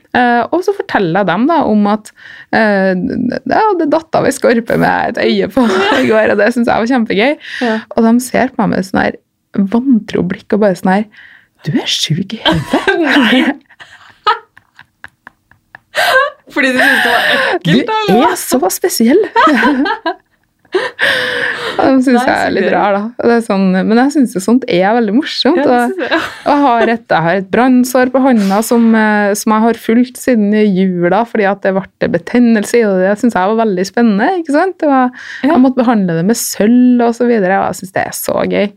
Uh, 0.09 0.41
og 0.49 0.63
så 0.65 0.73
forteller 0.73 1.19
jeg 1.19 1.27
dem 1.29 1.43
da 1.45 1.59
om 1.69 1.83
at 1.85 2.07
uh, 2.55 2.93
ja, 2.97 3.65
det 3.77 3.91
datt 3.93 4.15
av 4.17 4.25
ei 4.25 4.31
skorpe 4.33 4.77
med 4.81 5.11
et 5.11 5.19
øye 5.21 5.49
på 5.53 5.61
i 6.01 6.07
går, 6.09 6.31
og 6.33 6.39
det 6.39 6.47
syns 6.55 6.65
jeg 6.65 6.81
var 6.81 6.89
kjempegøy. 6.89 7.35
Ja. 7.61 7.75
Og 7.93 8.07
de 8.07 8.19
ser 8.25 8.49
på 8.49 8.63
meg 8.63 8.71
med 8.73 8.87
sånn 8.87 9.03
her 9.03 9.19
vantro 9.57 10.23
blikk 10.29 10.53
og 10.55 10.63
bare 10.63 10.77
sånn 10.77 10.93
her 10.93 11.05
Du 11.65 11.73
er 11.75 11.89
sjuk 11.89 12.37
i 12.37 12.41
hodet. 12.45 13.57
Fordi 16.53 16.71
du 16.73 16.79
syntes 16.79 17.03
det 17.03 17.11
var 17.11 17.21
ekkelt, 17.35 17.93
Du 18.09 18.15
er 18.23 18.35
så 18.39 18.59
spesiell! 18.73 19.23
Og 20.69 21.79
de 21.81 22.03
syns 22.05 22.19
jeg 22.19 22.29
er 22.29 22.51
litt 22.53 22.67
rar, 22.69 22.93
da. 22.93 23.27
Det 23.31 23.39
sånn, 23.45 23.71
men 23.73 23.97
jeg 24.03 24.13
syns 24.13 24.35
sånt 24.43 24.65
er 24.69 24.93
veldig 24.97 25.15
morsomt. 25.15 25.61
Og, 25.63 25.95
jeg. 26.03 26.19
og 26.45 26.63
har 26.65 26.91
et, 26.93 27.05
jeg 27.09 27.25
har 27.25 27.39
et 27.41 27.49
brannsår 27.49 28.11
på 28.13 28.21
hånda 28.21 28.59
som, 28.65 28.85
eh, 28.97 29.31
som 29.39 29.55
jeg 29.55 29.65
har 29.65 29.81
fulgt 29.81 30.21
siden 30.21 30.53
jula 30.75 31.23
fordi 31.29 31.47
at 31.49 31.63
det 31.65 31.73
ble 31.77 32.11
betennelse 32.19 32.77
i, 32.77 32.85
det. 32.85 33.07
det 33.07 33.17
syns 33.23 33.37
jeg 33.39 33.53
var 33.53 33.61
veldig 33.63 33.87
spennende. 33.89 34.29
ikke 34.41 34.55
sant? 34.55 34.77
Det 34.81 34.91
var, 34.91 35.13
Jeg 35.45 35.61
måtte 35.63 35.81
behandle 35.81 36.19
det 36.19 36.25
med 36.29 36.37
sølv 36.37 37.05
og 37.07 37.17
så 37.17 37.25
og 37.29 37.33
jeg 37.33 37.79
syns 37.81 37.95
det 37.95 38.05
er 38.05 38.17
så 38.19 38.45
gøy. 38.45 38.69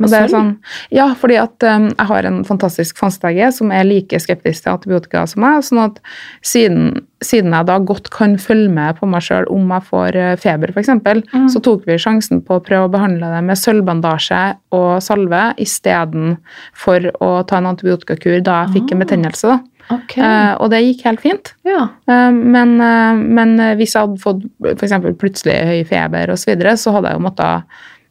Og 0.00 0.08
det 0.10 0.18
er 0.22 0.28
sånn, 0.32 0.50
ja, 0.90 1.08
fordi 1.14 1.36
at 1.36 1.62
um, 1.68 1.88
jeg 1.90 2.06
har 2.08 2.24
en 2.24 2.38
fantastisk 2.48 2.96
fastlege 2.96 3.50
som 3.52 3.70
er 3.70 3.84
like 3.84 4.16
skeptisk 4.20 4.62
til 4.64 4.72
antibiotika 4.72 5.26
som 5.28 5.42
meg. 5.44 5.60
sånn 5.66 5.82
at 5.84 5.98
siden, 6.42 7.06
siden 7.22 7.52
jeg 7.52 7.66
da 7.68 7.78
godt 7.78 8.08
kan 8.10 8.36
følge 8.40 8.70
med 8.72 8.96
på 8.98 9.06
meg 9.06 9.20
sjøl 9.26 9.44
om 9.52 9.68
jeg 9.68 9.82
får 9.90 10.16
eh, 10.16 10.36
feber, 10.40 10.72
f.eks., 10.72 10.88
Mm. 10.90 11.48
så 11.52 11.60
tok 11.62 11.84
vi 11.86 11.98
sjansen 12.00 12.40
på 12.42 12.56
å 12.58 12.62
prøve 12.64 12.88
å 12.88 12.92
behandle 12.92 13.28
det 13.34 13.42
med 13.44 13.56
sølvbandasje 13.60 14.56
og 14.72 15.02
salve 15.02 15.54
istedenfor 15.60 17.10
å 17.20 17.30
ta 17.46 17.58
en 17.60 17.68
antibiotikakur 17.70 18.40
da 18.44 18.64
jeg 18.64 18.74
fikk 18.80 18.92
en 18.92 19.00
Ah. 19.00 19.04
betennelse. 19.04 19.48
da. 19.48 19.60
Okay. 19.90 20.22
Uh, 20.22 20.54
og 20.62 20.70
det 20.70 20.82
gikk 20.84 21.02
helt 21.04 21.20
fint. 21.20 21.54
Ja. 21.66 21.88
Uh, 22.08 22.30
Men, 22.30 22.80
uh, 22.80 23.14
men 23.16 23.56
hvis 23.76 23.94
jeg 23.96 24.06
hadde 24.06 24.20
fått 24.22 24.44
for 24.62 24.86
eksempel 24.86 25.14
plutselig 25.18 25.56
høy 25.66 25.84
feber 25.84 26.30
osv., 26.30 26.44
så, 26.44 26.50
videre, 26.54 26.76
så 26.78 26.92
hadde 26.94 27.10
jeg 27.10 27.18
jo 27.18 27.24
måttet 27.26 27.64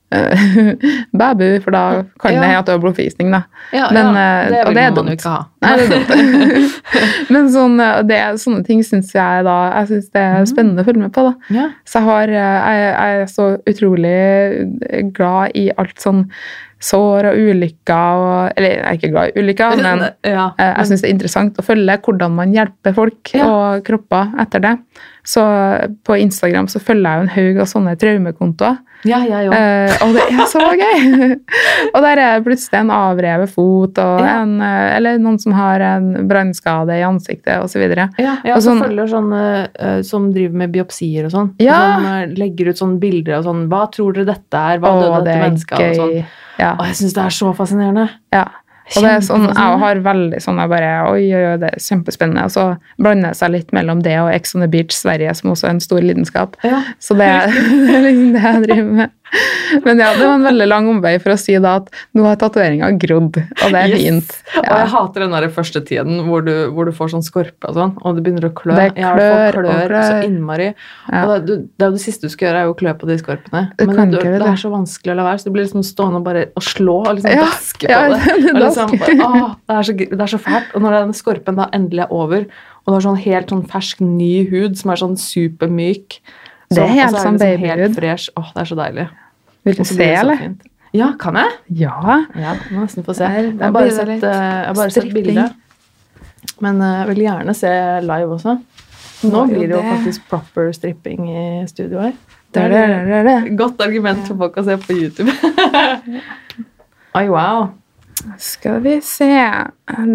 bæbu, 1.20 1.48
for 1.64 1.72
da 1.76 1.84
kan 2.22 2.34
Ja. 2.34 2.42
det 2.42 2.50
hete 2.54 2.78
blodforgiftning. 2.82 3.32
da. 3.32 3.42
Ja, 3.74 3.90
Men, 3.94 4.16
ja, 4.16 4.42
eh, 4.42 4.50
det 4.50 4.60
og 4.62 4.68
vil 4.68 4.76
det 4.76 4.84
er 4.84 4.96
man 4.96 5.06
jo 5.12 5.18
ikke 5.18 5.30
ha. 5.34 5.42
Nei, 5.62 5.74
det 5.78 5.86
er 5.86 5.92
dumt. 5.96 6.80
men 7.36 7.50
sånn, 7.54 7.76
eh, 7.84 8.00
det, 8.10 8.20
sånne 8.42 8.64
ting 8.66 8.82
syns 8.84 9.12
jeg 9.14 9.44
da 9.46 9.58
jeg 9.80 9.92
synes 9.92 10.10
det 10.16 10.24
er 10.30 10.48
spennende 10.50 10.82
å 10.82 10.88
følge 10.88 11.04
med 11.06 11.14
på. 11.14 11.28
da. 11.30 11.36
Ja. 11.60 11.68
Så 11.86 12.00
jeg, 12.00 12.10
har, 12.10 12.34
eh, 12.40 12.58
jeg, 12.80 12.90
jeg 12.96 13.22
er 13.22 13.30
så 13.36 13.52
utrolig 13.70 15.14
glad 15.14 15.56
i 15.60 15.70
alt 15.78 16.00
sånn 16.02 16.26
sår 16.80 17.28
og 17.34 17.36
ulykker 17.44 18.20
og 18.24 18.54
Eller 18.56 18.70
jeg 18.70 18.84
er 18.88 18.98
ikke 18.98 19.10
glad 19.12 19.30
i 19.34 19.42
ulykker, 19.44 19.82
men 19.84 20.04
ja. 20.24 20.46
Eh, 20.58 20.74
Jeg 20.78 20.88
syns 20.88 21.02
det 21.04 21.10
er 21.10 21.16
interessant 21.18 21.60
å 21.60 21.66
følge 21.66 21.98
hvordan 22.06 22.38
man 22.38 22.54
hjelper 22.56 22.96
folk 22.96 23.34
og 23.44 23.84
kropper 23.84 24.32
etter 24.40 24.64
det. 24.64 24.76
Så 25.28 25.44
på 26.08 26.16
Instagram 26.24 26.70
så 26.72 26.80
følger 26.80 27.04
jeg 27.10 27.20
jo 27.20 27.26
en 27.28 27.34
haug 27.36 27.60
av 27.60 27.68
sånne 27.68 27.98
traumekontoer. 28.00 28.80
Ja, 29.08 29.20
jeg 29.24 29.48
òg. 29.50 29.54
Eh, 29.56 29.94
og 30.04 30.14
det 30.18 30.24
er 30.28 30.48
så 30.52 30.64
gøy! 30.76 31.36
og 31.94 32.00
der 32.04 32.22
er 32.24 32.42
plutselig 32.46 32.82
en 32.82 32.92
avrevet 32.92 33.52
fot, 33.54 33.98
Ja. 33.98 34.42
en, 34.42 34.58
eh, 34.62 34.96
eller 34.98 35.18
noen 35.24 35.40
som 35.40 35.56
har 35.56 35.80
en 35.80 36.28
brannskade 36.28 36.98
i 37.00 37.06
ansiktet 37.08 37.64
osv. 37.64 37.86
Ja, 37.96 38.10
ja 38.20 38.56
og 38.58 38.62
sånn- 38.66 38.84
følger 38.84 39.08
sånne 39.08 39.44
uh, 39.80 40.02
som 40.04 40.30
driver 40.36 40.56
med 40.66 40.74
biopsier 40.76 41.26
og 41.30 41.32
sånn. 41.32 41.52
Ja. 41.64 41.80
Som 41.96 42.06
eh, 42.12 42.36
legger 42.40 42.70
ut 42.74 42.82
sånne 42.82 43.00
bilder 43.00 43.40
og 43.40 43.48
sånn 43.48 43.66
Hva 43.72 43.86
tror 43.94 44.14
dere 44.18 44.34
dette 44.34 44.66
er? 44.74 44.80
Hva 44.84 44.96
døde 45.00 45.24
dette 45.26 45.42
mennesket? 45.46 45.80
Og 45.90 46.02
sånn. 46.04 46.26
Ja. 46.60 46.74
Og 46.76 46.86
jeg 46.90 46.96
syns 47.00 47.14
det 47.16 47.24
er 47.24 47.38
så 47.40 47.54
fascinerende. 47.56 48.10
ja. 48.36 48.48
Og 48.96 49.06
det 49.06 49.12
er 49.12 49.26
sånn, 49.26 49.46
jeg 49.50 49.80
har 49.84 50.02
veldig 50.06 50.40
sånn 50.42 50.60
jeg 50.62 50.72
bare, 50.72 50.90
oi, 51.12 51.26
oi, 51.28 51.44
oi, 51.52 51.58
det 51.62 51.70
er 51.70 51.84
kjempespennende. 51.84 52.46
Og 52.48 52.54
så 52.56 52.66
blander 53.02 53.34
det 53.34 53.40
seg 53.40 53.54
litt 53.54 53.74
mellom 53.76 54.02
det 54.06 54.16
og 54.22 54.32
Ex 54.34 54.56
on 54.58 54.66
the 54.66 54.70
Beach 54.72 54.96
Sverige, 54.96 55.36
som 55.38 55.54
også 55.54 55.70
er 55.70 55.76
en 55.76 55.84
stor 55.84 56.02
lidenskap. 56.06 56.58
Ja. 56.66 56.82
Så 57.04 57.18
det, 57.20 57.30
det 57.86 57.96
er 58.00 58.08
liksom 58.08 58.34
det 58.36 58.46
jeg 58.48 58.66
driver 58.66 58.92
med. 59.02 59.16
Men 59.86 60.02
ja, 60.02 60.14
det 60.18 60.26
var 60.26 60.36
en 60.38 60.46
veldig 60.48 60.68
lang 60.70 60.88
omvei 60.92 61.16
for 61.22 61.36
å 61.36 61.38
si 61.40 61.56
da 61.62 61.76
at 61.80 61.90
nå 62.18 62.26
har 62.26 62.40
tatoveringa 62.42 62.90
grodd, 63.02 63.38
og 63.38 63.66
det 63.74 63.82
er 63.84 63.90
Yes. 63.90 64.02
fint. 64.02 64.36
Og 64.60 64.68
jeg 64.68 64.90
hater 64.94 65.26
den 65.26 65.36
der 65.36 65.48
første 65.54 65.82
tiden 65.86 66.24
hvor 66.28 66.44
du, 66.46 66.54
hvor 66.74 66.90
du 66.90 66.94
får 66.96 67.14
sånn 67.14 67.26
skorpe 67.26 67.70
og 67.70 67.78
sånn, 67.78 67.94
og 68.02 68.18
det 68.18 68.24
begynner 68.26 68.50
å 68.50 68.54
klø. 68.56 68.76
Det 68.78 68.88
jeg 68.98 69.06
fall 69.06 69.20
klør 69.20 69.60
og 69.60 69.70
klør 69.70 69.96
så 70.00 70.18
innmari. 70.26 70.70
Ja. 71.12 71.24
Og 71.26 71.46
det, 71.48 71.58
det 71.78 71.86
er 71.86 71.92
jo 71.92 71.98
det 71.98 72.04
siste 72.04 72.30
du 72.30 72.34
skal 72.34 72.50
gjøre, 72.50 72.64
er 72.64 72.70
jo 72.70 72.76
å 72.76 72.80
klø 72.80 72.96
på 73.00 73.10
de 73.10 73.20
skorpene. 73.22 73.64
Men 73.80 74.14
det, 74.14 74.24
det, 74.24 74.34
det. 74.40 74.50
er 74.50 74.62
så 74.62 74.74
vanskelig 74.74 75.14
å 75.14 75.20
la 75.20 75.28
være, 75.30 75.42
så 75.42 75.50
du 75.50 75.56
blir 75.56 75.68
liksom 75.68 75.86
stående 75.86 76.22
og 76.22 76.28
bare 76.28 76.48
og 76.58 76.66
slå 76.66 76.98
og 77.04 77.14
liksom 77.20 77.36
Ja, 77.36 77.46
daske 77.46 77.86
på 77.86 77.94
ja, 77.94 78.02
det. 78.10 78.20
det 78.44 78.54
Og 78.56 78.62
liksom, 78.64 78.98
bare, 79.00 79.30
å, 79.30 79.54
det, 79.70 79.78
er 79.78 79.88
så, 79.90 79.98
det 80.02 80.22
er 80.26 80.34
så 80.34 80.42
fælt. 80.50 80.76
Og 80.76 80.86
når 80.86 80.98
den 81.00 81.16
skorpen 81.18 81.60
da 81.60 81.70
endelig 81.76 82.06
er 82.08 82.14
over, 82.16 82.46
og 82.84 82.92
du 82.92 82.98
har 82.98 83.06
sånn 83.06 83.20
helt 83.22 83.52
sånn 83.54 83.66
fersk, 83.70 84.00
ny 84.02 84.34
hud 84.50 84.78
som 84.80 84.94
er 84.94 85.02
sånn 85.02 85.18
supermyk 85.20 86.20
Det 86.74 86.82
er 86.82 86.94
helt 86.96 87.14
så 87.14 87.26
sånn 87.26 87.38
det 87.38 87.54
liksom 87.54 87.66
babyhud. 87.66 87.82
Helt 87.88 87.98
fresh. 88.00 88.32
Åh, 88.40 88.52
det 88.56 88.64
er 88.64 88.70
så 88.72 88.78
deilig. 88.80 89.08
Vil 89.68 89.78
du 89.78 89.84
se, 89.88 90.04
eller? 90.04 90.46
Ja, 90.96 91.12
kan 91.20 91.38
jeg? 91.38 91.58
Ja. 91.84 92.24
Ja, 92.34 92.56
må 92.72 92.84
nesten 92.86 93.06
få 93.06 93.14
se. 93.18 93.28
Jeg 93.30 93.58
har 93.60 93.74
bare 93.76 93.92
sett, 93.94 94.24
bare 94.24 94.90
sett 94.94 95.12
bildet. 95.14 95.58
Men 96.64 96.82
eh, 96.82 96.96
jeg 97.02 97.10
vil 97.12 97.24
gjerne 97.28 97.56
se 97.58 97.72
live 98.06 98.36
også. 98.38 98.58
Nå 99.30 99.46
blir 99.50 99.68
det 99.68 99.76
jo 99.76 99.84
faktisk 99.84 100.28
proper 100.32 100.72
stripping 100.76 101.28
i 101.28 101.46
studio 101.68 102.06
her. 102.08 102.16
Det 102.56 102.64
er 102.64 102.72
det, 102.74 102.84
det, 103.06 103.18
er 103.20 103.28
det. 103.28 103.58
Godt 103.60 103.82
argument 103.86 104.24
for 104.26 104.40
folk 104.40 104.58
å 104.58 104.66
se 104.66 104.78
på 104.82 104.96
YouTube. 104.96 105.34
Oi, 107.20 107.26
wow. 107.30 107.68
Skal 108.42 108.80
vi 108.82 108.96
se. 109.06 109.30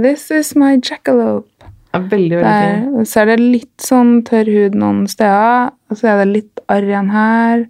This 0.03 0.31
is 0.35 0.55
my 0.59 0.75
jackalope. 0.81 1.51
Er 1.95 2.09
veldig, 2.11 2.41
veldig 2.41 2.57
fin. 2.65 3.07
Så 3.07 3.23
er 3.23 3.31
det 3.31 3.39
litt 3.39 3.85
sånn 3.85 4.17
tørr 4.27 4.51
hud 4.51 4.75
noen 4.81 5.05
steder, 5.11 5.71
og 5.71 6.01
så 6.01 6.11
er 6.11 6.25
det 6.25 6.31
litt 6.33 6.65
arr 6.73 6.89
igjen 6.89 7.13
her. 7.15 7.69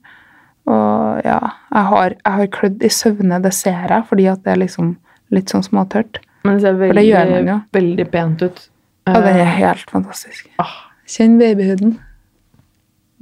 Og 0.66 1.20
ja, 1.26 1.38
jeg 1.74 1.84
har, 1.90 2.14
jeg 2.24 2.32
har 2.38 2.46
klødd 2.54 2.82
i 2.86 2.88
søvne, 2.88 3.42
det 3.44 3.52
ser 3.52 3.84
jeg, 3.90 4.04
fordi 4.08 4.26
at 4.32 4.44
det 4.44 4.52
er 4.54 4.62
liksom 4.62 4.94
litt 5.34 5.52
sånn 5.52 5.62
småtørt. 5.66 6.20
Men 6.44 6.56
det 6.58 6.62
ser 6.64 6.78
veldig, 6.80 6.96
det 7.00 7.04
gjør 7.08 7.30
man 7.34 7.46
jo. 7.52 7.58
veldig 7.76 8.06
pent 8.12 8.42
ut. 8.46 8.62
Ja, 9.06 9.12
det 9.20 9.34
Eh, 9.34 9.40
er 9.44 9.50
helt 9.58 9.90
fantastisk. 9.92 10.48
ah, 10.58 10.74
Kjenn 11.06 11.38
babyhuden. 11.38 11.98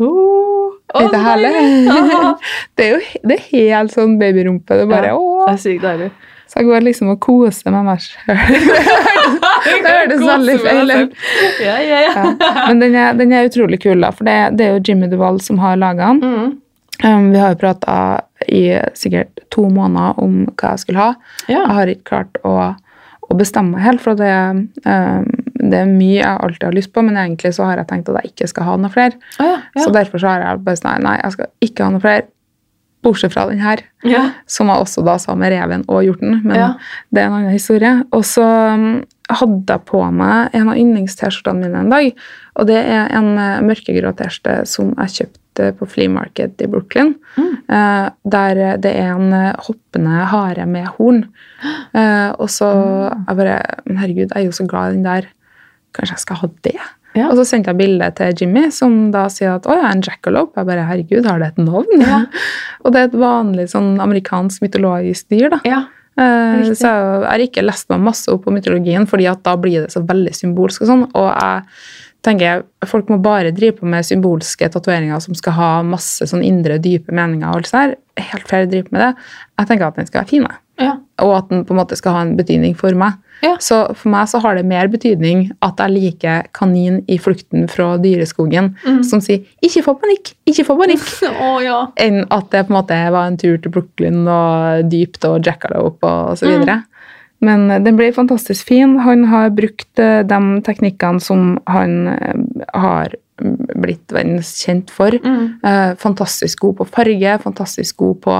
Oh, 0.02 0.72
Er 0.94 1.06
ikke 1.06 1.12
det 1.12 1.22
herlig? 1.22 1.50
Det 2.76 2.84
er 2.86 2.90
jo 2.94 3.00
det 3.28 3.36
er 3.36 3.42
helt 3.52 3.92
sånn 3.94 4.14
babyrumpe. 4.20 4.74
Det 4.78 4.84
er 4.86 4.90
bare, 4.90 5.10
Ja. 5.12 5.16
åh. 5.18 5.44
Det 5.46 5.52
er 5.54 5.60
sykt 5.62 5.82
deilig. 5.86 6.08
Så 6.52 6.58
jeg 6.60 6.66
går 6.68 6.82
liksom 6.84 7.08
og 7.14 7.20
koser 7.24 7.70
med 7.72 7.86
meg 7.86 8.02
sjøl. 8.04 8.36
Det 9.82 9.92
hørtes 9.92 10.20
veldig 10.26 10.56
feil 10.60 10.90
ut. 10.92 11.14
Ja, 11.62 11.76
ja, 11.80 12.00
ja. 12.02 12.12
Ja. 12.12 12.66
Men 12.68 12.82
den 12.82 12.94
er, 12.98 13.14
den 13.16 13.32
er 13.32 13.46
utrolig 13.48 13.78
kul, 13.82 14.00
da, 14.04 14.10
for 14.12 14.24
det, 14.28 14.34
det 14.58 14.66
er 14.66 14.74
jo 14.76 14.82
Jimmy 14.90 15.08
Duval 15.12 15.40
som 15.40 15.58
har 15.62 15.78
laga 15.80 16.10
den. 16.12 16.20
Mm. 16.20 16.50
Um, 17.02 17.30
vi 17.32 17.40
har 17.42 17.54
jo 17.54 17.60
prata 17.60 17.94
i 18.48 18.64
sikkert 18.98 19.42
to 19.54 19.66
måneder 19.70 20.18
om 20.22 20.44
hva 20.54 20.74
jeg 20.74 20.84
skulle 20.84 21.02
ha. 21.02 21.14
ja. 21.48 21.60
Jeg 21.60 21.76
har 21.78 21.92
ikke 21.92 22.08
klart 22.10 22.40
å, 22.46 22.54
å 23.28 23.38
bestemme 23.38 23.76
meg 23.76 23.86
helt, 23.86 24.02
for 24.04 24.18
det, 24.18 24.32
um, 24.86 25.30
det 25.62 25.80
er 25.82 25.90
mye 25.90 26.20
jeg 26.20 26.36
alltid 26.46 26.68
har 26.68 26.76
lyst 26.76 26.92
på, 26.94 27.04
men 27.06 27.18
egentlig 27.18 27.54
så 27.56 27.66
har 27.68 27.80
jeg 27.80 27.90
tenkt 27.90 28.10
at 28.12 28.20
jeg 28.20 28.32
ikke 28.34 28.50
skal 28.50 28.68
ha 28.68 28.76
noe 28.82 28.92
flere. 28.92 29.18
Ah, 29.38 29.48
ja. 29.48 29.56
ja. 29.76 29.86
Så 29.86 29.94
derfor 29.94 30.22
så 30.22 30.32
har 30.32 30.46
jeg 30.46 30.62
bare 30.66 30.80
sånn, 30.80 31.02
nei, 31.06 31.16
jeg 31.22 31.36
skal 31.36 31.52
ikke 31.68 31.86
ha 31.86 31.94
noe 31.94 32.04
flere, 32.04 32.28
bortsett 33.02 33.34
fra 33.34 33.48
den 33.50 33.58
her. 33.58 33.80
ja. 34.06 34.28
Som 34.46 34.68
jeg 34.70 34.84
også 34.84 35.02
da 35.02 35.16
sa 35.18 35.34
med 35.34 35.50
reven 35.50 35.82
og 35.90 36.04
hjorten, 36.06 36.38
men 36.44 36.76
det 37.10 37.22
er 37.22 37.26
en 37.26 37.34
annen 37.40 37.54
historie. 37.54 37.96
Og 38.14 38.22
så 38.26 38.44
um, 38.46 39.02
hadde 39.40 39.74
jeg 39.76 39.84
på 39.88 40.00
meg 40.12 40.54
en 40.58 40.68
av 40.72 40.76
yndlings-T-skjortene 40.80 41.60
mine 41.66 41.80
en 41.84 41.90
dag, 41.92 42.12
og 42.60 42.66
det 42.68 42.80
er 42.82 43.12
en 43.18 43.30
eh, 43.38 43.60
mørkegrå 43.64 44.12
T-skjorte 44.18 44.56
som 44.68 44.92
jeg 44.98 45.14
kjøpte 45.18 45.70
på 45.78 45.88
Flea 45.88 46.08
Market 46.08 46.62
i 46.64 46.68
Brooklyn, 46.72 47.14
Mm. 47.36 47.52
eh, 47.68 48.08
der 48.24 48.62
det 48.80 48.92
er 48.96 49.12
en 49.16 49.32
eh, 49.32 49.52
hoppende 49.66 50.24
hare 50.32 50.66
med 50.66 50.86
horn. 50.98 51.24
Eh, 51.94 52.32
og 52.40 52.48
så 52.50 52.66
Mm. 52.72 53.24
jeg 53.28 53.36
bare, 53.36 53.58
men 53.86 53.96
herregud, 54.00 54.32
jeg 54.34 54.40
er 54.42 54.44
jo 54.48 54.50
så 54.56 54.66
glad 54.66 54.90
i 54.90 54.94
den 54.96 55.04
der, 55.04 55.26
kanskje 55.94 56.14
jeg 56.16 56.18
skal 56.24 56.36
ha 56.36 56.48
det? 56.64 56.76
Ja. 57.14 57.26
Og 57.28 57.36
så 57.36 57.44
sendte 57.44 57.68
jeg 57.70 57.76
bilde 57.76 58.10
til 58.16 58.32
Jimmy, 58.40 58.70
som 58.72 59.10
da 59.12 59.26
sier 59.28 59.54
at 59.58 59.66
å 59.68 59.74
ja, 59.76 59.90
en 59.92 60.00
jackalope. 60.00 60.56
Jeg 60.56 60.66
bare, 60.66 60.86
herregud, 60.88 61.26
har 61.28 61.38
det 61.38 61.48
et 61.52 61.58
navn? 61.58 62.00
Ja. 62.00 62.22
og 62.84 62.92
det 62.94 63.00
er 63.02 63.04
et 63.10 63.18
vanlig 63.20 63.68
sånn 63.70 64.00
amerikansk 64.00 64.62
mytologisk 64.64 65.28
dyr, 65.28 65.50
da. 65.52 65.60
ja. 65.68 65.82
Eh, 66.20 66.58
Riktig. 66.60 66.76
så 66.82 66.90
jeg 66.92 67.28
har 67.30 67.44
ikke 67.46 67.64
lest 67.64 67.88
meg 67.92 68.02
masse 68.04 68.28
opp 68.32 68.44
på 68.44 68.52
mytologien, 68.52 69.06
fordi 69.08 69.28
at 69.30 69.42
da 69.46 69.56
blir 69.56 69.86
det 69.86 69.94
så 69.94 70.02
veldig 70.04 70.34
symbolsk 70.36 70.84
og 70.84 70.90
sånn. 70.90 71.04
Og 71.16 71.28
jeg 71.30 71.62
tenker 72.22 72.64
folk 72.86 73.08
må 73.10 73.18
bare 73.22 73.54
drive 73.54 73.80
på 73.80 73.88
med 73.88 74.06
symbolske 74.06 74.68
tatoveringer 74.70 75.22
som 75.24 75.34
skal 75.38 75.56
ha 75.56 75.70
masse 75.86 76.28
sånn 76.28 76.44
indre, 76.46 76.78
dype 76.82 77.14
meninger 77.14 77.48
og 77.48 77.62
alt 77.62 77.70
det 77.70 77.80
her. 77.80 77.96
Helt 78.32 78.50
fair 78.50 78.66
å 78.66 78.70
drive 78.70 78.92
med 78.92 79.06
det. 79.06 79.10
Jeg 79.58 79.70
tenker 79.72 79.88
at 79.88 79.98
den 79.98 80.10
skal 80.10 80.22
være 80.22 80.32
fin. 80.34 80.46
Ja. 80.80 80.96
og 81.22 81.36
at 81.36 81.48
den 81.50 81.64
på 81.64 81.74
en 81.74 81.80
måte 81.82 81.96
skal 81.98 82.16
ha 82.16 82.22
en 82.26 82.36
betydning 82.38 82.76
for 82.78 82.94
meg. 82.98 83.18
Ja. 83.42 83.56
Så 83.58 83.80
for 83.98 84.12
meg 84.12 84.28
så 84.30 84.38
har 84.42 84.54
det 84.54 84.62
mer 84.70 84.86
betydning 84.86 85.48
at 85.66 85.80
jeg 85.82 85.90
liker 85.90 86.46
kanin 86.54 87.00
i 87.10 87.18
flukten 87.18 87.66
fra 87.70 87.96
dyreskogen, 87.98 88.76
Mm. 88.86 89.02
som 89.02 89.20
sier 89.20 89.42
'ikke 89.62 89.82
få 89.82 89.98
panikk', 89.98 90.34
ikke 90.46 90.64
få 90.64 90.78
panikk, 90.78 91.02
oh, 91.42 91.58
ja. 91.62 91.86
enn 91.96 92.24
at 92.30 92.50
det 92.50 92.66
på 92.68 92.70
en 92.70 92.78
måte 92.82 93.10
var 93.10 93.26
en 93.26 93.36
tur 93.36 93.58
til 93.58 93.70
Brooklyn 93.70 94.28
og 94.28 94.88
dypt 94.90 95.24
og 95.24 95.42
jackalope 95.42 96.06
og 96.06 96.38
så 96.38 96.46
videre. 96.46 96.84
Men 97.42 97.70
eh, 97.70 97.82
den 97.82 97.98
ble 97.98 98.12
fantastisk 98.14 98.70
fin. 98.70 98.98
Han 99.02 99.26
har 99.30 99.50
brukt 99.50 99.98
eh, 99.98 100.22
de 100.22 100.40
teknikkene 100.66 101.20
som 101.22 101.58
han 101.66 102.08
eh, 102.08 102.38
har 102.74 103.08
mm, 103.10 103.21
blitt 103.82 104.12
verdenskjent 104.12 104.90
for. 104.94 105.14
Mm. 105.14 105.58
Eh, 105.64 105.94
fantastisk 106.00 106.64
god 106.64 106.76
på 106.80 106.88
farge, 106.96 107.36
fantastisk 107.42 107.96
god 108.02 108.20
på 108.24 108.38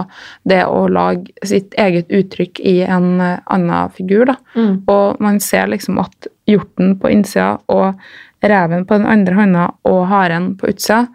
det 0.48 0.62
å 0.66 0.86
lage 0.92 1.32
sitt 1.46 1.76
eget 1.80 2.12
uttrykk 2.12 2.60
i 2.60 2.80
en 2.86 3.20
eh, 3.20 3.38
annen 3.52 3.94
figur. 3.96 4.34
Mm. 4.56 4.82
Og 4.86 5.22
man 5.22 5.40
ser 5.42 5.70
liksom 5.72 6.00
at 6.02 6.30
hjorten 6.50 6.96
på 7.00 7.12
innsida 7.12 7.56
og 7.72 8.00
reven 8.42 8.86
på 8.86 8.98
den 8.98 9.06
andre 9.06 9.36
hånda 9.38 9.68
og 9.88 10.00
haren 10.10 10.52
på 10.58 10.72
utsida, 10.72 11.06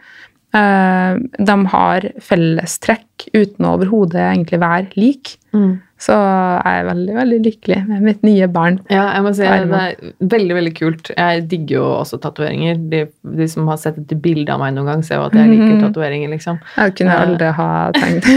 de 0.54 1.56
har 1.74 2.08
fellestrekk 2.24 3.28
uten 3.34 3.66
å 3.68 3.76
overhodet 3.78 4.22
egentlig 4.32 4.60
være 4.62 4.88
lik. 4.96 5.36
Mm. 5.54 5.80
Så 5.98 6.14
jeg 6.14 6.78
er 6.78 6.86
veldig, 6.86 7.14
veldig 7.18 7.38
lykkelig 7.42 7.78
med 7.88 8.04
mitt 8.06 8.20
nye 8.22 8.46
barn. 8.54 8.76
Ja, 8.94 9.08
jeg 9.16 9.24
må 9.26 9.32
si 9.34 9.42
det 9.42 9.50
er 9.50 9.96
veldig, 10.22 10.54
veldig 10.60 10.74
kult. 10.78 11.10
Jeg 11.18 11.48
digger 11.50 11.80
jo 11.80 11.86
også 12.04 12.20
tatoveringer. 12.22 12.78
De, 12.92 13.00
de 13.40 13.48
som 13.50 13.66
har 13.72 13.80
sett 13.82 13.98
et 14.04 14.14
bilde 14.22 14.54
av 14.54 14.62
meg 14.62 14.76
noen 14.76 14.86
gang, 14.92 15.02
ser 15.04 15.18
jo 15.18 15.26
at 15.26 15.34
jeg 15.34 15.50
liker 15.50 15.74
Mhm. 15.74 15.82
tatoveringer, 15.88 16.30
liksom. 16.36 16.60
Jeg 16.78 16.96
kunne 17.00 17.16
Ja. 17.18 17.26
aldri 17.26 17.52
ha 17.58 17.70
tenkt 17.98 18.30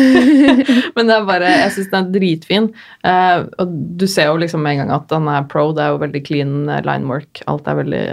Men 0.97 1.07
det 1.07 1.17
er 1.19 1.29
bare, 1.29 1.53
jeg 1.67 1.71
syns 1.77 1.91
den 1.93 2.07
er 2.09 2.13
dritfin. 2.17 2.71
Eh, 3.05 3.45
og 3.61 3.77
du 4.01 4.07
ser 4.07 4.33
jo 4.33 4.41
liksom 4.41 4.63
med 4.65 4.79
en 4.79 4.87
gang 4.87 4.97
at 4.97 5.09
den 5.13 5.29
er 5.29 5.43
pro. 5.45 5.73
Det 5.77 5.85
er 5.85 5.93
jo 5.93 5.99
veldig 6.07 6.25
clean 6.25 6.65
line 6.67 7.07
work. 7.13 7.43
Alt 7.47 7.69
er 7.69 7.75
veldig, 7.85 8.05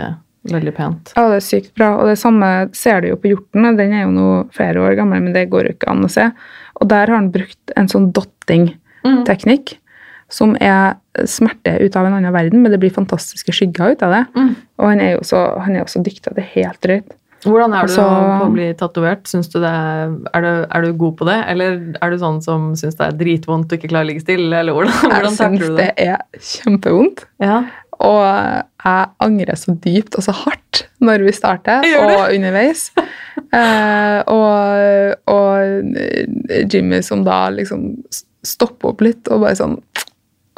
veldig 0.54 0.74
pent. 0.78 1.12
Ja, 1.16 1.28
det 1.32 1.40
er 1.42 1.46
sykt 1.48 1.74
bra. 1.78 1.90
Og 2.02 2.08
det 2.12 2.18
samme 2.22 2.52
ser 2.78 3.02
du 3.04 3.10
jo 3.12 3.18
på 3.22 3.32
hjorten. 3.34 3.68
Den 3.80 3.94
er 3.94 4.06
jo 4.06 4.14
nå 4.16 4.28
flere 4.56 4.84
år 4.86 4.96
gammel, 5.00 5.22
men 5.26 5.36
det 5.36 5.50
går 5.52 5.70
jo 5.70 5.76
ikke 5.76 5.92
an 5.92 6.06
å 6.08 6.12
se. 6.12 6.30
Og 6.82 6.88
der 6.92 7.08
har 7.10 7.16
han 7.18 7.32
brukt 7.34 7.76
en 7.76 7.90
sånn 7.92 8.12
dotting-teknikk 8.16 9.78
som 10.30 10.58
er 10.60 10.98
smerte 11.24 11.78
ut 11.80 11.96
av 11.96 12.06
en 12.10 12.18
annen 12.18 12.34
verden, 12.36 12.62
men 12.62 12.74
det 12.74 12.82
blir 12.82 12.92
fantastiske 12.94 13.54
skygger 13.56 13.96
ut 13.96 14.04
av 14.04 14.12
det. 14.12 14.26
Mm. 14.36 14.50
Og 14.82 14.90
han 14.92 15.00
er 15.04 15.16
jo 15.16 15.24
så, 15.28 15.46
han 15.64 15.78
er 15.78 15.86
også 15.86 16.02
så 16.02 16.08
dyktig 16.10 16.36
det 16.36 16.44
er 16.44 16.54
helt 16.58 16.82
drøyt. 16.84 17.16
Hvordan 17.46 17.74
er 17.74 17.86
du 17.86 17.94
Altså- 17.94 18.04
på 18.04 18.46
å 18.48 18.52
bli 18.54 18.74
tatovert? 18.74 19.28
Syns 19.30 19.54
er, 19.56 20.10
er, 20.34 20.82
du, 20.82 20.94
god 20.94 21.18
på 21.18 21.26
det, 21.26 21.38
eller 21.48 21.98
er 22.02 22.10
du 22.12 22.18
sånn 22.18 22.42
som 22.42 22.74
syns 22.76 22.98
det 22.98 23.06
er 23.06 23.18
dritvondt 23.20 23.72
og 23.72 23.78
ikke 23.78 23.90
klarer 23.92 24.06
å 24.06 24.10
ligge 24.10 24.26
stille, 24.26 24.52
eller 24.58 24.74
hvordan, 24.74 24.94
Jeg 25.04 25.12
hvordan 25.12 25.38
takler 25.38 25.58
syns 25.58 25.70
du 25.70 25.76
det 25.78 25.96
det? 25.96 26.08
er 26.08 26.18
kjempevondt. 26.40 27.26
Ja. 27.40 27.64
Og 28.06 28.22
jeg 28.22 29.10
angrer 29.24 29.58
så 29.60 29.74
dypt 29.84 30.18
og 30.20 30.26
så 30.26 30.36
hardt 30.44 30.84
når 31.04 31.24
vi 31.28 31.34
starter, 31.36 31.86
og 32.02 32.34
underveis. 32.34 32.90
Eh, 33.48 34.18
og, 34.28 35.14
og 35.32 35.94
Jimmy 36.68 36.98
som 37.06 37.22
da 37.24 37.46
liksom 37.54 37.94
stopper 38.44 38.92
opp 38.92 39.04
litt 39.06 39.30
og 39.32 39.46
bare 39.46 39.56
sånn 39.56 39.78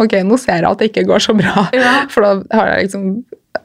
Ok, 0.02 0.16
nå 0.26 0.40
ser 0.42 0.64
jeg 0.64 0.66
at 0.72 0.82
det 0.82 0.88
ikke 0.90 1.04
går 1.12 1.22
så 1.22 1.36
bra. 1.38 1.68
Ja. 1.76 1.92
For 2.12 2.26
da 2.26 2.32
har 2.58 2.72
jeg 2.72 2.88
liksom 2.88 3.06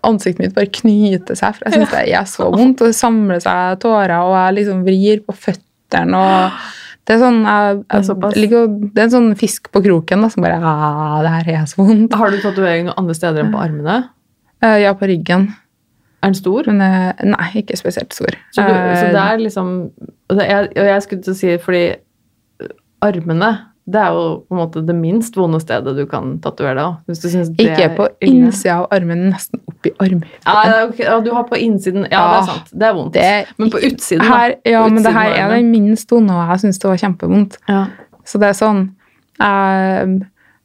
Ansiktet 0.05 0.43
mitt 0.43 0.53
bare 0.59 0.68
knyter 0.77 1.39
seg, 1.39 1.57
for 1.57 1.64
jeg 1.64 1.79
syns 1.79 1.95
det 1.95 2.03
er 2.18 2.29
så 2.29 2.51
vondt. 2.53 2.83
Og 2.83 2.91
det 2.91 2.99
samler 2.99 3.41
seg 3.41 3.79
tårer, 3.81 4.18
og 4.18 4.35
jeg 4.37 4.57
liksom 4.59 4.83
vrir 4.85 5.25
på 5.25 5.37
føttene 5.47 6.20
og 6.20 6.59
det 7.05 7.12
er, 7.12 7.20
sånn, 7.20 7.42
jeg, 7.44 7.80
Det 7.84 7.98
er 7.98 8.07
jeg, 8.09 8.40
ligger, 8.40 8.70
det 8.94 9.02
er 9.02 9.09
en 9.09 9.12
sånn 9.12 9.34
fisk 9.36 9.68
på 9.74 9.82
kroken 9.84 10.24
da, 10.24 10.30
som 10.32 10.44
bare 10.44 10.57
ah, 10.57 11.18
Det 11.24 11.32
her 11.34 11.50
er 11.59 11.66
så 11.68 11.82
vondt. 11.82 12.16
Har 12.16 12.32
du 12.32 12.38
tatovering 12.40 12.88
andre 12.94 13.16
steder 13.18 13.44
enn 13.44 13.52
på 13.52 13.61
armene? 13.61 13.98
Uh, 14.64 14.78
ja, 14.80 14.94
på 14.96 15.11
ryggen. 15.11 15.50
Er 16.24 16.32
den 16.32 16.38
stor? 16.38 16.70
Men 16.70 16.80
uh, 16.80 17.26
nei, 17.28 17.50
ikke 17.61 17.76
spesielt 17.76 18.16
stor. 18.16 18.38
Så, 18.57 18.64
du, 18.64 18.72
så 18.72 19.11
Eh, 19.11 19.12
det 19.12 19.20
er 19.20 19.42
liksom 19.42 19.74
og 20.32 20.40
jeg, 20.40 20.70
jeg 20.80 21.05
skulle 21.05 21.26
til 21.26 21.34
å 21.34 21.36
si 21.36 21.52
fordi 21.61 21.84
armene 23.05 23.50
det 23.85 24.01
er 24.01 24.14
jo 24.16 24.20
på 24.49 24.55
en 24.55 24.61
måte 24.62 24.80
det 24.89 24.95
minst 24.97 25.35
vonde 25.37 25.59
stedet 25.61 25.93
du 25.99 26.07
kan 26.09 26.39
tatovere 26.45 26.76
deg. 26.78 27.01
Hvis 27.11 27.20
du 27.20 27.26
synes 27.28 27.51
det 27.53 27.66
Ikke 27.66 27.89
på 27.99 28.07
innsida 28.24 28.78
av 28.80 28.87
armen, 28.97 29.26
nesten 29.35 29.61
oppi 29.68 29.93
armen. 30.01 30.22
Ja, 30.47 30.87
okay. 30.87 31.05
ja, 31.05 31.18
du 31.20 31.28
har 31.37 31.45
på 31.51 31.59
innsiden 31.61 32.07
Ja, 32.09 32.22
det 32.30 32.39
er 32.39 32.47
sant. 32.49 32.70
Det 32.72 32.89
er 32.89 32.95
vondt. 32.97 33.12
det 33.18 33.59
men 33.61 33.72
på 33.74 33.82
utsiden, 33.85 34.24
Her, 34.24 34.55
ja, 34.64 34.87
På 34.87 34.95
men 34.95 35.05
det 35.05 35.12
her 35.12 35.37
er 35.37 35.53
det 35.53 35.61
minst 35.68 36.12
vonde, 36.12 36.32
og 36.32 36.55
jeg 36.55 36.64
syns 36.64 36.80
det 36.80 36.89
var 36.89 37.03
kjempevondt. 37.03 37.59
Ja. 37.68 37.82
Så 38.24 38.41
det 38.41 38.49
er 38.49 38.57
sånn 38.57 38.85
Jeg, 39.43 40.16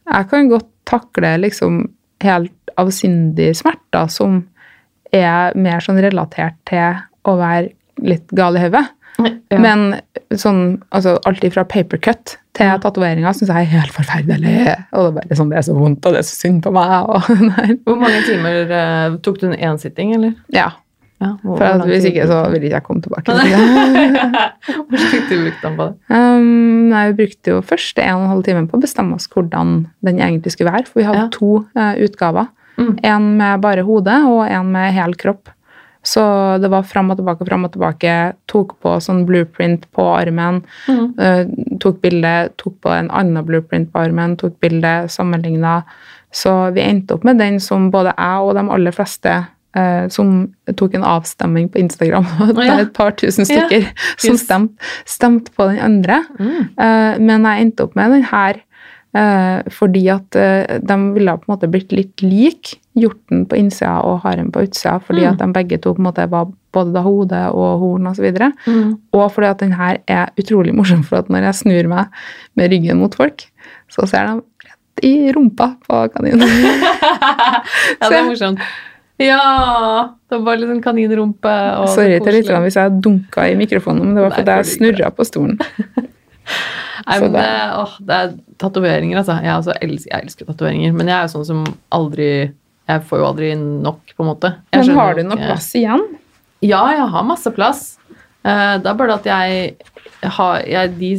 jeg 0.06 0.30
kan 0.30 0.50
godt 0.52 0.70
takle 0.88 1.36
liksom 1.44 1.82
helt 2.24 2.74
avsindig 2.80 3.52
smerter 3.58 4.08
som 4.14 4.46
er 5.12 5.58
mer 5.60 5.84
sånn 5.84 6.00
relatert 6.00 6.56
til 6.70 7.02
å 7.28 7.36
være 7.40 7.74
litt 8.00 8.32
gal 8.32 8.56
i 8.56 8.64
hodet. 8.64 8.86
Ja. 9.20 9.60
Men 9.60 9.86
sånn, 10.38 10.80
altså, 10.96 11.18
alt 11.28 11.46
fra 11.54 11.64
papercut 11.68 12.36
til 12.58 12.76
tatoveringer 12.84 13.34
syns 13.36 13.50
jeg 13.52 13.66
er 13.66 13.72
helt 13.74 13.96
forferdelig. 13.96 14.54
Og 14.94 15.08
det 15.08 15.10
er 15.10 15.16
bare 15.18 15.40
sånn, 15.40 15.50
det 15.54 15.58
er 15.62 15.66
så 15.68 15.78
vondt, 15.78 16.06
og 16.06 16.16
det 16.16 16.22
er 16.22 16.28
så 16.28 16.38
synd 16.38 16.62
på 16.66 16.74
meg. 16.76 16.94
Og. 17.10 17.32
Hvor 17.88 17.98
mange 18.00 18.22
timer 18.28 18.76
eh, 18.82 19.18
Tok 19.26 19.42
du 19.42 19.50
en 19.50 19.58
énsitting, 19.72 20.14
eller? 20.20 20.38
Ja, 20.54 20.72
Ja, 21.20 21.34
hvor, 21.44 21.58
for 21.60 21.82
hvor 21.82 21.90
hvis 21.92 22.06
ikke 22.08 22.24
så 22.30 22.38
ville 22.48 22.62
vil 22.62 22.70
ikke 22.70 22.78
jeg 22.78 22.84
komme 22.86 23.02
tilbake. 23.04 23.34
Hvor 24.88 25.02
lang 25.02 25.26
tid 25.28 25.42
brukte 25.44 25.66
han 25.68 25.76
på 25.76 25.88
det? 25.90 25.96
Um, 26.16 26.94
vi 26.96 27.18
brukte 27.18 27.52
jo 27.52 27.58
først 27.74 28.00
en 28.00 28.14
og 28.16 28.24
en 28.24 28.32
halv 28.38 28.46
time 28.48 28.62
på 28.72 28.80
å 28.80 28.84
bestemme 28.86 29.18
oss 29.18 29.28
hvordan 29.34 29.74
den 30.08 30.22
egentlig 30.24 30.54
skulle 30.56 30.72
være. 30.72 30.88
For 30.88 31.02
vi 31.02 31.08
hadde 31.10 31.26
Ja. 31.26 31.28
to 31.36 31.66
uh, 31.76 31.92
utgaver. 32.00 32.48
Mm. 32.80 32.94
En 33.04 33.28
med 33.42 33.60
bare 33.66 33.84
hodet 33.84 34.22
og 34.32 34.46
en 34.48 34.72
med 34.72 34.94
hel 34.96 35.18
kropp. 35.20 35.52
Så 36.06 36.22
det 36.64 36.70
var 36.72 36.86
fram 36.88 37.12
og 37.12 37.18
tilbake, 37.20 37.46
fram 37.46 37.66
og 37.68 37.74
tilbake. 37.74 38.14
Tok 38.48 38.78
på 38.82 38.96
sånn 39.04 39.26
blueprint 39.28 39.84
på 39.96 40.06
armen. 40.16 40.62
Mm. 40.88 41.10
Uh, 41.20 41.76
tok 41.84 42.00
bilde, 42.02 42.34
tok 42.62 42.78
på 42.86 42.94
en 42.96 43.10
annen 43.12 43.44
blueprint 43.46 43.92
på 43.92 44.00
armen, 44.06 44.38
tok 44.40 44.56
bilde, 44.64 44.94
sammenligna. 45.12 45.82
Så 46.32 46.54
vi 46.76 46.86
endte 46.86 47.18
opp 47.18 47.26
med 47.28 47.40
den 47.42 47.60
som 47.60 47.90
både 47.92 48.14
jeg 48.16 48.46
og 48.48 48.54
de 48.56 48.64
aller 48.78 48.96
fleste 48.96 49.36
uh, 49.76 50.08
som 50.14 50.48
tok 50.80 50.96
en 50.96 51.04
avstemming 51.04 51.68
på 51.74 51.84
Instagram. 51.84 52.26
Det 52.56 52.66
Ja. 52.66 52.78
er 52.78 52.86
et 52.88 52.94
par 52.96 53.12
tusen 53.20 53.44
Ja. 53.46 53.68
stykker 53.68 53.92
som 54.18 54.38
stemte, 54.40 54.90
stemt 55.06 55.52
på 55.56 55.68
den 55.68 55.80
andre. 55.84 56.24
Mm. 56.40 56.64
Uh, 56.80 57.14
men 57.20 57.44
jeg 57.44 57.68
endte 57.68 57.84
opp 57.90 57.96
med 58.00 58.12
den 58.16 58.24
her 58.32 58.64
fordi 59.74 60.04
at 60.14 60.36
de 60.86 60.96
ville 61.16 61.34
på 61.42 61.48
en 61.48 61.52
måte 61.56 61.66
blitt 61.74 61.90
litt 61.92 62.22
lik 62.22 62.76
hjorten 63.02 63.46
på 63.50 63.58
innsida 63.58 63.98
og 64.06 64.22
haren 64.24 64.52
på 64.52 64.62
utsida, 64.68 65.00
fordi 65.02 65.22
Mm. 65.26 65.32
at 65.32 65.38
de 65.40 65.54
begge 65.54 65.78
to 65.82 65.94
på 65.94 66.00
en 66.00 66.06
måte 66.06 66.30
var 66.30 66.48
både 66.74 66.94
da 66.94 67.02
hode 67.02 67.40
og 67.54 67.80
horn 67.80 68.08
osv. 68.08 68.26
Og, 68.26 68.52
Mm. 68.68 68.98
og 69.14 69.32
fordi 69.32 69.48
at 69.50 69.58
den 69.60 69.72
her 69.74 69.98
er 70.08 70.30
utrolig 70.40 70.74
morsom, 70.76 71.04
for 71.04 71.18
at 71.18 71.28
når 71.30 71.44
jeg 71.44 71.54
snur 71.64 71.88
meg 71.88 72.06
med 72.56 72.72
ryggen 72.72 72.98
mot 73.00 73.16
folk, 73.16 73.46
så 73.90 74.08
ser 74.08 74.28
de 74.28 74.42
rett 74.66 75.04
i 75.04 75.32
rumpa 75.32 75.76
på 75.90 76.10
kaninen. 76.14 76.40
ja, 78.02 78.10
det 78.10 78.18
er 78.18 78.24
morsomt. 78.30 78.60
Ja! 79.20 80.10
Det 80.30 80.38
var 80.46 80.56
litt 80.58 80.70
sånn 80.70 80.82
kaninrumpe. 80.84 81.52
og 81.80 81.88
så 81.90 81.96
Sorry 81.96 82.20
til 82.24 82.34
lytterne 82.38 82.62
hvis 82.64 82.76
jeg 82.80 83.02
dunka 83.04 83.50
i 83.52 83.56
mikrofonen, 83.60 84.06
men 84.06 84.16
det 84.16 84.24
var 84.24 84.32
fordi 84.38 84.56
jeg 84.62 84.66
snurra 84.78 85.10
på 85.12 85.26
stolen. 85.28 85.58
Nei, 87.10 87.20
men 87.20 87.32
det, 87.34 87.42
det- 87.42 87.74
åh, 87.80 87.94
det 88.06 88.16
er 88.16 88.32
tatoveringer, 88.60 89.18
altså. 89.22 89.36
Jeg, 89.44 89.54
også 89.56 89.74
elsker, 89.82 90.10
jeg 90.12 90.24
elsker 90.26 90.46
tatoveringer, 90.50 90.94
men 90.94 91.08
jeg 91.08 91.16
er 91.18 91.28
jo 91.28 91.34
sånn 91.38 91.46
som 91.46 91.62
aldri 91.96 92.30
Jeg 92.90 93.04
får 93.06 93.20
jo 93.22 93.26
aldri 93.30 93.52
nok, 93.60 94.00
på 94.18 94.24
en 94.26 94.30
måte. 94.32 94.50
Jeg 94.74 94.88
Men 94.88 94.98
har 94.98 95.16
du 95.20 95.24
noe 95.28 95.38
plass 95.38 95.68
igjen? 95.78 96.02
Ja, 96.66 96.82
jeg 96.96 97.06
har 97.14 97.24
masse 97.28 97.52
plass. 97.56 97.84
Eh, 98.44 98.78
Det 98.82 98.90
er 98.90 98.98
bare 98.98 99.14
det 99.14 99.20
at 99.20 99.30
jeg 99.30 99.76
har 100.36 100.64
jeg, 100.66 100.96
de, 101.00 101.12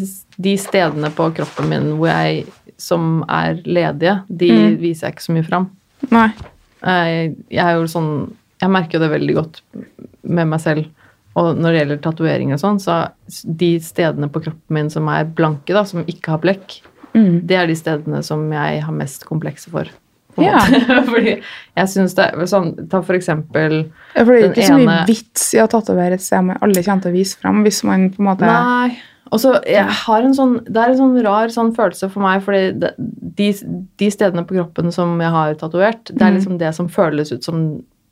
de 0.48 0.54
stedene 0.58 1.10
på 1.14 1.28
kroppen 1.36 1.68
min 1.70 1.92
hvor 1.96 2.10
jeg, 2.10 2.46
som 2.80 3.22
er 3.28 3.60
ledige, 3.64 4.22
de 4.28 4.50
Mm. 4.50 4.76
viser 4.80 5.06
jeg 5.08 5.14
ikke 5.14 5.26
så 5.28 5.32
mye 5.36 5.46
fram. 5.46 5.70
Nei. 6.10 6.28
Jeg, 6.82 7.36
jeg 7.52 7.64
er 7.66 7.74
jo 7.76 7.84
sånn 7.92 8.32
Jeg 8.60 8.70
merker 8.72 8.98
jo 8.98 9.04
det 9.04 9.10
veldig 9.20 9.34
godt 9.36 9.60
med 10.24 10.48
meg 10.48 10.60
selv. 10.60 10.86
Og 11.36 11.54
når 11.56 11.72
det 11.72 11.78
gjelder 11.80 12.00
tatoveringer 12.04 12.54
og 12.58 12.60
sånn, 12.60 12.80
så 12.82 12.96
de 13.56 13.78
stedene 13.80 14.28
på 14.28 14.42
kroppen 14.42 14.74
min 14.76 14.90
som 14.90 15.06
er 15.08 15.24
blanke, 15.24 15.72
da, 15.72 15.84
som 15.84 16.02
ikke 16.04 16.34
har 16.34 16.38
blekk, 16.42 16.80
Mm. 17.14 17.40
det 17.46 17.56
er 17.56 17.66
de 17.66 17.74
stedene 17.74 18.22
som 18.22 18.44
jeg 18.52 18.82
har 18.84 18.92
mest 18.92 19.24
komplekser 19.26 19.70
for. 19.72 19.88
På 20.40 20.46
en 20.46 20.50
Ja. 20.50 20.64
måte. 20.64 21.04
Fordi 21.12 21.36
jeg 21.36 21.92
syns 21.92 22.16
det 22.18 22.26
sånn 22.50 22.72
Ta 22.90 23.02
for 23.06 23.14
eksempel 23.18 23.76
Ja, 24.16 24.24
for 24.24 24.32
det 24.34 24.42
er 24.42 24.50
ikke 24.54 24.66
så 24.72 24.80
mye 24.80 25.06
vits 25.10 25.46
i 25.54 25.62
å 25.62 25.68
tatovere 25.70 26.16
et 26.18 26.24
sted 26.24 26.50
alle 26.60 26.82
kommer 26.86 27.04
til 27.04 27.12
å 27.12 27.16
vise 27.20 27.38
fram, 27.40 27.62
hvis 27.66 27.82
man 27.86 28.08
på 28.10 28.20
en 28.24 28.30
måte 28.32 28.48
Nei. 28.48 28.98
Og 29.30 29.38
så 29.38 29.52
jeg 29.62 29.84
har 29.86 30.24
en 30.26 30.32
sånn, 30.34 30.56
Det 30.66 30.76
er 30.82 30.90
en 30.90 30.98
sånn 30.98 31.22
rar 31.22 31.52
sånn 31.54 31.68
følelse 31.76 32.08
for 32.10 32.24
meg, 32.24 32.42
fordi 32.42 32.72
de, 33.38 33.52
de 34.00 34.08
stedene 34.10 34.42
på 34.48 34.56
kroppen 34.58 34.90
som 34.92 35.12
jeg 35.22 35.30
har 35.30 35.54
tatovert, 35.60 36.04
det 36.10 36.20
er 36.20 36.32
Mm. 36.32 36.36
liksom 36.40 36.58
det 36.58 36.74
som 36.74 36.88
føles 36.88 37.30
ut 37.32 37.44
som 37.46 37.60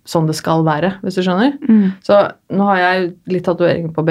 sånn 0.08 0.28
det 0.28 0.36
skal 0.38 0.62
være, 0.64 0.94
hvis 1.04 1.18
du 1.18 1.22
skjønner. 1.26 1.52
Mm. 1.68 1.90
Så 2.04 2.16
nå 2.56 2.64
har 2.70 2.78
jeg 2.80 3.10
litt 3.34 3.44
tatoveringer 3.44 3.92
på, 3.92 4.04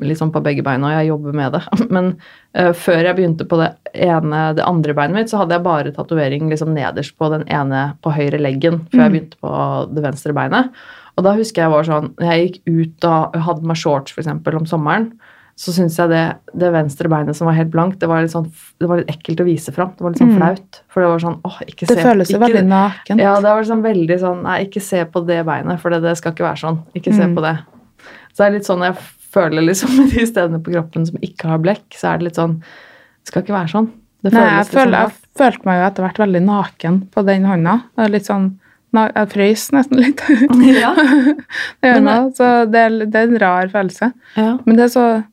liksom 0.00 0.32
på 0.32 0.42
begge 0.44 0.64
beina, 0.64 0.88
og 0.88 0.96
jeg 0.96 1.10
jobber 1.10 1.36
med 1.36 1.52
det. 1.58 1.62
Men 1.94 2.10
uh, 2.56 2.72
før 2.72 3.02
jeg 3.04 3.18
begynte 3.18 3.46
på 3.50 3.60
det 3.60 3.70
ene, 3.92 4.42
det 4.56 4.64
andre 4.64 4.96
beinet 4.96 5.18
mitt, 5.18 5.32
så 5.32 5.42
hadde 5.42 5.58
jeg 5.58 5.66
bare 5.66 5.92
tatovering 5.94 6.48
liksom 6.52 6.72
nederst 6.76 7.16
på 7.20 7.28
den 7.34 7.44
ene 7.52 7.84
på 8.04 8.14
høyre 8.16 8.40
leggen, 8.40 8.82
før 8.88 9.04
jeg 9.04 9.12
Mm. 9.12 9.16
begynte 9.18 9.40
på 9.44 9.54
det 9.94 10.06
venstre 10.06 10.32
beinet. 10.36 10.72
Og 11.14 11.22
da 11.28 11.36
husker 11.36 11.62
jeg 11.62 11.70
var 11.70 11.86
sånn, 11.86 12.08
jeg 12.18 12.46
gikk 12.48 12.56
ut 12.66 13.04
og 13.06 13.36
hadde 13.46 13.68
meg 13.68 13.78
shorts 13.78 14.14
for 14.16 14.24
eksempel 14.24 14.56
om 14.58 14.64
sommeren, 14.66 15.12
så 15.56 15.70
syns 15.72 15.96
jeg 16.00 16.08
det, 16.10 16.22
det 16.58 16.72
venstre 16.74 17.08
beinet 17.08 17.36
som 17.38 17.46
var 17.46 17.54
helt 17.54 17.70
blankt, 17.70 18.00
det 18.02 18.08
var 18.10 18.22
litt, 18.24 18.32
sånn, 18.32 18.48
det 18.80 18.88
var 18.90 18.98
litt 18.98 19.10
ekkelt 19.12 19.40
å 19.40 19.46
vise 19.46 19.70
fram. 19.72 19.92
Det 19.94 20.02
var 20.02 20.10
litt 20.10 20.18
sånn 20.18 20.32
Mm. 20.34 20.38
flaut. 20.40 20.80
For 20.90 21.00
det 21.04 21.10
var 21.12 21.18
sånn, 21.22 21.36
åh, 21.46 21.58
ikke 21.68 21.86
se 21.86 21.94
Det 21.94 22.02
se 22.02 22.08
føles 22.08 22.30
jo 22.34 22.38
veldig 22.42 22.64
nakent. 22.66 23.20
ja, 23.20 23.34
det 23.36 23.42
var 23.54 23.62
sånn 23.62 23.82
veldig 23.84 24.18
sånn 24.20 24.42
Nei, 24.42 24.64
ikke 24.66 24.82
se 24.82 25.04
på 25.04 25.24
det 25.26 25.44
beinet, 25.46 25.78
for 25.80 25.90
det, 25.90 26.02
det 26.02 26.16
skal 26.18 26.32
ikke 26.32 26.44
være 26.48 26.58
sånn. 26.64 26.78
Ikke 26.94 27.14
se 27.14 27.22
Mm. 27.22 27.34
på 27.36 27.42
det. 27.46 27.58
Så 28.34 28.36
det 28.38 28.46
er 28.46 28.50
litt 28.58 28.66
sånn 28.66 28.82
jeg 28.82 28.96
føler 29.34 29.62
liksom 29.62 29.96
med 29.96 30.10
de 30.10 30.26
stedene 30.26 30.62
på 30.62 30.72
kroppen 30.74 31.06
som 31.06 31.16
ikke 31.22 31.46
har 31.48 31.58
blekk, 31.58 31.86
så 31.94 32.12
er 32.14 32.18
det 32.18 32.24
litt 32.24 32.34
sånn 32.36 32.58
Det 32.60 33.28
skal 33.30 33.42
ikke 33.42 33.54
være 33.54 33.70
sånn. 33.70 33.90
Det 34.24 34.32
Nei, 34.32 34.40
jeg, 34.40 34.64
liksom 34.66 34.82
sånn, 34.82 34.92
jeg 34.92 35.12
følte 35.38 35.64
meg 35.66 35.78
jo 35.80 35.86
etter 35.86 36.02
hvert 36.04 36.18
veldig 36.26 36.42
naken 36.44 37.00
på 37.14 37.24
den 37.24 37.44
hånda. 37.44 37.82
Det 37.96 38.10
Litt 38.10 38.26
sånn, 38.26 38.58
jeg 38.94 39.28
frøys 39.32 39.70
nesten 39.72 39.96
litt. 40.02 40.20
Ja, 40.82 40.94
Det 41.80 41.88
gjør 41.94 42.02
meg, 42.02 42.34
så 42.36 42.70
det 42.70 42.80
er, 42.80 43.06
det 43.06 43.14
er 43.14 43.28
en 43.28 43.38
rar 43.38 43.68
følelse. 43.68 44.12
ja. 44.36 44.58
Men 44.66 44.76
det 44.76 44.84
er 44.84 44.88
så, 44.88 45.24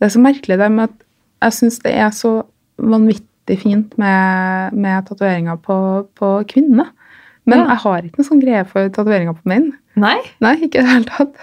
det 0.00 0.08
er 0.08 0.14
så 0.16 0.22
merkelig 0.24 0.56
det 0.60 0.70
med 0.72 0.88
at 0.88 0.96
jeg 1.44 1.56
syns 1.58 1.78
det 1.84 1.92
er 1.96 2.10
så 2.16 2.32
vanvittig 2.80 3.58
fint 3.60 3.94
med, 4.00 4.72
med 4.76 5.06
tatoveringer 5.08 5.56
på, 5.64 5.76
på 6.16 6.32
kvinner. 6.48 6.90
Men 7.48 7.58
Ja. 7.64 7.70
jeg 7.74 7.80
har 7.84 8.02
ikke 8.06 8.20
noe 8.20 8.28
sånn 8.28 8.40
greie 8.42 8.64
for 8.68 8.88
tatoveringer 8.92 9.36
på 9.36 9.48
menn. 9.50 9.70
Nei, 10.00 10.18
Nei, 10.44 10.54
ikke 10.64 10.80
i 10.80 10.84
det 10.84 10.90
hele 10.92 11.08
tatt. 11.08 11.34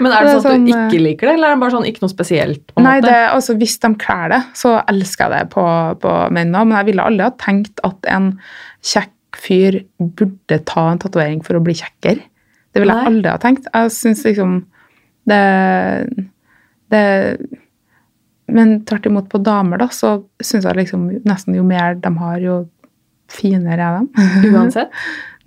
men 0.00 0.12
er 0.12 0.24
det, 0.26 0.32
Det 0.32 0.34
sånn 0.34 0.38
at 0.38 0.42
du 0.42 0.72
sånn, 0.72 0.86
ikke 0.90 1.02
liker 1.02 1.26
det, 1.28 1.34
eller 1.36 1.48
er 1.50 1.54
det 1.56 1.60
bare 1.62 1.74
sånn 1.76 1.86
ikke 1.90 2.02
noe 2.04 2.12
spesielt? 2.12 2.72
Nei, 2.82 2.94
det, 3.04 3.14
altså 3.32 3.56
Hvis 3.58 3.78
de 3.82 3.90
kler 4.00 4.28
det, 4.34 4.40
så 4.58 4.74
elsker 4.90 5.28
jeg 5.28 5.32
det 5.46 5.50
på, 5.54 5.64
på 6.02 6.12
menn 6.34 6.54
òg. 6.54 6.66
Men 6.70 6.78
jeg 6.80 6.90
ville 6.92 7.06
aldri 7.10 7.26
ha 7.26 7.32
tenkt 7.42 7.82
at 7.86 8.10
en 8.10 8.32
kjekk 8.82 9.38
fyr 9.42 9.80
burde 9.98 10.58
ta 10.68 10.90
en 10.92 10.98
tatovering 11.02 11.42
for 11.44 11.56
å 11.58 11.62
bli 11.64 11.74
kjekkere. 11.78 12.20
Det 12.72 12.80
ville 12.82 12.94
jeg 12.96 13.10
aldri 13.12 13.30
ha 13.32 13.38
tenkt. 13.42 13.66
Jeg 13.72 13.90
syns 13.92 14.22
liksom 14.24 14.58
det, 15.28 15.42
det 16.92 17.04
Men 18.48 18.80
tvert 18.84 19.06
imot 19.06 19.28
på 19.30 19.38
damer, 19.42 19.78
da, 19.78 19.86
så 19.94 20.24
syns 20.42 20.64
jeg 20.64 20.76
liksom 20.76 21.04
nesten 21.24 21.54
jo 21.56 21.62
mer 21.64 21.94
de 21.94 22.10
har, 22.18 22.38
jo 22.42 22.56
finere 23.32 23.80
er 23.80 24.00
de. 24.00 24.26
Uansett? 24.52 24.90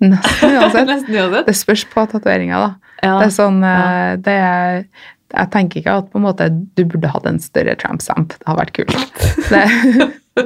nesten 0.00 0.56
uansett. 0.56 0.86
Nesten 0.92 1.14
uansett. 1.16 1.46
Det 1.46 1.54
spørs 1.56 1.84
på 1.92 2.06
tatoveringa, 2.10 2.58
da. 2.58 2.70
Ja. 3.04 3.18
Det 3.20 3.26
er 3.28 3.34
sånn 3.36 3.60
Ja. 3.62 3.76
eh, 4.12 4.16
det 4.24 4.34
er, 4.40 4.86
Jeg 5.36 5.50
tenker 5.50 5.80
ikke 5.80 5.94
at 6.00 6.10
på 6.12 6.18
en 6.18 6.24
måte 6.24 6.46
du 6.76 6.84
burde 6.84 7.08
hatt 7.12 7.26
en 7.26 7.38
større 7.42 7.74
tramp 7.76 8.00
stamp. 8.02 8.28
Det 8.38 8.46
har 8.46 8.56
vært 8.56 8.72
kult. 8.76 8.96
Det, 10.36 10.42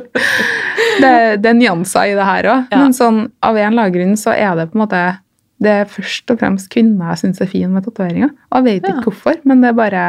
det, 1.02 1.10
det 1.42 1.48
er 1.50 1.56
nyanser 1.58 2.12
i 2.12 2.14
det 2.14 2.22
her 2.26 2.46
òg. 2.46 2.68
Ja. 2.70 2.78
Men 2.84 2.92
sånn, 2.94 3.24
av 3.42 3.56
en 3.58 3.72
eller 3.72 3.88
annen 3.88 3.94
grunn 3.96 4.16
så 4.20 4.30
er 4.36 4.54
det 4.58 4.68
på 4.70 4.78
en 4.78 4.84
måte 4.84 5.00
det 5.60 5.72
er 5.82 5.88
først 5.92 6.30
og 6.32 6.38
fremst 6.40 6.70
kvinner 6.72 7.10
jeg 7.12 7.20
syns 7.24 7.42
er 7.44 7.50
fine 7.50 7.68
med 7.74 7.84
tatoveringer. 7.84 8.30
Og 8.48 8.60
jeg 8.60 8.66
vet 8.68 8.86
Ja. 8.88 8.94
ikke 8.94 9.10
hvorfor, 9.10 9.40
men 9.44 9.60
det 9.64 9.72
er 9.72 9.76
bare, 9.80 10.04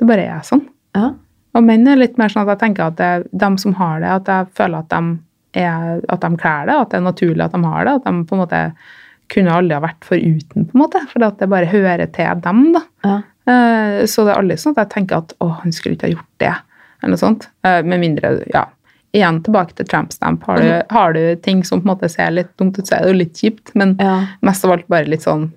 det 0.00 0.08
bare 0.08 0.24
er 0.38 0.40
sånn. 0.48 0.64
Ja. 0.96 1.10
Og 1.58 1.64
menn 1.66 1.88
er 1.90 1.98
litt 1.98 2.18
mer 2.20 2.30
sånn 2.30 2.44
at 2.46 2.54
jeg 2.54 2.60
tenker 2.62 2.86
at 2.92 2.98
det 3.00 3.10
de 3.42 3.48
som 3.58 3.74
har 3.80 3.98
det, 4.04 4.10
at 4.20 4.28
jeg 4.30 4.50
føler 4.60 4.84
at 4.84 4.92
de, 4.94 5.18
er, 5.58 5.98
at 6.08 6.22
de 6.22 6.30
kler 6.38 6.68
det, 6.70 6.76
at 6.78 6.92
det 6.92 7.00
er 7.00 7.06
naturlig 7.08 7.44
at 7.48 7.56
de 7.56 7.62
har 7.64 7.88
det, 7.88 7.94
at 7.98 8.04
de 8.06 8.12
på 8.28 8.36
en 8.36 8.42
måte 8.44 8.60
kunne 9.28 9.52
aldri 9.58 9.74
ha 9.76 9.82
vært 9.84 10.06
foruten, 10.08 10.68
på 10.70 10.76
en 10.78 10.80
måte, 10.84 11.02
at 11.26 11.40
det 11.42 11.48
bare 11.52 11.68
hører 11.68 12.06
til 12.14 12.40
dem. 12.46 12.62
da. 12.76 12.82
Ja. 13.04 13.16
Eh, 13.50 14.06
Så 14.08 14.24
det 14.24 14.32
er 14.32 14.38
aldri 14.40 14.56
sånn 14.56 14.76
at 14.76 14.84
jeg 14.86 14.92
tenker 14.94 15.18
at 15.24 15.34
å, 15.44 15.50
han 15.60 15.74
skulle 15.74 15.98
ikke 15.98 16.06
ha 16.08 16.14
gjort 16.14 16.30
det, 16.40 16.54
eller 17.02 17.12
noe 17.16 17.20
sånt. 17.20 17.48
Eh, 17.66 17.82
Med 17.82 18.00
mindre, 18.00 18.30
ja, 18.54 18.64
igjen 19.12 19.42
tilbake 19.44 19.74
til 19.76 19.86
tramp 19.88 20.12
stamp. 20.12 20.44
Har 20.48 20.60
du, 20.62 20.70
har 20.94 21.12
du 21.12 21.36
ting 21.44 21.64
som 21.64 21.80
på 21.82 21.88
en 21.88 21.94
måte 21.96 22.08
ser 22.12 22.30
litt 22.30 22.54
dumt 22.60 22.78
ut, 22.78 22.86
så 22.86 22.96
er 22.96 23.04
det 23.04 23.12
jo 23.12 23.18
litt 23.24 23.34
kjipt, 23.42 23.74
men 23.74 23.96
Ja. 24.00 24.26
mest 24.42 24.64
av 24.64 24.72
alt 24.78 24.88
bare 24.88 25.08
litt 25.08 25.22
sånn 25.26 25.50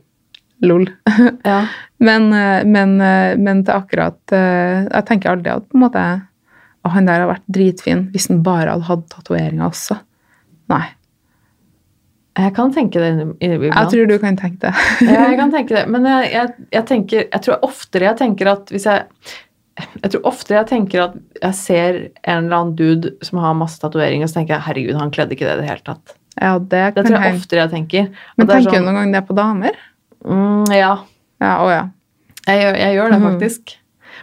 lol. 0.66 0.88
ja. 1.52 1.66
Men, 2.02 2.30
eh, 2.34 2.64
men, 2.66 2.96
eh, 3.02 3.34
men 3.38 3.64
til 3.66 3.76
akkurat 3.76 4.34
eh, 4.34 4.88
Jeg 4.88 5.06
tenker 5.10 5.34
aldri 5.34 5.52
at 5.54 5.68
på 5.70 5.78
en 5.78 5.84
måte 5.86 6.06
å, 6.82 6.90
han 6.96 7.06
der 7.06 7.22
har 7.22 7.30
vært 7.30 7.46
dritfin 7.54 8.08
hvis 8.14 8.26
han 8.32 8.42
bare 8.46 8.74
hadde 8.74 8.88
hatt 8.88 9.04
tatoveringer 9.14 9.68
også. 9.68 10.00
Nei. 10.74 10.88
Jeg 12.40 12.54
kan 12.56 12.72
tenke 12.74 13.02
det 13.04 13.12
iblant. 13.44 13.76
Jeg 13.76 13.92
tror 13.92 14.08
du 14.08 14.16
kan 14.24 14.40
tenke 14.40 14.70
det. 14.70 14.74
Ja, 15.12 15.28
jeg 15.30 15.38
kan 15.38 15.52
tenke 15.56 15.76
det. 15.76 15.86
Men 15.92 16.08
jeg, 16.10 16.32
jeg, 16.32 16.68
jeg 16.78 16.88
tenker 16.90 17.26
Jeg 17.28 17.44
tror 17.46 17.66
oftere 17.68 18.08
jeg 18.10 18.20
tenker 18.22 18.54
at 18.54 18.72
hvis 18.72 18.88
jeg 18.88 19.04
Jeg 19.82 20.14
tror 20.14 20.26
ofte 20.32 20.56
jeg 20.56 20.70
tenker 20.72 21.04
at 21.10 21.20
jeg 21.42 21.58
ser 21.60 22.00
en 22.24 22.48
eller 22.48 22.58
annen 22.58 22.74
dude 22.80 23.14
som 23.26 23.40
har 23.44 23.54
masse 23.58 23.82
tatoveringer, 23.82 24.30
så 24.30 24.40
tenker 24.40 24.58
jeg 24.58 24.66
herregud, 24.68 24.98
han 25.00 25.14
kledde 25.14 25.36
ikke 25.36 25.48
det 25.48 25.54
i 25.58 25.62
det 25.62 25.70
hele 25.70 25.86
tatt. 25.86 26.18
Ja, 26.40 26.58
det 26.60 26.84
Det 26.96 27.06
tror 27.06 27.16
jeg 27.18 27.24
hende. 27.24 27.40
oftere 27.44 27.64
jeg 27.64 27.72
tenker. 27.72 28.10
Men 28.38 28.50
tenker 28.50 28.70
sånn, 28.70 28.86
du 28.86 28.90
noen 28.90 29.00
gang 29.00 29.16
det 29.16 29.24
på 29.28 29.38
damer? 29.38 29.80
Mm, 30.26 30.66
ja, 30.76 30.98
Ja, 31.42 31.54
å 31.66 31.70
ja. 31.72 31.88
jeg 32.48 32.62
gjør, 32.64 32.76
jeg 32.78 32.96
gjør 32.98 33.10
det 33.12 33.20
Mhm. 33.22 33.32
faktisk. 33.32 33.78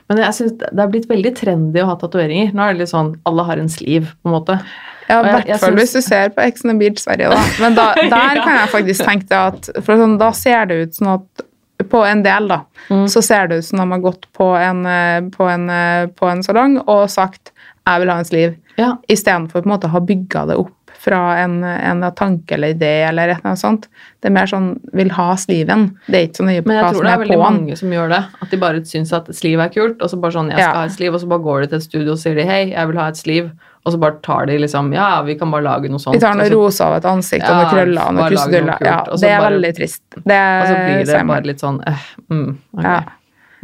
Men 0.09 0.19
jeg 0.19 0.35
synes 0.35 0.53
det 0.59 0.79
er 0.81 0.89
blitt 0.89 1.09
veldig 1.09 1.35
trendy 1.37 1.81
å 1.83 1.87
ha 1.87 1.97
tatoveringer. 1.97 2.53
Nå 2.55 2.63
er 2.63 2.73
det 2.73 2.79
litt 2.81 2.89
sånn 2.93 3.17
alle 3.27 3.45
har 3.45 3.57
en 3.59 3.69
sliv, 3.69 4.13
på 4.23 4.27
en 4.31 4.33
måte. 4.41 4.61
Ja, 5.09 5.19
Og 5.21 5.25
I 5.25 5.29
jeg- 5.29 5.35
hvert 5.37 5.47
jeg 5.49 5.61
fall 5.61 5.73
hvis 5.77 5.93
du 5.93 6.01
ser 6.03 6.29
på 6.31 6.43
Ex 6.47 6.65
on 6.65 6.71
the 6.71 6.77
Beach 6.79 6.99
Sverige, 6.99 7.31
da. 7.31 7.37
Men 7.61 7.75
da, 7.75 7.95
der 7.95 8.09
kan 8.43 8.59
jeg 8.59 8.69
faktisk 8.69 9.05
tenke 9.05 9.27
deg 9.29 9.33
at 9.33 9.85
For 9.85 9.97
sånn, 9.97 10.19
da 10.19 10.31
ser 10.33 10.67
det 10.67 10.83
ut 10.83 10.91
sånn 10.95 11.15
at 11.15 11.45
På 11.89 12.05
en 12.05 12.23
del, 12.25 12.49
da, 12.49 12.63
Mm. 12.91 13.05
så 13.07 13.23
ser 13.23 13.47
det 13.49 13.59
ut 13.59 13.65
som 13.65 13.79
de 13.79 13.87
har 13.95 14.01
gått 14.01 14.27
på 14.35 14.57
en, 14.61 14.85
eh, 14.85 15.21
på 15.31 15.49
en, 15.49 15.71
eh, 15.71 16.07
på 16.09 16.27
en 16.31 16.43
salong 16.43 16.79
og 16.89 17.09
sagt 17.09 17.53
'jeg 17.87 18.01
vil 18.01 18.09
ha 18.11 18.19
en 18.19 18.25
sliv', 18.25 18.57
Ja, 18.77 18.97
istedenfor 19.09 19.63
på 19.63 19.67
en 19.67 19.73
måte 19.79 19.85
å 19.85 19.91
ha 19.91 20.01
bygga 20.01 20.47
det 20.49 20.57
opp 20.59 20.73
fra 21.09 21.21
en, 21.43 21.59
en 21.65 22.07
tanke 22.15 22.55
eller 22.55 22.75
idé 22.75 22.93
eller 23.09 23.33
et 23.33 23.39
eller 23.39 23.53
annet 23.55 23.63
sånt. 23.63 23.89
Det 24.21 24.29
er 24.31 24.35
mer 24.37 24.51
sånn 24.51 24.69
'vil 24.93 25.11
ha 25.17 25.29
sliven. 25.37 25.89
Det 26.07 26.15
er 26.19 26.27
ikke 26.29 26.41
så 26.43 26.49
nøye 26.49 26.63
på 26.63 26.69
Men 26.69 26.77
jeg 26.79 26.95
tror 26.95 27.03
det 27.03 27.11
er 27.11 27.15
er 27.17 27.25
veldig 27.25 27.39
mange 27.43 27.79
som 27.81 27.95
gjør 27.97 28.09
det. 28.15 28.23
At 28.43 28.51
de 28.51 28.57
bare 28.57 28.85
syns 28.85 29.13
at 29.17 29.27
sliv 29.35 29.61
er 29.65 29.73
kult, 29.73 30.03
og 30.03 30.11
så 30.11 30.21
bare 30.21 30.33
sånn 30.37 30.51
'jeg 30.53 30.59
skal 30.61 30.75
Ja. 30.75 30.81
ha 30.81 30.85
et 30.85 30.93
sliv, 30.93 31.15
og 31.15 31.21
så 31.21 31.29
bare 31.29 31.47
går 31.49 31.61
de 31.63 31.67
til 31.69 31.77
et 31.79 31.83
studio 31.89 32.13
og 32.13 32.19
sier 32.19 32.35
de 32.35 32.45
'hei, 32.45 32.63
jeg 32.75 32.87
vil 32.87 32.97
ha 32.99 33.09
et 33.09 33.17
sliv. 33.17 33.51
og 33.87 33.93
så 33.95 33.99
bare 34.01 34.17
tar 34.23 34.45
de 34.47 34.59
liksom 34.59 34.93
'ja, 34.93 35.23
vi 35.23 35.35
kan 35.35 35.51
bare 35.51 35.63
lage 35.63 35.89
noe 35.89 35.99
sånt'. 35.99 36.13
Vi 36.13 36.19
tar 36.19 36.35
noe 36.35 36.45
så, 36.45 36.53
rosa 36.53 36.85
av 36.85 36.97
et 36.97 37.05
ansikt 37.05 37.49
og 37.49 37.57
noe 37.57 37.71
krøller 37.73 38.09
og 38.09 38.15
noe 38.15 38.29
kruseduller. 38.29 38.77
Ja, 38.85 39.05
det 39.05 39.23
er 39.31 39.41
bare- 39.41 39.51
veldig 39.51 39.77
trist. 39.77 40.03
Det 40.11 40.37
og 40.61 40.67
så 40.67 40.75
blir 40.75 41.07
det 41.07 41.27
bare 41.27 41.47
litt 41.47 41.61
sånn 41.61 41.81
eh, 41.87 42.03
mm, 42.31 42.59
okay. 42.77 42.91
Ja. 42.91 43.03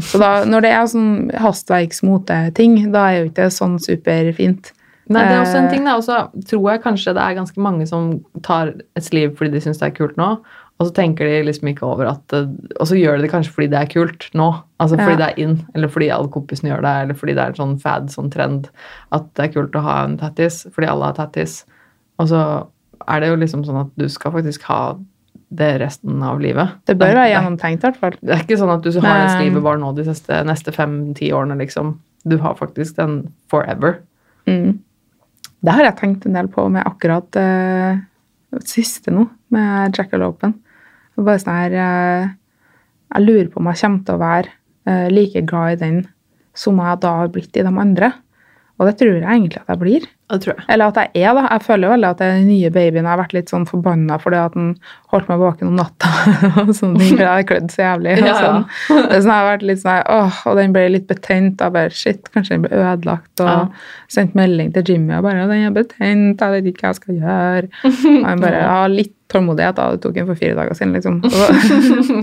Så 0.00 0.18
da, 0.18 0.44
når 0.44 0.60
det 0.62 0.70
er 0.72 0.86
sånn 0.86 1.30
hastverksmoteting, 1.34 2.92
da 2.92 3.06
er 3.10 3.18
jo 3.18 3.30
ikke 3.30 3.34
det 3.44 3.52
sånn 3.52 3.78
superfint. 3.78 4.72
Nei, 5.08 5.22
det 5.28 5.32
er 5.36 5.40
også 5.42 5.56
en 5.58 5.64
Eh, 5.66 5.70
ting, 5.70 5.84
da. 5.84 5.96
Og 5.96 6.04
så 6.04 6.18
tror 6.48 6.70
jeg 6.72 6.82
kanskje 6.82 7.12
det 7.14 7.22
er 7.22 7.34
ganske 7.36 7.60
mange 7.60 7.86
som 7.86 8.24
tar 8.42 8.68
et 8.96 9.02
sliv 9.04 9.34
fordi 9.36 9.50
de 9.52 9.60
syns 9.60 9.78
det 9.78 9.90
er 9.92 9.96
kult 9.98 10.16
nå, 10.16 10.38
Og 10.80 10.88
så 10.88 10.92
tenker 10.94 11.24
de 11.28 11.42
liksom 11.46 11.68
ikke 11.70 11.84
over 11.86 12.06
at 12.10 12.32
Og 12.32 12.86
så 12.88 12.96
gjør 12.98 13.16
de 13.16 13.22
det 13.22 13.30
kanskje 13.30 13.52
fordi 13.54 13.68
det 13.70 13.78
er 13.82 13.92
kult 13.92 14.30
nå. 14.34 14.48
Altså 14.80 14.96
fordi 14.98 15.12
Ja. 15.12 15.16
det 15.16 15.28
er 15.38 15.42
in, 15.42 15.66
eller 15.74 15.88
fordi 15.88 16.08
alle 16.10 16.28
kompisene 16.28 16.70
gjør 16.72 16.82
det, 16.82 16.94
eller 17.02 17.14
fordi 17.14 17.34
det 17.34 17.38
er 17.44 17.46
en 17.48 17.54
sånn 17.60 17.80
fad, 17.80 18.08
sånn 18.10 18.30
trend 18.32 18.68
at 19.12 19.32
det 19.34 19.44
er 19.44 19.52
kult 19.60 19.72
å 19.76 19.82
ha 19.82 20.04
en 20.04 20.16
tattis, 20.18 20.64
fordi 20.74 20.88
alle 20.88 21.04
har 21.04 21.12
tattis. 21.14 21.64
Og 22.18 22.28
så 22.28 22.66
er 23.08 23.20
det 23.20 23.28
jo 23.28 23.36
liksom 23.36 23.64
sånn 23.64 23.80
at 23.80 23.90
du 23.96 24.08
skal 24.08 24.32
faktisk 24.32 24.62
ha 24.62 24.96
det 25.54 25.80
resten 25.80 26.22
av 26.22 26.40
livet. 26.40 26.70
Det 26.86 26.96
bør 26.98 27.14
være 27.14 27.30
gjennomtenkt, 27.30 27.84
i 27.84 27.86
hvert 27.90 27.96
fall. 28.00 28.16
Det 28.22 28.30
er 28.34 28.42
ikke 28.42 28.58
sånn 28.58 28.72
at 28.74 28.82
du 28.82 28.90
har 29.00 29.18
det 29.28 29.34
Nei. 29.36 29.44
livet 29.44 29.62
bare 29.62 29.78
nå 29.78 29.94
de 29.94 30.02
neste, 30.02 30.42
neste 30.44 30.72
fem-ti 30.72 31.30
årene, 31.30 31.56
liksom. 31.58 31.98
Du 32.26 32.38
har 32.38 32.54
faktisk 32.56 32.96
den 32.96 33.32
forever. 33.48 33.98
Mm. 34.48 34.80
Det 35.64 35.72
har 35.72 35.86
jeg 35.86 35.96
tenkt 35.96 36.26
en 36.28 36.36
del 36.36 36.50
på 36.52 36.66
med 36.72 36.84
akkurat 36.84 37.38
uh, 37.40 37.96
det 38.54 38.66
siste 38.68 39.12
nå, 39.14 39.24
med 39.54 39.96
Jackalopen. 39.96 40.58
Det 41.14 41.22
er 41.22 41.28
Bare 41.28 41.40
sånn 41.40 41.56
her 41.56 41.76
uh, 41.78 42.34
Jeg 43.14 43.24
lurer 43.24 43.48
på 43.52 43.62
om 43.62 43.70
jeg 43.70 43.80
kommer 43.80 44.04
til 44.04 44.16
å 44.18 44.22
være 44.24 44.52
uh, 44.90 45.06
like 45.12 45.44
glad 45.48 45.76
i 45.76 45.80
den 45.80 46.02
som 46.54 46.78
jeg 46.82 47.00
da 47.02 47.14
har 47.22 47.32
blitt 47.32 47.56
i 47.56 47.64
de 47.64 47.72
andre. 47.72 48.12
Og 48.78 48.90
det 48.90 48.96
tror 49.00 49.16
jeg 49.16 49.24
egentlig 49.24 49.62
at 49.62 49.72
jeg 49.72 49.80
blir. 49.80 50.06
Det 50.34 50.42
tror 50.44 50.54
jeg. 50.58 50.64
Eller 50.74 50.90
at 50.90 50.96
jeg 51.00 51.22
er, 51.24 51.34
da. 51.38 51.42
Jeg 51.54 51.62
føler 51.64 51.92
veldig 51.94 52.08
at 52.10 52.20
den 52.24 52.46
nye 52.48 52.70
babyen 52.74 53.06
har 53.06 53.18
vært 53.20 53.34
litt 53.36 53.50
sånn 53.52 53.66
forbanna 53.68 54.16
fordi 54.20 54.38
at 54.40 54.54
den 54.58 54.72
holdt 55.14 55.28
meg 55.30 55.38
våken 55.42 55.70
om 55.70 55.76
natta. 55.78 56.10
og 56.64 56.72
sånne 56.74 56.98
ting, 57.00 57.18
jeg 57.22 57.28
har 57.30 57.46
klødd 57.48 57.70
så 57.74 57.82
jævlig. 57.84 58.16
og 58.18 58.26
Ja, 58.26 58.34
ja. 58.34 58.38
sånn. 58.42 58.64
Sånn, 58.90 59.30
jeg 59.30 59.30
har 59.30 59.48
vært 59.52 59.66
litt 59.70 59.82
sånn 59.84 60.02
åh, 60.18 60.40
Og 60.50 60.56
den 60.58 60.74
ble 60.76 60.84
litt 60.92 61.06
betent. 61.10 61.62
Jeg 61.62 61.76
bare, 61.78 61.90
shit, 61.94 62.30
Kanskje 62.34 62.56
den 62.58 62.66
ble 62.66 62.74
ødelagt. 62.82 63.32
Og 63.40 63.46
Ja. 63.48 63.58
sendt 64.10 64.34
melding 64.38 64.72
til 64.74 64.84
Jimmy 64.92 65.14
og 65.16 65.22
bare 65.24 65.46
'Den 65.48 65.66
er 65.68 65.70
betent, 65.74 66.40
jeg 66.40 66.50
vet 66.56 66.64
ikke 66.74 66.82
hva 66.82 66.90
jeg 66.92 67.00
skal 67.00 67.14
gjøre'. 67.14 67.68
Og 67.84 68.24
han 68.28 68.40
bare 68.40 68.62
ja, 68.68 68.86
litt 68.86 69.14
tålmodighet. 69.28 69.74
da, 69.76 69.90
Det 69.92 70.00
tok 70.02 70.16
en 70.16 70.26
for 70.26 70.34
fire 70.34 70.54
dager 70.54 70.74
siden, 70.74 70.92
liksom. 70.94 71.22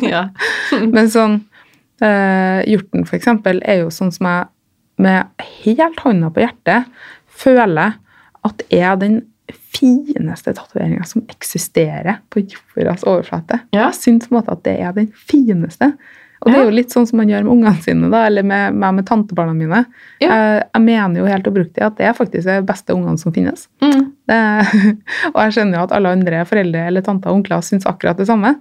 Ja. 0.03 0.30
men 0.82 1.07
sånn 1.09 1.41
eh, 2.01 2.64
Hjorten, 2.68 3.05
for 3.07 3.16
eksempel, 3.18 3.62
er 3.66 3.84
jo 3.84 3.89
sånn 3.93 4.12
som 4.14 4.28
jeg 4.28 4.45
med 5.01 5.26
helt 5.64 5.99
hånda 6.03 6.30
på 6.34 6.43
hjertet 6.43 6.86
føler 7.42 7.98
at 8.48 8.64
er 8.74 8.96
den 9.02 9.22
fineste 9.52 10.54
tatoveringa 10.56 11.04
som 11.08 11.24
eksisterer 11.32 12.22
på 12.32 12.44
jordas 12.46 13.06
overflate. 13.08 13.62
Ja. 13.72 13.88
Jeg 13.88 14.00
syns 14.00 14.28
på 14.28 14.36
en 14.36 14.39
måte 14.39 14.56
at 14.56 14.66
det 14.68 14.76
er 14.80 14.96
den 14.96 15.10
fineste. 15.16 15.94
Og 16.42 16.50
det 16.50 16.58
er 16.58 16.64
jo 16.66 16.74
litt 16.74 16.94
sånn 16.94 17.06
som 17.06 17.20
man 17.22 17.30
gjør 17.30 17.44
med 17.46 17.54
ungene 17.54 17.84
sine, 17.86 18.08
da, 18.10 18.24
eller 18.26 18.46
med 18.48 18.78
meg 18.82 18.96
med 18.98 19.06
tantebarna 19.06 19.54
mine. 19.54 19.84
Ja. 20.24 20.30
Jeg, 20.32 20.64
jeg 20.72 20.84
mener 20.88 21.22
jo 21.22 21.28
helt 21.30 21.50
oppriktig 21.52 21.84
at 21.86 22.00
det 22.00 22.08
er 22.10 22.16
faktisk 22.18 22.48
de 22.48 22.56
beste 22.66 22.96
ungene 22.96 23.22
som 23.22 23.36
finnes. 23.36 23.68
Mm. 23.84 24.08
Det, 24.30 24.39
og 25.36 25.38
jeg 25.44 25.58
skjønner 25.58 25.78
jo 25.78 25.84
at 25.86 25.94
alle 25.98 26.16
andre 26.18 26.42
foreldre 26.50 26.88
eller 26.89 27.06
tanter 27.06 27.30
og 27.30 27.42
onkler 27.42 27.62
syns 27.66 27.86
akkurat 27.89 28.18
det 28.18 28.26
samme. 28.32 28.56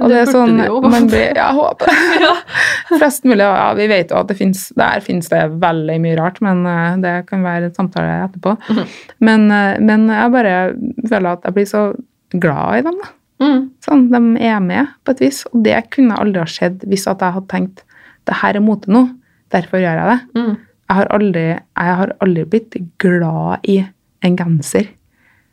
Og 0.00 0.08
Det 0.08 0.16
det, 0.16 0.20
er 0.22 0.32
sånn, 0.32 0.56
blir, 0.56 1.20
ja, 1.36 1.50
jeg 1.50 1.56
håper. 1.58 2.02
Ja. 2.24 2.32
Flest 3.00 3.26
mulig, 3.28 3.44
ja, 3.44 3.70
Vi 3.76 3.86
vet 3.90 4.12
jo 4.12 4.20
at 4.20 4.30
det 4.32 4.38
finnes, 4.38 4.66
der 4.78 5.04
finnes 5.04 5.28
det 5.32 5.42
veldig 5.60 5.98
mye 6.00 6.18
rart, 6.18 6.40
men 6.44 6.64
eh, 6.66 6.98
det 7.04 7.14
kan 7.28 7.44
være 7.44 7.68
en 7.70 7.76
samtale 7.76 8.18
etterpå. 8.26 8.56
Mhm. 8.72 8.94
Men, 9.28 9.46
eh, 9.54 9.80
men 9.84 10.08
jeg 10.08 10.34
bare 10.36 10.56
føler 11.04 11.32
at 11.34 11.44
jeg 11.48 11.58
blir 11.58 11.68
så 11.68 11.84
glad 12.32 12.80
i 12.80 12.84
dem. 12.88 13.00
da. 13.04 13.12
Mm. 13.40 13.60
Sånn, 13.84 14.08
De 14.12 14.20
er 14.44 14.60
med 14.60 14.90
på 15.04 15.14
et 15.14 15.22
vis, 15.24 15.44
og 15.50 15.62
det 15.64 15.78
kunne 15.94 16.18
aldri 16.20 16.42
ha 16.42 16.48
skjedd 16.48 16.84
hvis 16.88 17.06
at 17.08 17.22
jeg 17.24 17.36
hadde 17.38 17.50
tenkt 17.52 17.84
det 18.28 18.36
her 18.42 18.58
er 18.58 18.64
mote 18.64 18.90
nå, 18.92 19.06
derfor 19.50 19.80
gjør 19.80 19.96
jeg 19.96 20.10
det. 20.10 20.40
Mm. 20.40 20.56
Jeg 20.90 20.98
har 20.98 21.08
aldri, 21.16 21.44
jeg 21.56 21.96
har 22.00 22.12
aldri 22.20 22.44
blitt 22.52 22.76
glad 23.00 23.68
i 23.70 23.78
en 24.26 24.36
genser. 24.36 24.90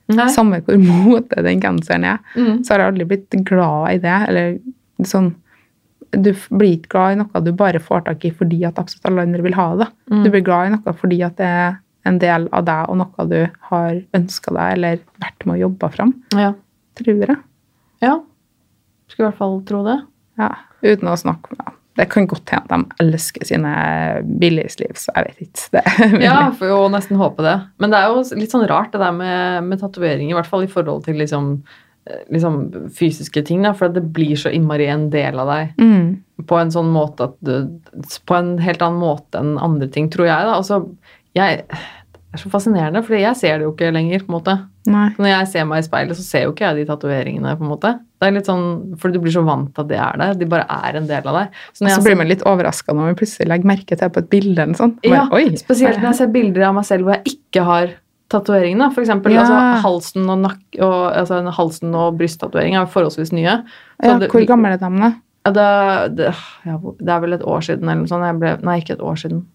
Nei. 0.09 0.27
Samme 0.31 0.61
hvor 0.63 0.77
mote 0.79 1.41
den 1.43 1.59
genseren 1.59 2.05
er, 2.05 2.19
Mm. 2.37 2.63
så 2.63 2.73
har 2.73 2.79
jeg 2.85 2.93
aldri 2.93 3.05
blitt 3.09 3.35
glad 3.45 3.91
i 3.91 3.97
det. 3.97 4.17
Eller 4.29 4.59
sånn 5.03 5.33
Du 6.15 6.29
blir 6.31 6.77
ikke 6.77 6.87
glad 6.93 7.11
i 7.11 7.15
noe 7.19 7.41
du 7.43 7.51
bare 7.51 7.79
får 7.83 8.05
tak 8.05 8.23
i 8.23 8.29
fordi 8.31 8.61
at 8.65 8.77
absolutt 8.79 9.05
alle 9.09 9.25
andre 9.27 9.41
vil 9.43 9.53
ha 9.57 9.75
det. 9.75 9.87
Mm. 10.09 10.23
Du 10.23 10.29
blir 10.31 10.41
glad 10.47 10.67
i 10.67 10.69
noe 10.77 10.93
fordi 10.95 11.17
at 11.25 11.35
det 11.35 11.45
er 11.45 11.77
en 12.05 12.17
del 12.19 12.47
av 12.55 12.63
deg 12.63 12.89
og 12.89 12.97
noe 13.01 13.25
du 13.27 13.49
har 13.67 13.97
ønska 14.15 14.53
deg 14.55 14.77
eller 14.77 14.99
vært 15.19 15.45
med 15.45 15.57
å 15.57 15.59
jobbe 15.67 15.89
fram. 15.91 16.13
Ja. 16.31 16.53
Tror 16.95 17.25
jeg. 17.27 17.37
ja. 18.01 18.15
Skulle 19.09 19.27
i 19.27 19.31
hvert 19.31 19.37
fall 19.37 19.61
tro 19.67 19.83
det. 19.83 19.97
Ja, 20.39 20.53
uten 20.83 21.09
å 21.11 21.17
snakke 21.19 21.51
med 21.57 21.73
Det 21.97 22.05
kan 22.13 22.27
godt 22.29 22.51
hende 22.53 22.63
at 22.63 22.69
de 22.97 23.03
elsker 23.07 23.45
sine 23.49 23.71
billigsliv, 24.39 24.93
så 25.01 25.11
jeg 25.15 25.25
vet 25.31 25.41
ikke. 25.47 25.65
Det, 25.73 26.21
Ja, 26.27 26.37
får 26.53 26.69
jo 26.71 26.77
nesten 26.93 27.17
håpe 27.19 27.41
det. 27.45 27.55
Men 27.81 27.93
det 27.93 27.99
er 28.03 28.13
jo 28.13 28.23
litt 28.37 28.53
sånn 28.53 28.67
rart 28.69 28.93
det 28.93 29.01
der 29.01 29.15
med, 29.17 29.63
med 29.71 29.81
tatovering, 29.81 30.29
i 30.29 30.37
hvert 30.37 30.49
fall 30.49 30.63
i 30.67 30.69
forhold 30.71 31.03
til 31.07 31.17
liksom, 31.17 31.49
eh, 32.09 32.21
liksom 32.33 32.59
fysiske 32.93 33.43
ting, 33.49 33.65
da, 33.65 33.73
for 33.77 33.89
det 33.93 34.05
blir 34.13 34.37
så 34.37 34.53
innmari 34.53 34.87
en 34.93 35.09
del 35.13 35.39
av 35.41 35.49
deg 35.55 35.73
Mm. 35.81 36.21
på 36.47 36.59
en 36.61 36.69
sånn 36.71 36.91
måte 36.93 37.31
at 37.31 37.35
du, 37.41 37.79
På 38.29 38.37
en 38.37 38.57
helt 38.61 38.81
annen 38.85 39.01
måte 39.01 39.41
enn 39.41 39.57
andre 39.57 39.87
ting, 39.89 40.09
tror 40.13 40.27
jeg, 40.29 40.45
da. 40.45 40.53
Altså, 40.61 40.83
jeg 41.35 41.65
Det 42.37 42.43
er 42.45 42.49
så 42.51 42.53
fascinerende, 42.53 43.01
for 43.01 43.17
jeg 43.17 43.33
ser 43.39 43.57
det 43.57 43.65
jo 43.65 43.71
ikke 43.73 43.87
lenger, 43.95 44.21
på 44.21 44.29
en 44.29 44.35
måte. 44.37 44.53
Når 45.17 45.27
jeg 45.31 45.47
ser 45.49 45.65
meg 45.65 45.79
i 45.81 45.85
speilet, 45.87 46.17
så 46.19 46.21
ser 46.23 46.43
jo 46.45 46.51
ikke 46.53 46.67
jeg 46.67 46.75
de 46.77 46.85
tatoveringene, 46.85 47.55
på 47.57 47.65
en 47.65 47.71
måte. 47.71 47.91
Det 48.21 48.27
er 48.27 48.35
litt 48.35 48.45
sånn, 48.49 48.67
For 49.01 49.09
du 49.09 49.17
blir 49.23 49.33
så 49.33 49.41
vant 49.45 49.71
til 49.73 49.81
at 49.83 49.89
det 49.89 49.97
er 49.97 50.19
der. 50.21 50.35
De 50.37 50.45
bare 50.45 50.65
er 50.69 50.99
en 50.99 51.07
del 51.09 51.25
av 51.25 51.33
deg. 51.39 51.57
Så 51.73 51.89
så 51.89 52.03
blir 52.05 52.15
man 52.19 52.29
litt 52.29 52.45
overraska 52.45 52.93
når 52.93 53.09
man 53.09 53.17
plutselig 53.17 53.47
legger 53.49 53.65
merke 53.73 53.97
til 53.97 54.09
på 54.13 54.21
et 54.21 54.29
bilde. 54.29 54.61
eller 54.61 54.77
sånn. 54.77 54.93
Ja, 55.03 55.27
Oi, 55.33 55.49
spesielt 55.57 55.97
når 55.97 56.11
jeg 56.11 56.19
ser 56.21 56.27
bilder 56.37 56.67
av 56.69 56.77
meg 56.77 56.85
selv 56.85 57.03
hvor 57.09 57.17
jeg 57.17 57.33
ikke 57.33 57.65
har 57.65 57.89
tatoveringene. 58.29 58.93
For 58.93 59.01
eksempel 59.01 59.33
Ja. 59.33 59.41
altså, 59.41 59.81
halsen 59.81 60.29
og, 60.29 60.37
nak 60.45 60.59
og, 60.79 61.13
altså, 61.17 61.41
halsen 61.57 61.95
og 61.95 62.17
brysttatovering 62.17 62.75
er 62.77 62.85
forholdsvis 62.85 63.33
nye. 63.33 63.63
Så 64.01 64.13
ja, 64.13 64.17
det- 64.19 64.29
Hvor 64.31 64.45
gammel 64.45 64.73
er 64.73 64.77
de, 64.77 64.89
da? 65.01 65.13
Det, 65.47 66.15
det, 66.17 66.35
ja, 66.65 66.77
det 66.77 67.09
er 67.09 67.19
vel 67.21 67.33
et 67.33 67.41
år 67.41 67.61
siden 67.63 67.83
eller 67.89 68.01
noe 68.03 68.07
sånt. 68.07 68.25
Jeg 68.25 68.39
ble, 68.39 68.57
nei, 68.63 68.81
ikke 68.81 68.93
et 68.93 68.99
år 68.99 69.15
siden. 69.15 69.45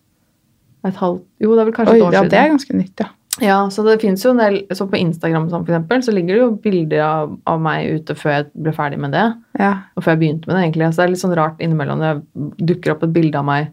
Et 0.89 0.97
halvt 0.99 1.27
Jo, 1.43 1.53
det 1.55 1.61
er 1.63 1.69
vel 1.69 1.75
kanskje 1.77 1.95
Oi, 1.95 1.99
et 2.01 2.07
år 2.07 2.15
ja, 2.17 2.23
siden. 2.23 2.33
det 2.33 2.41
er 2.41 2.55
ganske 2.55 2.79
nytt, 2.79 3.05
ja. 3.05 3.11
Ja, 3.41 3.59
så 3.73 3.81
det 3.87 3.95
finnes 4.03 4.21
jo 4.21 4.35
en 4.35 4.43
del 4.43 4.59
Så 4.77 4.85
på 4.91 4.99
Instagram 4.99 5.47
sånn, 5.49 5.63
for 5.65 5.73
eksempel, 5.73 6.03
så 6.05 6.13
ligger 6.13 6.37
det 6.37 6.43
jo 6.43 6.51
bilder 6.63 7.05
av, 7.07 7.31
av 7.49 7.63
meg 7.65 8.03
ute 8.03 8.17
før 8.19 8.35
jeg 8.35 8.51
ble 8.67 8.75
ferdig 8.77 8.99
med 9.01 9.15
det. 9.17 9.25
ja. 9.61 9.73
Og 9.97 10.05
før 10.05 10.15
jeg 10.15 10.23
begynte 10.25 10.51
med 10.51 10.59
det, 10.59 10.65
egentlig. 10.67 10.91
Så 10.91 11.01
det 11.01 11.07
er 11.07 11.15
litt 11.15 11.23
sånn 11.23 11.39
rart 11.39 11.63
innimellom 11.65 12.03
når 12.03 12.21
det 12.21 12.67
dukker 12.73 12.95
opp 12.95 13.07
et 13.07 13.15
bilde 13.15 13.41
av 13.41 13.49
meg 13.49 13.71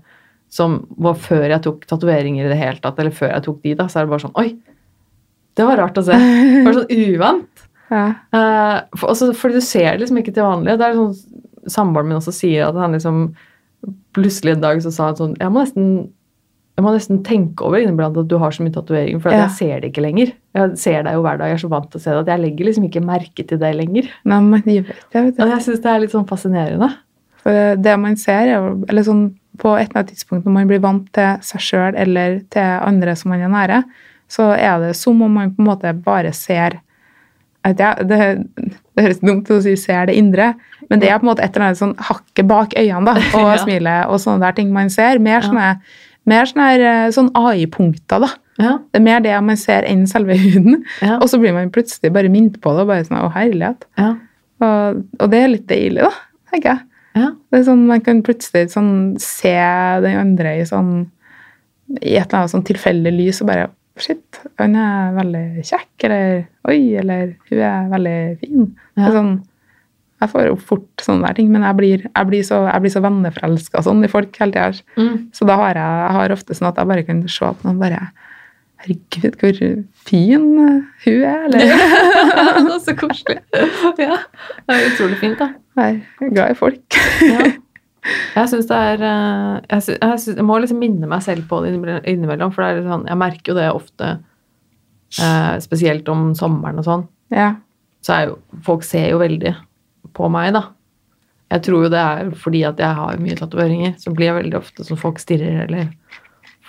som 0.50 0.80
var 0.98 1.18
før 1.22 1.46
jeg 1.52 1.62
tok 1.66 1.84
tatoveringer 1.90 2.48
i 2.48 2.50
det 2.50 2.58
hele 2.58 2.82
tatt, 2.82 2.98
eller 3.02 3.14
før 3.14 3.36
jeg 3.36 3.46
tok 3.46 3.60
de, 3.66 3.74
da, 3.78 3.86
så 3.86 4.00
er 4.00 4.08
det 4.08 4.14
bare 4.16 4.24
sånn 4.24 4.40
Oi! 4.42 4.48
Det 5.60 5.66
var 5.68 5.82
rart 5.82 5.98
å 6.00 6.06
se. 6.08 6.16
Det 6.16 6.64
var 6.64 6.78
sånn 6.78 6.94
uvant. 7.04 7.66
ja. 8.00 8.06
Uh, 8.32 8.78
for, 8.96 9.12
også, 9.12 9.34
fordi 9.36 9.60
du 9.60 9.66
ser 9.66 9.92
det 9.92 10.06
liksom 10.06 10.22
ikke 10.22 10.34
til 10.38 10.48
vanlig. 10.48 10.78
Det 10.80 10.88
er 10.88 11.00
sånn 11.00 11.38
Samboeren 11.70 12.08
min 12.08 12.18
også 12.18 12.32
sier 12.34 12.70
at 12.70 12.78
han 12.80 12.96
liksom 12.96 13.34
Plutselig 14.16 14.56
en 14.56 14.64
dag 14.64 14.80
så 14.82 14.94
sa 14.96 15.10
han 15.10 15.18
sånn 15.20 15.34
Jeg 15.38 15.52
må 15.52 15.60
nesten 15.60 15.90
jeg 16.80 16.86
må 16.86 16.94
nesten 16.96 17.18
tenke 17.28 17.66
over 17.68 17.82
inniblant 17.84 18.16
at 18.22 18.28
du 18.32 18.38
har 18.40 18.54
så 18.56 18.64
mye 18.64 18.72
tatoveringer, 18.72 19.20
for 19.22 19.34
Ja. 19.36 19.42
jeg 19.48 19.52
ser 19.58 19.80
det 19.84 19.90
ikke 19.92 20.04
lenger. 20.06 20.32
Jeg 20.56 20.78
ser 20.80 21.04
deg 21.04 21.14
jo 21.18 21.22
hver 21.26 21.38
dag, 21.42 21.50
jeg 21.52 21.58
er 21.60 21.64
så 21.68 21.70
vant 21.74 21.90
til 21.92 22.00
å 22.00 22.04
se 22.04 22.12
det, 22.16 22.20
at 22.24 22.32
jeg 22.32 22.40
legger 22.46 22.66
liksom 22.70 22.86
ikke 22.88 23.04
merke 23.06 23.48
til 23.48 23.60
det 23.60 23.76
lenger. 23.76 24.08
Nei, 24.26 24.40
men 24.40 24.64
jeg 24.66 24.86
vet, 24.88 25.04
jeg 25.14 25.26
vet. 25.26 25.40
Og 25.44 25.50
jeg 25.52 25.60
syns 25.66 25.82
det 25.84 25.92
er 25.92 26.00
litt 26.00 26.12
sånn 26.16 26.28
fascinerende. 26.30 26.90
For 27.44 27.76
det 27.76 28.00
man 28.00 28.16
ser, 28.16 28.48
er 28.48 28.70
eller 28.90 29.04
sånn, 29.04 29.26
på 29.60 29.74
et 29.76 29.90
eller 29.90 30.00
annet 30.06 30.14
tidspunkt 30.14 30.46
når 30.48 30.54
man 30.56 30.68
blir 30.68 30.80
vant 30.80 31.12
til 31.12 31.38
seg 31.44 31.60
sjøl 31.60 31.96
eller 32.00 32.40
til 32.50 32.62
andre 32.64 33.16
som 33.20 33.30
man 33.34 33.42
er 33.44 33.52
nære, 33.52 33.84
så 34.30 34.54
er 34.56 34.80
det 34.80 34.96
som 34.96 35.22
om 35.22 35.34
man 35.34 35.52
på 35.52 35.60
en 35.60 35.66
måte 35.68 35.92
bare 36.04 36.32
ser 36.34 36.80
jeg 37.66 37.76
det, 37.76 38.08
det 38.08 39.04
høres 39.04 39.20
dumt 39.20 39.50
ut 39.50 39.58
å 39.58 39.62
si 39.62 39.76
'ser 39.76 40.06
det 40.08 40.16
indre', 40.16 40.56
men 40.90 41.00
det 41.00 41.10
er 41.10 41.20
på 41.20 41.28
en 41.28 41.36
måte 41.36 41.44
et 41.44 41.56
eller 41.56 41.66
annet 41.68 41.78
sånn 41.78 41.96
hakket 41.98 42.48
bak 42.48 42.70
øynene 42.78 43.06
da, 43.06 43.12
og 43.38 43.52
Ja. 43.52 43.58
smilet 43.58 44.06
og 44.08 44.16
sånne 44.20 44.40
der 44.40 44.52
ting 44.54 44.72
man 44.72 44.90
ser. 44.90 45.20
Mer 45.20 45.42
Ja. 45.42 45.76
Mer 46.30 46.48
sånne, 46.50 46.68
her, 46.72 46.84
eh, 46.90 47.12
sånn 47.16 47.32
AI-punkter, 47.38 48.24
da. 48.26 48.30
Ja, 48.60 48.74
Det 48.92 49.00
er 49.00 49.06
mer 49.06 49.22
det 49.24 49.36
man 49.48 49.56
ser 49.60 49.86
enn 49.88 50.06
selve 50.12 50.36
huden. 50.38 50.82
ja, 51.02 51.16
Og 51.22 51.30
så 51.32 51.40
blir 51.40 51.54
man 51.56 51.70
plutselig 51.72 52.12
bare 52.16 52.32
minnet 52.32 52.58
på 52.62 52.74
det, 52.76 52.84
og 52.84 52.88
bare 52.92 53.06
sånn 53.08 53.22
'Å, 53.22 53.32
herlighet'. 53.34 53.86
ja, 53.98 54.10
Og, 54.62 55.04
og 55.20 55.30
det 55.32 55.40
er 55.44 55.48
litt 55.54 55.68
deilig, 55.68 56.02
da, 56.04 56.12
tenker 56.52 56.74
jeg. 56.74 56.80
ja. 57.16 57.30
Det 57.52 57.60
er 57.62 57.64
sånn, 57.64 57.86
Man 57.88 58.02
kan 58.02 58.22
plutselig 58.24 58.70
sånn, 58.76 59.18
se 59.20 59.54
den 60.04 60.18
andre 60.20 60.58
i, 60.60 60.66
sånn, 60.68 61.08
i 62.04 62.16
et 62.20 62.28
eller 62.28 62.40
annet 62.44 62.52
sånn 62.54 62.66
tilfeldig 62.68 63.14
lys 63.18 63.42
og 63.42 63.48
bare 63.48 63.70
Shit, 64.00 64.40
han 64.58 64.76
er 64.80 65.12
veldig 65.18 65.60
kjekk, 65.68 66.04
eller 66.08 66.46
oi, 66.70 66.96
eller 67.02 67.34
hun 67.50 67.60
er 67.60 67.90
veldig 67.92 68.40
fin. 68.40 68.76
Det 68.96 69.04
er 69.10 69.12
sånn, 69.12 69.34
jeg 70.20 70.32
får 70.34 70.48
jo 70.50 70.56
fort 70.60 71.04
sånne 71.06 71.28
der 71.30 71.38
ting, 71.38 71.52
men 71.54 71.64
jeg 71.64 71.78
blir, 71.78 72.02
jeg 72.10 72.28
blir 72.28 72.42
så, 72.44 72.64
jeg 72.68 72.84
blir 72.84 72.92
så 72.92 73.02
venneforelska 73.06 73.84
sånn 73.86 74.04
i 74.04 74.10
folk 74.12 74.36
hele 74.42 74.52
tida. 74.52 74.84
Mm. 75.00 75.14
Så 75.36 75.48
da 75.48 75.56
har 75.62 75.78
jeg, 75.80 76.02
jeg 76.04 76.18
har 76.18 76.34
ofte 76.36 76.58
sånn 76.58 76.68
at 76.72 76.82
jeg 76.82 76.90
bare 76.92 77.06
kan 77.08 77.22
se 77.32 77.46
at 77.48 77.64
noen 77.68 77.80
bare 77.82 78.02
Herregud, 78.80 79.34
hvor 79.42 79.58
fin 80.08 80.44
hun 80.56 81.24
er, 81.28 81.42
eller 81.50 81.66
det 81.68 82.76
er 82.78 82.78
så 82.80 82.94
koselig. 82.96 83.42
Ja, 84.00 84.16
det 84.70 84.78
er 84.78 84.86
utrolig 84.94 85.18
fint, 85.20 85.42
da. 85.42 85.50
Jeg 85.76 85.98
er 86.24 86.32
glad 86.32 86.54
i 86.54 86.60
folk. 86.60 87.00
Ja. 87.28 87.50
Jeg 88.40 88.48
syns 88.48 88.70
det 88.70 88.78
er 88.80 89.02
eh, 89.04 89.56
jeg, 89.68 89.84
synes, 89.84 89.98
jeg, 90.00 90.20
synes, 90.24 90.38
jeg 90.40 90.46
må 90.48 90.56
liksom 90.64 90.78
minne 90.80 91.08
meg 91.12 91.20
selv 91.26 91.44
på 91.50 91.58
det 91.66 91.74
innimellom- 92.08 92.54
for 92.56 92.64
det 92.64 92.86
sånn, 92.88 93.04
jeg 93.10 93.20
merker 93.20 93.52
jo 93.52 93.56
det 93.58 93.66
ofte, 93.76 94.08
eh, 95.20 95.56
spesielt 95.62 96.08
om 96.10 96.30
sommeren 96.40 96.80
og 96.80 96.88
sånn. 96.88 97.04
Ja. 97.36 97.50
Så 98.00 98.16
er 98.16 98.30
jo 98.30 98.38
Folk 98.64 98.88
ser 98.88 99.10
jo 99.12 99.20
veldig 99.20 99.52
på 100.20 100.30
meg, 100.32 100.52
da. 100.56 100.68
Jeg 101.50 101.66
tror 101.66 101.86
jo 101.88 101.92
det 101.92 102.00
er 102.00 102.32
fordi 102.38 102.62
at 102.68 102.82
jeg 102.82 102.98
har 103.00 103.22
mye 103.22 103.38
tatoveringer, 103.38 103.96
så 103.98 104.14
blir 104.14 104.30
jeg 104.30 104.38
veldig 104.44 104.58
ofte 104.60 104.86
som 104.86 105.00
folk 105.02 105.22
stirrer, 105.22 105.64
eller 105.66 105.90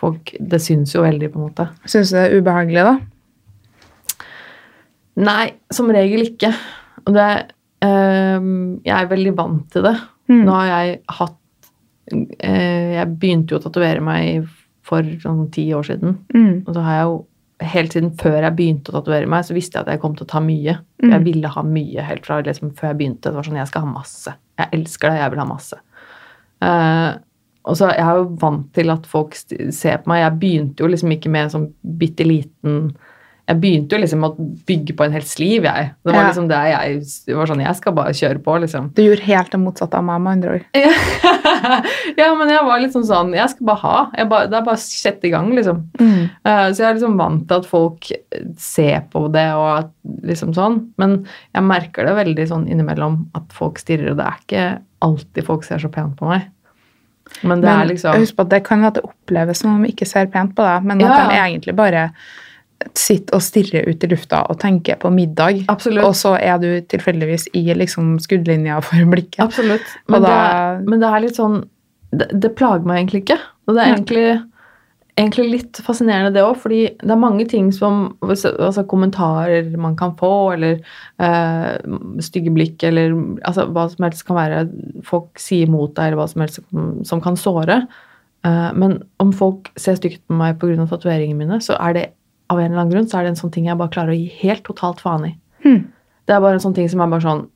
folk 0.01 0.33
Det 0.41 0.61
syns 0.65 0.95
jo 0.95 1.03
veldig, 1.05 1.29
på 1.33 1.41
en 1.41 1.49
måte. 1.51 1.67
Syns 1.85 2.13
du 2.13 2.17
det 2.17 2.23
er 2.23 2.37
ubehagelig, 2.41 2.85
da? 2.87 2.95
Nei, 5.21 5.51
som 5.75 5.91
regel 5.93 6.25
ikke. 6.25 6.55
Og 7.05 7.13
det 7.17 7.29
øh, 7.85 8.47
Jeg 8.87 8.97
er 8.97 9.11
veldig 9.11 9.35
vant 9.37 9.67
til 9.73 9.85
det. 9.85 9.97
Mm. 10.31 10.45
Nå 10.47 10.55
har 10.57 10.71
jeg 10.71 10.97
hatt 11.19 11.71
øh, 12.15 12.91
Jeg 12.97 13.19
begynte 13.21 13.53
jo 13.53 13.61
å 13.61 13.65
tatovere 13.67 14.05
meg 14.05 14.49
for 14.87 15.05
sånn 15.23 15.51
ti 15.53 15.67
år 15.77 15.85
siden. 15.91 16.17
Mm. 16.33 16.65
Og 16.65 16.73
så 16.73 16.87
har 16.87 16.97
jeg 16.97 17.11
jo 17.11 17.19
helt 17.61 17.95
siden 17.95 18.13
før 18.21 18.39
jeg 18.41 18.57
begynte 18.57 18.93
å 18.93 18.99
tatovere 18.99 19.29
meg, 19.31 19.45
så 19.47 19.57
visste 19.57 19.79
jeg 19.79 19.87
at 19.87 19.95
jeg 19.95 20.03
kom 20.03 20.15
til 20.17 20.27
å 20.27 20.31
ta 20.33 20.41
mye. 20.45 20.77
Mm. 21.03 21.11
Jeg 21.13 21.25
ville 21.27 21.53
ha 21.55 21.65
mye 21.67 22.07
helt 22.07 22.29
fra 22.29 22.41
liksom, 22.45 22.73
før 22.79 22.93
jeg 22.93 23.01
begynte. 23.01 23.29
Det 23.29 23.37
var 23.37 23.49
sånn, 23.49 23.59
jeg 23.61 23.71
skal 23.71 23.85
ha 23.85 23.91
masse. 23.93 24.35
Jeg 24.61 24.73
elsker 24.79 25.11
det, 25.11 25.21
jeg 25.21 25.35
vil 25.35 25.43
ha 25.43 25.49
masse. 25.49 25.81
Uh, 26.61 27.11
og 27.69 27.77
så 27.77 27.91
Jeg 27.93 28.05
er 28.05 28.19
jo 28.19 28.27
vant 28.41 28.69
til 28.77 28.93
at 28.93 29.07
folk 29.09 29.37
ser 29.37 30.01
på 30.01 30.11
meg. 30.11 30.23
Jeg 30.23 30.39
begynte 30.41 30.85
jo 30.85 30.89
liksom 30.91 31.13
ikke 31.13 31.33
med 31.33 31.47
en 31.47 31.55
sånn 31.55 31.69
bitte 32.01 32.25
liten 32.25 32.79
Jeg 33.51 33.59
begynte 33.59 33.97
jo 33.97 33.99
liksom 34.05 34.23
å 34.23 34.29
bygge 34.69 34.95
på 34.95 35.03
en 35.09 35.15
helt 35.17 35.27
sliv, 35.27 35.65
jeg. 35.67 35.89
Det 36.07 36.13
var 36.13 36.21
Ja. 36.21 36.27
liksom 36.29 36.47
det 36.49 36.59
jeg 36.71 37.01
det 37.27 37.35
var 37.35 37.47
sånn, 37.51 37.63
Jeg 37.65 37.77
skal 37.81 37.93
bare 37.97 38.13
kjøre 38.15 38.39
på, 38.45 38.55
liksom. 38.63 38.91
Du 38.95 39.03
gjorde 39.03 39.27
helt 39.27 39.51
det 39.51 39.59
motsatte 39.59 39.99
av 39.99 40.05
meg, 40.07 40.21
med 40.23 40.33
andre 40.37 40.53
ord. 40.55 40.65
ja, 42.17 42.29
men 42.39 42.53
jeg 42.53 42.65
var 42.65 42.81
liksom 42.83 43.03
sånn 43.07 43.33
Jeg 43.35 43.51
skal 43.51 43.67
bare 43.67 43.83
ha. 43.83 44.11
Jeg 44.17 44.29
bare, 44.31 44.47
det 44.53 44.59
er 44.61 44.67
bare 44.69 44.79
å 44.79 44.85
sette 44.85 45.27
i 45.27 45.33
gang, 45.35 45.51
liksom. 45.57 45.83
Mm. 45.99 46.31
Uh, 46.47 46.69
Så 46.71 46.79
jeg 46.85 46.89
er 46.91 46.95
liksom 47.01 47.19
vant 47.19 47.49
til 47.51 47.59
at 47.59 47.67
folk 47.67 48.11
ser 48.57 49.03
på 49.13 49.25
det 49.35 49.47
og 49.57 49.69
at, 49.81 49.91
liksom 50.31 50.55
sånn. 50.55 50.79
Men 51.01 51.27
jeg 51.55 51.67
merker 51.67 52.07
det 52.07 52.15
veldig 52.21 52.47
sånn 52.53 52.69
innimellom 52.71 53.25
at 53.35 53.51
folk 53.57 53.81
stirrer, 53.83 54.13
og 54.13 54.21
det 54.21 54.27
er 54.31 54.39
ikke 54.45 54.67
alltid 55.03 55.47
folk 55.49 55.65
ser 55.67 55.83
så 55.83 55.91
pent 55.93 56.15
på 56.21 56.29
meg. 56.31 56.47
Men 57.47 57.61
det 57.63 57.71
Men 57.71 57.81
er 57.83 57.91
liksom 57.95 58.17
husk 58.19 58.37
på 58.37 58.43
at 58.47 58.51
det 58.55 58.63
kan 58.67 58.85
at 58.85 58.95
det 58.99 59.05
oppleves 59.07 59.59
som 59.63 59.75
om 59.75 59.83
de 59.85 59.91
ikke 59.93 60.07
ser 60.09 60.27
pent 60.33 60.55
på 60.55 60.63
deg, 60.67 60.87
men 60.87 61.03
at 61.03 61.11
Ja, 61.11 61.29
de 61.29 61.37
egentlig 61.39 61.77
bare 61.79 62.11
sitter 62.97 63.37
og 63.37 63.43
stirrer 63.45 63.89
ut 63.91 64.05
i 64.05 64.09
lufta 64.11 64.45
og 64.51 64.59
tenker 64.63 64.99
på 65.01 65.11
middag. 65.13 65.65
Absolutt. 65.73 66.05
Og 66.07 66.15
så 66.17 66.35
er 66.41 66.61
du 66.63 66.69
tilfeldigvis 66.91 67.51
i 67.59 67.67
liksom 67.77 68.15
skuddlinja 68.23 68.81
for 68.85 69.11
blikket. 69.13 69.43
Absolutt. 69.45 69.97
Men, 70.09 70.23
det, 70.23 70.31
da- 70.31 70.39
er, 70.47 70.81
men 70.87 71.03
det 71.03 71.11
er 71.11 71.27
litt 71.27 71.41
sånn 71.41 71.61
det, 72.11 72.31
det 72.43 72.55
plager 72.59 72.89
meg 72.89 73.03
egentlig 73.03 73.25
ikke. 73.25 73.37
Og 73.69 73.77
det 73.77 73.83
er 73.85 73.93
egentlig, 73.93 74.25
egentlig 75.21 75.47
litt 75.53 75.81
fascinerende, 75.87 76.33
det 76.35 76.43
òg, 76.43 76.57
fordi 76.59 76.81
det 76.99 77.15
er 77.15 77.21
mange 77.23 77.47
ting 77.51 77.69
som 77.75 78.17
altså 78.25 78.83
Kommentarer 78.91 79.69
man 79.79 79.95
kan 79.99 80.17
få, 80.19 80.33
eller 80.57 80.81
øh, 81.23 82.21
stygge 82.25 82.51
blikk, 82.57 82.83
eller 82.89 83.15
altså, 83.47 83.69
hva 83.71 83.87
som 83.93 84.09
helst 84.09 84.27
kan 84.27 84.41
være 84.41 84.65
Folk 85.07 85.39
sier 85.39 85.71
mot 85.71 85.93
deg, 85.95 86.09
eller 86.11 86.23
hva 86.25 86.31
som 86.33 86.43
helst 86.43 86.63
som, 86.65 86.95
som 87.07 87.23
kan 87.23 87.39
såre. 87.39 87.85
Uh, 88.41 88.73
men 88.73 89.03
om 89.21 89.35
folk 89.37 89.69
ser 89.77 89.99
stygt 89.99 90.23
på 90.25 90.33
meg 90.33 90.57
pga. 90.59 90.87
tatoveringene 90.89 91.43
mine, 91.43 91.59
så 91.61 91.77
er 91.77 91.97
det 91.97 92.07
av 92.51 92.59
en 92.59 92.67
eller 92.73 92.83
annen 92.83 92.93
grunn 92.93 93.09
så 93.09 93.21
er 93.21 93.27
det 93.27 93.35
en 93.35 93.41
sånn 93.41 93.53
ting 93.55 93.69
jeg 93.71 93.79
bare 93.79 93.93
klarer 93.95 94.15
å 94.15 94.19
gi 94.19 94.29
helt 94.43 94.65
totalt 94.67 95.03
faen 95.05 95.29
i. 95.29 95.33
Hmm. 95.65 95.83
Det 96.27 96.35
er 96.35 96.43
bare 96.43 96.59
en 96.59 96.65
sånn 96.65 96.77
ting 96.77 96.89
som 96.91 97.03
er 97.03 97.11
bare 97.13 97.27
sånn 97.27 97.49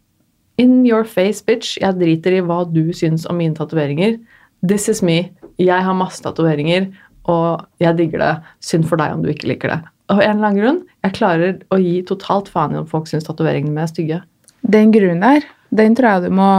In 0.62 0.84
your 0.86 1.03
face, 1.03 1.42
bitch. 1.42 1.72
Jeg 1.82 1.99
driter 1.99 2.36
i 2.36 2.42
hva 2.47 2.61
du 2.70 2.92
syns 2.95 3.24
om 3.26 3.40
mine 3.40 3.57
tatoveringer. 3.59 4.20
This 4.62 4.86
is 4.88 5.01
me. 5.03 5.32
Jeg 5.59 5.82
har 5.82 5.97
masse 5.99 6.22
tatoveringer, 6.22 6.86
og 7.26 7.64
jeg 7.82 7.99
digger 7.99 8.22
det. 8.22 8.30
Synd 8.62 8.86
for 8.86 9.03
deg 9.03 9.16
om 9.16 9.24
du 9.24 9.32
ikke 9.32 9.51
liker 9.51 9.72
det. 9.72 9.80
Av 10.14 10.20
en 10.22 10.36
eller 10.36 10.47
annen 10.53 10.61
grunn, 10.61 10.78
jeg 11.03 11.16
klarer 11.16 11.59
å 11.74 11.80
gi 11.82 11.97
totalt 12.07 12.53
faen 12.53 12.76
i 12.76 12.78
om 12.78 12.86
folk 12.86 13.11
syns 13.11 13.26
tatoveringene 13.26 13.74
mine 13.74 13.88
er 13.88 13.90
stygge. 13.90 14.20
Den 14.62 14.95
grunnen 14.95 15.24
der, 15.26 15.49
den 15.74 15.99
tror 15.99 16.12
jeg 16.12 16.28
du 16.28 16.38
må 16.38 16.51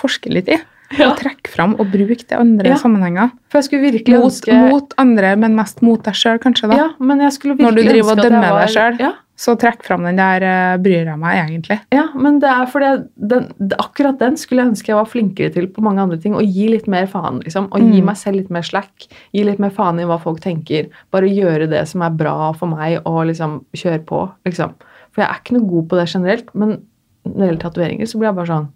forske 0.00 0.34
litt 0.34 0.50
i. 0.50 0.58
Ja. 0.96 1.10
Og 1.10 1.18
trekke 1.20 1.48
fram 1.52 1.74
og 1.78 1.90
bruke 1.92 2.24
det 2.26 2.32
andre 2.38 2.70
Ja. 2.70 2.76
sammenhenger. 2.80 3.30
For 3.50 3.58
jeg 3.58 3.64
skulle 3.68 3.90
virkelig 3.92 4.14
Mot, 4.18 4.30
ønske 4.32 4.54
mot 4.70 4.94
andre, 4.96 5.36
men 5.36 5.54
mest 5.54 5.82
mot 5.82 6.02
deg 6.02 6.14
sjøl, 6.14 6.38
kanskje. 6.40 6.70
da. 6.70 6.76
Ja, 6.76 6.88
men 6.98 7.18
jeg 7.20 7.32
skulle 7.32 7.56
Når 7.58 7.74
du 7.74 7.82
virkelig 7.82 7.92
driver 7.92 8.10
og 8.10 8.16
ønske 8.16 8.24
at 8.24 8.32
dømmer 8.32 8.50
var- 8.52 8.60
deg 8.66 8.70
selv. 8.70 9.00
Ja, 9.00 9.12
Så 9.38 9.54
trekk 9.56 9.84
fram 9.84 10.02
den 10.02 10.16
der 10.16 10.42
uh, 10.42 10.78
bryr 10.82 11.04
jeg 11.06 11.16
meg 11.18 11.36
egentlig. 11.48 11.80
Ja, 11.92 12.08
men 12.16 12.40
det 12.40 12.48
er 12.50 12.66
fordi 12.66 13.06
den, 13.20 13.44
akkurat 13.78 14.18
den 14.18 14.34
skulle 14.36 14.64
jeg 14.64 14.72
ønske 14.72 14.86
jeg 14.88 14.96
var 14.96 15.04
flinkere 15.06 15.52
til 15.54 15.68
på 15.68 15.80
mange 15.80 16.00
andre 16.00 16.16
ting. 16.18 16.34
Å 16.34 16.42
gi 16.42 16.66
litt 16.68 16.88
mer 16.88 17.06
faen, 17.06 17.38
liksom. 17.44 17.68
Og 17.70 17.78
gi 17.78 18.00
Mm. 18.00 18.04
meg 18.06 18.16
selv 18.16 18.34
litt 18.36 18.50
mer 18.50 18.62
slack. 18.62 19.06
Gi 19.32 19.44
litt 19.44 19.60
mer 19.60 19.70
faen 19.70 20.00
i 20.00 20.04
hva 20.04 20.18
folk 20.20 20.40
tenker. 20.40 20.88
Bare 21.12 21.28
gjøre 21.30 21.68
det 21.70 21.86
som 21.86 22.02
er 22.02 22.10
bra 22.10 22.52
for 22.52 22.66
meg, 22.66 23.00
og 23.06 23.26
liksom 23.28 23.64
kjøre 23.76 24.04
på, 24.04 24.28
liksom. 24.44 24.74
For 25.12 25.22
jeg 25.22 25.30
er 25.30 25.38
ikke 25.44 25.52
noe 25.60 25.70
god 25.70 25.88
på 25.88 25.96
det 26.00 26.08
generelt, 26.12 26.48
men 26.54 26.82
når 27.24 27.38
det 27.38 27.48
gjelder 27.48 27.70
tatoveringer, 27.70 28.06
så 28.08 28.18
blir 28.18 28.28
jeg 28.28 28.34
bare 28.34 28.46
sånn 28.46 28.68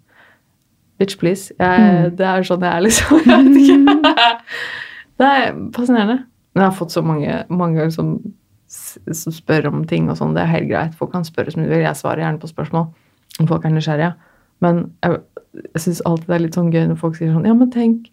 Bitch, 1.03 1.17
please. 1.19 1.51
Jeg, 1.59 1.83
Mm. 1.83 2.15
Det 2.17 2.25
er 2.29 2.45
sånn 2.47 2.63
jeg 2.63 2.71
er, 2.71 2.85
liksom. 2.87 3.19
Jeg 3.27 3.45
vet 3.49 3.57
ikke. 3.59 4.35
Det 5.19 5.27
er 5.29 5.51
fascinerende. 5.75 6.21
Men 6.53 6.63
jeg 6.63 6.69
har 6.69 6.75
fått 6.77 6.93
så 6.93 7.01
mange, 7.05 7.35
mange 7.49 7.85
som, 7.93 8.13
som 8.67 9.33
spør 9.33 9.67
om 9.71 9.83
ting 9.89 10.09
og 10.09 10.17
sånn. 10.19 10.33
Det 10.35 10.43
er 10.43 10.51
helt 10.51 10.69
greit. 10.69 10.95
Folk 10.97 11.11
kan 11.13 11.25
spørre 11.25 11.53
som 11.53 11.63
de 11.63 11.69
vil. 11.69 11.83
Jeg 11.85 11.97
svarer 11.99 12.23
gjerne 12.23 12.41
på 12.41 12.49
spørsmål 12.49 12.87
om 13.41 13.49
folk 13.49 13.65
er 13.65 13.73
nysgjerrige. 13.73 14.11
Men 14.63 14.83
jeg, 15.03 15.19
jeg 15.73 15.83
syns 15.85 16.01
alltid 16.09 16.29
det 16.29 16.37
er 16.37 16.43
litt 16.45 16.57
sånn 16.57 16.71
gøy 16.73 16.85
når 16.91 16.99
folk 17.01 17.17
sier 17.17 17.33
sånn 17.33 17.47
Ja, 17.49 17.55
men 17.57 17.71
tenk, 17.73 18.09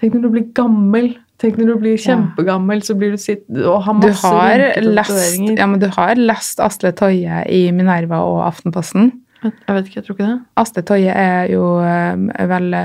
tenk 0.00 0.16
når 0.16 0.26
du 0.26 0.30
blir 0.36 0.46
gammel. 0.56 1.12
Tenk 1.40 1.58
når 1.60 1.74
du 1.74 1.74
blir 1.82 1.98
kjempegammel, 2.00 2.80
så 2.84 2.96
blir 2.96 3.12
du 3.12 3.20
sitt 3.20 3.44
og 3.60 3.82
har 3.84 3.98
Du 4.00 4.06
masse 4.08 4.24
har, 4.32 4.56
rynker 4.56 4.86
og 4.88 4.94
lest, 4.96 5.40
ja, 5.60 5.66
men 5.68 5.82
du 5.82 5.88
har 5.92 6.16
lest 6.16 6.62
Asle 6.64 6.92
Toje 6.96 7.42
i 7.52 7.66
Minerva 7.76 8.22
og 8.24 8.40
Aftenposten. 8.46 9.10
Jeg 9.52 9.76
vet 9.76 9.88
ikke, 9.88 9.98
jeg 9.98 10.06
tror 10.06 10.16
ikke 10.16 10.28
det. 10.28 10.38
Astrid 10.62 10.86
Toje 10.88 11.16
er 11.16 11.50
jo 11.52 11.64
eh, 11.84 12.46
vel 12.50 12.76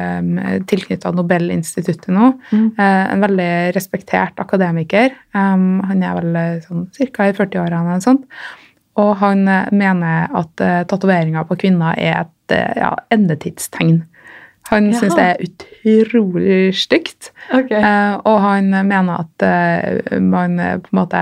tilknytta 0.70 1.14
Nobelinstituttet 1.16 2.12
nå. 2.14 2.32
Mm. 2.51 2.68
Eh, 2.78 3.03
en 3.14 3.24
veldig 3.26 3.51
respektert 3.76 4.41
akademiker. 4.41 5.16
Um, 5.36 5.82
han 5.88 6.03
er 6.05 6.18
vel 6.20 6.39
eh, 6.39 6.59
sånn 6.66 6.88
ca. 6.97 7.30
i 7.30 7.36
40-årene 7.38 7.82
eller 7.95 8.03
sånt. 8.03 8.28
Og 9.01 9.14
han 9.22 9.45
eh, 9.47 9.72
mener 9.76 10.32
at 10.41 10.66
tatoveringer 10.91 11.47
på 11.49 11.59
kvinner 11.66 11.97
er 11.97 12.24
et 12.26 12.57
ja, 12.76 12.91
endetidstegn. 13.16 14.01
Han 14.72 14.88
ja. 14.91 14.99
syns 15.01 15.17
det 15.17 15.26
er 15.28 15.41
utrolig 15.91 16.59
stygt. 16.80 17.32
Okay. 17.51 17.80
Eh, 17.80 18.13
og 18.28 18.38
han 18.43 18.69
mener 18.72 19.26
at 19.26 19.45
eh, 19.45 20.17
man 20.24 20.59
eh, 20.63 20.78
på 20.80 20.93
en 20.93 20.99
måte 21.01 21.22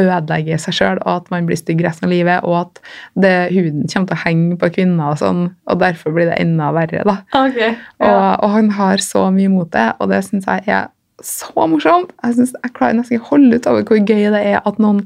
ødelegger 0.00 0.60
seg 0.60 0.76
sjøl, 0.76 1.00
og 1.06 1.12
at 1.14 1.32
man 1.32 1.48
blir 1.48 1.58
stygg 1.58 1.80
resten 1.86 2.10
av 2.10 2.14
livet, 2.14 2.44
og 2.44 2.58
at 2.60 2.82
det, 3.24 3.34
huden 3.54 3.88
kommer 3.88 4.10
til 4.10 4.18
å 4.18 4.22
henge 4.26 4.60
på 4.60 4.72
kvinner, 4.76 5.14
og 5.14 5.20
sånn, 5.22 5.42
og 5.70 5.82
derfor 5.82 6.16
blir 6.16 6.28
det 6.28 6.38
enda 6.42 6.70
verre. 6.76 7.04
da. 7.08 7.18
Ok. 7.40 7.60
Og, 8.04 8.24
og 8.44 8.48
han 8.56 8.72
har 8.76 9.04
så 9.04 9.28
mye 9.34 9.52
mot 9.52 9.70
det, 9.72 9.90
og 9.98 10.12
det 10.12 10.24
syns 10.28 10.48
jeg 10.50 10.68
er 10.68 10.90
så 11.24 11.68
morsomt. 11.68 12.12
Jeg, 12.24 12.36
synes, 12.36 12.56
jeg 12.56 12.76
klarer 12.76 12.96
nesten 12.96 13.16
ikke 13.16 13.28
å 13.28 13.32
holde 13.34 13.60
ut 13.60 13.68
over 13.68 13.84
hvor 13.88 14.00
gøy 14.00 14.28
det 14.32 14.40
er 14.40 14.60
at 14.64 14.80
noen 14.80 15.02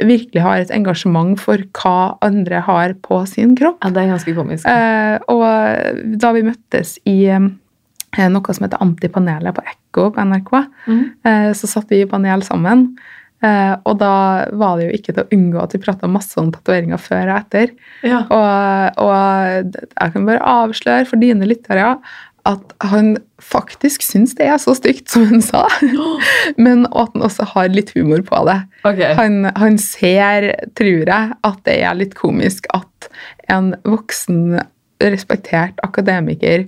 virkelig 0.00 0.42
har 0.42 0.58
et 0.62 0.70
engasjement 0.74 1.38
for 1.40 1.58
hva 1.78 2.16
andre 2.26 2.60
har 2.66 2.94
på 3.04 3.22
sin 3.30 3.54
kropp. 3.58 3.78
Ja, 3.84 3.90
det 3.94 4.02
er 4.04 4.12
ganske 4.14 4.34
komisk. 4.36 4.66
Eh, 4.68 5.18
og 5.32 6.18
da 6.20 6.32
vi 6.36 6.42
møttes 6.46 6.96
i 7.08 7.18
eh, 7.32 8.28
noe 8.32 8.54
som 8.56 8.64
heter 8.66 8.82
Antipanelet 8.84 9.54
på 9.56 9.64
Ekko 9.66 10.10
på 10.16 10.24
NRK, 10.28 10.52
Mm. 10.86 11.04
eh, 11.24 11.50
så 11.56 11.66
satt 11.70 11.88
vi 11.90 12.02
i 12.02 12.06
panel 12.10 12.42
sammen. 12.42 12.96
Eh, 13.44 13.74
og 13.84 13.98
da 14.00 14.46
var 14.56 14.78
det 14.78 14.86
jo 14.88 14.96
ikke 14.96 15.12
til 15.14 15.24
å 15.24 15.28
unngå 15.36 15.62
at 15.62 15.72
vi 15.76 15.78
prata 15.82 16.08
masse 16.08 16.38
om 16.40 16.48
tatoveringer 16.50 16.96
før 16.98 17.28
og 17.34 17.36
etter. 17.42 17.74
Ja. 18.02 18.22
Og, 18.32 19.02
og 19.04 19.74
jeg 19.76 20.12
kan 20.14 20.24
bare 20.26 20.40
avsløre 20.40 21.06
for 21.06 21.20
dine 21.20 21.44
lyttere 21.48 21.98
at 22.46 22.74
han 22.86 23.16
faktisk 23.42 24.04
syns 24.06 24.34
det 24.38 24.46
er 24.48 24.60
så 24.62 24.74
stygt 24.78 25.10
som 25.12 25.26
han 25.30 25.42
sa, 25.44 25.64
men 26.64 26.86
at 26.92 27.12
han 27.14 27.26
også 27.26 27.48
har 27.52 27.72
litt 27.74 27.92
humor 27.96 28.22
på 28.26 28.44
det. 28.48 28.60
Okay. 28.82 29.12
Han, 29.18 29.50
han 29.58 29.80
ser, 29.82 30.52
tror 30.78 31.10
jeg, 31.10 31.36
at 31.50 31.60
det 31.68 31.80
er 31.82 31.98
litt 31.98 32.16
komisk 32.18 32.70
at 32.76 33.10
en 33.52 33.74
voksen, 33.86 34.60
respektert 34.96 35.76
akademiker 35.84 36.62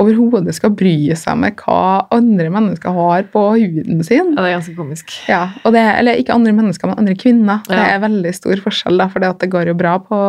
overhodet 0.00 0.52
skal 0.56 0.72
bry 0.76 0.94
seg 1.18 1.38
med 1.40 1.58
hva 1.60 2.04
andre 2.14 2.48
mennesker 2.52 2.92
har 2.96 3.26
på 3.32 3.42
huden 3.56 4.00
sin. 4.04 4.32
Ja, 4.32 4.44
det 4.44 4.50
er 4.50 4.56
ganske 4.58 4.76
komisk. 4.76 5.14
Ja, 5.28 5.42
og 5.64 5.72
det, 5.76 5.82
eller 5.98 6.20
ikke 6.20 6.36
andre 6.36 6.54
mennesker, 6.56 6.88
men 6.88 7.00
andre 7.00 7.16
kvinner. 7.18 7.60
Det 7.68 7.80
er 7.80 8.00
veldig 8.04 8.32
stor 8.36 8.62
forskjell, 8.64 9.00
da, 9.00 9.08
for 9.12 9.24
det 9.24 9.50
går 9.52 9.72
jo 9.72 9.76
bra 9.78 9.98
på 10.04 10.20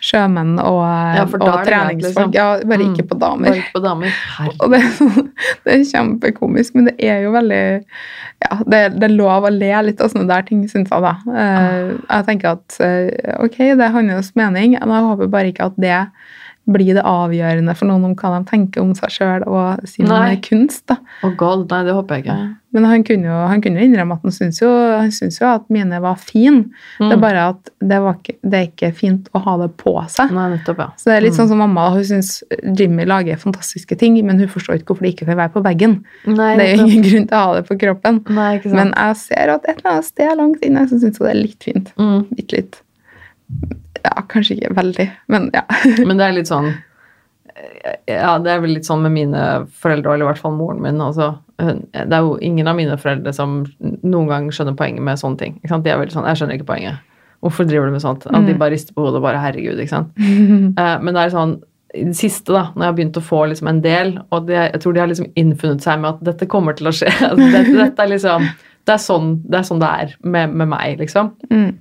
sjømenn 0.00 0.54
og, 0.62 0.80
Ja, 1.16 1.24
for 1.28 1.42
og 1.44 1.60
treningsfolk. 1.66 2.02
liksom. 2.02 2.34
Ja, 2.34 2.46
bare 2.64 2.78
Mm. 2.86 2.94
ikke 2.94 3.06
på 3.10 3.18
damer. 3.20 3.50
Bare 3.50 3.60
ikke 3.60 3.74
på 3.76 3.82
damer. 3.84 4.14
Og 4.60 4.70
det, 4.72 4.80
det 5.64 5.74
er 5.74 5.84
kjempekomisk, 5.90 6.74
men 6.74 6.88
det 6.90 6.94
er 7.04 7.22
jo 7.26 7.32
veldig 7.32 7.60
Ja, 8.40 8.56
det, 8.64 8.80
det 9.00 9.04
er 9.10 9.14
lov 9.14 9.44
å 9.44 9.50
le 9.52 9.72
litt 9.84 10.00
av 10.00 10.08
sånne 10.12 10.26
der 10.30 10.42
ting, 10.48 10.62
syns 10.68 10.88
jeg, 10.88 11.02
da. 11.04 11.14
Ah. 11.28 11.90
Jeg 12.08 12.26
tenker 12.30 12.54
at 12.56 12.78
eh, 12.80 13.34
ok, 13.44 13.58
det 13.76 13.84
er 13.84 13.92
hans 13.92 14.32
mening, 14.34 14.78
men 14.80 14.94
jeg 14.96 15.08
håper 15.10 15.28
bare 15.28 15.52
ikke 15.52 15.66
at 15.68 15.76
det 15.76 15.98
bli 16.72 16.92
det 16.96 17.02
avgjørende 17.06 17.74
for 17.76 17.90
noen 17.90 18.04
om 18.10 18.14
hva 18.18 18.30
de 18.38 18.44
tenker 18.50 18.82
om 18.84 18.94
seg 18.98 19.10
sjøl 19.14 19.44
og 19.48 19.82
sin 19.88 20.06
Nei. 20.06 20.36
kunst. 20.44 20.86
da. 20.90 20.96
Oh 21.26 21.32
god, 21.36 21.68
nei, 21.70 21.84
det 21.88 21.94
håper 21.96 22.16
jeg 22.20 22.24
ikke. 22.26 22.56
Men 22.72 22.84
han 22.86 23.02
kunne 23.02 23.26
jo, 23.26 23.36
han 23.50 23.62
kunne 23.64 23.82
innrømme 23.82 24.14
at 24.14 24.22
han 24.28 24.30
syns 24.36 24.60
jo, 24.62 24.68
han 24.70 25.10
jo 25.10 25.46
at 25.50 25.64
mine 25.74 25.98
var 26.04 26.14
fine. 26.22 26.68
Det 27.00 27.08
er 27.10 27.16
Mm. 27.16 27.20
bare 27.24 27.46
at 27.50 27.70
det, 27.82 27.98
var 28.04 28.14
ikke, 28.20 28.36
det 28.46 28.54
er 28.60 28.66
ikke 28.68 28.90
fint 28.94 29.26
å 29.34 29.42
ha 29.42 29.56
det 29.58 29.70
på 29.76 29.94
seg. 30.08 30.30
Nei, 30.30 30.44
nettopp, 30.54 30.78
ja. 30.78 30.86
Så 30.96 31.10
det 31.10 31.16
er 31.16 31.24
litt 31.26 31.34
sånn 31.34 31.48
som 31.50 31.58
mamma, 31.58 31.88
hun 31.90 32.04
syns 32.06 32.44
Jimmy 32.78 33.04
lager 33.10 33.36
fantastiske 33.42 33.98
ting, 33.98 34.20
men 34.24 34.38
hun 34.38 34.46
forstår 34.48 34.78
ikke 34.78 34.92
hvorfor 34.94 35.02
det 35.08 35.14
ikke 35.16 35.26
får 35.32 35.40
være 35.42 35.54
på 35.56 35.64
veggen. 35.66 35.96
Nei, 36.30 36.52
Det 36.56 36.68
er 36.68 36.76
jo 36.76 36.86
ingen 36.86 37.02
grunn 37.08 37.26
til 37.26 37.36
å 37.36 37.42
ha 37.48 37.54
det 37.58 37.66
på 37.66 37.78
kroppen. 37.82 38.22
Nei, 38.30 38.52
ikke 38.60 38.70
sant. 38.70 38.78
Men 38.78 38.94
jeg 38.96 39.16
ser 39.16 39.54
at 39.56 39.66
et 39.66 39.76
eller 39.82 39.90
annet 39.96 40.04
sted 40.12 40.36
langt 40.38 40.62
inne 40.62 40.86
så 40.86 41.00
syns 41.02 41.18
jeg 41.18 41.26
det 41.26 41.34
er 41.34 41.42
litt 41.42 41.64
fint. 41.64 41.92
mm. 41.98 42.26
Bitte 42.36 42.56
litt. 42.60 42.80
Ja, 44.04 44.22
kanskje 44.28 44.56
ikke 44.58 44.74
veldig, 44.76 45.08
men 45.28 45.50
ja. 45.54 45.62
Men 46.08 46.16
det 46.20 46.26
er 46.28 46.32
litt 46.38 46.48
sånn 46.50 46.70
Ja, 48.08 48.38
det 48.40 48.52
er 48.54 48.60
vel 48.62 48.72
litt 48.76 48.86
sånn 48.88 49.02
med 49.04 49.12
mine 49.12 49.40
foreldre, 49.82 50.14
eller 50.14 50.24
i 50.24 50.28
hvert 50.30 50.40
fall 50.40 50.54
moren 50.56 50.80
min. 50.84 51.00
Altså, 51.02 51.26
det 51.60 52.06
er 52.16 52.22
jo 52.24 52.36
ingen 52.46 52.68
av 52.70 52.76
mine 52.78 52.96
foreldre 53.00 53.32
som 53.36 53.58
noen 53.80 54.28
gang 54.30 54.46
skjønner 54.54 54.76
poenget 54.78 55.04
med 55.04 55.20
sånne 55.20 55.40
ting. 55.40 55.56
Ikke 55.60 55.72
sant? 55.74 55.84
De 55.84 55.92
er 55.92 55.98
veldig 56.00 56.14
sånn 56.14 56.28
Jeg 56.30 56.40
skjønner 56.40 56.56
ikke 56.56 56.68
poenget. 56.70 57.02
Hvorfor 57.44 57.68
driver 57.68 57.88
du 57.90 57.94
med 57.96 58.04
sånt? 58.04 58.24
At 58.28 58.46
de 58.46 58.52
Mm. 58.54 58.58
bare 58.60 58.72
rister 58.74 58.94
på 58.96 59.04
hodet 59.04 59.16
og 59.20 59.26
bare 59.26 59.40
Herregud, 59.42 59.80
ikke 59.80 59.92
sant. 59.92 60.14
Eh, 60.80 60.96
men 61.02 61.14
det 61.14 61.22
er 61.26 61.34
sånn 61.34 61.58
i 61.92 62.04
det 62.06 62.14
siste, 62.16 62.52
da, 62.54 62.68
når 62.76 62.84
jeg 62.84 62.86
har 62.92 62.96
begynt 63.00 63.16
å 63.18 63.26
få 63.26 63.38
liksom 63.50 63.68
en 63.68 63.80
del, 63.82 64.12
og 64.30 64.46
det, 64.46 64.54
jeg 64.72 64.80
tror 64.80 64.92
de 64.94 65.00
har 65.00 65.08
liksom 65.10 65.26
innfunnet 65.34 65.82
seg 65.82 65.98
med 65.98 66.10
at 66.14 66.20
dette 66.28 66.46
kommer 66.46 66.76
til 66.78 66.86
å 66.86 66.92
skje. 66.94 67.10
Altså, 67.30 67.48
dette, 67.50 67.72
dette 67.76 68.04
er 68.04 68.12
liksom 68.14 68.44
det 68.86 68.94
er, 68.94 69.00
sånn, 69.02 69.32
det 69.50 69.58
er 69.58 69.64
sånn 69.66 69.80
det 69.82 69.88
er 70.04 70.12
med, 70.22 70.54
med 70.54 70.68
meg, 70.70 70.98
liksom 71.02 71.32
Mm. 71.50 71.72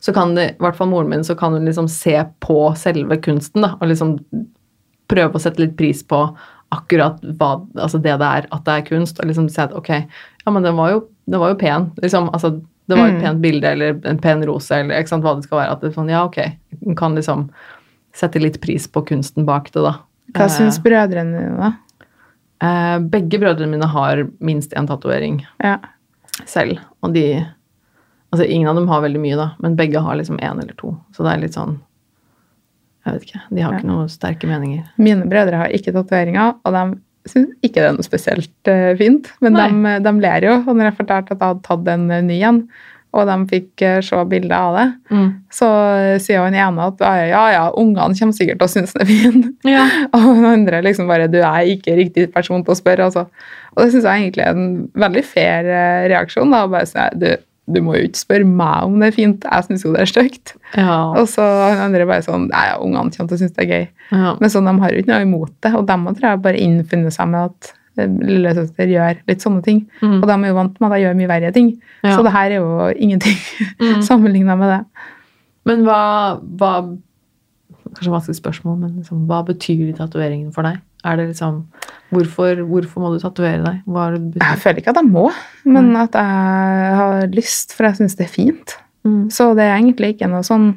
Så 0.00 0.12
kan 0.16 0.34
det, 0.34 0.50
i 0.56 0.62
hvert 0.62 0.76
fall 0.78 0.88
moren 0.90 1.08
min, 1.12 1.24
så 1.24 1.34
kan 1.38 1.52
hun 1.56 1.64
liksom 1.68 1.88
se 1.92 2.16
på 2.44 2.58
selve 2.76 3.18
kunsten 3.22 3.62
da, 3.66 3.74
og 3.80 3.88
liksom 3.90 4.16
prøve 5.08 5.38
å 5.38 5.42
sette 5.42 5.62
litt 5.62 5.76
pris 5.78 6.02
på 6.06 6.20
akkurat 6.74 7.20
hva, 7.38 7.50
altså 7.78 8.00
det 8.02 8.16
det 8.18 8.26
er, 8.26 8.46
at 8.52 8.64
det 8.66 8.72
er 8.80 8.86
kunst, 8.88 9.20
og 9.22 9.28
liksom 9.30 9.48
si 9.52 9.60
at 9.62 9.74
ok, 9.76 9.90
ja, 10.46 10.50
men 10.52 10.64
den 10.66 10.74
var 10.78 10.90
jo, 10.96 11.04
den 11.30 11.40
var 11.42 11.52
jo 11.54 11.58
pen, 11.60 11.90
liksom, 12.02 12.30
altså 12.34 12.56
det 12.86 12.94
var 12.98 13.08
et 13.10 13.14
Mm. 13.16 13.22
pent 13.22 13.40
bilde, 13.42 13.66
eller 13.70 14.00
en 14.06 14.18
pen 14.18 14.42
rose, 14.46 14.70
eller 14.74 14.98
ikke 15.00 15.08
sant, 15.10 15.24
hva 15.24 15.34
det 15.34 15.44
skal 15.46 15.58
være, 15.58 15.72
at 15.72 15.80
det 15.80 15.88
er 15.90 15.94
sånn, 15.96 16.10
ja, 16.10 16.24
ok, 16.26 16.38
hun 16.84 16.94
kan 16.98 17.14
liksom 17.18 17.48
sette 18.14 18.38
litt 18.42 18.60
pris 18.62 18.86
på 18.88 19.02
kunsten 19.06 19.44
bak 19.46 19.70
det 19.74 19.82
da. 19.82 19.94
Hva 20.34 20.44
Eh, 20.46 20.54
syns 20.54 20.78
brødrene 20.82 21.34
dine, 21.38 21.56
da? 21.58 21.72
eh, 22.62 22.98
begge 23.10 23.38
brødrene 23.42 23.70
mine 23.74 23.86
har 23.90 24.24
minst 24.40 24.72
en 24.76 24.86
tatovering 24.86 25.44
Ja. 25.62 25.78
selv. 26.46 26.78
Og 27.02 27.12
de 27.14 27.46
Altså, 28.36 28.46
ingen 28.52 28.68
av 28.68 28.76
dem 28.76 28.88
har 28.92 29.00
veldig 29.06 29.20
mye, 29.22 29.36
da, 29.40 29.48
men 29.64 29.76
begge 29.78 30.02
har 30.04 30.16
liksom 30.20 30.36
én 30.44 30.60
eller 30.60 30.76
to. 30.76 30.92
Så 31.16 31.24
det 31.24 31.32
er 31.32 31.44
litt 31.46 31.56
sånn 31.56 31.78
Jeg 33.06 33.14
vet 33.14 33.22
ikke. 33.28 33.40
De 33.54 33.62
har 33.62 33.72
Ja. 33.72 33.78
ikke 33.78 33.86
noen 33.88 34.08
sterke 34.10 34.48
meninger. 34.50 34.84
Mine 34.98 35.28
brødre 35.30 35.56
har 35.60 35.70
ikke 35.70 35.92
tatoveringer, 35.94 36.56
og 36.66 36.72
de 36.74 36.84
syns 37.30 37.52
ikke 37.62 37.78
det 37.80 37.86
er 37.88 37.94
noe 37.94 38.06
spesielt 38.06 38.68
uh, 38.70 38.92
fint. 38.98 39.30
Men 39.40 39.54
de, 39.54 39.92
de 40.02 40.12
ler 40.20 40.44
jo. 40.48 40.56
Og 40.66 40.74
når 40.74 40.88
jeg 40.90 40.96
fortalte 41.00 41.32
at 41.32 41.38
jeg 41.40 41.46
hadde 41.54 41.62
tatt 41.68 41.88
en 41.94 42.10
eh, 42.10 42.20
ny 42.26 42.40
en, 42.50 42.58
og 43.16 43.24
de 43.30 43.36
fikk 43.48 43.82
eh, 43.86 44.00
se 44.04 44.18
bilde 44.28 44.52
av 44.58 44.74
det, 44.76 44.86
så 45.54 45.68
eh, 46.02 46.18
sier 46.20 46.42
han 46.44 46.54
ene 46.58 46.88
at 46.90 47.00
ja, 47.30 47.44
ja, 47.54 47.62
ungene 47.78 48.18
kommer 48.18 48.34
sikkert 48.36 48.58
til 48.60 48.66
å 48.66 48.72
synes 48.74 48.92
den 48.92 49.06
er 49.06 49.10
fin. 49.12 49.46
Ja. 49.76 49.86
Og 50.18 50.26
den 50.34 50.44
andre 50.50 50.82
liksom 50.84 51.06
bare 51.08 51.30
Du 51.30 51.38
er 51.38 51.62
ikke 51.70 51.94
riktig 51.96 52.26
person 52.34 52.62
til 52.66 52.74
å 52.74 52.76
spørre, 52.82 53.06
altså. 53.06 53.28
Og 53.76 53.84
det 53.84 53.92
syns 53.94 54.04
jeg 54.10 54.26
egentlig 54.26 54.44
er 54.44 54.58
en 54.58 54.90
veldig 54.98 55.24
fair 55.30 55.70
eh, 55.70 56.08
reaksjon. 56.12 56.50
da, 56.50 56.66
bare 56.66 56.90
si, 56.90 57.06
du, 57.22 57.30
du 57.66 57.80
må 57.82 57.96
jo 57.96 58.06
ikke 58.06 58.20
spørre 58.20 58.46
meg 58.46 58.84
om 58.86 59.00
det 59.02 59.08
er 59.08 59.14
fint, 59.16 59.42
jeg 59.42 59.64
syns 59.66 59.82
jo 59.84 59.92
det 59.94 60.02
er 60.04 60.10
stygt. 60.10 60.52
Ja. 60.78 60.98
Og 61.18 61.26
så 61.32 61.42
han 61.42 61.80
andre 61.88 62.04
bare 62.06 62.22
sånn 62.22 62.44
Nei, 62.52 62.66
ungene 62.78 63.10
kommer 63.10 63.30
til 63.32 63.36
å 63.36 63.40
synes 63.40 63.56
det 63.56 63.64
er 63.64 63.72
gøy. 63.72 63.88
ja. 64.12 64.34
Men 64.40 64.52
sånn, 64.54 64.68
de 64.70 64.74
har 64.84 64.92
jo 64.94 65.00
ikke 65.02 65.10
noe 65.14 65.24
imot 65.26 65.52
det, 65.66 65.72
og 65.74 65.86
de 65.88 65.96
må 65.98 66.12
tror 66.14 66.28
jeg 66.30 66.42
bare 66.44 66.60
innfunnet 66.62 67.12
seg 67.16 67.28
med 67.32 67.48
at 67.50 67.72
eh, 67.98 68.06
lillesøster 68.30 68.92
gjør 68.92 69.18
litt 69.26 69.42
sånne 69.42 69.64
ting. 69.66 69.80
Mm. 70.02 70.20
Og 70.20 70.28
de 70.30 70.36
er 70.36 70.46
jo 70.52 70.58
vant 70.60 70.78
med 70.80 70.88
at 70.92 70.96
jeg 71.00 71.06
gjør 71.08 71.18
mye 71.22 71.32
verre 71.32 71.52
ting. 71.56 71.72
Ja. 72.06 72.14
Så 72.14 72.22
det 72.26 72.34
her 72.36 72.54
er 72.54 72.60
jo 72.60 72.90
ingenting 72.94 73.36
Mm. 73.82 74.02
sammenligna 74.06 74.54
med 74.56 74.70
det. 74.76 74.80
Men 75.66 75.82
hva, 75.88 76.00
hva 76.60 76.72
Kanskje 77.96 78.10
vanskelig 78.12 78.36
spørsmål, 78.40 78.74
men 78.82 78.96
liksom, 79.00 79.22
hva 79.30 79.38
betyr 79.46 79.92
tatoveringen 79.96 80.50
for 80.52 80.66
deg? 80.66 80.80
Er 81.06 81.20
det 81.20 81.30
liksom 81.32 81.64
Hvorfor, 82.14 82.60
hvorfor 82.70 83.02
må 83.02 83.08
du 83.10 83.18
tatovere 83.18 83.64
deg? 83.64 83.78
Hva 83.90 84.04
er 84.06 84.18
det 84.20 84.38
Jeg 84.38 84.58
føler 84.62 84.78
ikke 84.78 84.92
at 84.92 85.00
jeg 85.00 85.10
må, 85.10 85.24
men 85.66 85.88
at 85.98 86.14
jeg 86.14 86.92
har 87.00 87.24
lyst, 87.34 87.74
for 87.74 87.88
jeg 87.88 87.98
syns 87.98 88.14
det 88.18 88.28
er 88.28 88.30
fint. 88.30 88.74
Mm. 89.02 89.24
Så 89.34 89.48
det 89.58 89.64
er 89.64 89.74
egentlig 89.74 90.12
ikke 90.14 90.28
noe 90.30 90.46
sånn 90.46 90.68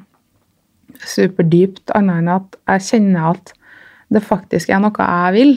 superdypt, 1.05 1.93
annet 1.95 2.23
enn 2.23 2.31
at 2.33 2.57
jeg 2.73 2.85
kjenner 2.87 3.35
at 3.35 3.53
det 4.09 4.23
faktisk 4.25 4.73
er 4.73 4.81
noe 4.81 5.05
jeg 5.05 5.35
vil, 5.37 5.53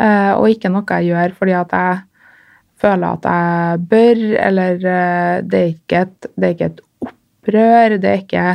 eh, 0.00 0.32
og 0.32 0.48
ikke 0.54 0.72
noe 0.72 0.96
jeg 0.96 1.12
gjør 1.12 1.36
fordi 1.36 1.56
at 1.58 1.76
jeg 1.76 2.00
føler 2.80 3.18
at 3.18 3.28
jeg 3.28 3.84
bør, 3.92 4.22
eller 4.48 4.88
eh, 4.94 5.36
det 5.44 5.60
er 5.60 5.70
ikke 5.74 6.02
et, 6.06 6.30
det 6.32 6.48
er 6.48 6.56
ikke 6.56 6.70
et 6.72 6.82
opprør, 7.08 7.98
det 8.00 8.10
er 8.10 8.24
ikke 8.24 8.48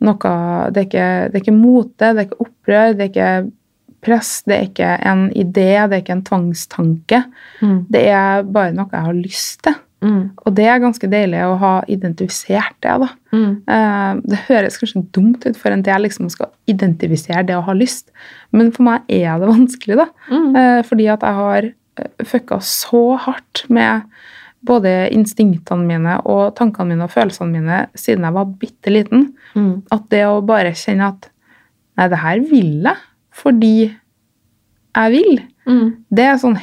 noe 0.00 0.34
Det 0.72 0.80
er 0.80 0.86
ikke, 0.86 1.08
det 1.28 1.36
er 1.36 1.42
ikke 1.42 1.52
mote, 1.56 2.06
det 2.06 2.20
er 2.22 2.28
ikke 2.28 2.44
opprør, 2.44 2.94
det 2.96 3.02
er 3.04 3.10
ikke 3.10 3.32
press, 4.02 4.42
det 4.48 4.56
er 4.56 4.66
ikke 4.68 4.90
en 5.10 5.26
idé, 5.36 5.68
det 5.88 5.96
er 5.98 6.02
ikke 6.02 6.16
en 6.18 6.22
tvangstanke. 6.26 7.22
Mm. 7.60 7.78
Det 7.92 8.02
er 8.08 8.42
bare 8.48 8.72
noe 8.76 8.88
jeg 8.92 9.06
har 9.06 9.16
lyst 9.18 9.62
til. 9.66 9.74
Mm. 10.00 10.30
Og 10.46 10.54
det 10.56 10.64
er 10.64 10.78
ganske 10.80 11.08
deilig 11.12 11.40
å 11.44 11.58
ha 11.60 11.72
identifisert 11.92 12.76
det. 12.80 12.94
da. 13.02 13.08
Mm. 13.36 13.50
Eh, 13.68 14.20
Det 14.32 14.38
høres 14.48 14.78
kanskje 14.80 15.02
dumt 15.12 15.44
ut 15.44 15.56
for 15.60 15.70
en 15.76 15.82
del 15.84 16.00
liksom 16.06 16.30
skal 16.32 16.48
identifisere 16.66 17.44
det 17.46 17.56
å 17.58 17.64
ha 17.66 17.72
lyst, 17.76 18.08
men 18.52 18.72
for 18.72 18.82
meg 18.88 19.02
er 19.08 19.38
det 19.38 19.48
vanskelig, 19.52 19.96
da. 20.00 20.06
Eh, 20.32 20.82
Fordi 20.88 21.08
at 21.12 21.20
jeg 21.20 21.34
har 21.42 21.64
eh, 21.98 22.24
fucka 22.24 22.60
så 22.64 23.16
hardt 23.18 23.66
med 23.68 24.02
både 24.64 25.10
instinktene 25.12 25.86
mine 25.88 26.18
og 26.28 26.54
tankene 26.56 26.88
mine 26.94 27.04
og 27.06 27.12
følelsene 27.12 27.52
mine 27.52 27.86
siden 27.96 28.24
jeg 28.24 28.32
var 28.36 28.44
bitte 28.60 28.90
liten, 28.92 29.32
Mm. 29.54 29.82
at 29.90 30.08
det 30.10 30.24
å 30.28 30.40
bare 30.46 30.70
kjenne 30.72 31.08
at 31.08 31.28
nei, 31.98 32.08
det 32.08 32.18
her 32.18 32.38
vil 32.40 32.82
jeg 32.84 32.96
fordi 33.32 33.90
jeg 34.96 35.12
vil, 35.14 35.40
Mm. 35.66 35.90
det 36.10 36.24
er 36.24 36.38
sånn 36.40 36.56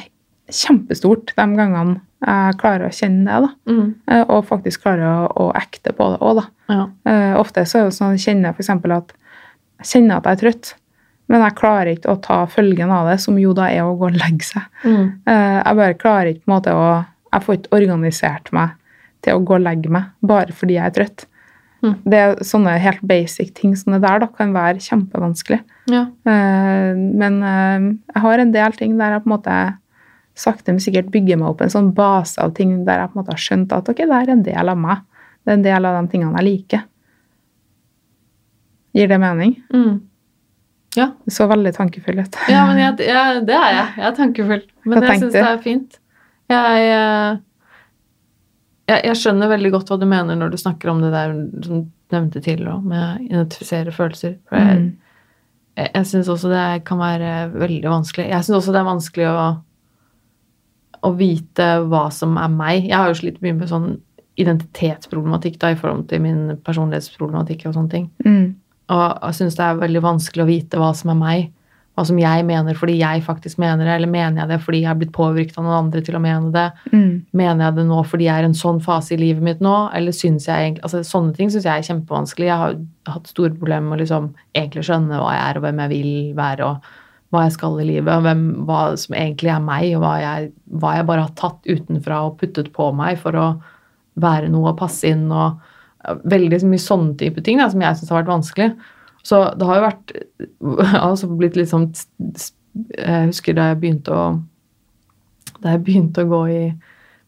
kjempestort 0.50 1.32
de 1.36 1.44
gangene 1.56 2.00
jeg 2.26 2.56
klarer 2.58 2.88
å 2.88 2.92
kjenne 2.92 3.24
det, 3.24 3.38
da. 3.46 3.72
Mm. 3.72 3.94
Eh, 4.10 4.24
Og 4.28 4.44
faktisk 4.48 4.82
klarer 4.82 5.06
å, 5.06 5.28
å 5.36 5.52
ekte 5.54 5.92
på 5.94 6.08
det 6.12 6.18
òg, 6.20 6.40
da. 6.40 6.44
Ja. 6.74 6.86
Eh, 7.06 7.34
ofte 7.38 7.62
så 7.64 7.78
er 7.78 7.84
det 7.88 7.94
sånn 7.94 8.18
kjenner 8.18 8.50
jeg 8.50 8.56
f.eks. 8.58 8.70
at 8.70 9.12
jeg 9.78 9.86
kjenner 9.92 10.16
at 10.18 10.24
jeg 10.24 10.32
er 10.32 10.42
trøtt, 10.42 10.72
men 11.28 11.44
jeg 11.44 11.54
klarer 11.60 11.92
ikke 11.94 12.10
å 12.10 12.20
ta 12.20 12.40
følgen 12.50 12.90
av 12.90 13.06
det, 13.08 13.20
som 13.20 13.38
jo 13.38 13.52
da 13.54 13.68
er 13.70 13.82
å 13.86 13.94
gå 13.96 14.08
og 14.10 14.16
legge 14.18 14.42
seg. 14.48 14.62
Mm. 14.82 15.06
Eh, 15.28 15.62
jeg 15.62 15.76
bare 15.76 15.94
klarer 15.94 16.32
ikke 16.32 16.44
på 16.44 16.50
en 16.52 16.56
måte 16.58 16.74
å 16.74 17.04
Jeg 17.30 17.42
får 17.44 17.56
ikke 17.58 17.76
organisert 17.76 18.52
meg 18.56 18.70
til 19.22 19.34
å 19.36 19.44
gå 19.44 19.54
og 19.58 19.60
legge 19.60 19.90
meg 19.92 20.04
bare 20.24 20.48
fordi 20.56 20.74
jeg 20.78 20.86
er 20.86 20.94
trøtt. 20.96 21.26
Det 21.82 22.18
er 22.18 22.40
sånne 22.42 22.74
helt 22.82 23.02
basic 23.06 23.52
ting 23.54 23.74
som 23.78 23.94
det 23.94 24.00
der 24.02 24.24
da, 24.24 24.28
kan 24.34 24.54
være 24.54 24.82
kjempevanskelig. 24.82 25.60
Ja. 25.92 26.06
Eh, 26.26 26.96
men 26.96 27.38
eh, 27.46 27.86
jeg 28.14 28.24
har 28.24 28.42
en 28.42 28.54
del 28.54 28.74
ting 28.78 28.96
der 28.98 29.14
jeg 29.14 29.24
på 29.24 29.30
en 29.30 29.34
måte 29.36 29.58
sakte, 30.38 30.74
men 30.74 30.82
sikkert 30.82 31.12
bygger 31.14 31.38
meg 31.38 31.52
opp 31.52 31.62
en 31.62 31.72
sånn 31.72 31.92
base 31.94 32.38
av 32.42 32.54
ting 32.58 32.80
der 32.86 33.02
jeg 33.02 33.12
på 33.12 33.18
en 33.18 33.22
måte 33.22 33.34
har 33.34 33.42
skjønt 33.42 33.74
at 33.74 33.90
ok, 33.90 34.04
det 34.04 34.20
er 34.20 34.34
en 34.34 34.44
del 34.46 34.74
av 34.74 34.78
meg. 34.80 35.06
Det 35.42 35.54
er 35.54 35.58
en 35.58 35.66
del 35.66 35.88
av 35.88 35.98
de 35.98 36.12
tingene 36.12 36.40
jeg 36.40 36.48
liker. 36.48 36.84
Gir 38.98 39.10
det 39.10 39.18
mening? 39.22 39.56
Mm. 39.74 39.98
Ja. 40.98 41.12
Så 41.30 41.46
veldig 41.46 41.72
tankefull 41.76 42.18
ut. 42.24 42.38
Ja, 42.50 42.64
men 42.66 42.80
jeg, 42.84 43.06
jeg, 43.06 43.42
det 43.46 43.54
er 43.54 43.74
jeg. 43.74 43.88
Jeg 44.00 44.06
er 44.10 44.16
tankefull. 44.18 44.64
Men 44.84 44.98
Hva 44.98 45.12
jeg 45.12 45.22
syns 45.22 45.36
det 45.36 45.44
er 45.44 45.60
fint. 45.62 46.00
Jeg, 46.48 46.90
eh, 46.96 47.38
jeg, 48.88 49.04
jeg 49.04 49.18
skjønner 49.20 49.50
veldig 49.52 49.70
godt 49.74 49.90
hva 49.92 49.98
du 50.00 50.06
mener 50.08 50.38
når 50.38 50.50
du 50.54 50.58
snakker 50.60 50.90
om 50.92 51.02
det 51.04 51.12
der 51.12 51.34
som 51.66 51.84
du 51.84 51.88
nevnte 52.14 52.40
tidligere, 52.40 52.80
med 52.88 53.02
å 53.04 53.26
identifisere 53.28 53.92
følelser. 53.92 54.38
For 54.48 54.56
jeg, 54.56 54.78
Mm. 54.78 54.96
jeg, 55.76 55.90
jeg 55.94 56.06
syns 56.08 56.28
også 56.32 56.48
det 56.48 56.84
kan 56.88 56.98
være 56.98 57.32
veldig 57.52 57.84
vanskelig. 57.92 58.28
Jeg 58.30 58.46
syns 58.46 58.56
også 58.62 58.72
det 58.72 58.80
er 58.80 58.88
vanskelig 58.88 59.26
å, 59.28 59.42
å 61.04 61.10
vite 61.18 61.66
hva 61.88 62.06
som 62.10 62.38
er 62.40 62.48
meg. 62.48 62.88
Jeg 62.88 62.96
har 62.96 63.12
jo 63.12 63.18
slitt 63.20 63.42
mye 63.44 63.58
med 63.58 63.68
sånn 63.68 63.90
identitetsproblematikk 64.38 65.58
da, 65.60 65.72
i 65.74 65.78
forhold 65.78 66.08
til 66.08 66.22
min 66.22 66.56
personlighetsproblematikk 66.64 67.66
og 67.68 67.74
sånne 67.76 67.90
ting. 67.92 68.08
Mm. 68.24 68.54
Og 68.88 69.04
jeg 69.28 69.38
syns 69.42 69.56
det 69.58 69.64
er 69.66 69.80
veldig 69.82 70.02
vanskelig 70.04 70.44
å 70.44 70.48
vite 70.48 70.80
hva 70.80 70.92
som 70.96 71.10
er 71.12 71.18
meg. 71.20 71.48
Hva 71.98 72.04
som 72.06 72.18
jeg 72.20 72.44
mener 72.46 72.76
fordi 72.78 72.94
jeg 73.00 73.24
faktisk 73.26 73.58
mener 73.58 73.82
det, 73.82 73.96
eller 73.96 74.10
mener 74.10 74.44
jeg 74.44 74.50
det 74.52 74.60
fordi 74.62 74.84
jeg 74.84 74.86
har 74.92 74.98
blitt 75.00 75.10
påvirket 75.16 75.56
av 75.58 75.64
noen 75.66 75.78
andre 75.80 76.02
til 76.06 76.14
å 76.14 76.20
mene 76.22 76.52
det? 76.54 76.68
Mm. 76.92 77.24
Mener 77.40 77.64
jeg 77.64 77.74
det 77.80 77.86
nå 77.88 77.96
fordi 78.06 78.28
jeg 78.28 78.38
er 78.38 78.46
i 78.46 78.48
en 78.52 78.54
sånn 78.54 78.78
fase 78.84 79.16
i 79.16 79.18
livet 79.18 79.42
mitt 79.42 79.64
nå, 79.64 79.72
eller 79.98 80.14
syns 80.14 80.46
jeg 80.46 80.68
egentlig 80.68 80.84
altså 80.86 81.00
Sånne 81.08 81.34
ting 81.34 81.50
syns 81.50 81.66
jeg 81.66 81.74
er 81.74 81.88
kjempevanskelig. 81.88 82.46
Jeg 82.46 82.60
har 82.60 82.76
hatt 83.10 83.32
store 83.32 83.50
problemer 83.56 83.88
med 83.88 83.96
å 83.96 84.02
liksom 84.04 84.28
egentlig 84.54 84.84
skjønne 84.86 85.18
hva 85.18 85.32
jeg 85.34 85.42
er, 85.48 85.58
og 85.58 85.64
hvem 85.66 85.82
jeg 85.82 85.92
vil 85.96 86.12
være, 86.38 86.68
og 86.68 87.34
hva 87.34 87.42
jeg 87.48 87.56
skal 87.56 87.80
i 87.82 87.88
livet, 87.88 88.12
og 88.14 88.28
hvem, 88.28 88.44
hva 88.68 88.82
som 89.02 89.16
egentlig 89.18 89.50
er 89.56 89.64
meg, 89.64 89.88
og 89.96 90.04
hva 90.04 90.12
jeg, 90.22 90.52
hva 90.78 90.92
jeg 91.00 91.08
bare 91.08 91.24
har 91.26 91.34
tatt 91.40 91.66
utenfra 91.66 92.20
og 92.28 92.38
puttet 92.38 92.70
på 92.78 92.92
meg 92.94 93.18
for 93.24 93.34
å 93.34 93.48
være 94.22 94.52
noe 94.54 94.70
og 94.70 94.78
passe 94.78 95.10
inn, 95.10 95.26
og 95.34 95.58
veldig 96.30 96.62
mye 96.70 96.86
sånne 96.86 97.18
type 97.18 97.42
ting 97.42 97.58
da, 97.58 97.66
som 97.72 97.82
jeg 97.82 97.98
syns 97.98 98.14
har 98.14 98.22
vært 98.22 98.32
vanskelig. 98.36 98.70
Så 99.26 99.40
det 99.58 99.66
har 99.68 99.78
jo 99.78 99.86
vært 99.86 100.12
altså 101.08 101.30
blitt 101.30 101.58
litt 101.58 101.70
sånn 101.72 101.90
Jeg 101.92 103.30
husker 103.30 103.56
da 103.58 103.70
jeg 103.72 103.80
begynte 103.82 104.14
å 104.14 104.26
Da 105.58 105.74
jeg 105.74 105.84
begynte 105.86 106.24
å 106.24 106.30
gå 106.30 106.42
i 106.52 106.62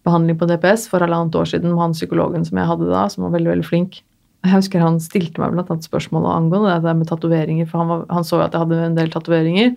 behandling 0.07 0.39
på 0.41 0.49
DPS 0.49 0.87
for 0.89 1.03
halvannet 1.05 1.37
år 1.37 1.49
siden 1.51 1.75
med 1.75 1.83
han 1.83 1.97
psykologen 1.97 2.47
som 2.47 2.57
jeg 2.57 2.71
hadde 2.71 2.87
da, 2.89 3.03
som 3.13 3.27
var 3.27 3.35
veldig 3.35 3.51
veldig 3.53 3.67
flink. 3.69 3.99
Jeg 4.41 4.55
husker 4.55 4.81
Han 4.81 4.97
stilte 5.05 5.43
meg 5.43 5.53
blant 5.53 5.69
annet 5.69 5.85
spørsmål 5.85 6.29
angående 6.31 6.79
det 6.81 6.95
med 6.97 7.11
tatoveringer, 7.11 7.67
for 7.69 7.83
han, 7.83 7.91
var, 7.91 8.05
han, 8.09 8.25
så 8.25 8.39
jo 8.39 8.47
at 8.47 8.57
jeg 8.57 8.65
hadde 8.65 8.79
en 8.87 8.97
del 8.97 9.13
tatoveringer. 9.13 9.75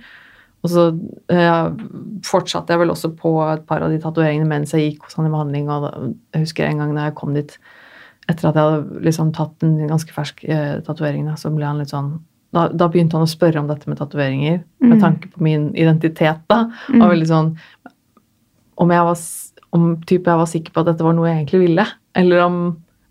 Og 0.63 0.71
så 0.71 0.85
eh, 1.33 1.65
fortsatte 2.23 2.71
jeg 2.71 2.79
vel 2.79 2.93
også 2.93 3.11
på 3.19 3.33
et 3.49 3.65
par 3.67 3.83
av 3.83 3.91
de 3.91 3.99
tatoveringene 3.99 4.47
mens 4.47 4.71
jeg 4.71 4.93
gikk 4.93 5.09
hos 5.09 5.17
han 5.19 5.27
i 5.27 5.33
behandling. 5.33 5.67
og 5.67 5.83
da, 5.83 5.91
Jeg 6.31 6.45
husker 6.45 6.69
en 6.69 6.79
gang 6.79 6.93
da 6.95 7.09
jeg 7.09 7.17
kom 7.19 7.35
dit 7.35 7.57
etter 8.29 8.49
at 8.49 8.55
jeg 8.57 8.67
hadde 8.67 9.01
liksom 9.05 9.33
tatt 9.35 9.55
den 9.63 9.81
ganske 9.89 10.13
ferske 10.15 10.47
eh, 10.47 10.77
tatoveringen, 10.85 11.35
så 11.39 11.51
ble 11.53 11.67
han 11.67 11.81
litt 11.81 11.93
sånn 11.93 12.15
da, 12.53 12.67
da, 12.69 12.85
begynte 12.91 13.17
han 13.17 13.25
å 13.25 13.29
spørre 13.29 13.63
om 13.63 13.69
dette 13.69 13.89
med 13.89 13.97
tatoveringer, 13.97 14.59
mm. 14.61 14.89
med 14.91 14.99
tanke 15.01 15.31
på 15.33 15.41
min 15.41 15.71
identitet. 15.73 16.43
da, 16.51 16.67
mm. 16.93 17.01
og 17.01 17.09
veldig 17.15 17.29
sånn 17.31 17.49
Om 18.83 18.93
jeg 18.93 19.07
var 19.07 19.23
om 19.73 19.85
type 20.05 20.29
jeg 20.29 20.37
var 20.37 20.49
sikker 20.49 20.73
på 20.73 20.83
at 20.83 20.91
dette 20.91 21.05
var 21.05 21.15
noe 21.17 21.31
jeg 21.31 21.39
egentlig 21.39 21.63
ville, 21.63 21.85
eller 22.13 22.43
om 22.45 22.57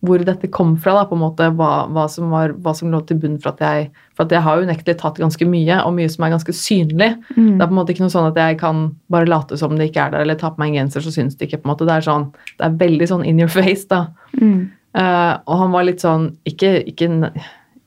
hvor 0.03 0.23
dette 0.27 0.51
kom 0.51 0.73
fra, 0.83 0.97
da, 0.97 1.03
på 1.07 1.15
en 1.15 1.23
måte, 1.23 1.47
hva, 1.59 1.85
hva, 1.95 2.09
som, 2.11 2.33
var, 2.35 2.57
hva 2.63 2.73
som, 2.75 2.91
lå 2.91 2.99
til 3.07 3.21
bunn 3.23 3.37
for 3.43 3.53
at 3.53 3.61
jeg 3.63 3.91
For 4.17 4.27
at 4.27 4.35
jeg 4.35 4.43
har 4.45 4.63
unektelig 4.63 4.97
tatt 4.99 5.21
ganske 5.23 5.47
mye, 5.47 5.79
og 5.87 5.95
mye 5.97 6.11
som 6.11 6.27
er 6.27 6.33
ganske 6.35 6.55
synlig. 6.57 7.13
Mm. 7.37 7.55
Det 7.57 7.63
er 7.63 7.69
på 7.69 7.71
en 7.71 7.79
måte 7.79 7.95
ikke 7.95 8.05
noe 8.05 8.13
sånn 8.13 8.29
at 8.29 8.41
jeg 8.43 8.59
kan 8.61 8.83
bare 9.15 9.31
late 9.31 9.57
som 9.57 9.77
det 9.79 9.89
ikke 9.89 10.03
er 10.05 10.15
der, 10.15 10.27
eller 10.27 10.39
ta 10.41 10.51
på 10.53 10.61
meg 10.61 10.73
en 10.73 10.83
genser, 10.83 11.07
så 11.07 11.15
syns 11.15 11.39
det 11.39 11.49
ikke. 11.49 11.63
på 11.63 11.69
en 11.69 11.73
måte, 11.73 11.87
Det 11.89 11.95
er 11.95 12.07
sånn, 12.09 12.27
det 12.59 12.67
er 12.67 12.77
veldig 12.83 13.09
sånn 13.09 13.25
in 13.25 13.41
your 13.41 13.53
face, 13.53 13.87
da. 13.89 14.09
Mm. 14.37 14.73
Uh, 14.93 15.41
og 15.49 15.57
han 15.57 15.71
var 15.73 15.87
litt 15.89 16.03
sånn 16.05 16.27
Ikke, 16.45 16.75
ikke, 16.85 17.07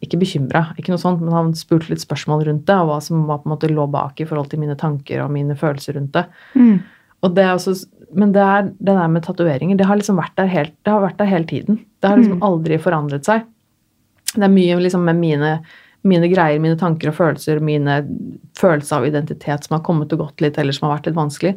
ikke 0.01 0.17
bekymra, 0.17 0.63
ikke 0.73 0.89
noe 0.89 1.01
sånt, 1.01 1.21
men 1.21 1.35
han 1.35 1.51
spurte 1.57 1.91
litt 1.91 2.01
spørsmål 2.01 2.47
rundt 2.47 2.65
det, 2.65 2.77
og 2.81 2.89
hva 2.89 2.97
som 3.03 3.27
var, 3.29 3.43
på 3.43 3.49
en 3.49 3.53
måte 3.53 3.69
lå 3.69 3.85
bak 3.93 4.21
i 4.21 4.25
forhold 4.25 4.49
til 4.49 4.63
mine 4.63 4.77
tanker 4.79 5.21
og 5.21 5.33
mine 5.33 5.57
følelser 5.59 5.99
rundt 5.99 6.15
det. 6.17 6.25
Mm. 6.57 6.79
Og 7.25 7.33
det 7.37 7.45
er 7.45 7.53
også, 7.53 7.75
men 8.17 8.33
det, 8.35 8.41
er, 8.41 8.69
det 8.77 8.97
der 8.97 9.11
med 9.11 9.25
tatoveringer, 9.25 9.77
det 9.77 9.87
har 9.89 9.99
liksom 9.99 10.19
vært 10.19 10.35
der, 10.39 10.49
helt, 10.51 10.75
det 10.85 10.93
har 10.93 11.03
vært 11.05 11.21
der 11.21 11.29
hele 11.29 11.49
tiden. 11.49 11.79
Det 12.01 12.09
har 12.09 12.19
liksom 12.19 12.39
mm. 12.41 12.45
aldri 12.49 12.81
forandret 12.81 13.29
seg. 13.29 13.47
Det 14.35 14.43
er 14.45 14.53
mye 14.53 14.77
liksom 14.81 15.05
med 15.07 15.17
mine, 15.21 15.55
mine, 16.05 16.29
greier, 16.29 16.61
mine 16.61 16.77
tanker 16.79 17.09
og 17.09 17.17
følelser, 17.17 17.63
mine 17.63 18.01
følelser 18.59 18.99
av 18.99 19.09
identitet 19.09 19.65
som 19.65 19.77
har 19.77 19.85
kommet 19.85 20.13
og 20.13 20.25
gått 20.25 20.43
litt, 20.43 20.59
eller 20.61 20.75
som 20.75 20.89
har 20.89 20.97
vært 20.97 21.09
litt 21.09 21.17
vanskelig. 21.17 21.55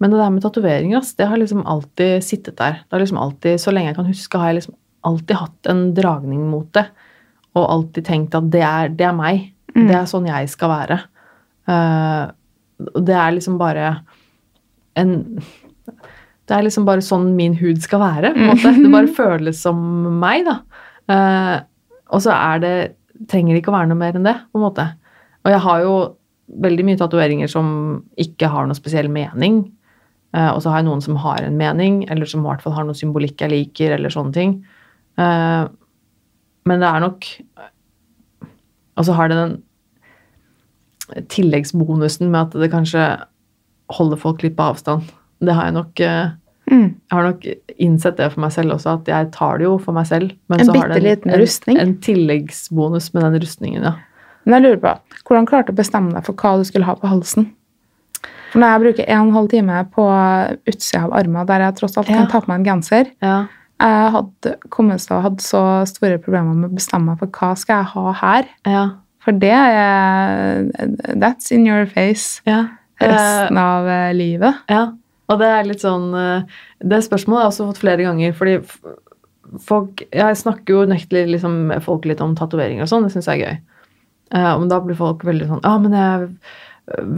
Men 0.00 0.12
det 0.12 0.20
der 0.22 0.32
med 0.32 0.44
tatoveringer, 0.44 1.04
det 1.18 1.28
har 1.28 1.40
liksom 1.40 1.66
alltid 1.68 2.24
sittet 2.24 2.56
der. 2.56 2.80
Det 2.86 2.96
har 2.96 3.02
liksom 3.02 3.20
alltid, 3.20 3.60
Så 3.60 3.74
lenge 3.74 3.90
jeg 3.90 3.98
kan 3.98 4.08
huske, 4.08 4.38
har 4.38 4.52
jeg 4.52 4.62
liksom 4.62 4.78
alltid 5.06 5.36
hatt 5.36 5.70
en 5.70 5.86
dragning 5.96 6.42
mot 6.50 6.68
det. 6.76 6.86
Og 7.58 7.66
alltid 7.66 8.06
tenkt 8.06 8.36
at 8.38 8.50
det 8.52 8.62
er, 8.66 8.92
det 8.94 9.06
er 9.08 9.16
meg. 9.16 9.48
Mm. 9.74 9.86
Det 9.88 9.96
er 9.96 10.10
sånn 10.10 10.28
jeg 10.28 10.50
skal 10.52 10.72
være. 10.72 11.00
Uh, 11.70 12.30
det 13.00 13.16
er 13.16 13.34
liksom 13.36 13.58
bare 13.60 13.90
en 14.98 15.12
Det 16.48 16.56
er 16.56 16.64
liksom 16.66 16.86
bare 16.88 17.04
sånn 17.04 17.28
min 17.38 17.52
hud 17.60 17.78
skal 17.82 18.02
være. 18.02 18.32
på 18.34 18.40
en 18.42 18.52
måte. 18.52 18.72
Det 18.74 18.92
bare 18.92 19.16
føles 19.22 19.60
som 19.62 19.82
meg, 20.22 20.48
da. 20.48 20.56
Uh, 21.10 21.58
og 22.14 22.24
så 22.24 22.34
er 22.36 22.64
det 22.64 22.74
Trenger 23.28 23.52
det 23.52 23.60
ikke 23.60 23.68
å 23.68 23.74
være 23.74 23.90
noe 23.90 24.00
mer 24.00 24.16
enn 24.16 24.24
det, 24.24 24.32
på 24.48 24.56
en 24.56 24.62
måte. 24.64 24.84
Og 25.44 25.50
jeg 25.52 25.60
har 25.60 25.80
jo 25.84 25.96
veldig 26.64 26.84
mye 26.88 26.96
tatoveringer 26.96 27.50
som 27.52 27.66
ikke 28.16 28.48
har 28.48 28.64
noe 28.64 28.78
spesiell 28.78 29.10
mening. 29.12 29.58
Uh, 30.32 30.54
og 30.54 30.62
så 30.64 30.72
har 30.72 30.80
jeg 30.80 30.86
noen 30.86 31.02
som 31.04 31.18
har 31.20 31.44
en 31.44 31.58
mening, 31.60 31.98
eller 32.08 32.30
som 32.30 32.40
i 32.40 32.48
hvert 32.48 32.64
fall 32.64 32.72
har 32.78 32.86
noe 32.88 32.96
symbolikk 32.96 33.44
jeg 33.44 33.52
liker, 33.52 33.92
eller 33.98 34.14
sånne 34.14 34.32
ting. 34.32 34.54
Uh, 35.18 35.66
men 36.68 36.82
det 36.82 36.88
er 36.88 37.02
nok 37.02 37.26
Og 38.96 39.06
så 39.06 39.16
har 39.16 39.30
det 39.30 39.38
den 39.40 39.58
tilleggsbonusen 41.32 42.28
med 42.30 42.40
at 42.40 42.52
det 42.62 42.70
kanskje 42.70 43.04
holder 43.90 44.20
folk 44.20 44.44
litt 44.44 44.54
på 44.54 44.68
avstand. 44.70 45.08
Det 45.42 45.56
har 45.56 45.66
jeg 45.66 45.74
nok 45.74 46.02
eh, 46.06 46.28
mm. 46.70 46.84
Jeg 46.86 47.16
har 47.16 47.26
nok 47.26 47.46
innsett 47.82 48.20
det 48.20 48.28
for 48.30 48.44
meg 48.44 48.52
selv 48.54 48.76
også, 48.76 48.92
at 49.00 49.10
jeg 49.10 49.30
tar 49.34 49.58
det 49.58 49.66
jo 49.66 49.72
for 49.82 49.96
meg 49.96 50.06
selv. 50.06 50.30
Men 50.46 50.62
en 50.62 50.68
så 50.68 50.76
har 50.76 50.92
det 50.94 51.16
en, 51.16 51.32
en, 51.34 51.80
en, 51.82 51.96
tilleggsbonus 52.06 53.10
med 53.16 53.26
den 53.26 53.40
rustningen, 53.42 53.88
ja. 53.88 53.96
Men 54.44 54.60
jeg 54.60 54.68
lurer 54.68 54.78
på, 54.84 55.18
hvordan 55.26 55.48
klarte 55.50 55.72
du 55.72 55.74
å 55.74 55.80
bestemme 55.80 56.14
deg 56.14 56.28
for 56.28 56.38
hva 56.38 56.60
du 56.60 56.68
skulle 56.68 56.86
ha 56.86 56.94
på 57.00 57.10
halsen? 57.10 57.50
For 58.52 58.62
når 58.62 58.72
jeg 58.72 58.82
bruker 58.84 59.10
en 59.10 59.20
og 59.20 59.26
en 59.26 59.36
halv 59.40 59.50
time 59.52 59.80
på 59.94 60.06
utsida 60.70 61.04
av 61.06 61.16
armen, 61.18 61.42
der 61.50 61.66
jeg 61.66 61.76
tross 61.78 61.98
alt 61.98 62.10
ja. 62.10 62.22
kan 62.22 62.30
ta 62.30 62.40
på 62.42 62.50
meg 62.50 62.62
en 62.62 62.70
genser 62.70 63.10
ja. 63.22 63.36
Jeg 63.80 64.10
hadde 64.16 64.56
kommet 64.68 65.00
til 65.00 65.16
å 65.16 65.22
ha 65.24 65.30
så 65.40 65.62
store 65.88 66.18
problemer 66.20 66.52
med 66.52 66.68
å 66.68 66.76
bestemme 66.76 67.14
meg 67.14 67.22
for 67.22 67.32
hva 67.32 67.54
skal 67.56 67.80
jeg 67.80 67.92
ha 67.94 68.12
her. 68.20 68.50
Ja. 68.68 68.84
For 69.24 69.36
det 69.36 69.52
er 69.52 70.68
That's 71.16 71.50
in 71.52 71.66
your 71.68 71.88
face. 71.88 72.44
Ja 72.48 72.66
resten 73.00 73.56
eh, 73.56 73.64
av 73.64 73.88
eh, 73.88 74.14
livet. 74.14 74.54
Ja, 74.70 74.86
og 75.30 75.40
det 75.40 75.48
er 75.48 75.68
litt 75.68 75.84
sånn 75.84 76.10
eh, 76.16 76.58
Det 76.80 77.02
spørsmålet 77.06 77.40
har 77.40 77.46
jeg 77.46 77.54
også 77.54 77.68
fått 77.70 77.82
flere 77.84 78.06
ganger, 78.06 78.34
fordi 78.36 78.56
folk 79.66 80.04
Jeg 80.06 80.38
snakker 80.38 80.74
jo 80.74 80.86
unektelig 80.86 81.36
liksom, 81.36 81.60
folk 81.84 82.08
litt 82.08 82.22
om 82.24 82.36
tatoveringer 82.38 82.86
og 82.86 82.92
sånn, 82.92 83.06
det 83.06 83.14
syns 83.16 83.30
jeg 83.30 83.40
er 83.40 83.46
gøy. 83.46 83.62
Men 84.30 84.68
da 84.70 84.76
blir 84.78 84.94
folk 84.94 85.24
veldig 85.26 85.48
sånn 85.48 85.64
Ja, 85.64 85.72
men 85.82 85.96
jeg 85.96 86.28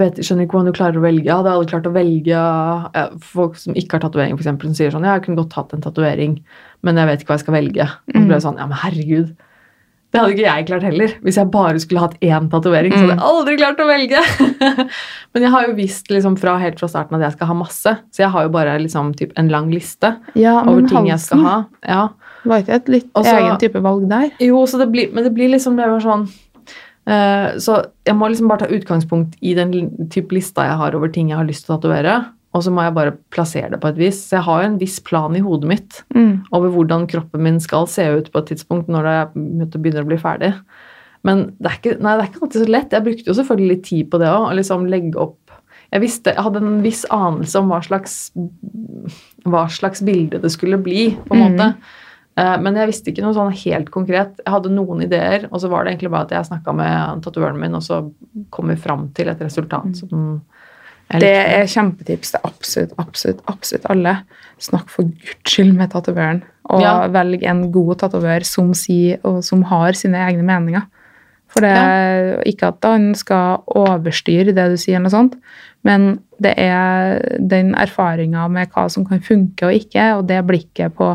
vet, 0.00 0.18
skjønner 0.20 0.46
ikke 0.46 0.58
hvordan 0.58 0.72
du 0.72 0.76
klarer 0.76 0.98
å 1.00 1.04
velge. 1.04 1.26
Jeg 1.28 1.34
hadde 1.34 1.54
aldri 1.54 1.70
klart 1.72 1.88
å 1.88 1.94
velge 1.94 2.32
ja, 2.34 3.06
Folk 3.32 3.56
som 3.60 3.78
ikke 3.78 3.96
har 3.96 4.04
tatovering, 4.04 4.36
f.eks., 4.36 4.50
som 4.50 4.76
sier 4.76 4.92
sånn 4.94 5.06
Ja, 5.08 5.16
jeg 5.16 5.26
kunne 5.26 5.40
godt 5.40 5.56
hatt 5.58 5.72
en 5.76 5.84
tatovering, 5.84 6.36
men 6.84 7.00
jeg 7.00 7.08
vet 7.08 7.22
ikke 7.22 7.32
hva 7.32 7.38
jeg 7.40 7.46
skal 7.46 7.58
velge. 7.58 7.88
Og 7.88 8.18
så 8.18 8.26
ble 8.26 8.36
det 8.36 8.44
sånn 8.44 8.60
Ja, 8.60 8.68
men 8.68 8.80
herregud. 8.82 9.32
Det 10.12 10.20
hadde 10.20 10.34
ikke 10.34 10.44
jeg 10.44 10.64
klart 10.68 10.84
heller. 10.84 11.12
Hvis 11.24 11.38
jeg 11.40 11.48
bare 11.54 11.80
skulle 11.80 12.02
hatt 12.02 12.16
én 12.20 12.48
tatovering, 12.52 12.92
så 12.92 12.98
hadde 13.00 13.14
jeg 13.14 13.20
mm. 13.22 13.28
aldri 13.30 13.54
klart 13.56 13.78
å 13.80 13.86
velge. 13.88 14.24
Men 15.32 15.46
jeg 15.46 15.52
har 15.54 15.64
jo 15.64 15.76
visst 15.78 16.12
liksom 16.12 16.36
fra, 16.40 16.58
helt 16.60 16.82
fra 16.82 16.88
starten 16.92 17.16
at 17.16 17.24
jeg 17.24 17.36
skal 17.38 17.48
ha 17.48 17.56
masse, 17.56 17.94
så 18.12 18.24
jeg 18.26 18.28
har 18.34 18.44
jo 18.44 18.50
bare 18.52 18.74
liksom, 18.82 19.14
typ, 19.16 19.32
en 19.40 19.48
lang 19.48 19.70
liste 19.72 20.12
ja, 20.36 20.58
over 20.66 20.84
ting 20.90 21.08
jeg 21.08 21.22
skal 21.22 21.46
ha. 21.46 21.56
Ja. 21.88 22.02
Var 22.44 22.60
ikke 22.60 22.76
et 22.76 22.92
litt 22.92 23.08
Også, 23.16 23.32
egen 23.38 23.56
type 23.62 23.80
valg 23.80 24.04
der? 24.10 24.28
Jo, 24.42 24.60
det 24.82 24.90
blir, 24.92 25.08
men 25.16 25.24
det 25.24 25.32
blir 25.32 25.48
liksom 25.54 25.80
det 25.80 25.88
var 25.88 26.04
sånn 26.04 26.28
Så 27.03 27.76
jeg 28.07 28.14
må 28.14 28.28
liksom 28.30 28.46
bare 28.46 28.62
ta 28.62 28.68
utgangspunkt 28.70 29.32
i 29.42 29.57
den 29.59 29.72
type 30.12 30.30
lista 30.36 30.68
jeg 30.68 30.78
har 30.78 30.94
over 30.94 31.11
ting 31.11 31.32
jeg 31.32 31.40
har 31.40 31.48
lyst 31.48 31.66
til 31.66 31.74
å 31.74 31.78
tatovere 31.80 32.14
og 32.53 32.64
så 32.64 32.72
må 32.72 32.84
jeg 32.84 32.94
bare 32.96 33.14
plassere 33.32 33.70
det 33.72 33.80
på 33.80 33.88
et 33.92 34.00
vis. 34.00 34.18
Så 34.26 34.36
jeg 34.36 34.46
har 34.46 34.62
jo 34.62 34.70
en 34.70 34.80
viss 34.80 34.98
plan 35.05 35.36
i 35.36 35.42
hodet 35.44 35.68
mitt 35.70 36.00
mm. 36.12 36.53
over 36.53 36.72
hvordan 36.74 37.07
kroppen 37.09 37.44
min 37.46 37.61
skal 37.64 37.88
se 37.88 38.05
ut 38.12 38.28
på 38.32 38.42
et 38.42 38.50
tidspunkt 38.53 38.90
når 38.92 39.09
det 39.09 39.78
begynner 39.78 40.05
å 40.05 40.11
bli 40.11 40.18
ferdig. 40.20 40.53
Men 41.24 41.46
det 41.62 41.70
er, 41.70 41.78
ikke, 41.78 41.94
nei, 42.03 42.16
det 42.18 42.24
er 42.24 42.28
ikke 42.28 42.42
alltid 42.44 42.64
så 42.64 42.74
lett. 42.74 42.96
Jeg 42.96 43.07
brukte 43.07 43.30
jo 43.30 43.36
selvfølgelig 43.38 43.70
litt 43.72 43.86
tid 43.88 44.11
på 44.12 44.20
det 44.20 44.28
òg. 44.28 44.50
Liksom 44.59 44.84
legge 44.92 45.16
opp 45.22 45.38
jeg, 45.92 46.00
visste, 46.00 46.32
jeg 46.32 46.44
hadde 46.44 46.61
en 46.64 46.78
viss 46.84 47.03
anelse 47.12 47.61
om 47.61 47.68
hva 47.68 47.78
slags, 47.84 48.14
hva 49.44 49.66
slags 49.68 50.00
bilde 50.05 50.40
det 50.40 50.48
skulle 50.55 50.78
bli, 50.80 51.11
på 51.28 51.36
en 51.36 51.42
mm. 51.42 51.50
måte. 51.53 51.66
Eh, 52.41 52.55
men 52.64 52.78
jeg 52.78 52.89
visste 52.89 53.12
ikke 53.12 53.24
noe 53.24 53.37
sånn 53.37 53.53
helt 53.64 53.91
konkret. 53.93 54.39
Jeg 54.41 54.55
hadde 54.55 54.72
noen 54.72 55.05
ideer, 55.05 55.49
og 55.51 55.61
så 55.62 55.68
var 55.72 55.85
det 55.85 55.95
egentlig 55.95 56.12
bare 56.14 56.28
at 56.28 56.37
jeg 56.39 56.49
snakka 56.49 56.74
med 56.76 57.24
tatovøren 57.26 57.61
min, 57.61 57.76
og 57.76 57.85
så 57.85 58.01
kom 58.55 58.72
vi 58.72 58.78
fram 58.80 59.11
til 59.16 59.33
et 59.33 59.45
resultat 59.45 59.91
mm. 59.93 59.99
som 60.01 60.41
det 61.20 61.28
er 61.28 61.66
kjempetips 61.68 62.30
til 62.33 62.47
absolutt, 62.47 62.93
absolutt, 63.01 63.43
absolutt 63.51 63.85
alle. 63.93 64.14
Snakk 64.62 64.89
for 64.89 65.11
guds 65.11 65.51
skyld 65.51 65.74
med 65.76 65.91
tatovøren, 65.93 66.41
og 66.72 66.80
ja. 66.80 66.95
velg 67.12 67.43
en 67.49 67.66
god 67.74 67.99
tatovør 68.05 68.47
som 68.49 68.70
og 68.72 69.43
som 69.45 69.64
har 69.68 69.99
sine 69.99 70.22
egne 70.24 70.47
meninger. 70.47 70.87
For 71.53 71.66
det 71.66 71.72
ja. 71.74 72.37
ikke 72.49 72.70
at 72.72 72.87
han 72.89 73.11
skal 73.18 73.61
overstyre 73.68 74.55
det 74.57 74.70
du 74.72 74.78
sier, 74.80 74.97
eller 74.97 75.11
noe 75.11 75.12
sånt, 75.12 75.35
men 75.85 76.14
det 76.41 76.55
er 76.57 77.18
den 77.37 77.74
erfaringa 77.76 78.47
med 78.49 78.72
hva 78.72 78.87
som 78.89 79.05
kan 79.05 79.20
funke 79.20 79.68
og 79.68 79.76
ikke, 79.76 80.14
og 80.16 80.30
det 80.30 80.41
blikket 80.49 80.97
på 80.97 81.12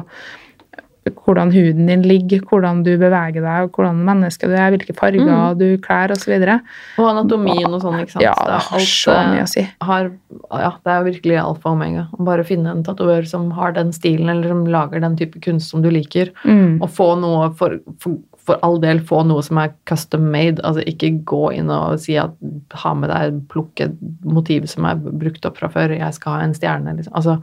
hvordan 1.16 1.52
huden 1.54 1.90
din 1.90 2.04
ligger, 2.08 2.42
hvordan 2.50 2.84
du 2.86 2.92
beveger 3.00 3.44
deg, 3.44 3.70
hvordan 3.76 4.00
menneske 4.08 4.50
du 4.50 4.56
er, 4.56 4.72
hvilke 4.74 4.96
farger 4.98 5.28
mm. 5.28 5.58
du 5.60 5.66
klær 5.84 6.14
osv. 6.14 6.34
Og, 6.38 6.46
så 6.46 7.04
og 7.04 7.10
anatomien 7.12 7.68
og 7.70 7.82
sånn, 7.84 8.00
ikke 8.04 8.18
sant. 8.18 8.26
Ja, 8.26 8.36
det 8.48 8.62
har 8.68 8.86
så 8.92 9.18
mye 9.32 9.44
å 9.46 9.50
si. 9.52 9.66
Har, 9.88 10.10
ja, 10.52 10.72
det 10.84 10.94
er 10.94 11.06
virkelig 11.08 11.38
alfa 11.42 11.72
og 11.72 11.78
omega. 11.78 12.08
Bare 12.30 12.46
å 12.46 12.48
finne 12.48 12.74
en 12.74 12.86
tatovør 12.88 13.28
som 13.30 13.50
har 13.58 13.76
den 13.78 13.94
stilen, 13.96 14.32
eller 14.34 14.54
som 14.54 14.66
lager 14.72 15.04
den 15.04 15.20
type 15.20 15.42
kunst 15.44 15.74
som 15.74 15.86
du 15.86 15.92
liker, 15.94 16.34
mm. 16.44 16.82
og 16.82 16.90
få 16.94 17.14
noe 17.22 17.52
for, 17.60 17.80
for, 18.04 18.20
for, 18.42 18.60
all 18.66 18.80
del 18.84 19.02
få 19.06 19.24
noe 19.28 19.46
som 19.46 19.62
er 19.62 19.74
custom 19.90 20.28
made. 20.34 20.64
Altså 20.68 20.86
ikke 20.90 21.16
gå 21.30 21.44
inn 21.60 21.72
og 21.74 22.00
si 22.04 22.18
at 22.20 22.36
ha 22.84 22.94
med 22.98 23.14
deg 23.14 23.42
plukke 23.54 23.92
motiv 24.28 24.68
som 24.72 24.88
er 24.90 25.00
brukt 25.00 25.46
opp 25.48 25.60
fra 25.62 25.72
før, 25.72 25.96
jeg 25.98 26.20
skal 26.20 26.38
ha 26.38 26.46
en 26.46 26.58
stjerne, 26.58 27.00
liksom. 27.00 27.16
Altså 27.18 27.40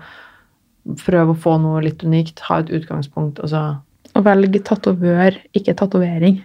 prøve 1.04 1.32
å 1.32 1.40
få 1.46 1.56
noe 1.62 1.82
litt 1.84 2.04
unikt, 2.04 2.42
ha 2.48 2.60
et 2.62 2.72
utgangspunkt, 2.74 3.40
og 3.42 3.52
så 3.52 3.64
Og 4.14 4.22
velge 4.22 4.60
tatovør, 4.62 5.34
ikke 5.58 5.74
tatovering, 5.74 6.36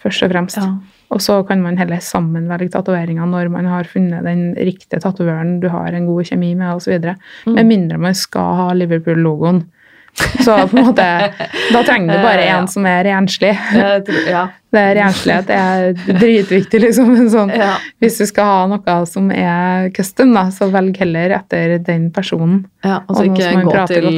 først 0.00 0.22
og 0.24 0.30
fremst. 0.32 0.56
Ja. 0.56 0.70
Og 1.12 1.20
så 1.20 1.42
kan 1.44 1.60
man 1.60 1.76
heller 1.76 2.00
sammen 2.00 2.48
velge 2.48 2.72
tatoveringer 2.72 3.28
når 3.28 3.50
man 3.52 3.68
har 3.68 3.84
funnet 3.84 4.24
den 4.24 4.54
riktige 4.56 5.02
tatovøren 5.02 5.58
du 5.60 5.68
har 5.68 5.92
en 5.92 6.06
god 6.08 6.30
kjemi 6.30 6.54
med, 6.56 6.72
osv. 6.72 6.96
Mm. 7.44 7.52
Med 7.58 7.68
mindre 7.68 7.98
man 8.00 8.16
skal 8.16 8.56
ha 8.56 8.70
Liverpool-logoen. 8.72 9.66
Så 10.44 10.68
på 10.68 10.76
en 10.76 10.86
måte, 10.90 11.04
da 11.72 11.82
trenger 11.86 12.16
du 12.16 12.22
bare 12.22 12.48
en 12.52 12.66
som 12.68 12.86
er 12.86 13.04
renslig. 13.08 13.54
Ja. 14.28 14.48
Det 14.72 14.80
er 14.80 14.94
Renslighet 14.96 15.50
er 15.52 15.90
dritviktig, 15.92 16.78
liksom. 16.80 17.10
Sånn, 17.28 17.50
ja. 17.52 17.74
hvis 18.00 18.14
du 18.22 18.24
skal 18.24 18.46
ha 18.48 18.60
noe 18.70 18.94
som 19.04 19.26
er 19.28 19.90
custom, 19.92 20.32
da, 20.32 20.46
så 20.48 20.70
velg 20.72 20.96
heller 21.02 21.34
etter 21.36 21.74
den 21.84 22.06
personen. 22.14 22.62
Ja, 22.80 23.02
altså 23.04 23.26
ikke 23.28 23.66
gå, 23.66 23.82
til, 23.90 24.08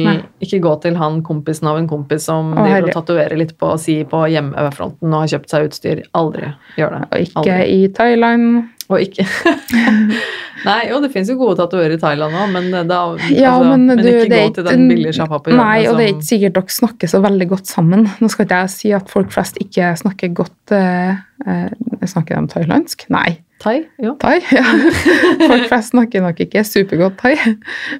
ikke 0.45 0.61
gå 0.63 0.71
til 0.85 0.95
han 1.01 1.19
kompisen 1.27 1.67
av 1.67 1.81
en 1.81 1.89
kompis 1.91 2.29
som 2.29 2.53
Å, 2.55 2.63
driver 2.63 2.87
og 2.87 2.95
tatoverer 3.01 3.41
litt 3.41 3.51
på 3.59 3.73
si 3.83 3.97
på 4.07 4.23
hjemmefronten 4.31 5.11
og 5.11 5.25
har 5.25 5.33
kjøpt 5.35 5.51
seg 5.51 5.67
utstyr. 5.67 6.05
Aldri 6.15 6.53
gjør 6.79 6.95
det. 6.95 7.03
Og 7.09 7.27
ikke 7.27 7.43
Aldri. 7.43 7.67
i 7.75 7.91
Thailand. 7.99 8.47
Og 8.85 9.01
ikke 9.01 9.25
Nei, 10.65 10.79
jo, 10.89 10.99
det 11.03 11.11
fins 11.13 11.29
jo 11.29 11.37
gode 11.39 11.57
tatoverer 11.59 11.95
i 11.95 12.01
Thailand 12.01 12.35
òg, 12.41 12.49
men, 12.55 12.69
da, 12.89 12.99
Ja, 13.29 13.53
altså, 13.55 13.69
men 13.71 13.85
men 13.91 14.01
du, 14.01 14.09
ikke 14.09 14.29
gå 14.33 14.53
til 14.57 14.67
den 14.67 14.85
billige 14.89 15.15
sjappa 15.19 15.39
på 15.39 15.51
hjørnet. 15.53 15.63
Nei, 15.63 15.87
og 15.89 15.99
det 15.99 16.07
er 16.07 16.13
ikke 16.15 16.29
sikkert 16.31 16.59
dere 16.59 16.75
snakker 16.79 17.11
så 17.11 17.21
veldig 17.25 17.47
godt 17.53 17.71
sammen. 17.71 18.05
Nå 18.21 18.29
skal 18.33 18.47
ikke 18.47 18.61
jeg 18.65 18.73
si 18.75 18.93
at 18.97 19.11
folk 19.13 19.33
flest 19.35 19.59
ikke 19.61 19.93
snakker 20.01 20.33
godt 20.41 20.75
eh, 20.75 21.17
eh, 21.45 21.67
Snakker 22.05 22.37
de 22.37 22.51
thailandsk? 22.53 23.07
Nei. 23.13 23.39
Thai? 23.63 23.79
Jo. 24.03 24.11
Thai? 24.21 24.35
Ja. 24.53 24.63
Folk 25.49 25.69
flest 25.71 25.93
snakker 25.93 26.21
nok 26.21 26.41
ikke 26.43 26.61
supergodt 26.67 27.15
thai. 27.21 27.31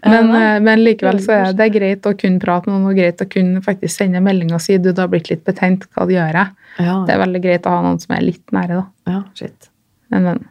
Men, 0.04 0.30
eh, 0.36 0.58
men 0.62 0.84
likevel 0.84 1.22
så 1.24 1.38
er 1.38 1.56
det 1.58 1.70
greit 1.74 2.06
å 2.06 2.14
kunne 2.20 2.42
prate 2.44 2.70
med 2.70 2.76
noen 2.76 2.92
og 2.92 3.00
greit 3.00 3.24
å 3.24 3.28
kunne 3.32 3.64
faktisk 3.66 3.96
sende 3.96 4.20
en 4.20 4.28
melding 4.28 4.52
og 4.54 4.62
si 4.62 4.76
du, 4.78 4.92
det 4.92 5.02
har 5.02 5.10
blitt 5.10 5.32
litt 5.32 5.46
betent, 5.48 5.88
hva 5.96 6.06
du 6.06 6.14
gjør 6.18 6.38
jeg? 6.42 6.52
Ja, 6.84 6.98
Det 7.08 7.16
er 7.16 7.24
veldig 7.24 7.42
greit 7.48 7.70
å 7.70 7.78
ha 7.78 7.86
noen 7.88 8.02
som 8.04 8.14
er 8.18 8.28
litt 8.28 8.54
nære, 8.54 8.82
da. 8.84 9.16
ja, 9.16 9.22
shit. 9.40 9.72
Men, 10.14 10.28
men 10.28 10.44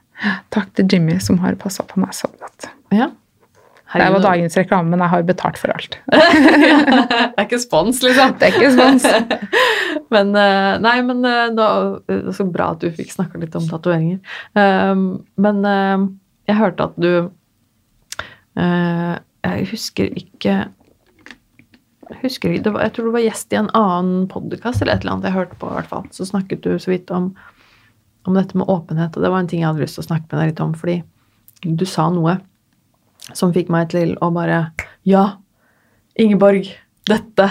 takk 0.54 0.72
til 0.78 0.88
Jimmy 0.92 1.18
som 1.22 1.40
har 1.42 1.58
passa 1.60 1.84
på 1.86 2.00
meg 2.02 2.14
så 2.16 2.30
godt. 2.40 2.70
Ja. 2.94 3.10
Det 3.94 4.06
var 4.10 4.22
dagens 4.24 4.56
reklame, 4.58 4.90
men 4.90 5.02
jeg 5.04 5.12
har 5.12 5.22
betalt 5.22 5.58
for 5.60 5.70
alt. 5.70 5.98
det 6.10 7.36
er 7.38 7.44
ikke 7.44 7.60
spons, 7.62 8.00
liksom. 8.02 8.32
Det 8.40 8.48
er 8.48 8.56
ikke 8.56 8.72
spons. 8.74 9.04
men 10.14 10.32
eh, 10.40 10.70
nei, 10.82 10.96
men 11.06 11.20
eh, 11.28 11.52
da, 11.54 11.68
eh, 12.10 12.24
så 12.34 12.46
bra 12.50 12.72
at 12.74 12.82
du 12.82 12.88
fikk 12.94 13.12
snakka 13.14 13.38
litt 13.42 13.54
om 13.54 13.68
tatoveringer. 13.70 14.18
Um, 14.58 15.04
men 15.38 15.62
eh, 15.70 16.08
jeg 16.50 16.58
hørte 16.58 16.88
at 16.90 16.98
du 17.00 17.12
eh, 18.58 19.14
Jeg 19.44 19.68
husker 19.70 20.10
ikke 20.18 20.56
jeg 22.04 22.20
husker 22.20 22.52
ikke, 22.52 22.64
det 22.66 22.72
var, 22.74 22.82
Jeg 22.84 22.92
tror 22.94 23.06
du 23.06 23.14
var 23.14 23.24
gjest 23.24 23.54
i 23.54 23.60
en 23.62 23.70
annen 23.78 24.26
podkast 24.28 24.82
eller 24.82 24.96
et 24.96 25.04
eller 25.04 25.14
annet 25.14 25.30
jeg 25.30 25.38
hørte 25.38 25.56
på. 25.60 25.70
hvert 25.72 25.88
fall. 25.88 26.08
Så 26.12 26.26
snakket 26.28 26.66
du 26.66 26.74
så 26.78 26.92
vidt 26.92 27.10
om, 27.14 27.30
om 28.24 28.36
dette 28.38 28.56
med 28.58 28.68
åpenhet, 28.70 29.16
og 29.16 29.24
det 29.24 29.30
var 29.30 29.42
en 29.42 29.48
ting 29.50 29.62
jeg 29.62 29.68
hadde 29.68 29.84
lyst 29.84 29.98
til 29.98 30.04
å 30.04 30.08
snakke 30.08 30.28
med 30.30 30.40
deg 30.40 30.52
litt 30.52 30.62
om. 30.64 30.74
Fordi 30.78 30.98
du 31.64 31.84
sa 31.88 32.08
noe 32.12 32.38
som 33.32 33.52
fikk 33.54 33.70
meg 33.72 33.90
til 33.94 34.16
å 34.20 34.30
bare 34.34 34.66
Ja, 35.08 35.40
Ingeborg, 36.20 36.68
dette 37.08 37.48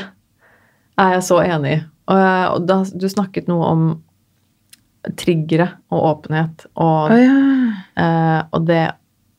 er 1.00 1.16
jeg 1.18 1.26
så 1.28 1.42
enig 1.44 1.76
i. 1.76 1.80
Og, 2.14 2.20
og 2.56 2.66
da, 2.68 2.82
du 2.84 3.08
snakket 3.12 3.50
noe 3.52 3.70
om 3.70 3.86
triggere 5.20 5.68
og 5.92 6.06
åpenhet, 6.14 6.66
og, 6.80 7.12
oh, 7.12 7.20
ja. 7.20 7.38
eh, 8.00 8.40
og 8.56 8.68
det 8.70 8.86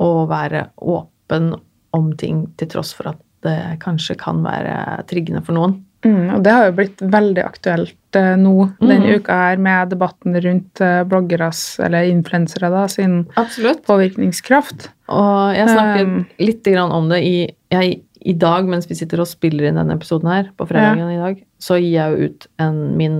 å 0.04 0.08
være 0.28 0.66
åpen 0.76 1.54
om 1.96 2.10
ting 2.20 2.44
til 2.60 2.68
tross 2.74 2.92
for 2.96 3.14
at 3.14 3.20
det 3.44 3.78
kanskje 3.84 4.16
kan 4.20 4.42
være 4.44 5.04
triggende 5.08 5.44
for 5.44 5.56
noen. 5.56 5.78
Mm, 6.04 6.34
og 6.36 6.42
det 6.44 6.52
har 6.52 6.66
jo 6.66 6.72
blitt 6.76 6.98
veldig 7.00 7.44
aktuelt 7.44 7.96
eh, 8.16 8.34
nå 8.36 8.52
denne 8.80 9.06
Mhm. 9.08 9.14
uka 9.20 9.32
her 9.32 9.56
med 9.56 9.88
debatten 9.90 10.34
rundt 10.44 10.80
eh, 10.84 11.02
bloggeres, 11.08 11.80
eller 11.80 12.04
influensere, 12.10 12.70
da, 12.70 12.86
sin 12.88 13.26
Absolutt. 13.40 13.84
påvirkningskraft. 13.86 14.88
Og 15.08 15.54
jeg 15.56 15.68
snakket 15.68 16.06
Um, 16.06 16.26
litt 16.38 16.62
grann 16.64 16.92
om 16.92 17.08
det 17.08 17.22
i, 17.24 17.48
jeg, 17.72 18.02
i 18.24 18.32
dag, 18.32 18.66
mens 18.68 18.86
vi 18.88 18.94
sitter 18.94 19.20
og 19.20 19.26
spiller 19.28 19.68
inn 19.68 19.74
denne 19.80 19.96
episoden 19.96 20.28
her, 20.30 20.50
på 20.56 20.66
fredagen 20.68 21.10
i 21.10 21.16
dag, 21.20 21.42
så 21.60 21.76
gir 21.80 21.92
jeg 21.92 22.12
jo 22.18 22.28
ut 22.28 22.46
en, 22.58 22.78
min 22.96 23.18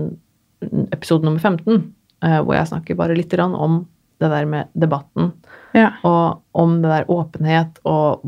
episode 0.93 1.25
nummer 1.25 1.41
15, 1.41 1.93
eh, 2.23 2.39
hvor 2.41 2.55
jeg 2.57 2.69
snakker 2.71 2.97
bare 2.97 3.17
litt 3.17 3.29
grann 3.33 3.55
om 3.55 3.87
det 4.21 4.31
der 4.31 4.45
med 4.47 4.69
debatten, 4.79 5.33
Ja. 5.75 5.91
og 6.05 6.41
om 6.55 6.81
det 6.83 6.89
der 6.91 7.05
åpenhet, 7.11 7.81
og 7.85 8.23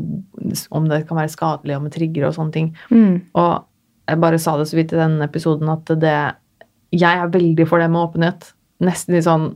om 0.71 0.89
det 0.89 1.07
kan 1.07 1.17
være 1.17 1.29
skadelig, 1.31 1.75
og 1.77 1.83
med 1.83 1.91
triggere 1.93 2.27
og 2.27 2.35
sånne 2.35 2.51
ting. 2.53 2.75
Mm. 2.91 3.21
Og 3.35 3.63
jeg 4.07 4.21
bare 4.23 4.39
sa 4.39 4.55
det 4.57 4.67
så 4.69 4.77
vidt 4.79 4.93
i 4.95 4.99
den 4.99 5.19
episoden 5.25 5.69
at 5.73 5.89
det 5.99 6.17
Jeg 6.95 7.19
er 7.19 7.31
veldig 7.31 7.67
for 7.67 7.83
det 7.83 7.89
med 7.91 8.01
åpenhet. 8.05 8.53
Nesten 8.79 9.15
litt 9.15 9.27
sånn 9.27 9.49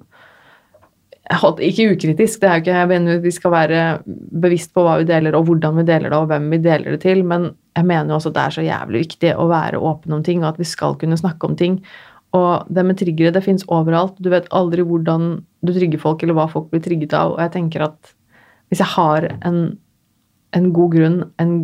Ikke 1.64 1.92
ukritisk, 1.94 2.42
det 2.42 2.50
er 2.50 2.58
jo 2.58 2.64
ikke 2.66 2.78
Jeg 2.80 2.92
mener 2.92 3.24
vi 3.24 3.32
skal 3.32 3.56
være 3.56 3.82
bevisst 4.44 4.74
på 4.76 4.84
hva 4.84 4.98
vi 5.00 5.08
deler, 5.08 5.38
og 5.38 5.48
hvordan 5.48 5.80
vi 5.80 5.88
deler 5.88 6.10
det, 6.10 6.18
og 6.18 6.28
hvem 6.32 6.50
vi 6.52 6.62
deler 6.64 6.98
det 6.98 7.02
til, 7.06 7.24
men 7.24 7.54
jeg 7.78 7.88
mener 7.88 8.12
jo 8.12 8.18
også 8.20 8.34
at 8.34 8.36
det 8.36 8.44
er 8.44 8.56
så 8.56 8.64
jævlig 8.66 9.04
viktig 9.06 9.36
å 9.40 9.48
være 9.48 9.80
åpen 9.80 10.18
om 10.18 10.24
ting, 10.24 10.42
og 10.44 10.50
at 10.52 10.60
vi 10.60 10.68
skal 10.68 10.98
kunne 11.00 11.20
snakke 11.20 11.48
om 11.48 11.56
ting. 11.56 11.78
Og 12.36 12.68
det 12.72 12.84
med 12.88 13.00
triggere, 13.00 13.32
det 13.36 13.44
fins 13.44 13.64
overalt. 13.72 14.18
Du 14.20 14.30
vet 14.32 14.50
aldri 14.56 14.84
hvordan 14.88 15.30
du 15.64 15.72
trigger 15.76 16.00
folk, 16.00 16.24
eller 16.24 16.36
hva 16.36 16.50
folk 16.52 16.68
blir 16.72 16.84
trigget 16.84 17.16
av. 17.16 17.36
Og 17.36 17.40
jeg 17.44 17.54
tenker 17.56 17.86
at 17.88 18.12
hvis 18.72 18.84
jeg 18.84 18.92
har 18.94 19.28
en, 19.48 19.62
en 20.56 20.68
god 20.76 20.96
grunn, 20.96 21.18
en, 21.44 21.56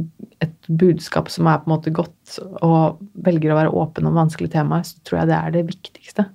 et 0.43 0.56
budskap 0.69 1.29
som 1.31 1.47
er 1.47 1.59
på 1.61 1.69
en 1.69 1.73
måte 1.77 1.93
godt, 1.95 2.39
og 2.61 2.99
velger 3.23 3.53
å 3.53 3.59
være 3.59 3.73
åpen 3.73 4.07
om 4.09 4.17
vanskelige 4.17 4.57
temaer, 4.57 4.83
så 4.83 4.99
tror 5.03 5.19
jeg 5.21 5.27
det 5.31 5.37
er 5.37 5.51
det 5.51 5.67
viktigste. 5.67 6.25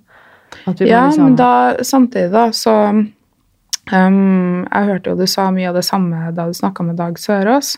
Ja, 0.85 1.07
liksom- 1.09 1.23
men 1.23 1.35
da, 1.35 1.75
samtidig 1.81 2.31
da, 2.31 2.47
så 2.51 2.73
um, 3.91 4.65
Jeg 4.71 4.85
hørte 4.87 5.09
jo 5.09 5.15
du 5.17 5.25
sa 5.27 5.49
mye 5.51 5.69
av 5.69 5.75
det 5.75 5.83
samme 5.85 6.31
da 6.35 6.45
du 6.45 6.53
snakka 6.53 6.83
med 6.85 6.95
Dag 6.97 7.17
Sørås. 7.19 7.77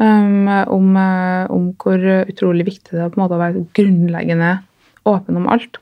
Um, 0.00 0.48
om, 0.48 0.96
eh, 0.96 1.46
om 1.50 1.74
hvor 1.76 1.98
utrolig 2.00 2.64
viktig 2.64 2.90
det 2.92 3.02
er 3.04 3.10
på 3.10 3.18
en 3.20 3.24
måte 3.28 3.36
å 3.36 3.42
være 3.42 3.66
grunnleggende 3.76 4.60
åpen 5.04 5.36
om 5.36 5.46
alt. 5.46 5.76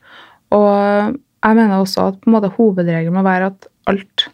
Og 0.50 1.14
jeg 1.44 1.54
mener 1.54 1.78
også 1.78 2.09
at 2.09 2.20
på 2.20 2.26
en 2.26 2.34
måte 2.34 2.50
hovedregelen 2.56 3.14
må 3.14 3.22
være 3.22 3.46
at 3.52 3.66
alt 3.86 4.28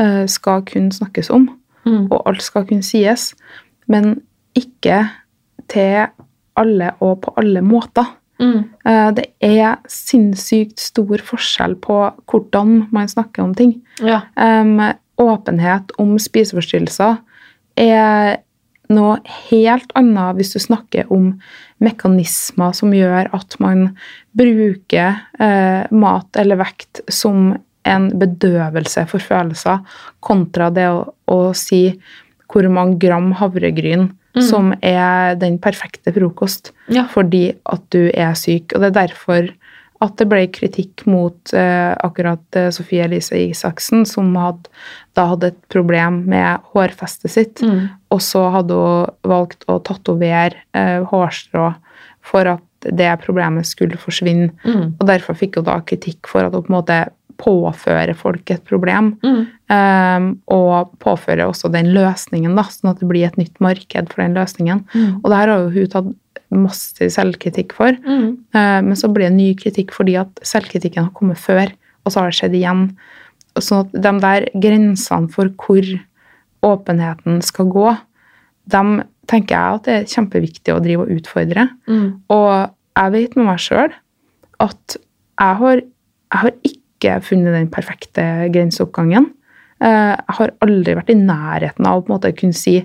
uh, 0.00 0.26
skal 0.26 0.62
kun 0.62 0.90
snakkes 0.90 1.30
om, 1.30 1.50
Mm. 1.84 2.06
og 2.12 2.22
alt 2.26 2.42
skal 2.42 2.64
kunne 2.64 2.82
sies, 2.86 3.34
men 3.88 4.20
ikke 4.58 5.04
til 5.72 6.10
alle 6.58 6.92
og 7.00 7.22
på 7.24 7.34
alle 7.40 7.62
måter. 7.64 8.08
Mm. 8.42 8.64
Eh, 8.84 9.10
Det 9.14 9.26
er 9.40 9.78
sinnssykt 9.88 10.80
stor 10.80 11.18
forskjell 11.22 11.76
på 11.80 11.98
hvordan 12.26 12.88
man 12.90 13.08
snakker 13.08 13.42
om 13.42 13.54
ting. 13.54 13.80
Ja. 14.00 14.22
Um, 14.36 14.80
åpenhet 15.20 15.92
om 15.98 16.16
spiseforstyrrelser 16.18 17.20
er 17.78 18.40
noe 18.92 19.18
helt 19.48 19.92
annet 19.96 20.36
hvis 20.36 20.52
du 20.52 20.58
snakker 20.60 21.08
om 21.12 21.30
mekanismer 21.80 22.74
som 22.76 22.92
gjør 22.92 23.30
at 23.32 23.56
man 23.62 23.92
bruker 24.36 25.20
uh, 25.40 25.84
mat 25.90 26.40
eller 26.40 26.60
vekt 26.60 27.04
som 27.08 27.54
en 27.88 28.10
bedøvelse 28.14 29.06
for 29.10 29.22
følelser, 29.22 29.80
kontra 30.22 30.68
det 30.70 30.86
å, 30.90 31.06
å 31.26 31.38
si 31.56 31.88
hvor 32.52 32.68
mange 32.70 33.00
gram 33.02 33.32
havregryn 33.38 34.10
Mm. 34.32 34.42
som 34.48 34.70
er 34.80 35.34
den 35.36 35.58
perfekte 35.60 36.12
frokost 36.12 36.72
Ja. 36.88 37.04
fordi 37.04 37.52
at 37.66 37.82
du 37.90 38.10
er 38.14 38.32
syk. 38.34 38.72
Og 38.72 38.80
det 38.80 38.88
er 38.92 39.06
derfor 39.06 39.50
at 40.02 40.16
det 40.18 40.26
ble 40.30 40.46
kritikk 40.50 41.04
mot 41.06 41.52
eh, 41.54 41.92
akkurat 42.02 42.58
eh, 42.58 42.70
Sofie 42.74 43.04
Elise 43.04 43.38
Isaksen, 43.38 44.06
som 44.08 44.32
hadde, 44.40 44.72
da 45.14 45.28
hadde 45.30 45.52
et 45.52 45.60
problem 45.70 46.24
med 46.32 46.64
hårfestet 46.72 47.30
sitt. 47.30 47.62
Mm. 47.62 47.86
Og 48.10 48.22
så 48.24 48.48
hadde 48.56 48.74
hun 48.74 49.30
valgt 49.30 49.66
å 49.70 49.78
tatovere 49.84 50.58
eh, 50.74 51.04
hårstrå 51.12 51.74
for 52.26 52.54
at 52.56 52.66
det 52.82 53.12
problemet 53.22 53.68
skulle 53.68 54.00
forsvinne. 54.00 54.50
Mm. 54.66 54.96
Og 54.98 55.06
derfor 55.06 55.38
fikk 55.38 55.60
hun 55.60 55.68
da 55.68 55.78
kritikk 55.86 56.26
for 56.30 56.48
at 56.48 56.56
hun 56.56 56.64
på 56.66 56.72
en 56.72 56.78
måte 56.80 56.98
påfører 57.42 58.14
folk 58.18 58.50
et 58.54 58.62
problem. 58.68 59.12
Mm. 59.24 59.40
Um, 59.72 60.26
og 60.52 60.92
påfører 61.02 61.46
også 61.46 61.70
den 61.72 61.90
løsningen, 61.94 62.54
da, 62.58 62.66
sånn 62.70 62.92
at 62.92 63.00
det 63.02 63.08
blir 63.10 63.26
et 63.26 63.38
nytt 63.40 63.56
marked 63.64 64.12
for 64.12 64.22
den 64.22 64.36
løsningen. 64.38 64.84
Mm. 64.92 65.16
Og 65.22 65.34
her 65.34 65.50
har 65.50 65.64
jo 65.64 65.72
hun 65.74 65.90
tatt 65.92 66.12
massiv 66.52 67.10
selvkritikk 67.14 67.74
for. 67.76 67.96
Mm. 68.04 68.28
Uh, 68.54 68.80
Men 68.84 68.98
så 68.98 69.10
blir 69.10 69.30
det 69.30 69.38
ny 69.38 69.50
kritikk 69.58 69.94
fordi 69.96 70.18
at 70.20 70.42
selvkritikken 70.46 71.08
har 71.08 71.16
kommet 71.16 71.40
før, 71.40 71.72
og 72.04 72.12
så 72.12 72.22
har 72.22 72.30
det 72.30 72.38
skjedd 72.38 72.58
igjen. 72.58 72.84
Sånn 73.58 73.86
at 73.86 73.96
de 74.06 74.14
der 74.22 74.48
grensene 74.62 75.32
for 75.32 75.50
hvor 75.60 75.88
åpenheten 76.62 77.40
skal 77.44 77.72
gå, 77.72 77.88
dem 78.70 79.00
tenker 79.30 79.56
jeg 79.56 79.78
at 79.78 79.88
det 79.88 79.96
er 79.96 80.12
kjempeviktig 80.12 80.74
å 80.74 80.82
drive 80.82 81.06
og 81.06 81.16
utfordre. 81.18 81.66
Mm. 81.90 82.06
Og 82.32 82.52
jeg 82.98 83.14
vet 83.16 83.36
med 83.38 83.48
meg 83.48 83.62
sjøl 83.62 83.94
at 84.62 84.96
jeg 84.96 85.58
har, 85.58 85.82
jeg 85.82 86.40
har 86.44 86.54
ikke 86.62 86.81
funnet 87.24 87.56
den 87.56 87.70
perfekte 87.72 88.24
grenseoppgangen. 88.52 89.30
Eh, 89.82 90.12
Jeg 90.16 90.36
har 90.38 90.52
aldri 90.60 90.94
vært 90.94 91.10
i 91.10 91.18
nærheten 91.18 91.86
av 91.86 91.98
å 91.98 92.04
på 92.04 92.12
en 92.12 92.18
måte 92.18 92.36
kunne 92.36 92.56
si 92.56 92.82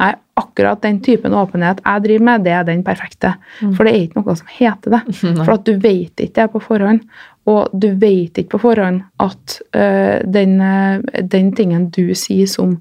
Nei, 0.00 0.14
akkurat 0.40 0.80
den 0.80 1.02
typen 1.04 1.34
åpenhet 1.36 1.82
jeg 1.84 2.02
driver 2.06 2.24
med, 2.24 2.44
det 2.46 2.52
er 2.56 2.62
den 2.64 2.80
perfekte. 2.86 3.34
For 3.76 3.84
det 3.84 3.92
er 3.92 4.06
ikke 4.06 4.22
noe 4.22 4.36
som 4.38 4.46
heter 4.48 4.94
det. 4.94 5.00
For 5.44 5.52
at 5.52 5.66
du 5.66 5.74
vet 5.76 6.22
ikke 6.24 6.38
det 6.38 6.46
på 6.54 6.62
forhånd. 6.64 7.02
Og 7.52 7.74
du 7.76 7.90
vet 8.00 8.40
ikke 8.40 8.54
på 8.54 8.62
forhånd 8.62 9.02
at 9.20 9.58
uh, 9.76 10.24
den, 10.24 10.56
øh, 10.64 11.04
den 11.20 11.52
tingen 11.52 11.90
du 11.92 12.14
sier 12.16 12.48
som 12.48 12.78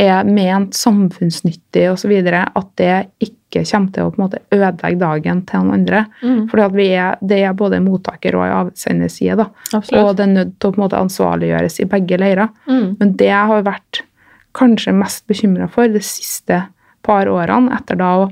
er 0.00 0.26
ment 0.28 0.76
samfunnsnyttig 0.76 1.86
osv., 1.92 2.12
at 2.32 2.72
det 2.80 2.96
ikke 3.20 3.64
kommer 3.66 3.92
til 3.94 4.06
å 4.06 4.10
på 4.12 4.20
en 4.20 4.24
måte 4.24 4.42
ødelegge 4.54 5.00
dagen 5.00 5.40
til 5.48 5.64
noen 5.64 5.80
andre. 5.80 6.04
Mm. 6.22 6.42
Er, 6.84 7.16
det 7.20 7.40
er 7.42 7.56
både 7.58 7.80
mottaker 7.82 8.38
og 8.38 8.46
avsender 8.46 9.10
side, 9.10 9.36
da. 9.40 9.48
Og 9.74 10.12
det 10.16 10.26
er 10.26 10.34
nødt 10.34 10.52
til 10.58 10.70
å 10.70 10.74
på 10.74 10.80
en 10.80 10.84
måte 10.86 11.00
ansvarliggjøres 11.00 11.80
i 11.82 11.88
begge 11.90 12.20
leirer. 12.22 12.52
Mm. 12.70 12.96
Men 13.00 13.16
det 13.18 13.30
jeg 13.32 13.52
har 13.52 13.66
vært 13.66 14.04
kanskje 14.56 14.94
mest 14.94 15.26
bekymra 15.30 15.68
for 15.70 15.90
de 15.90 16.02
siste 16.02 16.64
par 17.06 17.30
årene, 17.30 17.74
etter 17.78 17.98
da 17.98 18.12
å 18.20 18.28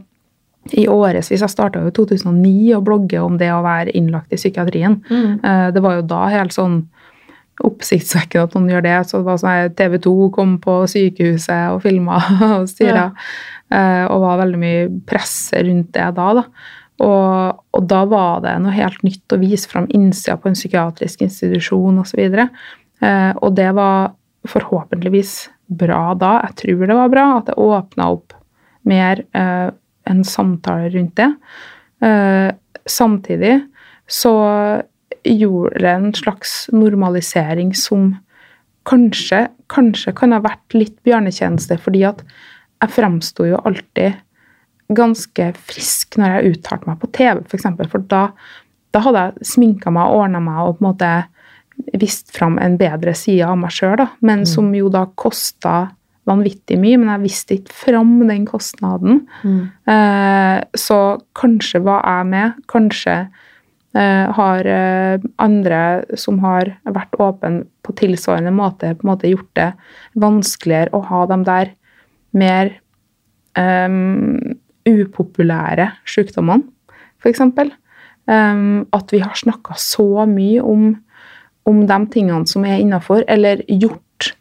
i 0.76 0.84
årevis 0.90 1.30
Jeg 1.32 1.48
starta 1.48 1.80
i 1.80 1.92
2009 1.96 2.76
å 2.76 2.82
blogge 2.84 3.20
om 3.24 3.38
det 3.40 3.48
å 3.54 3.62
være 3.64 3.94
innlagt 3.96 4.34
i 4.34 4.36
psykiatrien. 4.36 4.98
Mm. 5.08 5.38
Eh, 5.42 5.70
Det 5.72 5.80
var 5.80 5.94
jo 5.96 6.02
da 6.02 6.26
helt 6.28 6.52
sånn 6.52 6.82
oppsiktsvekkende 7.66 8.46
at 8.46 8.56
noen 8.56 8.72
gjør 8.72 8.84
det. 8.86 8.96
Så 9.08 9.20
det 9.20 9.28
var 9.28 9.40
sånn 9.42 9.76
TV 9.78 9.98
2 10.04 10.16
kom 10.34 10.56
på 10.62 10.80
sykehuset 10.90 11.74
og 11.74 11.82
filma 11.86 12.20
og 12.58 12.68
styra. 12.70 13.08
Ja. 13.10 14.04
Og 14.08 14.22
var 14.22 14.38
veldig 14.40 14.58
mye 14.62 14.84
press 15.04 15.50
rundt 15.52 15.90
det 15.92 16.06
da. 16.16 16.28
da. 16.38 16.44
Og, 17.04 17.58
og 17.76 17.84
da 17.86 18.02
var 18.10 18.40
det 18.42 18.56
noe 18.62 18.74
helt 18.74 19.02
nytt 19.06 19.34
å 19.34 19.38
vise 19.38 19.70
fram 19.70 19.86
innsida 19.94 20.38
på 20.40 20.50
en 20.50 20.56
psykiatrisk 20.58 21.22
institusjon 21.26 22.00
osv. 22.02 22.22
Eh, 22.24 23.32
og 23.38 23.54
det 23.54 23.68
var 23.76 24.14
forhåpentligvis 24.48 25.34
bra 25.78 26.16
da. 26.18 26.38
Jeg 26.48 26.58
tror 26.64 26.86
det 26.90 26.98
var 26.98 27.12
bra 27.12 27.26
at 27.36 27.50
det 27.50 27.58
åpna 27.62 28.10
opp 28.16 28.34
mer 28.88 29.22
eh, 29.36 29.68
en 30.08 30.24
samtale 30.26 30.90
rundt 30.94 31.20
det. 31.20 31.30
Eh, 32.02 32.50
samtidig 32.88 33.60
så 34.08 34.34
gjorde 35.26 35.82
det 35.82 35.90
en 35.92 36.12
slags 36.14 36.68
normalisering 36.72 37.74
som 37.76 38.12
kanskje, 38.88 39.46
kanskje 39.72 40.14
kan 40.16 40.32
ha 40.32 40.40
vært 40.44 40.76
litt 40.76 40.96
bjørnetjeneste, 41.06 41.76
fordi 41.82 42.04
at 42.08 42.22
jeg 42.78 42.94
framsto 42.94 43.48
jo 43.48 43.60
alltid 43.68 44.20
ganske 44.96 45.50
frisk 45.68 46.16
når 46.16 46.36
jeg 46.36 46.54
uttalte 46.54 46.88
meg 46.88 47.00
på 47.02 47.10
TV, 47.12 47.42
f.eks. 47.42 47.50
For, 47.50 47.58
eksempel, 47.58 47.90
for 47.92 48.06
da, 48.08 48.22
da 48.96 49.02
hadde 49.04 49.26
jeg 49.26 49.50
sminka 49.50 49.92
meg 49.92 50.08
og 50.08 50.24
ordna 50.24 50.40
meg 50.44 50.62
og 50.62 50.78
på 50.78 50.84
en 50.84 50.88
måte 50.88 51.12
vist 52.00 52.32
fram 52.34 52.56
en 52.58 52.78
bedre 52.80 53.12
side 53.14 53.46
av 53.46 53.58
meg 53.60 53.74
sjøl, 53.74 54.06
men 54.24 54.46
som 54.48 54.72
jo 54.74 54.88
da 54.92 55.04
kosta 55.18 55.88
vanvittig 56.28 56.78
mye. 56.80 56.98
Men 57.00 57.12
jeg 57.14 57.24
visste 57.24 57.58
ikke 57.58 57.76
fram 57.86 58.14
den 58.28 58.46
kostnaden. 58.48 59.22
Mm. 59.42 59.60
Eh, 59.92 60.56
så 60.78 61.00
kanskje 61.38 61.82
var 61.86 62.02
jeg 62.04 62.30
med. 62.32 62.58
Kanskje 62.70 63.18
har 63.96 64.66
eh, 64.68 65.20
andre 65.40 65.80
som 66.20 66.40
har 66.42 66.74
vært 66.84 67.16
åpne 67.18 67.64
på 67.86 67.94
tilsvarende 67.96 68.52
måte, 68.52 68.92
på 68.94 69.06
en 69.06 69.12
måte 69.12 69.30
gjort 69.30 69.50
det 69.56 69.70
vanskeligere 70.20 70.92
å 70.92 71.00
ha 71.08 71.24
de 71.30 71.38
der 71.46 71.72
mer 72.36 72.74
um, 73.56 74.36
upopulære 74.88 75.88
sykdommene, 76.08 76.68
f.eks. 77.22 77.40
Um, 78.28 78.84
at 78.92 79.12
vi 79.14 79.22
har 79.24 79.32
snakka 79.40 79.78
så 79.80 80.26
mye 80.28 80.60
om, 80.60 80.90
om 81.64 81.80
de 81.88 81.98
tingene 82.12 82.44
som 82.50 82.66
er 82.68 82.82
innafor, 82.82 83.24
eller 83.24 83.64
gjort, 83.72 84.34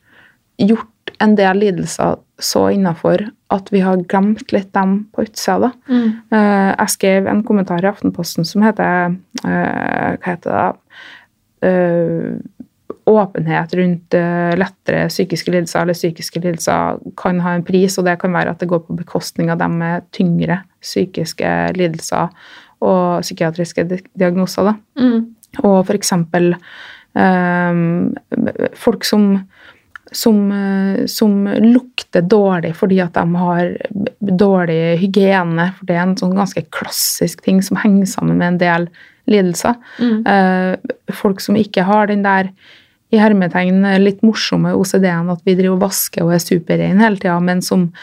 gjort 0.60 0.92
en 1.24 1.36
del 1.38 1.62
lidelser 1.62 2.18
så 2.40 2.68
innafor 2.74 3.24
at 3.54 3.72
vi 3.74 3.82
har 3.82 4.04
glemt 4.10 4.52
litt 4.54 4.70
dem 4.76 5.00
på 5.16 5.26
utsida. 5.26 5.72
Mm. 5.90 6.10
Eh, 6.32 6.72
jeg 6.74 6.94
skrev 6.94 7.30
en 7.32 7.42
kommentar 7.48 7.84
i 7.84 7.90
Aftenposten 7.90 8.46
som 8.46 8.66
heter 8.66 9.18
eh, 9.48 10.12
Hva 10.20 10.28
heter 10.28 10.54
det? 10.54 11.00
Eh, 11.68 12.38
åpenhet 13.08 13.72
rundt 13.80 14.16
lettere 14.60 15.06
psykiske 15.08 15.52
lidelser 15.54 15.86
eller 15.86 15.96
psykiske 15.96 16.42
lidelser 16.44 16.98
kan 17.16 17.38
ha 17.40 17.54
en 17.56 17.64
pris, 17.64 17.96
og 17.96 18.04
det 18.04 18.18
kan 18.20 18.34
være 18.36 18.52
at 18.52 18.60
det 18.60 18.68
går 18.68 18.82
på 18.84 18.98
bekostning 19.00 19.48
av 19.48 19.62
dem 19.62 19.78
med 19.80 20.10
tyngre 20.12 20.58
psykiske 20.84 21.54
lidelser 21.80 22.34
og 22.84 23.24
psykiatriske 23.24 23.88
diagnoser. 24.12 24.68
da. 24.68 24.76
Mm. 25.00 25.24
Og 25.64 25.96
eksempel 25.96 26.52
eh, 27.16 27.80
folk 28.76 29.08
som, 29.08 29.32
som, 30.12 30.52
eh, 30.52 31.06
som 31.06 31.46
lukter 31.46 32.22
dårlig 32.22 32.76
fordi 32.76 33.02
at 33.04 33.14
de 33.14 33.36
har 33.36 33.76
dårlig 34.22 34.98
hygiene, 35.02 35.74
for 35.78 35.86
det 35.86 35.96
er 35.96 36.04
en 36.06 36.16
sånn 36.20 36.36
ganske 36.38 36.64
klassisk 36.72 37.42
ting 37.46 37.62
som 37.62 37.78
henger 37.78 38.06
sammen 38.06 38.38
med 38.38 38.48
en 38.48 38.58
del 38.58 38.90
lidelser. 39.28 39.76
Mm. 40.00 40.26
Eh, 40.28 41.14
folk 41.14 41.42
som 41.44 41.56
ikke 41.60 41.84
har 41.84 42.08
den 42.08 42.24
der 42.24 42.52
i 43.12 43.16
hermetegn 43.22 43.86
litt 44.04 44.20
morsomme 44.22 44.74
OCD-en 44.76 45.30
at 45.32 45.40
vi 45.46 45.54
driver 45.56 45.78
og 45.78 45.84
vasker 45.86 46.26
og 46.26 46.34
er 46.36 46.42
superreine 46.44 47.00
hele 47.00 47.16
tida, 47.16 47.38
men 47.40 47.62
som 47.62 47.94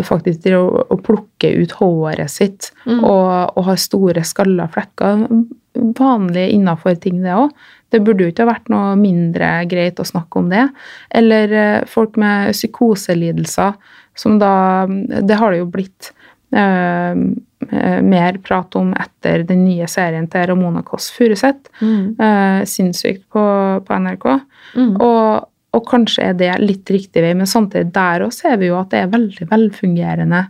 faktisk 0.00 0.40
driver 0.42 0.62
og- 0.70 0.86
og 0.90 1.02
plukker 1.04 1.58
ut 1.62 1.72
håret 1.80 2.30
sitt 2.30 2.70
Mm. 2.86 3.04
og, 3.04 3.52
og 3.56 3.64
har 3.64 3.76
store 3.76 4.24
skalla 4.24 4.66
flekker. 4.68 5.28
Vanlig 5.74 6.52
innafor 6.54 6.98
ting, 7.00 7.22
det 7.22 7.32
òg. 7.34 7.50
Det 7.94 8.02
burde 8.02 8.26
jo 8.26 8.32
ikke 8.32 8.42
ha 8.42 8.50
vært 8.56 8.70
noe 8.72 8.94
mindre 8.98 9.48
greit 9.70 10.00
å 10.02 10.08
snakke 10.08 10.40
om 10.40 10.50
det. 10.50 10.66
Eller 11.14 11.54
eh, 11.54 11.80
folk 11.90 12.18
med 12.18 12.50
psykoselidelser, 12.56 13.76
som 14.18 14.38
da 14.38 14.86
Det 14.86 15.38
har 15.38 15.54
det 15.54 15.60
jo 15.60 15.70
blitt 15.70 16.10
eh, 16.54 17.14
eh, 17.14 18.00
mer 18.02 18.38
prat 18.42 18.74
om 18.80 18.90
etter 18.98 19.44
den 19.46 19.64
nye 19.66 19.86
serien 19.90 20.26
til 20.30 20.48
Ramona 20.50 20.82
Kåss 20.86 21.10
Furuseth. 21.14 21.70
Mm. 21.80 22.16
Eh, 22.18 22.60
sinnssykt 22.70 23.28
på, 23.30 23.44
på 23.86 24.00
NRK. 24.06 24.26
Mm. 24.74 24.90
Og, 24.96 25.46
og 25.74 25.86
kanskje 25.90 26.30
er 26.30 26.38
det 26.38 26.50
litt 26.62 26.90
riktig 26.90 27.22
vei, 27.22 27.34
men 27.38 27.50
samtidig 27.50 27.94
der 27.94 28.26
òg 28.26 28.34
ser 28.34 28.58
vi 28.62 28.72
jo 28.72 28.80
at 28.80 28.90
det 28.94 29.04
er 29.04 29.14
veldig 29.14 29.48
velfungerende, 29.54 30.44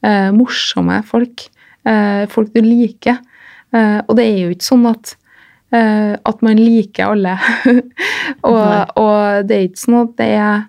eh, 0.00 0.32
morsomme 0.36 1.02
folk. 1.08 1.48
Eh, 1.86 2.24
folk 2.32 2.56
du 2.56 2.64
liker. 2.64 3.20
Og 3.76 4.12
det 4.16 4.24
er 4.24 4.36
jo 4.40 4.52
ikke 4.54 4.64
sånn 4.64 4.86
at 4.88 5.10
at 5.74 6.42
man 6.46 6.60
liker 6.60 7.10
alle. 7.10 7.32
og, 8.50 8.92
og 9.02 9.48
det 9.48 9.56
er 9.56 9.64
ikke 9.66 9.80
sånn 9.82 9.96
at 9.98 10.12
det 10.20 10.28
er 10.38 10.60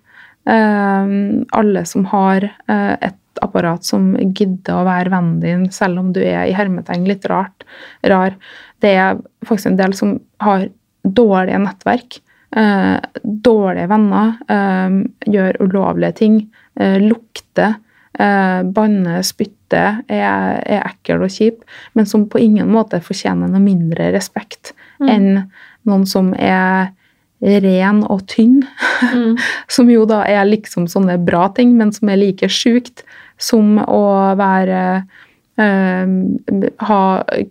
eh, 0.47 1.15
alle 1.59 1.85
som 1.85 2.05
har 2.11 2.43
eh, 2.43 2.93
et 3.09 3.41
apparat 3.43 3.85
som 3.85 4.13
gidder 4.17 4.79
å 4.79 4.85
være 4.87 5.13
vennen 5.13 5.41
din, 5.41 5.65
selv 5.73 6.01
om 6.01 6.13
du 6.13 6.21
er 6.23 6.47
i 6.47 6.55
hermetegn 6.57 7.05
litt 7.09 7.27
rart, 7.29 7.67
rar. 8.07 8.37
Det 8.81 8.93
er 8.97 9.19
faktisk 9.45 9.73
en 9.73 9.81
del 9.81 9.93
som 9.97 10.15
har 10.43 10.67
dårlige 11.03 11.59
nettverk, 11.63 12.19
eh, 12.57 12.95
dårlige 13.23 13.89
venner, 13.91 14.37
eh, 14.49 15.01
gjør 15.33 15.61
ulovlige 15.61 16.15
ting, 16.23 16.39
eh, 16.79 16.97
lukter, 17.03 17.77
eh, 18.17 18.63
banner, 18.63 19.21
spytter, 19.21 20.01
er, 20.07 20.63
er 20.65 20.83
ekkel 20.87 21.21
og 21.21 21.29
kjip, 21.29 21.63
men 21.93 22.05
som 22.05 22.25
på 22.29 22.39
ingen 22.39 22.69
måte 22.71 23.01
fortjener 23.03 23.51
noe 23.51 23.61
mindre 23.61 24.11
respekt 24.15 24.73
Mm. 24.99 25.09
enn 25.09 25.51
noen 25.85 26.05
som 26.09 26.33
er 26.33 26.91
ren 27.41 28.03
og 28.09 28.25
tynn, 28.27 28.63
Mm. 29.13 29.35
som 29.69 29.89
jo 29.89 30.05
da 30.09 30.23
er 30.25 30.45
liksom 30.49 30.87
sånne 30.89 31.19
bra 31.23 31.47
ting, 31.53 31.75
men 31.77 31.91
som 31.93 32.09
er 32.09 32.17
like 32.17 32.47
sjukt 32.49 33.03
som 33.37 33.77
å 33.85 34.35
være 34.37 35.03
eh, 35.57 36.07
Ha 36.85 37.01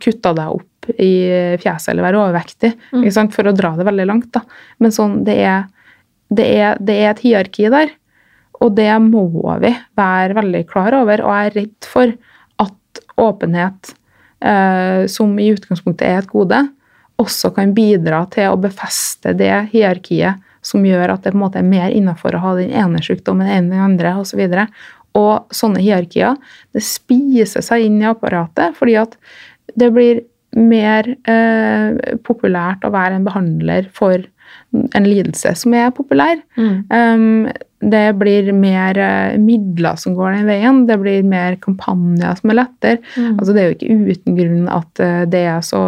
kutta 0.02 0.32
deg 0.34 0.56
opp 0.58 0.90
i 1.02 1.12
fjeset 1.58 1.88
eller 1.92 2.04
være 2.06 2.20
overvektig, 2.22 2.72
Mm. 2.92 3.30
for 3.32 3.42
å 3.44 3.54
dra 3.56 3.74
det 3.76 3.86
veldig 3.86 4.06
langt. 4.06 4.32
da. 4.32 4.40
Men 4.80 4.90
sånn, 4.90 5.24
det 5.24 5.38
er, 5.38 5.64
det 6.32 6.46
er, 6.58 6.76
det 6.80 6.94
er 7.02 7.10
et 7.10 7.22
hierarki 7.22 7.70
der, 7.70 7.90
og 8.60 8.74
det 8.76 8.90
må 9.02 9.26
vi 9.60 9.76
være 9.96 10.34
veldig 10.34 10.66
klar 10.68 10.94
over. 10.94 11.20
Og 11.22 11.30
jeg 11.34 11.46
er 11.50 11.60
redd 11.60 11.84
for 11.84 12.12
at 12.58 13.00
åpenhet, 13.18 13.94
eh, 14.42 15.06
som 15.06 15.36
i 15.38 15.50
utgangspunktet 15.52 16.02
er 16.06 16.18
et 16.18 16.28
gode, 16.30 16.68
også 17.20 17.52
kan 17.56 17.72
bidra 17.76 18.24
til 18.32 18.52
å 18.52 18.60
befeste 18.60 19.32
det 19.36 19.68
hierarkiet 19.72 20.42
som 20.66 20.84
gjør 20.84 21.14
at 21.14 21.24
det 21.24 21.32
på 21.32 21.38
en 21.38 21.44
måte 21.44 21.60
er 21.62 21.68
mer 21.68 21.94
innafor 21.94 22.36
å 22.36 22.42
ha 22.42 22.54
den 22.58 22.72
ene 22.74 23.00
sykdommen 23.04 23.48
enn 23.48 23.70
den 23.70 23.82
andre 23.82 24.16
osv. 24.20 24.42
Og, 24.42 24.54
så 24.56 24.64
og 25.16 25.54
sånne 25.54 25.82
hierarkier 25.84 26.36
det 26.76 26.84
spiser 26.84 27.64
seg 27.64 27.86
inn 27.86 28.00
i 28.02 28.08
apparatet, 28.08 28.74
fordi 28.76 28.98
at 29.00 29.14
det 29.78 29.92
blir 29.94 30.24
mer 30.56 31.08
eh, 31.28 32.16
populært 32.24 32.84
å 32.84 32.92
være 32.92 33.18
en 33.18 33.26
behandler 33.26 33.88
for 33.94 34.24
en 34.74 35.06
lidelse 35.06 35.54
som 35.58 35.74
er 35.76 35.94
populær. 35.94 36.40
Mm. 36.58 36.76
Um, 36.90 37.48
det 37.84 38.16
blir 38.16 38.48
mer 38.56 38.96
eh, 38.98 39.36
midler 39.40 39.98
som 40.00 40.14
går 40.16 40.32
den 40.32 40.46
veien. 40.48 40.78
Det 40.88 40.96
blir 41.00 41.26
mer 41.28 41.58
kampanjer 41.60 42.38
som 42.38 42.50
er 42.52 42.56
lettere. 42.56 43.00
Mm. 43.14 43.34
Altså, 43.36 43.52
det 43.52 43.62
er 43.62 43.68
jo 43.68 43.76
ikke 43.76 44.14
uten 44.14 44.38
grunn 44.38 44.70
at 44.72 45.02
eh, 45.04 45.24
det 45.30 45.42
er 45.50 45.60
så 45.64 45.82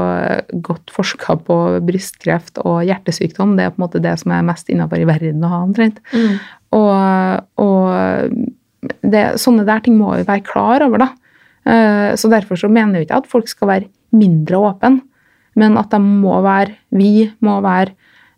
godt 0.64 0.92
forska 0.92 1.38
på 1.46 1.56
brystkreft 1.88 2.60
og 2.60 2.82
hjertesykdom. 2.86 3.56
Det 3.56 3.64
er 3.64 3.72
på 3.72 3.80
en 3.80 3.86
måte 3.86 4.04
det 4.04 4.14
som 4.20 4.36
er 4.36 4.46
mest 4.46 4.68
innafor 4.72 5.00
i 5.00 5.08
verden 5.08 5.46
å 5.48 5.52
ha, 5.54 5.62
omtrent. 5.64 6.02
Mm. 6.12 6.36
Og, 6.76 7.64
og 7.64 8.92
det, 9.02 9.24
sånne 9.40 9.64
der 9.68 9.80
ting 9.84 9.96
må 9.98 10.12
vi 10.18 10.28
være 10.28 10.44
klar 10.46 10.84
over, 10.84 11.06
da. 11.06 11.10
Eh, 11.64 12.10
Så 12.20 12.28
derfor 12.28 12.60
så 12.60 12.68
mener 12.68 13.00
jeg 13.00 13.08
ikke 13.08 13.22
at 13.24 13.32
folk 13.32 13.48
skal 13.48 13.72
være 13.72 13.88
mindre 14.12 14.60
åpne, 14.60 15.00
men 15.58 15.80
at 15.80 15.90
de 15.90 15.98
må 15.98 16.36
være 16.44 16.76
Vi 16.94 17.30
må 17.44 17.58
være 17.64 17.96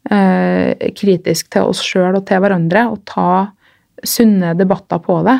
eh, 0.08 0.90
kritiske 0.96 1.50
til 1.52 1.70
oss 1.70 1.82
sjøl 1.84 2.18
og 2.18 2.26
til 2.28 2.42
hverandre 2.42 2.86
og 2.92 3.02
ta 3.08 3.30
sunne 4.06 4.54
debatter 4.58 5.02
på 5.04 5.20
det. 5.26 5.38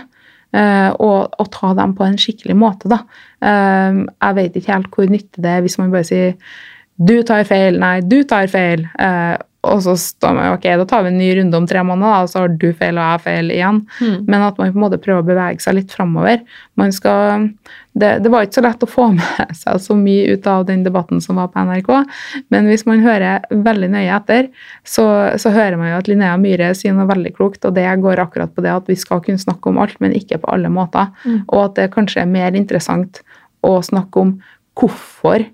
eh, 0.53 0.91
og, 0.99 1.31
og 1.39 1.51
ta 1.55 1.73
dem 1.79 1.95
på 1.95 2.05
en 2.05 2.19
skikkelig 2.19 2.57
måte, 2.59 2.91
da. 2.91 3.05
Eh, 3.41 4.03
jeg 4.03 4.37
vet 4.41 4.57
ikke 4.59 4.75
helt 4.75 4.91
hvor 4.95 5.07
nyttig 5.07 5.45
det 5.45 5.53
er 5.55 5.65
hvis 5.65 5.79
man 5.79 5.93
bare 5.95 6.09
sier 6.09 6.35
du 7.01 7.23
tar 7.25 7.47
feil, 7.49 7.79
nei, 7.81 8.01
du 8.05 8.19
tar 8.29 8.51
feil. 8.53 8.83
Og 9.69 9.83
så 9.85 9.93
står 9.99 10.33
man 10.37 10.55
ok, 10.55 10.65
da 10.81 10.87
tar 10.89 11.03
vi 11.05 11.11
en 11.13 11.19
ny 11.21 11.29
runde 11.37 11.59
om 11.59 11.67
tre 11.69 11.83
måneder, 11.85 12.25
og 12.25 12.31
så 12.33 12.45
har 12.45 12.53
du 12.63 12.71
feil 12.77 12.97
og 12.97 13.05
jeg 13.05 13.23
feil 13.27 13.51
igjen. 13.53 13.83
Mm. 14.01 14.15
Men 14.25 14.45
at 14.47 14.57
man 14.57 14.71
på 14.73 14.79
en 14.79 14.85
måte 14.87 15.01
prøver 15.03 15.21
å 15.21 15.27
bevege 15.27 15.61
seg 15.61 15.77
litt 15.77 15.93
framover. 15.93 16.41
Man 16.81 16.95
skal, 16.97 17.45
det, 17.93 18.15
det 18.25 18.33
var 18.33 18.47
ikke 18.47 18.57
så 18.57 18.65
lett 18.65 18.87
å 18.87 18.89
få 18.89 19.11
med 19.19 19.53
seg 19.59 19.83
så 19.85 19.97
mye 19.99 20.33
ut 20.33 20.49
av 20.49 20.65
den 20.71 20.87
debatten 20.87 21.21
som 21.21 21.37
var 21.43 21.51
på 21.53 21.65
NRK, 21.69 21.91
men 22.55 22.71
hvis 22.73 22.87
man 22.89 23.05
hører 23.05 23.45
veldig 23.69 23.91
nøye 23.93 24.15
etter, 24.17 24.49
så, 24.89 25.05
så 25.37 25.53
hører 25.53 25.77
man 25.81 25.93
jo 25.93 26.01
at 26.01 26.09
Linnea 26.09 26.41
Myhre 26.41 26.73
sier 26.79 26.97
noe 26.97 27.11
veldig 27.11 27.35
klokt, 27.37 27.67
og 27.69 27.77
det 27.77 27.85
går 28.01 28.25
akkurat 28.25 28.57
på 28.57 28.65
det 28.65 28.73
at 28.73 28.89
vi 28.89 28.97
skal 28.97 29.21
kunne 29.27 29.43
snakke 29.43 29.69
om 29.69 29.83
alt, 29.83 30.01
men 30.01 30.17
ikke 30.17 30.41
på 30.41 30.55
alle 30.55 30.73
måter. 30.73 31.13
Mm. 31.27 31.45
Og 31.51 31.67
at 31.67 31.77
det 31.77 31.91
kanskje 31.93 32.25
er 32.25 32.33
mer 32.33 32.57
interessant 32.57 33.21
å 33.61 33.77
snakke 33.85 34.25
om 34.25 34.35
hvorfor 34.81 35.45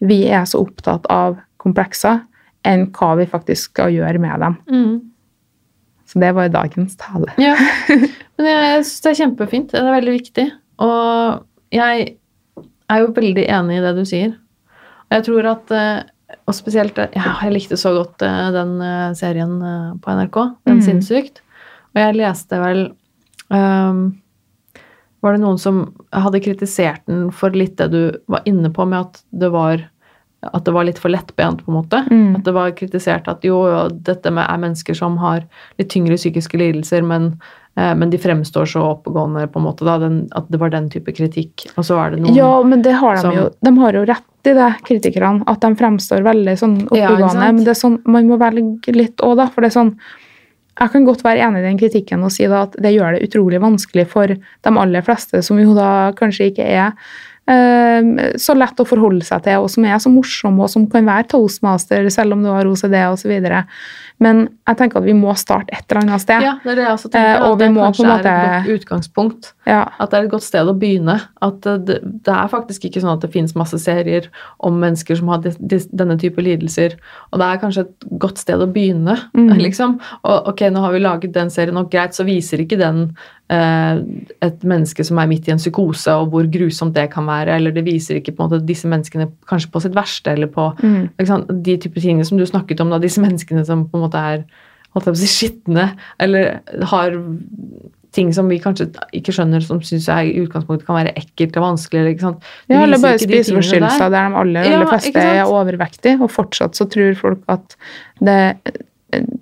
vi 0.00 0.22
er 0.32 0.48
så 0.48 0.62
opptatt 0.64 1.04
av 1.12 1.36
komplekser, 1.60 2.22
enn 2.66 2.88
hva 2.96 3.14
vi 3.20 3.26
faktisk 3.30 3.72
skal 3.72 3.94
gjøre 3.94 4.20
med 4.22 4.42
dem. 4.44 4.56
Mm. 4.70 4.94
Så 6.10 6.18
det 6.18 6.32
var 6.34 6.50
dagens 6.50 6.96
tale. 6.98 7.30
Ja. 7.38 7.54
Men 8.40 8.48
jeg 8.48 8.84
syns 8.84 9.04
det 9.04 9.10
er 9.10 9.18
kjempefint. 9.20 9.72
Det 9.72 9.80
er 9.80 9.94
veldig 9.94 10.14
viktig. 10.16 10.46
Og 10.82 11.44
jeg 11.74 12.06
er 12.90 13.04
jo 13.04 13.12
veldig 13.14 13.44
enig 13.46 13.76
i 13.78 13.84
det 13.84 13.92
du 13.98 14.02
sier. 14.08 14.32
Og 15.06 15.18
jeg 15.18 15.26
tror 15.28 15.50
at 15.52 15.74
eh, 15.74 16.00
Og 16.48 16.54
spesielt 16.54 16.98
eh, 17.02 17.12
ja, 17.18 17.36
Jeg 17.44 17.54
likte 17.54 17.78
så 17.78 17.92
godt 17.94 18.22
eh, 18.26 18.48
den 18.54 18.74
serien 19.18 19.54
på 20.02 20.16
NRK. 20.18 20.40
Den 20.66 20.80
mm. 20.80 20.82
Sinnssykt. 20.88 21.44
Og 21.94 22.02
jeg 22.02 22.18
leste 22.18 22.58
vel 22.62 22.84
um, 23.50 24.02
Var 25.22 25.36
det 25.36 25.42
noen 25.42 25.58
som 25.62 25.82
hadde 26.14 26.42
kritisert 26.42 27.06
den 27.10 27.28
for 27.34 27.54
litt 27.54 27.78
det 27.78 27.90
du 27.94 28.02
var 28.30 28.46
inne 28.50 28.70
på 28.74 28.86
med 28.88 29.08
at 29.08 29.24
det 29.30 29.50
var 29.54 29.82
at 30.42 30.64
det 30.64 30.72
var 30.72 30.86
litt 30.88 30.98
for 31.00 31.12
lettbent, 31.12 31.64
på 31.64 31.70
en 31.72 31.78
måte. 31.82 32.02
Mm. 32.08 32.36
At 32.38 32.44
det 32.46 32.52
var 32.56 32.70
kritisert 32.76 33.28
at 33.28 33.44
jo, 33.44 33.60
dette 33.92 34.32
med 34.32 34.46
er 34.48 34.60
mennesker 34.62 34.96
som 34.96 35.18
har 35.20 35.42
litt 35.78 35.90
tyngre 35.92 36.16
psykiske 36.16 36.56
lidelser, 36.60 37.04
men, 37.04 37.34
eh, 37.76 37.92
men 37.94 38.12
de 38.12 38.20
fremstår 38.20 38.70
så 38.72 38.84
oppegående, 38.94 39.46
på 39.52 39.60
en 39.60 39.66
måte. 39.68 39.84
Da, 39.84 39.98
den, 40.00 40.22
at 40.36 40.48
det 40.48 40.60
var 40.62 40.72
den 40.72 40.88
type 40.92 41.12
kritikk. 41.12 41.66
Og 41.76 41.84
så 41.84 41.98
er 42.00 42.14
det 42.14 42.22
noen 42.22 42.38
Ja, 42.38 42.62
men 42.62 42.82
det 42.82 42.96
har 43.02 43.16
de 43.16 43.20
som- 43.20 43.36
jo. 43.36 43.50
De 43.62 43.76
har 43.78 43.92
jo 43.92 44.06
rett 44.06 44.48
i 44.48 44.54
det, 44.56 44.70
kritikerne. 44.88 45.44
At 45.46 45.60
de 45.60 45.74
fremstår 45.76 46.24
veldig 46.24 46.56
sånn 46.56 46.88
oppegående. 46.88 47.44
Ja, 47.44 47.52
men 47.52 47.64
det 47.64 47.76
er 47.76 47.80
sånn, 47.80 48.00
man 48.06 48.26
må 48.26 48.38
velge 48.38 48.96
litt 48.96 49.16
òg, 49.18 49.36
da. 49.36 49.46
For 49.46 49.60
det 49.60 49.74
er 49.76 49.80
sånn 49.80 49.96
Jeg 50.80 50.92
kan 50.92 51.04
godt 51.04 51.22
være 51.22 51.40
enig 51.40 51.58
i 51.58 51.62
den 51.66 51.78
kritikken 51.78 52.22
og 52.24 52.30
si 52.32 52.44
at 52.46 52.72
det 52.80 52.94
gjør 52.94 53.18
det 53.18 53.28
utrolig 53.28 53.60
vanskelig 53.60 54.06
for 54.06 54.26
de 54.28 54.38
aller 54.64 55.02
fleste, 55.02 55.42
som 55.44 55.58
jo 55.58 55.74
da 55.74 56.12
kanskje 56.12 56.54
ikke 56.54 56.64
er 56.64 56.94
så 57.50 58.54
lett 58.54 58.78
å 58.78 58.84
forholde 58.86 59.24
seg 59.26 59.40
til, 59.42 59.64
og 59.64 59.70
som 59.72 59.86
er 59.88 59.96
så 59.98 60.10
morsomme, 60.12 60.62
og 60.62 60.70
som 60.70 60.84
kan 60.86 61.08
være 61.08 61.26
toastmaster 61.32 62.06
selv 62.14 62.36
om 62.36 62.44
du 62.44 62.50
har 62.52 62.68
OCD 62.68 62.94
osv. 63.08 63.32
Men 64.20 64.42
jeg 64.68 64.76
tenker 64.76 65.00
at 65.00 65.06
vi 65.06 65.14
må 65.16 65.32
starte 65.38 65.72
et 65.72 65.86
eller 65.88 66.02
annet 66.02 66.22
sted. 66.22 66.44
Ja, 66.44 66.52
det 66.60 66.74
er 66.74 66.78
det 66.78 66.84
jeg 66.84 66.96
også 66.98 67.08
tenker. 67.08 67.30
Eh, 67.30 67.44
og 67.46 67.54
at 67.54 67.62
det 67.62 67.68
må 67.72 67.86
kanskje 67.86 68.04
måte... 68.04 68.32
er 68.34 68.42
et 68.44 68.66
godt 68.66 68.82
utgangspunkt. 68.82 69.48
Ja. 69.64 69.80
At 69.96 70.12
det 70.12 70.18
er 70.18 70.26
et 70.26 70.34
godt 70.34 70.44
sted 70.44 70.68
å 70.68 70.74
begynne. 70.76 71.16
At 71.40 71.68
eh, 71.70 71.78
det, 71.88 71.96
det 72.28 72.34
er 72.34 72.52
faktisk 72.52 72.84
ikke 72.86 73.00
sånn 73.00 73.14
at 73.14 73.24
det 73.24 73.32
finnes 73.32 73.56
masse 73.56 73.80
serier 73.80 74.28
om 74.60 74.76
mennesker 74.82 75.16
som 75.16 75.32
har 75.32 75.40
de, 75.46 75.54
de, 75.56 75.80
denne 75.96 76.18
type 76.20 76.44
lidelser. 76.44 76.98
Og 77.32 77.40
det 77.40 77.48
er 77.48 77.62
kanskje 77.64 77.86
et 77.86 78.08
godt 78.26 78.44
sted 78.44 78.60
å 78.60 78.68
begynne, 78.68 79.16
mm. 79.32 79.54
liksom. 79.66 79.96
Og 80.20 80.52
ok, 80.52 80.66
nå 80.68 80.84
har 80.84 80.92
vi 80.92 81.04
laget 81.06 81.36
den 81.38 81.52
serien, 81.54 81.80
og 81.80 81.88
greit, 81.92 82.12
så 82.12 82.28
viser 82.28 82.60
ikke 82.60 82.80
den 82.80 83.06
et 83.50 84.62
menneske 84.62 85.02
som 85.06 85.18
er 85.18 85.26
midt 85.30 85.48
i 85.48 85.52
en 85.54 85.58
psykose, 85.58 86.12
og 86.14 86.30
hvor 86.30 86.46
grusomt 86.52 86.94
det 86.94 87.08
kan 87.10 87.26
være. 87.26 87.56
Eller 87.58 87.74
det 87.74 87.84
viser 87.84 88.20
ikke 88.20 88.36
på 88.36 88.44
en 88.44 88.50
måte 88.50 88.66
disse 88.66 88.86
menneskene 88.90 89.26
kanskje 89.50 89.72
på 89.74 89.82
sitt 89.82 89.94
verste, 89.96 90.30
eller 90.36 90.46
på 90.46 90.68
Mm. 90.80 91.08
de 91.62 91.76
typer 91.76 92.00
tingene 92.00 92.24
som 92.26 92.38
du 92.38 92.44
snakket 92.46 92.80
om, 92.80 92.90
da, 92.90 92.98
disse 92.98 93.20
menneskene 93.20 93.64
som 93.66 93.88
på 93.88 93.98
en 93.98 94.04
måte 94.08 94.18
er 94.18 94.44
holdt 94.94 95.06
jeg 95.06 95.14
på 95.14 95.18
å 95.18 95.22
si, 95.22 95.30
skitne, 95.30 95.96
eller 96.18 96.60
har 96.90 97.14
ting 98.12 98.32
som 98.34 98.48
vi 98.50 98.58
kanskje 98.58 98.88
ikke 99.14 99.30
skjønner, 99.32 99.62
som 99.62 99.78
syns 99.80 100.08
i 100.08 100.32
utgangspunktet 100.42 100.86
kan 100.86 100.96
være 100.98 101.12
ekkelt 101.14 101.56
og 101.60 101.62
vanskelig. 101.62 102.00
Eller, 102.00 102.10
ikke 102.16 102.26
sant? 102.26 102.40
Det 102.66 102.74
Ja, 102.74 102.82
eller 102.82 102.98
bare 102.98 103.18
spiseforstyrrelser 103.22 104.10
der. 104.10 104.10
de 104.10 104.36
aller, 104.40 104.64
Ja, 104.64 104.80
fleste 104.90 105.18
er 105.22 105.44
overvektige, 105.46 106.20
og 106.20 106.30
fortsatt 106.30 106.74
så 106.74 106.88
tror 106.90 107.14
folk 107.14 107.38
at 107.48 107.76
det 108.20 108.38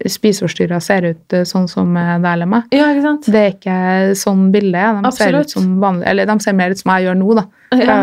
spiseforstyrra 0.08 0.80
ser 0.82 1.06
ut 1.10 1.36
eh, 1.36 1.44
sånn 1.48 1.68
som 1.70 1.96
eh, 1.98 2.14
eller 2.18 2.48
meg. 2.50 2.68
Ja, 2.74 2.88
ikke 2.92 3.04
sant? 3.04 3.28
Det 3.32 3.42
er 3.42 3.54
ikke 3.54 3.78
sånn 4.18 4.48
bilde. 4.54 4.84
De 5.04 5.12
ser 5.16 5.36
ut 5.38 5.52
som 5.52 5.68
vanlig, 5.82 6.06
eller 6.10 6.28
de 6.30 6.38
ser 6.44 6.56
mer 6.58 6.74
ut 6.74 6.80
som 6.80 6.94
jeg 6.94 7.08
gjør 7.08 7.20
nå, 7.20 7.36
da. 7.38 7.46
Ja. 7.78 7.98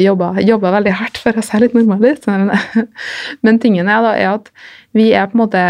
Jeg 0.00 0.48
jobba 0.48 0.74
veldig 0.74 0.94
hardt 0.98 1.20
for 1.22 1.38
å 1.38 1.44
se 1.46 1.60
litt 1.62 1.76
normal 1.76 2.04
ut. 2.08 2.28
Men, 2.30 2.52
men 3.46 3.62
tingen 3.62 3.90
er, 3.90 4.04
da, 4.04 4.14
er 4.18 4.30
at 4.36 4.52
vi 4.96 5.12
er 5.16 5.30
på 5.30 5.38
en 5.38 5.44
måte 5.44 5.64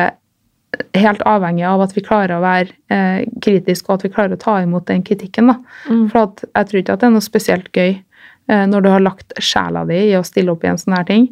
helt 0.97 1.23
avhengig 1.29 1.65
av 1.69 1.83
at 1.85 1.93
vi 1.97 2.05
klarer 2.05 2.39
å 2.39 2.45
være 2.45 2.73
eh, 2.93 3.27
kritiske, 3.45 3.89
og 3.89 3.99
at 3.99 4.07
vi 4.07 4.13
klarer 4.15 4.37
å 4.37 4.41
ta 4.41 4.57
imot 4.63 4.89
den 4.89 5.05
kritikken. 5.07 5.53
da. 5.53 5.59
Mm. 5.89 6.07
For 6.13 6.25
at 6.27 6.45
jeg 6.49 6.71
tror 6.71 6.83
ikke 6.83 6.97
at 6.97 7.03
det 7.03 7.09
er 7.09 7.15
noe 7.17 7.25
spesielt 7.25 7.69
gøy 7.77 7.91
eh, 7.93 8.65
når 8.71 8.85
du 8.85 8.91
har 8.93 9.05
lagt 9.05 9.37
sjela 9.43 9.85
di 9.89 10.01
i 10.11 10.17
å 10.19 10.25
stille 10.27 10.55
opp 10.55 10.65
i 10.65 10.73
en 10.73 10.81
sånn 10.81 10.97
her 10.97 11.09
ting, 11.09 11.29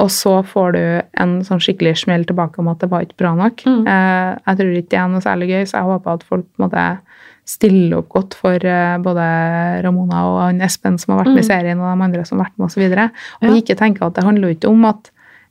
og 0.00 0.08
så 0.10 0.32
får 0.46 0.72
du 0.76 0.82
en 1.20 1.32
sånn 1.44 1.60
skikkelig 1.60 1.92
smell 2.00 2.24
tilbake 2.28 2.58
om 2.62 2.68
at 2.72 2.80
det 2.80 2.88
var 2.90 3.04
ikke 3.04 3.18
bra 3.20 3.34
nok. 3.36 3.60
Mm. 3.68 3.82
Eh, 3.86 4.30
jeg 4.46 4.60
tror 4.60 4.72
ikke 4.78 4.92
det 4.94 4.98
er 5.02 5.08
noe 5.12 5.24
særlig 5.24 5.48
gøy, 5.52 5.62
så 5.68 5.76
jeg 5.80 5.88
håper 5.90 6.14
at 6.16 6.24
folk 6.30 6.46
på 6.48 6.62
en 6.62 6.66
måte 6.66 6.84
stiller 7.50 7.98
opp 7.98 8.08
godt 8.14 8.34
for 8.38 8.64
eh, 8.64 8.96
både 9.02 9.24
Ramona 9.84 10.20
og 10.30 10.38
han 10.44 10.60
Espen 10.64 10.96
som 11.02 11.12
har 11.16 11.24
vært 11.24 11.34
med 11.34 11.42
i 11.42 11.46
Mm. 11.46 11.50
serien, 11.50 11.80
og 11.80 11.90
de 11.98 12.04
andre 12.06 12.24
som 12.24 12.38
har 12.38 12.46
vært 12.46 12.58
med 12.58 12.66
osv. 12.70 12.84
Og, 12.86 13.20
og 13.42 13.48
Ja. 13.50 13.56
ikke 13.60 13.76
tenke 13.80 14.06
at 14.06 14.14
det 14.14 14.24
handler 14.24 14.48
jo 14.48 14.54
ikke 14.56 14.70
om 14.70 14.84
at 14.84 15.10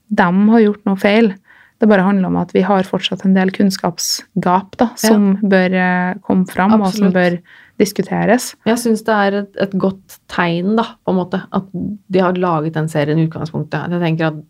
de 0.10 0.24
har 0.24 0.62
gjort 0.66 0.86
noe 0.86 0.96
feil. 0.98 1.34
Det 1.80 1.88
bare 1.88 2.04
handler 2.04 2.28
om 2.28 2.38
at 2.42 2.52
vi 2.54 2.62
har 2.68 2.84
fortsatt 2.84 3.22
en 3.26 3.34
del 3.38 3.52
kunnskapsgap 3.56 4.76
da, 4.82 4.90
som 5.00 5.38
bør 5.42 5.76
eh, 5.80 6.18
komme 6.26 6.46
fram, 6.50 6.74
og 6.82 6.92
som 6.92 7.14
bør 7.16 7.38
diskuteres. 7.80 8.50
Jeg 8.68 8.82
syns 8.82 9.06
det 9.08 9.16
er 9.16 9.38
et, 9.44 9.52
et 9.64 9.76
godt 9.80 10.18
tegn, 10.28 10.74
da, 10.76 10.84
på 11.06 11.14
en 11.14 11.20
måte, 11.22 11.40
at 11.56 11.70
de 11.72 12.20
har 12.20 12.36
laget 12.36 12.76
den 12.76 12.90
serien 12.92 13.20
i 13.22 13.28
utgangspunktet. 13.30 13.88
Jeg 13.96 14.02
tenker 14.04 14.28
at 14.34 14.42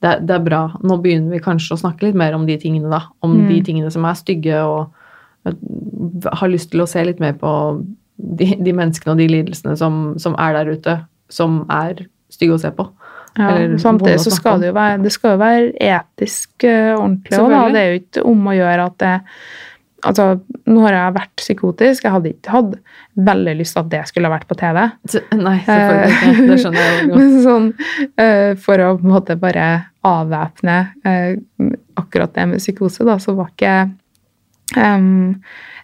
det, 0.00 0.14
det 0.30 0.34
er 0.38 0.44
bra. 0.46 0.62
Nå 0.80 0.96
begynner 1.04 1.34
vi 1.36 1.42
kanskje 1.44 1.74
å 1.76 1.82
snakke 1.82 2.06
litt 2.08 2.16
mer 2.16 2.32
om 2.38 2.46
de 2.48 2.56
tingene, 2.62 2.88
da. 2.88 3.02
Om 3.20 3.36
Mm. 3.36 3.48
de 3.50 3.60
tingene 3.66 3.90
som 3.92 4.04
er 4.08 4.14
stygge, 4.14 4.56
og 4.64 4.94
har 6.32 6.48
lyst 6.48 6.70
til 6.72 6.80
å 6.84 6.88
se 6.88 7.04
litt 7.04 7.20
mer 7.20 7.34
på 7.38 7.52
de, 8.18 8.54
de 8.64 8.72
menneskene 8.72 9.12
og 9.14 9.20
de 9.20 9.28
lidelsene 9.30 9.76
som, 9.78 10.14
som 10.18 10.34
er 10.38 10.56
der 10.58 10.72
ute, 10.74 10.96
som 11.28 11.64
er 11.70 12.06
stygge 12.32 12.56
å 12.56 12.60
se 12.62 12.70
på. 12.74 12.88
Ja, 13.36 13.48
Eller 13.52 13.78
samtidig 13.78 14.20
så 14.24 14.32
skal 14.34 14.62
det 14.62 14.70
jo 14.70 14.76
være, 14.76 14.98
det 15.04 15.12
skal 15.14 15.34
jo 15.34 15.40
være 15.40 15.72
etisk 15.88 16.66
uh, 16.66 16.94
ordentlig 16.96 17.38
òg, 17.38 17.50
da. 17.52 17.64
Det 17.74 17.80
er 17.80 17.90
jo 17.90 17.98
ikke 18.02 18.28
om 18.32 18.46
å 18.48 18.60
gjøre 18.60 18.86
at 18.92 19.02
det 19.04 19.16
Altså, 20.06 20.24
nå 20.70 20.82
har 20.84 20.94
jeg 20.94 21.14
vært 21.16 21.40
psykotisk. 21.40 22.04
Jeg 22.06 22.14
hadde 22.14 22.30
ikke 22.30 22.52
hatt 22.54 22.74
veldig 23.28 23.54
lyst 23.58 23.74
til 23.74 23.80
at 23.82 23.88
det 23.90 24.02
skulle 24.06 24.28
ha 24.28 24.34
vært 24.36 24.46
på 24.46 24.56
TV. 24.60 24.76
Nei, 25.46 25.54
selvfølgelig 25.66 26.18
ikke. 26.18 26.44
Det 26.50 26.58
skjønner 26.62 26.84
jeg 26.84 27.00
jo 27.00 27.08
godt. 27.16 27.38
Sånn, 27.48 27.66
uh, 28.22 28.52
for 28.62 28.84
å 28.84 28.92
på 29.00 29.08
en 29.08 29.14
måte 29.16 29.38
bare 29.42 29.64
avvæpne 30.06 30.76
uh, 31.02 31.72
akkurat 31.98 32.36
det 32.36 32.46
med 32.52 32.62
psykose, 32.62 33.08
da, 33.08 33.18
så 33.18 33.34
var 33.38 33.50
ikke 33.50 33.74
em, 34.78 35.10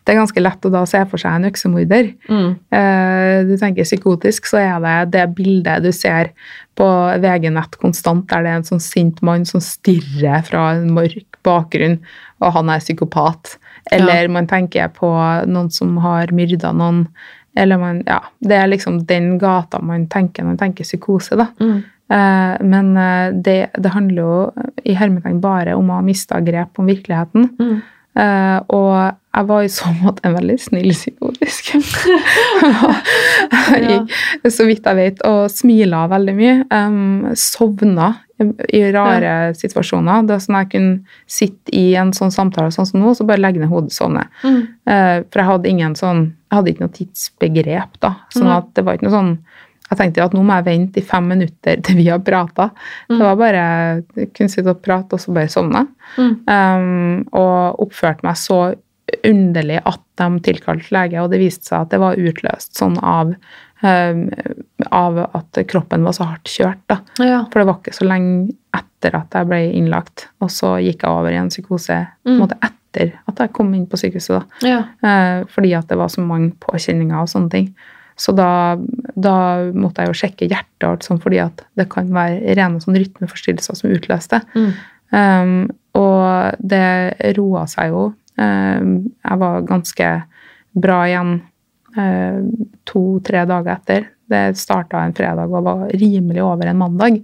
Det 0.04 0.12
er 0.12 0.20
ganske 0.20 0.42
lett 0.42 0.66
å 0.68 0.72
da 0.72 0.82
se 0.88 1.00
for 1.08 1.20
seg 1.20 1.38
en 1.38 1.48
øksemorder. 1.48 2.10
Mm. 2.28 2.48
Eh, 2.76 3.36
du 3.48 3.54
tenker 3.60 3.86
psykotisk, 3.86 4.50
så 4.50 4.60
er 4.60 4.82
det 4.84 4.96
det 5.14 5.24
bildet 5.38 5.84
du 5.84 5.90
ser 5.96 6.34
på 6.76 6.88
VG-nett 7.22 7.78
konstant, 7.80 8.26
der 8.28 8.44
det 8.44 8.52
er 8.52 8.60
en 8.60 8.68
sånn 8.68 8.82
sint 8.84 9.22
mann 9.24 9.46
som 9.48 9.62
stirrer 9.64 10.44
fra 10.44 10.66
en 10.74 10.90
mørk 10.92 11.38
bakgrunn, 11.46 12.00
og 12.44 12.52
han 12.58 12.74
er 12.74 12.84
psykopat. 12.84 13.56
Eller 13.92 14.28
man 14.32 14.48
tenker 14.50 14.92
på 14.92 15.08
noen 15.48 15.72
som 15.72 15.96
har 16.04 16.32
myrda 16.36 16.72
noen. 16.76 17.06
Eller 17.56 17.78
man, 17.78 18.02
ja, 18.06 18.20
Det 18.40 18.56
er 18.56 18.68
liksom 18.68 19.04
den 19.06 19.38
gata 19.38 19.80
man 19.80 20.08
tenker 20.10 20.42
når 20.42 20.54
man 20.54 20.62
tenker 20.62 20.84
psykose. 20.84 21.36
da. 21.38 21.48
Mm. 21.60 21.84
Eh, 22.12 22.54
men 22.60 22.96
eh, 22.96 23.32
det, 23.32 23.58
det 23.78 23.92
handler 23.94 24.22
jo 24.22 24.64
i 24.84 24.96
hermetegn 24.98 25.40
bare 25.40 25.76
om 25.78 25.90
å 25.90 26.00
ha 26.00 26.04
mista 26.04 26.40
grep 26.44 26.80
om 26.80 26.88
virkeligheten. 26.90 27.48
Mm. 27.60 27.76
Eh, 28.14 28.58
og 28.68 29.20
jeg 29.34 29.48
var 29.48 29.64
i 29.64 29.70
så 29.72 29.90
måte 29.98 30.22
en 30.28 30.36
veldig 30.36 30.54
snill 30.62 30.92
psykologisk. 30.94 31.72
jeg 33.74 33.80
gikk, 33.88 34.12
så 34.52 34.66
vidt 34.68 34.86
jeg 34.86 34.98
vet, 35.00 35.24
og 35.26 35.48
smila 35.50 36.04
veldig 36.12 36.34
mye. 36.38 36.54
Um, 36.70 37.32
sovna 37.38 38.12
i 38.68 38.82
rare 38.94 39.54
situasjoner. 39.58 40.22
Det 40.26 40.36
er 40.36 40.44
sånn 40.44 40.58
jeg 40.60 40.70
kunne 40.72 41.18
sitte 41.30 41.74
i 41.74 41.84
en 41.98 42.12
sånn 42.16 42.34
samtale 42.34 42.74
sånn 42.74 42.88
som 42.88 43.02
nå, 43.02 43.14
så 43.14 43.26
bare 43.26 43.42
legge 43.42 43.62
ned 43.62 43.72
hodet 43.72 43.92
og 43.92 43.98
sovne. 43.98 44.24
Mm. 44.44 44.62
Uh, 44.86 45.18
for 45.28 45.42
jeg 45.42 45.50
hadde 45.50 45.70
ingen 45.70 45.98
sånn 45.98 46.24
Jeg 46.24 46.58
hadde 46.58 46.70
ikke 46.70 46.84
noe 46.84 46.94
tidsbegrep, 46.94 48.00
da. 48.04 48.14
Sånn 48.34 48.50
at 48.54 48.70
det 48.76 48.84
var 48.86 48.98
ikke 48.98 49.08
noe 49.08 49.16
sånn 49.16 49.32
Jeg 49.90 49.98
tenkte 49.98 50.26
at 50.28 50.34
nå 50.36 50.42
må 50.46 50.58
jeg 50.60 50.66
vente 50.68 51.00
i 51.00 51.06
fem 51.06 51.26
minutter 51.34 51.82
til 51.82 51.98
vi 51.98 52.06
har 52.06 52.22
prata. 52.26 52.70
Mm. 53.10 53.16
Det 53.16 53.22
var 53.24 53.42
bare 53.42 53.66
Jeg 54.14 54.30
kunne 54.36 54.54
sitte 54.54 54.74
og 54.74 54.82
prate, 54.84 55.18
og 55.18 55.22
så 55.22 55.34
bare 55.34 55.50
sovne. 55.50 55.86
Mm. 56.14 56.34
Um, 56.46 57.22
og 57.34 57.86
oppførte 57.88 58.26
meg 58.26 58.38
så 58.38 58.62
underlig 59.24 59.80
at 59.86 60.00
de 60.20 60.28
tilkalte 60.46 60.90
lege, 60.94 61.20
og 61.22 61.30
det 61.32 61.40
viste 61.42 61.68
seg 61.70 61.80
at 61.84 61.90
det 61.94 62.00
var 62.02 62.16
utløst 62.20 62.74
sånn 62.78 62.96
av, 63.02 63.34
eh, 63.82 64.14
av 64.90 65.18
at 65.24 65.60
kroppen 65.70 66.04
var 66.06 66.12
så 66.16 66.28
hardt 66.30 66.50
kjørt. 66.50 66.98
Ja. 67.18 67.44
For 67.52 67.60
det 67.60 67.66
var 67.70 67.80
ikke 67.80 67.96
så 67.98 68.06
lenge 68.08 68.54
etter 68.74 69.18
at 69.20 69.34
jeg 69.36 69.46
ble 69.50 69.60
innlagt, 69.72 70.28
og 70.40 70.48
så 70.50 70.76
gikk 70.82 71.02
jeg 71.04 71.10
over 71.10 71.30
i 71.30 71.40
en 71.40 71.50
psykose 71.52 71.96
en 71.96 72.08
Mm. 72.24 72.38
måte 72.40 72.56
etter 72.62 73.12
at 73.28 73.36
jeg 73.42 73.52
kom 73.52 73.74
inn 73.74 73.86
på 73.86 73.98
sykehuset. 73.98 74.44
Ja. 74.62 74.84
Eh, 75.02 75.44
fordi 75.50 75.74
at 75.76 75.88
det 75.88 75.98
var 75.98 76.08
så 76.08 76.24
mange 76.24 76.52
påkjenninger 76.60 77.20
og 77.20 77.28
sånne 77.28 77.50
ting. 77.50 77.74
Så 78.16 78.30
da, 78.34 78.76
da 79.18 79.70
måtte 79.74 80.04
jeg 80.04 80.06
jo 80.06 80.18
sjekke 80.20 80.48
hjertet, 80.48 80.84
og 80.86 81.00
sånt, 81.02 81.20
fordi 81.22 81.40
at 81.42 81.64
det 81.76 81.88
kan 81.90 82.06
være 82.14 82.54
rene 82.54 82.78
sånn 82.80 82.94
rytmeforstyrrelser 82.94 83.74
som 83.74 83.90
utløste. 83.90 84.40
Mm. 84.54 84.72
Um, 85.14 85.70
og 85.94 86.54
det 86.62 87.36
roa 87.36 87.66
seg 87.66 87.90
jo. 87.90 88.14
Um, 88.40 89.12
jeg 89.22 89.40
var 89.42 89.68
ganske 89.68 90.08
bra 90.74 90.98
igjen 91.06 91.36
um, 91.96 92.50
to-tre 92.88 93.44
dager 93.50 93.76
etter. 93.76 94.10
Det 94.30 94.42
starta 94.58 95.04
en 95.04 95.14
fredag 95.16 95.52
og 95.52 95.66
var 95.66 95.86
rimelig 96.00 96.42
over 96.42 96.70
en 96.70 96.80
mandag. 96.80 97.20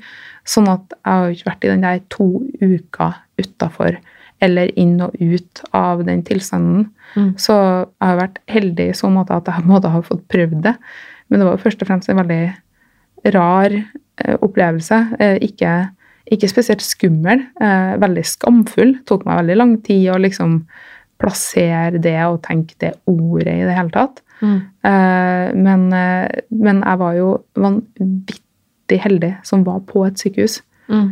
Sånn 0.47 0.69
at 0.70 0.95
jeg 0.95 1.11
har 1.11 1.35
ikke 1.35 1.51
vært 1.51 1.66
i 1.66 1.73
den 1.73 1.87
der 1.87 2.03
to 2.12 2.31
uker 2.61 3.20
utafor 3.41 4.01
eller 4.41 4.73
inn 4.81 4.97
og 5.05 5.16
ut 5.20 5.62
av 5.77 6.03
den 6.07 6.23
tilstanden. 6.24 6.89
Mm. 7.15 7.32
Så 7.41 7.55
jeg 7.55 8.07
har 8.07 8.20
vært 8.20 8.41
heldig 8.51 8.91
i 8.91 8.97
så 8.97 9.11
måte 9.12 9.37
at 9.37 9.49
jeg 9.51 9.69
måte 9.69 9.93
har 9.93 10.05
fått 10.07 10.24
prøvd 10.32 10.62
det. 10.65 10.77
Men 11.28 11.43
det 11.43 11.49
var 11.49 11.62
først 11.62 11.82
og 11.85 11.91
fremst 11.91 12.11
en 12.11 12.20
veldig 12.20 12.43
rar 13.37 13.74
eh, 13.77 14.37
opplevelse. 14.41 15.01
Eh, 15.20 15.37
ikke, 15.47 15.74
ikke 16.32 16.51
spesielt 16.51 16.85
skummel, 16.85 17.45
eh, 17.61 17.93
veldig 18.01 18.24
skamfull. 18.27 18.97
Tok 19.09 19.27
meg 19.28 19.43
veldig 19.43 19.59
lang 19.61 19.77
tid 19.87 20.09
å 20.15 20.20
liksom 20.20 20.62
plassere 21.20 22.01
det 22.02 22.16
og 22.26 22.40
tenke 22.47 22.76
det 22.82 22.94
ordet 23.10 23.52
i 23.52 23.66
det 23.68 23.76
hele 23.76 23.92
tatt. 23.94 24.22
Mm. 24.40 24.59
Eh, 24.88 25.47
men, 25.56 25.88
eh, 25.92 26.28
men 26.51 26.82
jeg 26.84 27.01
var 27.02 27.16
jo 27.18 27.30
vanvittig 27.60 29.01
heldig 29.05 29.34
som 29.47 29.64
var 29.66 29.82
på 29.88 30.06
et 30.09 30.20
sykehus. 30.20 30.60
Mm. 30.88 31.10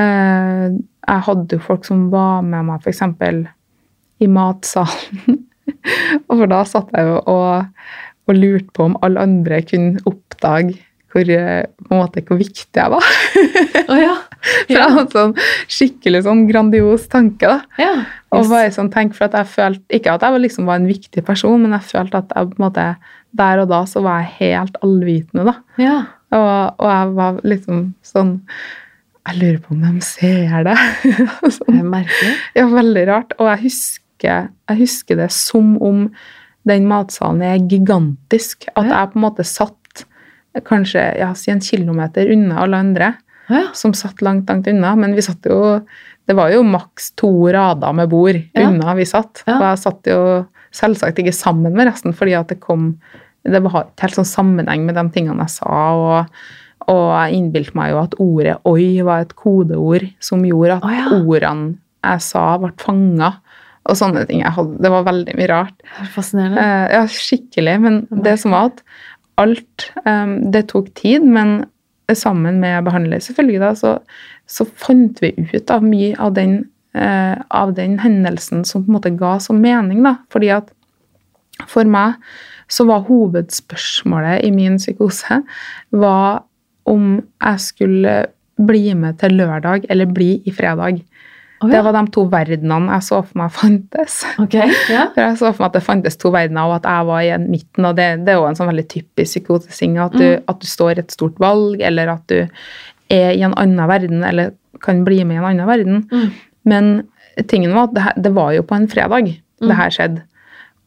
Eh, 0.00 0.68
jeg 1.02 1.26
hadde 1.28 1.58
jo 1.58 1.64
folk 1.66 1.84
som 1.86 2.06
var 2.12 2.44
med 2.46 2.70
meg 2.70 2.84
f.eks. 2.86 3.02
i 4.22 4.30
matsalen. 4.30 5.42
og 6.28 6.38
for 6.38 6.48
da 6.50 6.62
satt 6.68 6.94
jeg 6.96 7.10
jo 7.10 7.20
og, 7.30 7.84
og 8.28 8.38
lurte 8.38 8.72
på 8.74 8.88
om 8.88 8.96
alle 9.04 9.28
andre 9.28 9.60
kunne 9.66 10.02
oppdage 10.08 10.80
hvor, 11.12 11.28
på 11.28 11.92
en 11.92 11.98
måte, 11.98 12.22
hvor 12.24 12.38
viktig 12.40 12.72
jeg 12.72 12.88
var. 12.88 13.08
oh, 13.90 13.98
ja. 14.00 14.14
Hadde 14.72 15.00
en 15.04 15.10
sånn 15.12 15.34
skikkelig 15.70 16.24
sånn 16.26 16.44
grandios 16.48 17.06
tanke. 17.12 17.46
da. 17.46 17.60
ja. 17.78 17.92
Og 18.32 18.46
bare 18.48 18.70
sånn, 18.72 18.88
tenk 18.90 19.12
for 19.14 19.26
at 19.28 19.34
jeg 19.36 19.48
følte, 19.52 19.82
Ikke 19.92 20.14
at 20.14 20.22
jeg 20.24 20.32
var 20.32 20.40
liksom 20.40 20.64
var 20.70 20.78
en 20.80 20.86
viktig 20.88 21.22
person, 21.26 21.58
men 21.60 21.74
jeg 21.76 21.84
følte 21.90 22.22
at 22.22 22.30
jeg 22.32 22.48
på 22.52 22.56
en 22.58 22.64
måte, 22.64 22.86
der 23.36 23.60
og 23.62 23.68
da 23.68 23.82
så 23.88 24.00
var 24.04 24.22
jeg 24.22 24.32
helt 24.38 24.76
allvitende. 24.84 25.44
da. 25.50 25.54
Ja. 25.80 25.96
Og, 26.32 26.80
og 26.80 26.88
jeg 26.88 27.10
var 27.18 27.40
liksom 27.44 27.82
sånn 28.02 28.30
Jeg 29.28 29.36
lurer 29.38 29.58
på 29.62 29.74
om 29.76 29.82
de 29.84 30.00
ser 30.02 30.64
det. 30.66 30.76
Det 31.42 31.50
sånn. 31.58 31.76
er 31.78 31.90
merkelig. 31.92 32.32
Ja, 32.58 32.64
veldig 32.72 33.04
rart. 33.10 33.34
Og 33.38 33.46
jeg 33.52 33.60
husker, 33.68 34.48
jeg 34.70 34.78
husker 34.80 35.20
det 35.20 35.28
som 35.36 35.76
om 35.84 36.06
den 36.66 36.88
matsalen 36.90 37.42
er 37.46 37.60
gigantisk. 37.70 38.66
At 38.74 38.86
Ja. 38.88 38.96
jeg 39.02 39.12
på 39.12 39.20
en 39.20 39.26
måte 39.28 39.44
satt 39.46 40.04
kanskje 40.68 41.04
ja, 41.20 41.30
en 41.48 41.60
kilometer 41.64 42.32
unna 42.34 42.58
alle 42.64 42.76
andre 42.82 43.12
ja. 43.52 43.66
som 43.76 43.94
satt 43.96 44.22
langt, 44.24 44.48
langt 44.50 44.70
unna. 44.70 44.94
Men 44.98 45.16
vi 45.18 45.24
satt 45.24 45.46
jo 45.48 45.82
Det 46.22 46.36
var 46.38 46.52
jo 46.54 46.62
maks 46.62 47.10
to 47.18 47.50
rader 47.50 47.92
med 47.92 48.08
bord 48.08 48.38
Ja. 48.54 48.68
unna 48.68 48.94
vi 48.94 49.04
satt. 49.08 49.42
Og 49.46 49.62
jeg 49.62 49.78
satt 49.82 50.06
jo 50.06 50.46
selvsagt 50.72 51.18
ikke 51.18 51.34
sammen 51.34 51.74
med 51.74 51.90
resten, 51.90 52.14
fordi 52.14 52.38
at 52.38 52.48
det 52.48 52.60
kom 52.60 52.98
Det 53.44 53.62
var 53.62 53.88
ikke 53.88 54.06
helt 54.06 54.20
sånn 54.20 54.28
sammenheng 54.28 54.84
med 54.86 54.94
de 54.94 55.08
tingene 55.10 55.42
jeg 55.42 55.56
sa. 55.58 55.70
og 55.92 56.26
og 56.90 57.12
jeg 57.14 57.38
innbilte 57.38 57.76
meg 57.78 57.92
jo 57.92 57.98
at 58.00 58.14
ordet 58.18 58.56
'oi' 58.66 59.04
var 59.06 59.22
et 59.22 59.34
kodeord 59.38 60.08
som 60.18 60.42
gjorde 60.42 60.80
at 60.80 60.86
oh, 60.88 60.94
ja. 60.96 61.06
ordene 61.20 61.76
jeg 62.02 62.24
sa, 62.26 62.58
ble 62.58 62.72
fanga. 62.82 63.36
Og 63.90 63.98
sånne 63.98 64.24
ting. 64.28 64.44
Jeg 64.44 64.54
hadde, 64.54 64.78
det 64.82 64.90
var 64.94 65.06
veldig 65.08 65.34
mye 65.38 65.48
rart. 65.50 65.74
Er 65.98 66.10
fascinerende. 66.14 66.62
Eh, 66.62 66.92
ja, 66.94 67.02
skikkelig. 67.10 67.76
Men 67.82 67.96
Det 68.10 68.22
det 68.28 68.34
som 68.42 68.54
var 68.54 68.70
at 68.70 68.82
alt 69.42 69.88
um, 70.06 70.50
Det 70.54 70.68
tok 70.70 70.92
tid, 70.94 71.24
men 71.26 71.64
sammen 72.18 72.60
med 72.60 72.84
behandler, 72.86 73.22
selvfølgelig, 73.22 73.60
da, 73.62 73.72
så, 73.78 73.96
så 74.50 74.66
fant 74.66 75.22
vi 75.22 75.32
ut 75.52 75.72
av 75.72 75.84
mye 75.86 76.12
av 76.20 76.34
den, 76.36 76.58
eh, 76.94 77.36
av 77.50 77.74
den 77.78 77.98
hendelsen 78.02 78.66
som 78.68 78.84
på 78.84 78.90
en 78.90 78.98
måte 78.98 79.14
ga 79.18 79.38
så 79.40 79.56
mening. 79.56 80.02
da, 80.04 80.16
fordi 80.32 80.52
at 80.54 80.72
for 81.70 81.86
meg 81.88 82.18
så 82.72 82.86
var 82.88 83.04
hovedspørsmålet 83.06 84.42
i 84.46 84.50
min 84.54 84.78
psykose 84.80 85.42
var 85.92 86.42
om 86.88 87.20
jeg 87.20 87.60
skulle 87.62 88.14
bli 88.62 88.94
med 88.98 89.18
til 89.20 89.36
lørdag 89.38 89.86
eller 89.90 90.10
bli 90.10 90.34
i 90.46 90.54
fredag. 90.54 91.02
Å 91.62 91.70
Det 91.70 91.80
var 91.84 91.92
de 91.94 92.02
to 92.10 92.24
verdenene 92.32 92.92
jeg 92.96 93.02
så 93.06 93.20
for 93.24 93.38
meg 93.38 93.50
fantes. 93.54 94.24
Okay, 94.42 94.72
Ja. 94.90 95.06
For 95.14 95.20
jeg 95.22 95.38
så 95.38 95.52
for 95.52 95.62
meg 95.62 95.68
at 95.70 95.76
det 95.78 95.82
fantes 95.86 96.16
to 96.18 96.30
verdener, 96.34 96.66
og 96.66 96.74
at 96.80 96.88
jeg 96.90 97.06
var 97.06 97.20
i 97.22 97.28
en 97.36 97.44
midten. 97.50 97.84
og 97.86 97.96
Det, 97.96 98.08
det 98.26 98.34
er 98.34 98.40
jo 98.40 98.46
en 98.48 98.58
sånn 98.58 98.70
veldig 98.72 98.88
typisk 98.88 99.30
psykotising, 99.46 99.98
at, 100.02 100.12
Mm. 100.18 100.42
at 100.48 100.58
du 100.60 100.66
står 100.66 100.96
i 100.96 101.04
et 101.04 101.10
stort 101.14 101.38
valg, 101.38 101.80
eller 101.80 102.08
at 102.16 102.26
du 102.26 102.48
er 103.10 103.30
i 103.36 103.42
en 103.42 103.54
annen 103.54 103.86
verden, 103.88 104.24
eller 104.24 104.52
kan 104.82 105.04
bli 105.04 105.22
med 105.24 105.36
i 105.36 105.38
en 105.38 105.44
annen 105.52 105.66
verden. 105.68 106.02
Mm. 106.10 106.30
Men 106.64 107.08
tingen 107.46 107.72
var 107.74 107.84
at 107.90 107.94
det, 107.94 108.22
det 108.24 108.32
var 108.34 108.52
jo 108.52 108.62
på 108.62 108.74
en 108.74 108.88
fredag 108.88 109.38
Mm. 109.62 109.68
det 109.68 109.76
her 109.76 109.90
skjedde. 109.94 110.22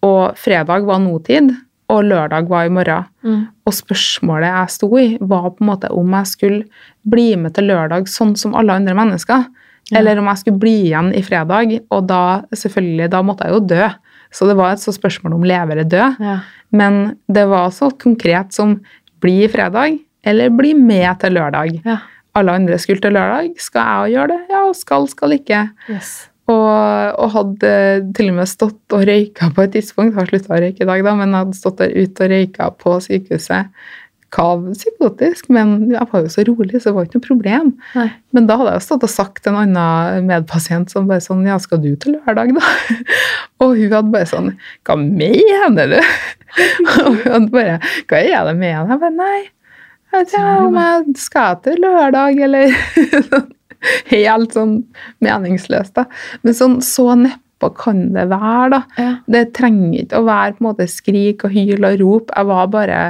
Og 0.03 0.35
fredag 0.37 0.83
var 0.85 0.99
nåtid, 0.99 1.55
og 1.87 2.03
lørdag 2.03 2.47
var 2.49 2.65
i 2.65 2.69
morgen. 2.73 3.05
Mm. 3.23 3.47
Og 3.65 3.73
spørsmålet 3.73 4.49
jeg 4.51 4.69
sto 4.73 4.89
i, 4.97 5.17
var 5.21 5.51
på 5.51 5.61
en 5.63 5.67
måte 5.69 5.89
om 5.93 6.11
jeg 6.11 6.25
skulle 6.27 6.63
bli 7.07 7.35
med 7.37 7.53
til 7.53 7.65
lørdag 7.69 8.07
sånn 8.09 8.35
som 8.37 8.55
alle 8.57 8.73
andre 8.73 8.93
mennesker. 8.97 9.45
Ja. 9.91 9.99
Eller 9.99 10.17
om 10.17 10.29
jeg 10.31 10.41
skulle 10.41 10.61
bli 10.61 10.75
igjen 10.87 11.11
i 11.13 11.21
fredag, 11.25 11.75
og 11.93 12.07
da 12.09 12.21
selvfølgelig, 12.55 13.09
da 13.13 13.21
måtte 13.25 13.45
jeg 13.45 13.53
jo 13.53 13.63
dø. 13.69 13.89
Så 14.33 14.47
det 14.49 14.57
var 14.57 14.73
et 14.73 14.81
så 14.81 14.91
spørsmål 14.95 15.37
om 15.37 15.45
leve 15.47 15.75
eller 15.75 15.87
dø. 15.87 16.07
Ja. 16.19 16.39
Men 16.75 17.15
det 17.31 17.45
var 17.51 17.69
så 17.75 17.91
konkret 18.01 18.55
som 18.55 18.79
bli 19.23 19.43
i 19.45 19.51
fredag, 19.51 19.99
eller 20.25 20.49
bli 20.53 20.73
med 20.77 21.21
til 21.21 21.37
lørdag. 21.37 21.79
ja. 21.85 22.01
Alle 22.35 22.51
andre 22.51 22.75
skulle 22.81 22.99
til 22.99 23.13
lørdag. 23.15 23.53
Skal 23.63 23.79
jeg 23.79 23.99
òg 23.99 24.09
gjøre 24.11 24.31
det? 24.33 24.39
Ja, 24.51 24.63
skal, 24.75 25.05
skal 25.07 25.35
ikke. 25.37 25.61
Yes. 25.87 26.09
Og, 26.51 26.65
og 27.15 27.29
hadde 27.31 27.69
til 28.17 28.33
og 28.33 28.35
med 28.41 28.49
stått 28.51 28.95
og 28.95 29.05
røyka 29.07 29.47
på 29.55 29.63
et 29.63 29.71
tidspunkt. 29.77 30.17
Har 30.17 30.27
slutta 30.27 30.51
å 30.51 30.59
røyke 30.59 30.83
i 30.83 30.89
dag, 30.89 31.03
da, 31.07 31.13
men 31.15 31.37
hadde 31.37 31.55
stått 31.55 31.79
der 31.79 31.95
ute 31.95 32.27
og 32.27 32.33
røyka 32.33 32.67
på 32.81 32.97
sykehuset. 33.07 33.71
Kav 34.35 34.65
psykotisk, 34.73 35.47
men 35.53 35.91
jeg 35.93 36.07
var 36.11 36.25
jo 36.25 36.31
så 36.33 36.43
rolig, 36.47 36.73
så 36.75 36.89
det 36.89 36.95
var 36.97 37.07
ikke 37.07 37.19
noe 37.21 37.27
problem. 37.29 37.71
Nei. 37.95 38.07
Men 38.35 38.49
da 38.49 38.57
hadde 38.59 38.73
jeg 38.73 38.81
jo 38.81 38.85
stått 38.89 39.05
og 39.07 39.13
sagt 39.13 39.41
til 39.45 39.53
en 39.53 39.61
annen 39.61 40.27
medpasient 40.27 40.91
som 40.91 41.07
bare 41.07 41.23
sånn 41.23 41.45
Ja, 41.47 41.55
skal 41.61 41.79
du 41.83 41.93
til 41.95 42.17
lørdag, 42.17 42.51
da? 42.57 43.03
Og 43.63 43.77
hun 43.79 43.93
hadde 43.93 44.11
bare 44.11 44.27
sånn 44.27 44.49
Hva 44.83 44.97
mener 44.99 45.93
du? 45.93 45.99
Og 47.05 47.21
hun 47.21 47.31
hadde 47.31 47.53
bare 47.53 47.77
Hva 48.09 48.19
er 48.19 48.49
det 48.49 48.57
med 48.59 48.75
deg? 48.75 48.91
Jeg 48.91 49.03
bare 49.05 49.15
Nei. 49.15 49.41
Jeg 50.15 50.19
vet 50.19 50.35
ikke 50.35 50.65
om 50.65 50.77
jeg 50.79 51.17
skal 51.19 51.57
til 51.63 51.81
lørdag, 51.83 52.43
eller 52.45 52.75
Helt 54.13 54.55
sånn 54.55 54.77
meningsløst, 55.23 55.95
da. 55.97 56.07
Men 56.43 56.55
sånn 56.57 56.77
så 56.83 57.11
neppe 57.19 57.69
kan 57.77 58.07
det 58.15 58.27
være, 58.31 58.69
da. 58.73 58.79
Ja. 58.99 59.11
Det 59.29 59.43
trenger 59.57 59.99
ikke 60.01 60.21
å 60.21 60.27
være 60.27 60.55
på 60.55 60.63
en 60.63 60.69
måte 60.69 60.87
skrik 60.89 61.45
og 61.45 61.53
hyl 61.53 61.85
og 61.85 61.99
rop. 62.01 62.33
Jeg 62.33 62.49
var 62.49 62.71
bare 62.73 63.01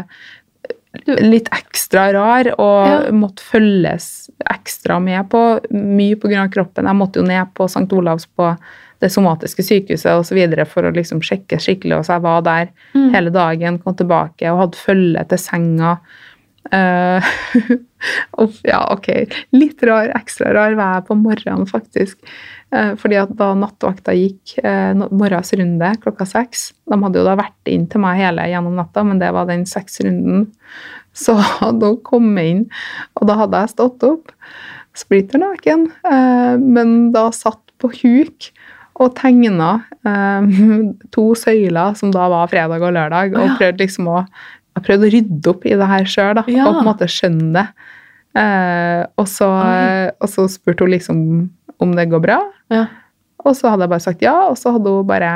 litt 1.08 1.50
ekstra 1.54 2.12
rar 2.14 2.50
og 2.60 2.88
Ja. 2.88 3.12
måtte 3.12 3.42
følges 3.44 4.30
ekstra 4.52 5.00
med 5.02 5.30
på. 5.30 5.60
Mye 5.72 6.16
pga. 6.16 6.48
kroppen. 6.52 6.86
Jeg 6.86 6.96
måtte 6.96 7.22
jo 7.22 7.24
ned 7.28 7.54
på 7.54 7.66
St. 7.70 7.88
Olavs 7.94 8.26
på 8.38 8.58
det 9.02 9.12
somatiske 9.12 9.62
sykehuset 9.64 10.14
og 10.18 10.24
så 10.26 10.36
videre 10.36 10.66
for 10.66 10.84
å 10.84 10.94
liksom 10.96 11.20
sjekke 11.22 11.60
skikkelig. 11.60 11.98
Og 12.00 12.06
så 12.06 12.14
jeg 12.16 12.22
var 12.22 12.42
der 12.42 12.70
Mm. 12.96 13.12
hele 13.14 13.30
dagen, 13.30 13.78
kom 13.80 13.94
tilbake 13.96 14.50
og 14.52 14.60
hadde 14.72 14.78
følge 14.78 15.28
til 15.30 15.38
senga. 15.38 15.98
Uh, 16.74 17.22
ja, 18.66 18.80
ok. 18.92 19.08
Litt 19.54 19.84
rar, 19.86 20.10
ekstra 20.18 20.52
rar 20.52 20.74
var 20.74 20.96
jeg 20.96 21.06
på 21.10 21.16
morgenen, 21.22 21.68
faktisk. 21.70 22.16
Eh, 22.74 22.94
fordi 22.98 23.18
at 23.22 23.34
da 23.38 23.52
nattvakta 23.58 24.16
gikk 24.18 24.56
eh, 24.64 24.94
morgens 25.14 25.54
runde 25.54 25.92
klokka 26.02 26.26
seks 26.26 26.72
De 26.90 26.98
hadde 26.98 27.20
jo 27.22 27.26
da 27.28 27.36
vært 27.38 27.70
inn 27.70 27.86
til 27.92 28.02
meg 28.02 28.18
hele 28.24 28.48
gjennom 28.50 28.78
natta, 28.80 29.04
men 29.06 29.22
det 29.22 29.30
var 29.36 29.50
den 29.50 29.68
seksrunden. 29.70 30.48
Så 31.26 31.38
hadde 31.38 31.94
hun 31.94 32.02
kommet 32.04 32.50
inn, 32.52 32.64
og 33.16 33.30
da 33.30 33.38
hadde 33.40 33.62
jeg 33.64 33.72
stått 33.72 34.04
opp, 34.04 34.34
splitter 34.98 35.40
naken, 35.40 35.86
eh, 36.10 36.56
men 36.60 37.14
da 37.16 37.30
satt 37.36 37.62
på 37.80 37.92
huk 38.02 38.50
og 39.00 39.14
tegna 39.16 39.70
to 41.16 41.24
søyler, 41.36 41.96
som 42.00 42.12
da 42.16 42.28
var 42.32 42.52
fredag 42.52 42.84
og 42.84 42.94
lørdag, 42.96 43.34
og 43.36 43.58
prøvde 43.60 43.84
liksom 43.84 44.08
å 44.12 44.22
jeg 44.76 44.84
prøvde 44.84 45.08
å 45.08 45.12
rydde 45.14 45.52
opp 45.52 45.66
i 45.68 45.76
det 45.80 45.88
her 45.88 46.08
sjøl, 46.10 46.40
og 46.42 46.48
på 46.50 46.72
en 46.74 46.88
måte 46.88 47.08
skjønne 47.08 47.52
det. 47.56 47.66
Eh, 48.36 49.04
og 49.16 49.28
så 49.32 50.48
spurte 50.52 50.84
hun 50.84 50.92
liksom 50.92 51.22
om 51.84 51.96
det 51.98 52.10
går 52.12 52.22
bra, 52.24 52.40
Ja. 52.74 52.86
og 53.46 53.56
så 53.56 53.70
hadde 53.70 53.84
jeg 53.86 53.90
bare 53.96 54.06
sagt 54.06 54.22
ja, 54.26 54.36
og 54.50 54.58
så 54.58 54.72
hadde 54.76 54.90
hun 54.90 55.08
bare 55.08 55.32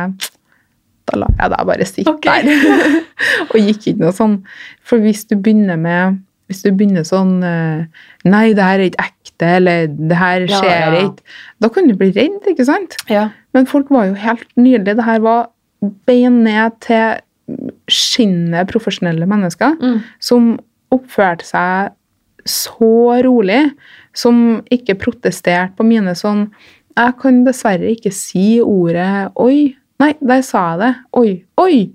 da 1.09 1.17
lar 1.17 1.31
jeg 1.39 1.49
deg 1.55 1.65
bare 1.67 1.85
sitte 1.89 2.11
okay. 2.11 2.43
der. 2.45 2.97
og 3.49 3.55
gikk 3.57 3.87
ikke 3.89 3.99
noe 4.03 4.13
sånn. 4.13 4.35
For 4.85 5.01
hvis 5.01 5.23
du 5.25 5.35
begynner 5.37 5.79
med 5.81 6.19
hvis 6.49 6.63
du 6.65 6.71
begynner 6.73 7.03
sånn 7.05 7.43
eh, 7.45 7.83
Nei, 8.25 8.53
det 8.57 8.63
her 8.65 8.79
er 8.81 8.87
ikke 8.89 9.03
ekte, 9.05 9.49
eller 9.59 9.87
det 9.89 10.17
her 10.17 10.45
Ja, 10.49 10.59
skjer 10.61 10.95
ja. 10.95 11.01
ikke. 11.07 11.23
Da 11.61 11.69
kan 11.73 11.89
du 11.89 11.93
bli 11.97 12.09
redd, 12.15 12.39
ikke 12.49 12.65
sant? 12.65 12.95
Ja. 13.09 13.27
Men 13.53 13.67
folk 13.69 13.89
var 13.93 14.07
jo 14.09 14.15
helt 14.17 14.47
nydelige. 14.57 14.95
Det 14.97 15.05
her 15.05 15.21
var 15.25 15.49
bein 16.09 16.39
ned 16.45 16.77
til 16.81 17.19
skinnet 17.89 18.69
profesjonelle 18.69 19.25
mennesker 19.29 19.77
Mm. 19.81 20.01
som 20.19 20.59
oppførte 20.93 21.45
seg 21.45 21.93
så 22.49 23.21
rolig, 23.25 23.71
som 24.13 24.61
ikke 24.71 24.95
protesterte 24.99 25.75
på 25.77 25.85
mine 25.87 26.15
sånn 26.17 26.49
Jeg 26.97 27.13
kan 27.21 27.43
dessverre 27.45 27.87
ikke 27.95 28.11
si 28.11 28.59
ordet 28.59 29.31
'oi'. 29.35 29.75
Nei, 29.99 30.13
der 30.21 30.41
sa 30.41 30.71
jeg 30.71 30.79
det. 30.79 30.95
Oi, 31.13 31.43
oi! 31.57 31.91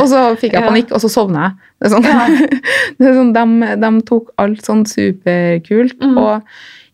Og 0.00 0.06
så 0.08 0.20
fikk 0.38 0.52
jeg 0.54 0.62
panikk, 0.62 0.92
og 0.94 1.00
så 1.02 1.08
sovna 1.10 1.42
jeg. 1.42 1.52
Det 1.80 1.86
er 1.86 1.94
sånn, 1.94 2.04
Ja. 2.04 2.26
det 2.98 3.06
er 3.08 3.14
sånn 3.14 3.32
de, 3.34 3.76
de 3.82 3.90
tok 4.06 4.30
alt 4.38 4.62
sånn 4.62 4.84
superkult, 4.86 5.98
Mm. 6.00 6.18
og 6.18 6.42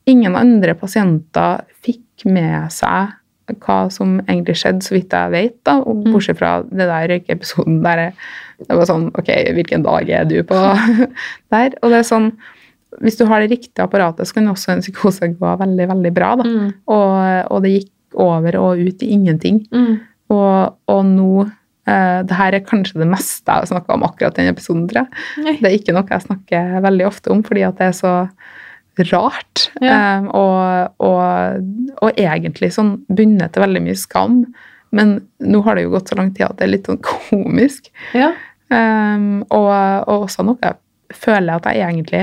ingen 0.06 0.36
andre 0.36 0.74
pasienter 0.74 1.60
fikk 1.84 2.24
med 2.26 2.72
seg 2.72 3.12
hva 3.60 3.90
som 3.92 4.20
egentlig 4.26 4.56
skjedde, 4.56 4.82
så 4.82 4.94
vidt 4.96 5.10
jeg 5.12 5.30
vet, 5.30 5.64
da, 5.64 5.78
og 5.80 6.04
Mm. 6.04 6.12
bortsett 6.14 6.38
fra 6.38 6.62
det 6.62 6.88
der 6.88 7.08
røykeepisoden 7.08 7.82
der 7.82 8.12
det 8.58 8.68
var 8.76 8.86
sånn 8.86 9.10
Ok, 9.18 9.26
hvilken 9.52 9.82
dag 9.82 10.08
er 10.08 10.24
du 10.24 10.42
på 10.42 10.54
der? 11.52 11.70
Og 11.82 11.90
det 11.90 11.98
er 12.00 12.08
sånn 12.08 12.32
Hvis 13.02 13.18
du 13.18 13.24
har 13.30 13.42
det 13.42 13.50
riktige 13.50 13.84
apparatet, 13.84 14.28
så 14.28 14.36
kan 14.36 14.50
også 14.52 14.74
en 14.74 14.84
psykose 14.84 15.32
gå 15.34 15.52
veldig, 15.60 15.88
veldig 15.90 16.12
bra, 16.14 16.34
da. 16.40 16.46
Mm. 16.46 16.72
Og, 16.94 17.14
og 17.50 17.62
det 17.64 17.74
gikk 17.78 18.18
over 18.20 18.58
og 18.60 18.80
ut 18.80 19.02
i 19.02 19.12
ingenting. 19.16 19.62
Mm. 19.74 19.94
Og, 20.34 20.76
og 20.90 21.00
nå 21.08 21.30
eh, 21.44 22.20
det 22.26 22.36
her 22.38 22.56
er 22.56 22.66
kanskje 22.66 23.00
det 23.02 23.08
meste 23.10 23.48
jeg 23.50 23.64
har 23.64 23.70
snakka 23.70 23.96
om 23.96 24.06
akkurat 24.06 24.36
den 24.38 24.52
episoden, 24.52 24.86
tror 24.90 25.04
jeg. 25.04 25.56
Det 25.60 25.70
er 25.70 25.78
ikke 25.78 25.96
noe 25.96 26.06
jeg 26.10 26.26
snakker 26.28 26.76
veldig 26.84 27.08
ofte 27.08 27.34
om, 27.34 27.42
fordi 27.46 27.66
at 27.66 27.80
det 27.80 27.90
er 27.90 27.98
så 27.98 28.14
rart. 29.10 29.66
Ja. 29.82 29.96
eh, 29.96 30.30
og, 30.30 30.94
og, 31.02 31.66
og 31.98 32.22
egentlig 32.22 32.70
sånn 32.76 32.96
bundet 33.10 33.54
til 33.54 33.66
veldig 33.66 33.84
mye 33.88 33.98
skam. 33.98 34.44
Men 34.94 35.16
nå 35.42 35.64
har 35.66 35.74
det 35.74 35.88
jo 35.88 35.96
gått 35.96 36.12
så 36.12 36.20
lang 36.20 36.30
tid 36.36 36.46
at 36.46 36.60
det 36.60 36.68
er 36.68 36.74
litt 36.76 36.86
sånn 36.86 37.02
komisk. 37.02 37.90
Ja. 38.14 38.30
Og, 38.74 39.68
og 39.68 40.24
også 40.24 40.42
noe 40.46 40.58
jeg 40.62 40.78
føler 41.14 41.58
at 41.58 41.66
jeg 41.68 41.84
egentlig 41.84 42.22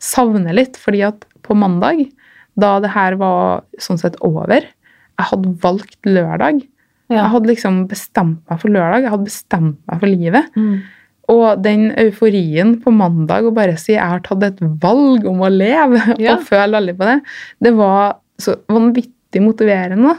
savner 0.00 0.54
litt, 0.56 0.78
fordi 0.80 1.02
at 1.06 1.26
på 1.44 1.56
mandag, 1.58 2.06
da 2.60 2.78
det 2.82 2.90
her 2.94 3.16
var 3.20 3.62
sånn 3.80 4.00
sett 4.00 4.16
over, 4.26 4.64
jeg 5.20 5.28
hadde 5.30 5.52
valgt 5.62 5.98
lørdag. 6.08 6.62
Ja. 7.10 7.24
Jeg 7.24 7.30
hadde 7.34 7.50
liksom 7.50 7.82
bestemt 7.90 8.40
meg 8.48 8.60
for 8.62 8.70
lørdag, 8.72 9.02
jeg 9.04 9.12
hadde 9.12 9.28
bestemt 9.28 9.78
meg 9.90 10.00
for 10.00 10.08
livet. 10.10 10.50
Mm. 10.56 10.80
Og 11.30 11.62
den 11.62 11.84
euforien 12.00 12.72
på 12.82 12.90
mandag 12.94 13.44
å 13.46 13.52
bare 13.54 13.76
si 13.78 13.92
jeg 13.94 14.02
har 14.02 14.22
tatt 14.26 14.42
et 14.48 14.60
valg 14.82 15.26
om 15.30 15.42
å 15.44 15.50
leve, 15.52 16.00
Ja. 16.22 16.36
og 16.38 16.46
føle 16.48 16.78
veldig 16.78 16.96
på 16.98 17.06
det, 17.10 17.18
det 17.66 17.74
var 17.78 18.16
så 18.40 18.56
vanvittig 18.72 19.42
motiverende. 19.44 20.16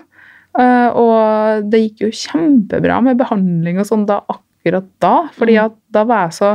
Eh, 0.59 0.89
og 0.99 1.67
det 1.71 1.79
gikk 1.85 2.05
jo 2.05 2.11
kjempebra 2.11 2.99
med 3.03 3.17
behandling 3.19 3.79
og 3.79 3.87
sånn 3.87 4.05
da 4.09 4.19
akkurat 4.29 4.87
da, 5.03 5.13
fordi 5.37 5.55
Mm. 5.57 5.65
at 5.65 5.75
da 5.91 6.03
var 6.05 6.27
jeg 6.27 6.37
så 6.41 6.51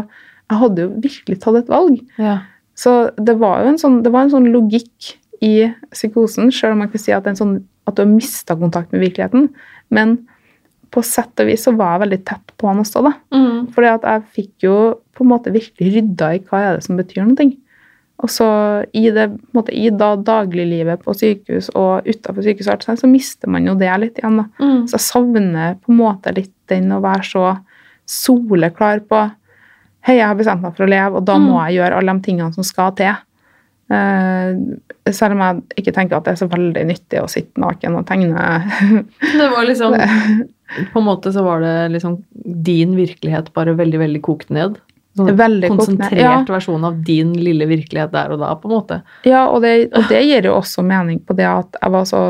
Jeg 0.47 0.59
hadde 0.61 0.79
jo 0.85 0.89
virkelig 1.03 1.41
tatt 1.43 1.57
et 1.59 1.67
valg. 1.73 1.97
Ja. 2.23 2.37
Så 2.77 2.97
det 3.17 3.39
var 3.41 3.63
jo 3.63 3.73
en 3.73 3.81
sånn, 3.81 4.03
det 4.05 4.13
var 4.13 4.27
en 4.27 4.35
sånn 4.35 4.51
logikk 4.53 5.15
i 5.45 5.69
psykosen, 5.93 6.51
selv 6.53 6.77
om 6.77 6.85
man 6.85 6.93
kan 6.93 7.01
si 7.01 7.13
at, 7.15 7.29
sånn, 7.39 7.59
at 7.89 7.97
du 7.97 8.05
har 8.05 8.11
mista 8.11 8.57
kontakt 8.59 8.93
med 8.93 9.05
virkeligheten. 9.05 9.51
Men 9.93 10.19
på 10.93 11.03
sett 11.05 11.43
og 11.43 11.49
vis 11.49 11.67
så 11.67 11.75
var 11.77 11.97
jeg 11.97 12.05
veldig 12.07 12.23
tett 12.29 12.53
på 12.57 12.71
han 12.71 12.81
også, 12.83 13.03
da. 13.05 13.13
Mm. 13.35 13.69
Fordi 13.75 13.93
at 13.93 14.07
jeg 14.07 14.27
fikk 14.39 14.67
jo 14.69 14.77
på 15.17 15.25
en 15.25 15.33
måte 15.33 15.53
virkelig 15.55 15.95
rydda 15.97 16.35
i 16.37 16.43
hva 16.47 16.63
er 16.63 16.77
det 16.77 16.87
som 16.87 17.01
betyr 17.01 17.25
noe. 17.27 17.49
Og 18.25 18.33
så 18.33 18.49
i 18.97 19.11
det 19.13 19.27
måte, 19.53 19.75
i 19.77 19.91
da 19.93 20.15
dagliglivet 20.17 21.03
på 21.05 21.13
sykehus 21.17 21.69
og 21.77 22.07
utafor 22.09 22.47
sykehus, 22.47 22.87
så 23.01 23.11
mister 23.11 23.51
man 23.53 23.67
jo 23.69 23.75
det 23.77 23.93
litt 24.01 24.21
igjen. 24.23 24.41
da. 24.41 24.47
Mm. 24.63 24.87
Så 24.89 24.97
jeg 24.97 25.07
savner 25.09 25.75
på 25.83 25.93
en 25.93 26.01
måte 26.01 26.33
litt 26.37 26.55
den 26.73 26.95
å 26.97 27.03
være 27.05 27.29
så 27.29 27.45
soleklar 28.09 29.03
på 29.11 29.27
Hei, 30.07 30.19
jeg 30.21 30.29
har 30.31 30.37
bestemt 30.39 30.63
meg 30.63 30.77
for 30.77 30.87
å 30.87 30.91
leve, 30.91 31.19
og 31.19 31.25
da 31.27 31.35
må 31.43 31.57
Mm. 31.57 31.63
jeg 31.67 31.79
gjøre 31.81 31.97
alle 31.99 32.13
de 32.15 32.23
tingene 32.23 32.55
som 32.55 32.63
skal 32.67 32.93
til. 32.95 33.17
Uh, 33.91 34.55
selv 35.15 35.35
om 35.37 35.43
jeg 35.43 35.63
ikke 35.83 35.93
tenker 35.95 36.17
at 36.17 36.25
det 36.27 36.33
er 36.35 36.41
så 36.41 36.49
veldig 36.51 36.83
nyttig 36.89 37.21
å 37.23 37.29
sitte 37.31 37.61
naken 37.63 37.95
og 38.01 38.07
tegne. 38.07 38.47
Det 39.39 39.49
var 39.51 39.67
liksom 39.67 39.95
På 40.93 40.99
en 40.99 41.07
måte 41.07 41.31
så 41.31 41.45
var 41.47 41.61
det 41.63 41.75
liksom 41.95 42.17
din 42.67 42.97
virkelighet 42.99 43.53
bare 43.55 43.77
veldig, 43.79 44.01
veldig 44.03 44.23
kokt 44.27 44.51
ned. 44.51 44.81
Sånn 45.17 45.31
Veldig 45.37 45.69
konsentrert 45.73 46.19
Ja. 46.21 46.45
versjon 46.45 46.85
av 46.85 47.03
din 47.03 47.33
lille 47.33 47.65
virkelighet 47.67 48.11
der 48.13 48.33
og 48.35 48.39
da, 48.43 48.55
på 48.55 48.69
en 48.69 48.75
måte. 48.77 49.03
Ja, 49.25 49.47
og 49.49 49.63
det, 49.63 49.89
og 49.97 50.05
det 50.11 50.23
gir 50.27 50.43
jo 50.45 50.55
også 50.61 50.85
mening 50.85 51.21
på 51.25 51.35
det 51.37 51.47
at 51.49 51.77
jeg 51.83 51.91
var 51.95 52.05
så 52.05 52.21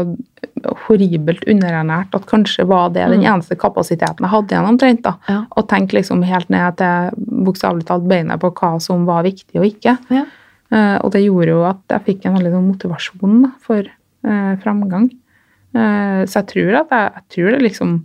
horribelt 0.86 1.44
underernært 1.50 2.14
at 2.16 2.26
kanskje 2.30 2.66
var 2.66 2.90
det 2.90 3.08
den 3.10 3.20
Mm. 3.20 3.26
eneste 3.34 3.56
kapasiteten 3.58 4.20
jeg 4.24 4.30
hadde 4.30 4.48
igjen 4.54 4.68
omtrent. 4.68 5.02
da. 5.02 5.16
Ja. 5.28 5.44
Og 5.56 5.68
tenke 5.68 5.92
liksom 5.98 6.22
helt 6.24 6.48
ned 6.50 6.76
til 6.76 7.10
bokstavelig 7.44 7.84
talt 7.86 8.06
beinet 8.08 8.40
på 8.40 8.52
hva 8.54 8.80
som 8.80 9.04
var 9.06 9.22
viktig 9.24 9.56
og 9.56 9.64
ikke. 9.66 9.98
Ja. 10.10 10.24
Uh, 10.72 10.98
og 11.04 11.12
det 11.12 11.22
gjorde 11.24 11.46
jo 11.48 11.62
at 11.64 11.78
jeg 11.88 12.04
fikk 12.04 12.26
en 12.26 12.34
veldig 12.34 12.50
sånn 12.52 12.72
motivasjon 12.72 13.42
da, 13.42 13.50
for 13.60 13.82
uh, 14.26 14.56
framgang. 14.56 15.10
Uh, 15.74 16.24
så 16.26 16.42
jeg 16.42 16.46
tror 16.46 16.80
at 16.80 16.90
jeg, 16.90 17.12
jeg 17.14 17.24
tror 17.30 17.50
det 17.52 17.62
liksom 17.62 18.04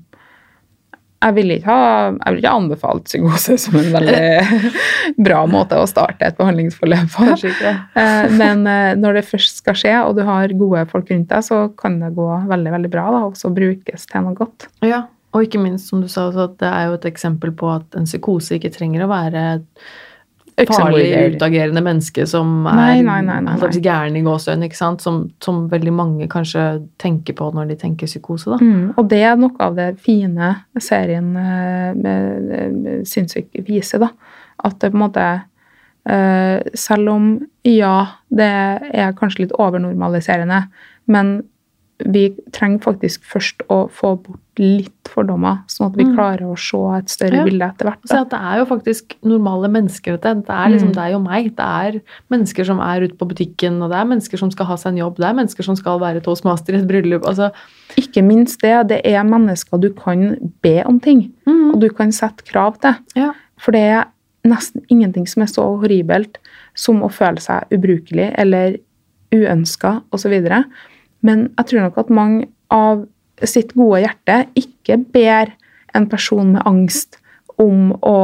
jeg 1.22 1.36
vil 1.38 1.54
ikke 1.54 1.70
ha 1.70 1.82
jeg 2.10 2.34
vil 2.34 2.40
ikke 2.42 2.54
anbefalt 2.58 3.06
psykose 3.06 3.58
som 3.62 3.78
en 3.78 3.92
veldig 3.94 4.74
bra 5.28 5.42
måte 5.50 5.78
å 5.78 5.88
starte 5.90 6.28
et 6.28 6.38
behandlingsforløp 6.40 7.16
på. 7.16 7.30
Eh, 8.02 8.28
Men 8.38 8.66
eh, 8.70 8.94
når 8.98 9.20
det 9.20 9.26
først 9.28 9.62
skal 9.62 9.76
skje, 9.78 9.96
og 10.08 10.16
du 10.18 10.24
har 10.28 10.54
gode 10.58 10.84
folk 10.92 11.10
rundt 11.12 11.30
deg, 11.30 11.44
så 11.46 11.64
kan 11.78 12.00
det 12.02 12.14
gå 12.18 12.28
veldig 12.50 12.72
veldig 12.76 12.92
bra 12.94 13.08
da, 13.14 13.24
og 13.30 13.36
så 13.40 13.52
brukes 13.54 14.08
til 14.10 14.26
noe 14.26 14.38
godt. 14.38 14.68
Ja, 14.86 15.04
og 15.36 15.46
ikke 15.46 15.62
minst, 15.62 15.90
som 15.92 16.02
du 16.04 16.08
sa, 16.12 16.28
at 16.30 16.58
det 16.62 16.70
er 16.70 16.90
jo 16.90 16.98
et 16.98 17.08
eksempel 17.12 17.54
på 17.56 17.70
at 17.72 18.00
en 18.00 18.08
psykose 18.10 18.58
ikke 18.58 18.74
trenger 18.74 19.06
å 19.06 19.12
være 19.12 19.44
et 19.58 19.86
farlig, 20.70 21.36
utagerende 21.36 21.82
menneske 21.86 22.26
som 22.30 22.68
er 22.70 23.80
gæren 23.82 24.18
i 24.20 24.24
gåsøyne, 24.26 24.68
ikke 24.68 24.78
sant? 24.78 25.02
Som, 25.02 25.22
som 25.44 25.64
veldig 25.72 25.94
mange 25.96 26.28
kanskje 26.32 26.66
tenker 27.02 27.38
på 27.38 27.50
når 27.56 27.72
de 27.72 27.78
tenker 27.82 28.10
psykose, 28.10 28.54
da. 28.54 28.60
Mm, 28.62 28.94
og 28.96 29.10
det 29.12 29.22
er 29.28 29.40
noe 29.40 29.56
av 29.64 29.78
det 29.80 29.90
fine 30.04 30.54
serien 30.80 31.32
eh, 31.40 31.92
med, 31.98 32.52
med 32.78 33.08
sinnssyk 33.10 33.62
viser, 33.68 34.06
da. 34.06 34.12
At 34.62 34.78
det 34.82 34.92
på 34.92 35.00
en 35.00 35.06
måte 35.08 35.28
eh, 36.06 36.58
Selv 36.78 37.10
om 37.10 37.32
ja, 37.66 37.96
det 38.30 38.52
er 38.92 39.16
kanskje 39.18 39.46
litt 39.46 39.56
overnormaliserende, 39.58 40.66
men 41.12 41.40
vi 42.06 42.30
trenger 42.52 42.80
faktisk 42.80 43.24
først 43.28 43.62
å 43.70 43.90
få 43.92 44.16
bort 44.24 44.40
litt 44.60 45.08
fordommer, 45.10 45.62
sånn 45.68 45.88
at 45.92 45.96
vi 45.98 46.04
Mm. 46.04 46.16
klarer 46.16 46.42
å 46.46 46.58
se 46.58 46.78
et 47.00 47.10
større 47.10 47.38
Ja. 47.38 47.44
bilde 47.46 47.62
etter 47.70 47.86
hvert. 47.88 48.04
Og 48.12 48.18
at 48.18 48.30
det 48.30 48.40
er 48.40 48.58
jo 48.60 48.66
faktisk 48.66 49.16
normale 49.24 49.68
mennesker, 49.70 50.18
dette. 50.20 50.44
Det 50.46 50.50
er 50.50 50.70
liksom 50.70 50.90
Mm. 50.92 50.94
deg 50.94 51.16
og 51.16 51.24
meg. 51.24 51.56
Det 51.56 51.66
er 51.66 52.02
mennesker 52.30 52.66
som 52.66 52.80
er 52.80 53.02
ute 53.02 53.18
på 53.18 53.28
butikken, 53.28 53.82
og 53.82 53.90
det 53.90 53.98
er 53.98 54.06
mennesker 54.06 54.38
som 54.38 54.52
skal 54.52 54.66
ha 54.66 54.76
seg 54.76 54.92
en 54.94 54.98
jobb. 54.98 55.16
Det 55.16 55.26
er 55.26 55.34
mennesker 55.34 55.64
som 55.64 55.76
skal 55.76 56.00
være 56.00 56.22
toastmaster 56.22 56.74
i 56.74 56.78
et 56.78 56.88
bryllup. 56.88 57.24
Altså, 57.24 57.52
Ikke 57.98 58.24
minst 58.24 58.60
det, 58.62 58.88
det 58.88 59.02
er 59.06 59.24
mennesker 59.24 59.80
du 59.80 59.90
kan 59.90 60.52
be 60.62 60.82
om 60.86 61.00
ting, 61.00 61.32
og 61.48 61.80
du 61.80 61.90
kan 61.90 62.10
sette 62.12 62.44
krav 62.46 62.80
til. 62.80 62.96
Ja. 63.16 63.34
For 63.58 63.72
det 63.72 63.82
er 63.82 64.06
nesten 64.46 64.82
ingenting 64.90 65.28
som 65.28 65.44
er 65.44 65.48
så 65.48 65.62
horribelt 65.80 66.38
som 66.74 67.02
å 67.02 67.10
føle 67.12 67.38
seg 67.40 67.66
ubrukelig 67.72 68.34
eller 68.38 68.78
uønska 69.34 70.02
osv. 70.12 70.64
Men 71.22 71.50
jeg 71.58 71.66
tror 71.72 71.88
nok 71.88 71.98
at 71.98 72.10
mange 72.10 72.48
av 72.74 73.06
sitt 73.44 73.74
gode 73.78 74.04
hjerte 74.04 74.46
ikke 74.60 75.00
ber 75.14 75.52
en 75.98 76.08
person 76.10 76.54
med 76.56 76.66
angst 76.66 77.18
om 77.62 77.92
å 78.02 78.18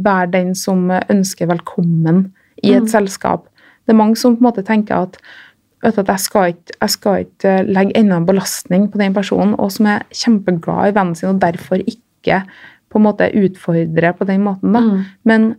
være 0.00 0.30
den 0.32 0.54
som 0.56 0.88
ønsker 0.90 1.50
velkommen 1.50 2.30
i 2.62 2.72
et 2.72 2.82
Mm. 2.84 2.88
selskap. 2.88 3.46
Det 3.86 3.92
er 3.94 3.98
mange 3.98 4.16
som 4.16 4.36
på 4.36 4.40
en 4.40 4.52
måte 4.52 4.64
tenker 4.64 4.94
at 4.94 5.18
du, 5.82 5.88
at 5.88 6.06
jeg 6.06 6.20
skal 6.20 6.52
ikke, 6.52 6.72
jeg 6.80 6.90
skal 6.90 7.24
ikke 7.24 7.52
legge 7.66 7.96
enda 7.96 8.16
en 8.16 8.26
belastning 8.26 8.90
på 8.92 8.98
den 8.98 9.14
personen, 9.14 9.54
og 9.58 9.72
som 9.72 9.86
er 9.86 10.02
kjempeglad 10.12 10.90
i 10.90 10.94
vennen 10.94 11.14
sin, 11.16 11.30
og 11.30 11.40
derfor 11.40 11.76
ikke 11.80 12.42
på 12.90 12.98
en 12.98 13.02
måte 13.02 13.30
utfordre 13.32 14.12
på 14.12 14.26
den 14.26 14.42
måten. 14.44 14.72
Mm. 14.72 15.04
Men 15.24 15.56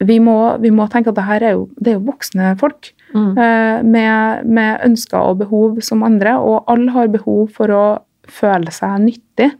vi 0.00 0.18
må, 0.18 0.58
vi 0.60 0.70
må 0.70 0.88
tenke 0.90 1.08
at 1.08 1.14
det 1.14 1.24
her 1.24 1.42
er 1.42 1.52
jo, 1.52 1.68
det 1.78 1.88
er 1.88 1.98
jo 2.00 2.06
voksne 2.10 2.58
folk 2.58 2.92
Mm. 3.14 3.38
eh, 3.38 3.82
med, 3.82 4.46
med 4.46 4.80
ønsker 4.86 5.18
og 5.18 5.38
behov 5.42 5.80
som 5.82 6.02
andre, 6.06 6.36
og 6.38 6.64
alle 6.70 6.90
har 6.94 7.08
behov 7.10 7.48
for 7.56 7.72
å 7.74 7.84
føle 8.30 8.70
seg 8.70 9.00
nyttig. 9.02 9.50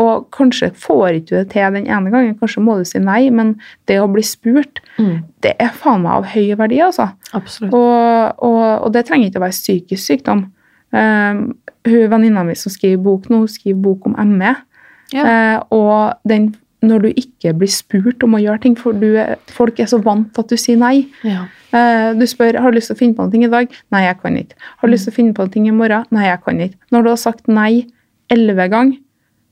Og 0.00 0.28
kanskje 0.32 0.70
får 0.78 1.16
ikke 1.18 1.28
du 1.28 1.34
det 1.36 1.48
til 1.52 1.74
den 1.74 1.86
ene 1.90 2.10
gangen, 2.12 2.36
kanskje 2.38 2.62
må 2.62 2.76
du 2.78 2.84
si 2.86 2.98
nei, 3.02 3.24
men 3.34 3.56
det 3.90 3.98
å 4.00 4.08
bli 4.10 4.22
spurt, 4.22 4.80
Mm. 4.98 5.22
det 5.42 5.54
er 5.58 5.68
faen 5.74 6.02
meg 6.02 6.12
av 6.12 6.24
høy 6.34 6.54
verdi, 6.56 6.78
altså. 6.80 7.08
Og, 7.74 8.34
og, 8.42 8.62
og 8.86 8.92
det 8.92 9.04
trenger 9.06 9.28
ikke 9.30 9.38
å 9.42 9.46
være 9.46 9.56
psykisk 9.58 10.04
sykdom. 10.06 10.44
Um, 10.92 11.54
hun 11.86 12.10
Venninna 12.10 12.42
mi 12.44 12.54
som 12.58 12.72
skriver 12.72 13.02
bok 13.02 13.28
nå, 13.30 13.44
hun 13.44 13.48
skriver 13.48 13.82
bok 13.82 14.06
om 14.06 14.16
ME. 14.38 14.54
Ja. 15.12 15.24
Uh, 15.26 15.58
og 15.74 16.12
den, 16.28 16.54
når 16.82 17.02
du 17.02 17.08
ikke 17.12 17.52
blir 17.60 17.68
spurt 17.68 18.22
om 18.24 18.34
å 18.38 18.40
gjøre 18.40 18.60
ting, 18.62 18.74
for 18.78 18.92
du, 18.96 19.16
er- 19.20 19.36
folk 19.52 19.78
er 19.80 19.86
så 19.90 19.98
vant 20.02 20.30
til 20.34 20.40
at 20.44 20.48
du 20.48 20.56
sier 20.56 20.78
nei. 20.80 21.06
Ja. 21.26 21.42
Eh, 21.76 22.14
du 22.16 22.24
spør 22.26 22.56
har 22.60 22.70
du 22.72 22.78
lyst 22.78 22.88
til 22.90 22.96
å 22.96 22.98
finne 23.02 23.14
på 23.18 23.26
noe 23.28 23.44
i 23.44 23.50
dag. 23.52 23.68
Nei, 23.92 24.02
jeg 24.06 24.18
kan 24.22 24.36
ikke. 24.40 24.56
Har 24.80 24.88
du 24.88 24.92
lyst 24.94 25.04
til 25.08 25.12
å 25.12 25.16
finne 25.18 25.34
på 25.36 25.44
noe 25.46 25.66
i 25.68 25.70
morgen. 25.76 26.06
Nei, 26.10 26.24
jeg 26.30 26.40
kan 26.46 26.60
ikke. 26.64 26.78
Når 26.90 27.02
du 27.02 27.08
har 27.12 27.20
sagt 27.20 27.48
nei 27.48 27.86
elleve 28.30 28.68
ganger, 28.72 28.96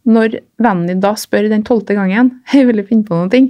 når 0.09 0.39
vennen 0.59 0.87
din 0.89 1.01
da 1.05 1.11
spør 1.21 1.51
den 1.51 1.63
tolvte 1.69 1.93
gangen 1.95 2.31
jeg 2.55 2.65
vil 2.71 2.81
finne 2.89 3.05
på 3.05 3.19
noe, 3.19 3.43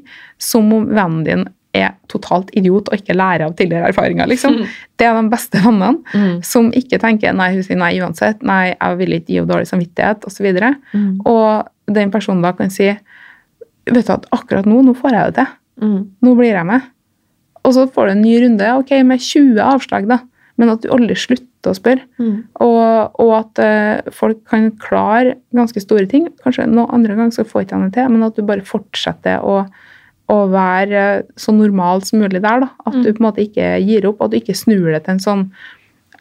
som 0.43 0.73
om 0.75 0.89
vennen 0.91 1.23
din 1.25 1.47
er 1.77 1.93
totalt 2.11 2.49
idiot 2.57 2.89
og 2.89 2.97
ikke 2.97 3.15
lærer 3.15 3.45
av 3.47 3.53
tidligere 3.55 3.91
erfaringer. 3.93 4.27
liksom. 4.27 4.57
Det 4.99 5.07
er 5.07 5.15
de 5.23 5.29
beste 5.31 5.61
vennene 5.63 6.01
Mm. 6.15 6.43
som 6.43 6.73
ikke 6.73 6.99
tenker 6.99 7.33
nei, 7.37 7.53
hun 7.55 7.63
sier 7.63 7.77
nei 7.79 7.93
uansett, 8.01 8.41
nei, 8.43 8.73
jeg 8.75 8.97
vil 8.99 9.13
ikke 9.19 9.29
gi 9.29 9.37
henne 9.39 9.53
dårlig 9.53 9.69
samvittighet 9.71 10.25
osv. 10.27 10.47
Og, 10.49 10.57
så 10.59 10.75
Mm. 10.97 11.21
og 11.27 11.69
den 11.95 12.11
personen 12.11 12.43
da 12.43 12.53
kan 12.53 12.71
si 12.71 12.89
vet 13.95 14.07
du 14.09 14.15
at 14.15 14.29
akkurat 14.35 14.69
nå, 14.69 14.81
nå 14.87 14.95
får 14.99 15.17
jeg 15.17 15.33
det 15.33 15.37
til. 15.41 15.53
Mm. 15.83 15.99
Nå 16.27 16.35
blir 16.39 16.55
jeg 16.55 16.69
med. 16.69 16.89
Og 17.67 17.75
så 17.77 17.87
får 17.93 18.09
du 18.09 18.15
en 18.15 18.25
ny 18.25 18.35
runde, 18.45 18.73
ok, 18.81 18.93
med 19.07 19.23
20 19.23 19.61
avslag, 19.63 20.09
da. 20.11 20.23
Men 20.59 20.73
at 20.73 20.83
du 20.83 20.91
aldri 20.95 21.15
slutter 21.19 21.71
å 21.71 21.77
spørre. 21.77 22.07
Mm. 22.19 22.39
Og, 22.65 23.19
og 23.23 23.33
at 23.37 23.61
uh, 23.63 24.11
folk 24.15 24.41
kan 24.51 24.71
klare 24.83 25.37
ganske 25.55 25.83
store 25.83 26.09
ting. 26.11 26.27
Kanskje 26.43 26.67
noen 26.71 26.91
andre 26.97 27.19
ganger 27.19 27.37
så 27.37 27.47
får 27.47 27.67
ikke 27.67 27.79
han 27.79 27.89
det 27.89 27.95
til, 27.99 28.11
men 28.15 28.27
at 28.27 28.39
du 28.39 28.47
bare 28.47 28.67
fortsetter 28.67 29.45
å, 29.47 29.61
å 30.29 30.39
være 30.53 31.03
eh, 31.19 31.27
så 31.41 31.55
normal 31.55 32.03
som 32.07 32.23
mulig 32.23 32.43
der. 32.43 32.65
da. 32.65 32.71
At 32.89 32.99
du 32.99 33.11
på 33.11 33.21
en 33.21 33.29
måte 33.29 33.45
ikke 33.45 33.77
gir 33.85 34.09
opp, 34.11 34.25
at 34.25 34.35
du 34.35 34.41
ikke 34.41 34.57
snur 34.59 34.91
det 34.91 35.05
til 35.07 35.17
en 35.17 35.27
sånn 35.29 35.51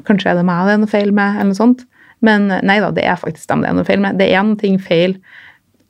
Kanskje 0.06 0.30
er 0.30 0.36
det 0.38 0.44
meg 0.46 0.68
det 0.68 0.74
er 0.76 0.82
noe 0.84 0.90
feil 0.92 1.08
med, 1.10 1.40
eller 1.40 1.48
noe 1.50 1.58
sånt. 1.58 1.80
Men 2.22 2.44
nei 2.70 2.76
da, 2.84 2.92
det 2.94 3.02
er 3.10 3.16
faktisk 3.18 3.48
dem 3.50 3.64
det 3.64 3.72
er 3.72 3.78
noe 3.80 3.88
feil 3.88 4.02
med. 4.04 4.20
Det 4.20 4.28
er 4.30 4.44
noe 4.46 4.60
ting 4.62 4.76
feil 4.78 5.16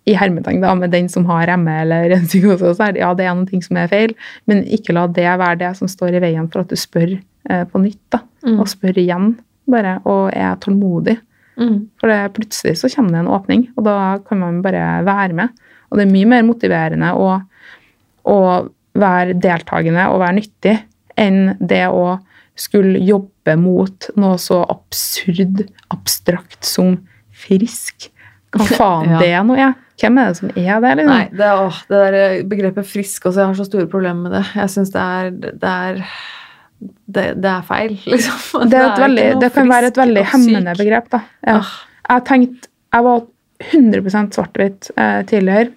i 0.07 0.13
hermetegn 0.15 0.61
da, 0.63 0.73
med 0.79 0.91
den 0.93 1.09
som 1.11 1.25
har 1.27 1.49
ME 1.59 1.73
eller 1.83 2.13
en 2.15 2.25
psykose. 2.29 2.73
så 2.77 2.87
er 2.87 2.93
det- 2.95 3.01
Ja, 3.01 3.13
det 3.13 3.25
er 3.27 3.35
noe 3.35 3.45
ting 3.49 3.61
som 3.61 3.77
er 3.77 3.87
feil, 3.91 4.13
men 4.47 4.63
ikke 4.63 4.93
la 4.95 5.07
det 5.07 5.25
være 5.39 5.57
det 5.59 5.75
som 5.77 5.87
står 5.91 6.15
i 6.15 6.19
veien 6.23 6.47
for 6.51 6.61
at 6.61 6.69
du 6.71 6.75
spør 6.75 7.17
eh, 7.49 7.63
på 7.65 7.79
nytt. 7.83 7.99
da, 8.11 8.19
Mm. 8.45 8.59
Og 8.61 8.67
spør 8.67 8.95
igjen, 9.01 9.39
bare, 9.67 9.99
og 10.05 10.29
er 10.33 10.55
tålmodig. 10.55 11.17
Mm. 11.59 11.87
For 11.99 12.07
det, 12.07 12.33
plutselig 12.33 12.77
så 12.77 12.87
kommer 12.95 13.11
det 13.11 13.19
en 13.19 13.27
åpning, 13.33 13.67
og 13.75 13.83
da 13.83 14.17
kan 14.19 14.39
man 14.39 14.61
bare 14.61 15.03
være 15.03 15.33
med. 15.33 15.49
Og 15.91 15.97
det 15.97 16.05
er 16.07 16.11
mye 16.13 16.25
mer 16.27 16.43
motiverende 16.43 17.09
å, 17.17 17.41
å 18.25 18.69
være 18.95 19.33
deltakende 19.41 20.05
og 20.13 20.19
være 20.21 20.37
nyttig 20.39 20.77
enn 21.17 21.57
det 21.59 21.87
å 21.89 22.19
skulle 22.55 22.99
jobbe 23.03 23.57
mot 23.59 24.09
noe 24.15 24.37
så 24.37 24.61
absurd, 24.69 25.67
abstrakt 25.91 26.63
som 26.63 26.97
frisk. 27.33 28.09
Hva 28.61 28.67
faen 28.77 29.11
Ja. 29.13 29.19
det 29.21 29.29
er 29.33 29.45
noe, 29.47 29.59
jeg. 29.59 29.75
Hvem 29.97 30.19
er 30.21 30.27
det 30.29 30.37
som 30.37 30.49
er 30.51 30.81
det? 30.83 30.91
Liksom? 30.99 31.13
Nei, 31.13 31.29
det, 31.39 31.51
å, 31.57 31.69
det 31.89 32.01
der 32.03 32.43
begrepet 32.51 32.85
frisk 32.89 33.25
også, 33.25 33.39
jeg 33.41 33.51
har 33.51 33.57
så 33.57 33.65
store 33.65 33.87
problemer 33.89 34.27
med 34.27 34.35
det. 34.37 34.43
Jeg 34.59 34.73
syns 34.75 34.91
det 34.93 35.05
er 35.05 35.31
det 35.37 35.71
er, 35.71 36.03
det, 37.17 37.25
det 37.41 37.51
er 37.53 37.65
feil, 37.65 37.95
liksom. 38.13 38.67
Det, 38.69 38.77
er 38.83 39.01
veldig, 39.01 39.27
det 39.41 39.51
kan 39.55 39.71
være 39.71 39.91
et 39.93 39.97
veldig 39.97 40.25
hemmende 40.33 40.77
begrep. 40.77 41.09
da. 41.15 41.23
Ja. 41.47 41.57
Ah. 41.63 41.73
Jeg 42.07 42.25
tenkte, 42.29 42.69
jeg 42.93 43.03
var 43.09 43.25
100 43.67 44.31
svart-hvitt 44.37 44.91
eh, 44.95 45.21
tidligere. 45.27 45.73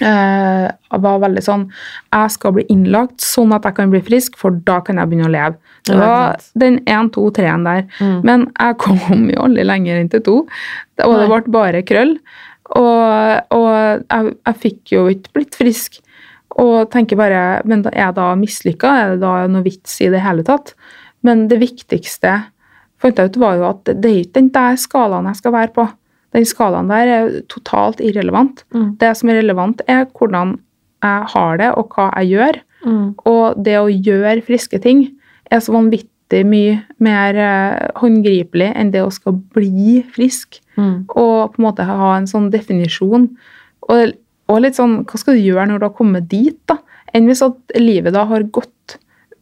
Eh, 0.00 0.66
jeg 0.72 1.00
var 1.04 1.18
veldig 1.20 1.42
sånn 1.44 1.66
Jeg 2.08 2.30
skal 2.32 2.54
bli 2.56 2.62
innlagt 2.72 3.20
sånn 3.22 3.52
at 3.52 3.66
jeg 3.68 3.76
kan 3.76 3.90
bli 3.92 4.00
frisk, 4.02 4.38
for 4.40 4.56
da 4.66 4.78
kan 4.84 4.96
jeg 4.98 5.10
begynne 5.10 5.28
å 5.28 5.32
leve. 5.34 5.74
Det 5.86 5.98
var 5.98 6.38
den 6.58 6.78
1, 6.86 7.10
2, 7.14 7.26
3-en 7.38 7.66
der. 7.66 7.84
Mm. 8.00 8.16
Men 8.24 8.46
jeg 8.50 8.78
kom 8.82 9.28
jo 9.28 9.42
aldri 9.44 9.66
lenger 9.68 10.00
enn 10.00 10.10
til 10.12 10.24
to. 10.24 10.38
Og 11.04 11.18
det 11.18 11.28
ble 11.28 11.42
bare 11.54 11.84
krøll. 11.86 12.16
Og, 12.72 13.52
og 13.52 13.68
jeg, 13.68 14.32
jeg 14.48 14.60
fikk 14.62 14.94
jo 14.94 15.04
ikke 15.12 15.36
blitt 15.36 15.58
frisk. 15.60 16.00
Og 16.60 16.90
tenker 16.92 17.16
bare 17.16 17.62
Men 17.68 17.84
er 17.88 17.98
jeg 17.98 18.16
da 18.18 18.32
mislykka? 18.36 18.92
Er 18.92 19.14
det 19.14 19.22
da 19.24 19.34
noe 19.50 19.64
vits 19.64 20.00
i 20.04 20.10
det 20.12 20.22
hele 20.24 20.44
tatt? 20.46 20.74
Men 21.24 21.46
det 21.48 21.60
viktigste 21.62 22.40
fant 23.02 23.18
jeg 23.18 23.32
ut 23.32 23.40
var 23.42 23.58
jo 23.58 23.66
at 23.66 23.90
det 23.98 24.08
er 24.08 24.20
ikke 24.22 24.38
den 24.38 24.52
der 24.54 24.78
skalaen 24.78 25.28
jeg 25.30 25.40
skal 25.40 25.54
være 25.56 25.74
på. 25.74 25.86
Den 26.32 26.46
skalaen 26.48 26.90
der 26.90 27.10
er 27.12 27.32
totalt 27.52 28.00
irrelevant. 28.00 28.64
Mm. 28.74 28.94
Det 29.00 29.12
som 29.18 29.30
er 29.30 29.40
relevant, 29.42 29.82
er 29.90 30.06
hvordan 30.16 30.56
jeg 31.02 31.28
har 31.34 31.58
det, 31.60 31.72
og 31.76 31.92
hva 31.92 32.08
jeg 32.20 32.32
gjør. 32.36 32.60
Mm. 32.86 33.06
Og 33.28 33.62
det 33.64 33.76
å 33.78 33.90
gjøre 33.90 34.44
friske 34.46 34.80
ting 34.82 35.04
er 35.52 35.62
så 35.62 35.74
vanvittig 35.74 36.42
mye 36.48 36.78
mer 37.04 37.36
eh, 37.36 37.90
håndgripelig 38.00 38.70
enn 38.78 38.92
det 38.94 39.02
å 39.04 39.12
skal 39.12 39.36
bli 39.54 40.00
frisk. 40.14 40.62
Mm. 40.78 41.04
Og 41.10 41.52
på 41.52 41.60
en 41.60 41.66
måte 41.66 41.86
ha 41.88 42.14
en 42.16 42.28
sånn 42.30 42.48
definisjon. 42.54 43.28
Og, 43.92 44.14
og 44.48 44.62
litt 44.64 44.78
sånn, 44.78 45.02
hva 45.08 45.20
skal 45.20 45.36
du 45.36 45.44
gjøre 45.44 45.68
når 45.68 45.82
du 45.82 45.88
har 45.90 45.96
kommet 45.98 46.30
dit, 46.32 46.58
da? 46.70 46.80
Enn 47.12 47.28
hvis 47.28 47.44
at 47.44 47.76
livet 47.76 48.14
da 48.16 48.24
har 48.30 48.48
gått 48.54 48.96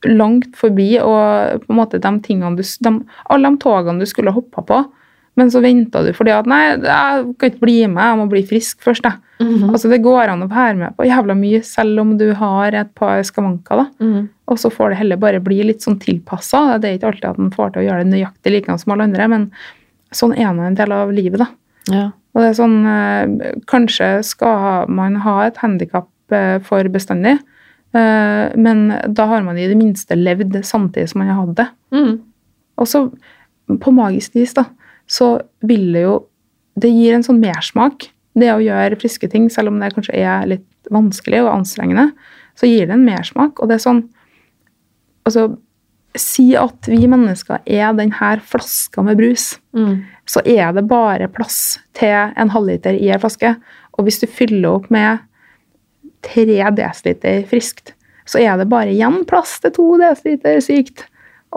langt 0.08 0.56
forbi, 0.56 0.94
og 0.98 1.62
på 1.62 1.74
en 1.74 1.78
måte 1.78 2.00
de 2.02 2.12
tingene 2.24 2.56
du, 2.58 2.64
de, 2.64 2.92
alle 3.30 3.50
de 3.52 3.60
togene 3.62 4.00
du 4.00 4.08
skulle 4.08 4.34
hoppa 4.34 4.64
på, 4.66 4.80
men 5.40 5.50
så 5.52 5.62
venta 5.64 6.02
du 6.04 6.10
fordi 6.16 6.34
at 6.36 6.48
nei, 6.50 6.60
jeg 6.76 7.24
kan 7.40 7.52
ikke 7.52 7.64
bli 7.64 7.76
med, 7.88 8.02
jeg 8.04 8.18
må 8.20 8.26
bli 8.28 8.42
frisk 8.46 8.82
først. 8.84 9.06
Da. 9.06 9.14
Mm 9.40 9.54
-hmm. 9.54 9.70
Altså 9.72 9.88
Det 9.88 10.02
går 10.04 10.28
an 10.28 10.42
å 10.42 10.50
være 10.50 10.76
med 10.76 10.96
på 10.96 11.06
jævla 11.08 11.34
mye, 11.34 11.62
selv 11.64 12.00
om 12.00 12.18
du 12.18 12.32
har 12.34 12.74
et 12.74 12.94
par 12.94 13.22
skavanker. 13.22 13.76
da. 13.76 13.86
Mm. 14.00 14.28
Og 14.46 14.58
så 14.58 14.70
får 14.70 14.90
det 14.90 14.98
heller 14.98 15.16
bare 15.16 15.40
bli 15.40 15.62
litt 15.62 15.82
sånn 15.82 15.98
tilpassa. 15.98 16.78
Det 16.78 16.88
er 16.88 16.98
ikke 16.98 17.06
alltid 17.06 17.30
at 17.30 17.38
en 17.38 17.50
får 17.50 17.72
til 17.72 17.82
å 17.82 17.86
gjøre 17.86 18.04
det 18.04 18.12
nøyaktig 18.12 18.52
like 18.52 18.78
som 18.78 18.92
alle 18.92 19.02
andre, 19.02 19.28
men 19.28 19.50
sånn 20.12 20.38
er 20.38 20.52
nå 20.52 20.62
en 20.62 20.74
del 20.74 20.92
av 20.92 21.12
livet, 21.12 21.38
da. 21.38 21.46
Ja. 21.88 22.10
Og 22.34 22.42
det 22.42 22.48
er 22.48 22.62
sånn 22.62 22.86
eh, 22.86 23.54
Kanskje 23.66 24.22
skal 24.22 24.88
man 24.88 25.16
ha 25.16 25.46
et 25.46 25.56
handikap 25.56 26.08
for 26.62 26.82
bestandig, 26.88 27.38
eh, 27.92 28.56
men 28.56 28.92
da 29.08 29.26
har 29.26 29.42
man 29.42 29.58
i 29.58 29.66
det 29.66 29.76
minste 29.76 30.14
levd 30.14 30.64
samtidig 30.64 31.08
som 31.08 31.18
man 31.18 31.28
har 31.28 31.46
hatt 31.46 31.56
det. 31.56 31.68
Mm. 31.90 32.20
Og 32.78 32.86
så, 32.86 33.10
på 33.80 33.90
magisk 33.90 34.34
vis, 34.34 34.54
da, 34.54 34.64
så 35.10 35.34
vil 35.66 35.90
det 35.94 36.06
jo 36.06 36.18
Det 36.80 36.88
gir 36.88 37.12
en 37.12 37.24
sånn 37.26 37.40
mersmak, 37.42 38.06
det 38.38 38.46
å 38.54 38.60
gjøre 38.62 38.96
friske 38.96 39.26
ting, 39.28 39.48
selv 39.50 39.68
om 39.68 39.80
det 39.82 39.90
kanskje 39.92 40.14
er 40.16 40.46
litt 40.48 40.88
vanskelig 40.88 41.42
og 41.42 41.50
anstrengende, 41.50 42.06
så 42.56 42.68
gir 42.70 42.86
det 42.86 42.94
en 42.94 43.04
mersmak. 43.04 43.58
Og 43.58 43.68
det 43.68 43.76
er 43.76 43.82
sånn 43.84 44.04
Altså, 45.26 45.58
si 46.16 46.54
at 46.56 46.88
vi 46.88 47.04
mennesker 47.10 47.60
er 47.68 47.92
den 47.98 48.14
her 48.16 48.40
flaska 48.40 49.02
med 49.04 49.18
brus 49.20 49.58
Mm. 49.76 50.04
så 50.26 50.40
er 50.46 50.72
det 50.72 50.88
bare 50.88 51.28
plass 51.28 51.78
til 51.94 52.32
en 52.36 52.50
halvliter 52.50 52.96
i 52.96 53.10
en 53.10 53.20
flaske. 53.20 53.54
Og 53.98 54.04
hvis 54.04 54.18
du 54.18 54.26
fyller 54.26 54.70
opp 54.70 54.90
med 54.90 55.18
3 56.22 56.46
dl 56.74 57.44
friskt, 57.46 57.92
så 58.26 58.40
er 58.40 58.56
det 58.56 58.68
bare 58.68 58.90
igjen 58.90 59.24
plass 59.26 59.60
til 59.60 59.70
2 59.70 59.98
dl 60.00 60.60
sykt. 60.62 61.04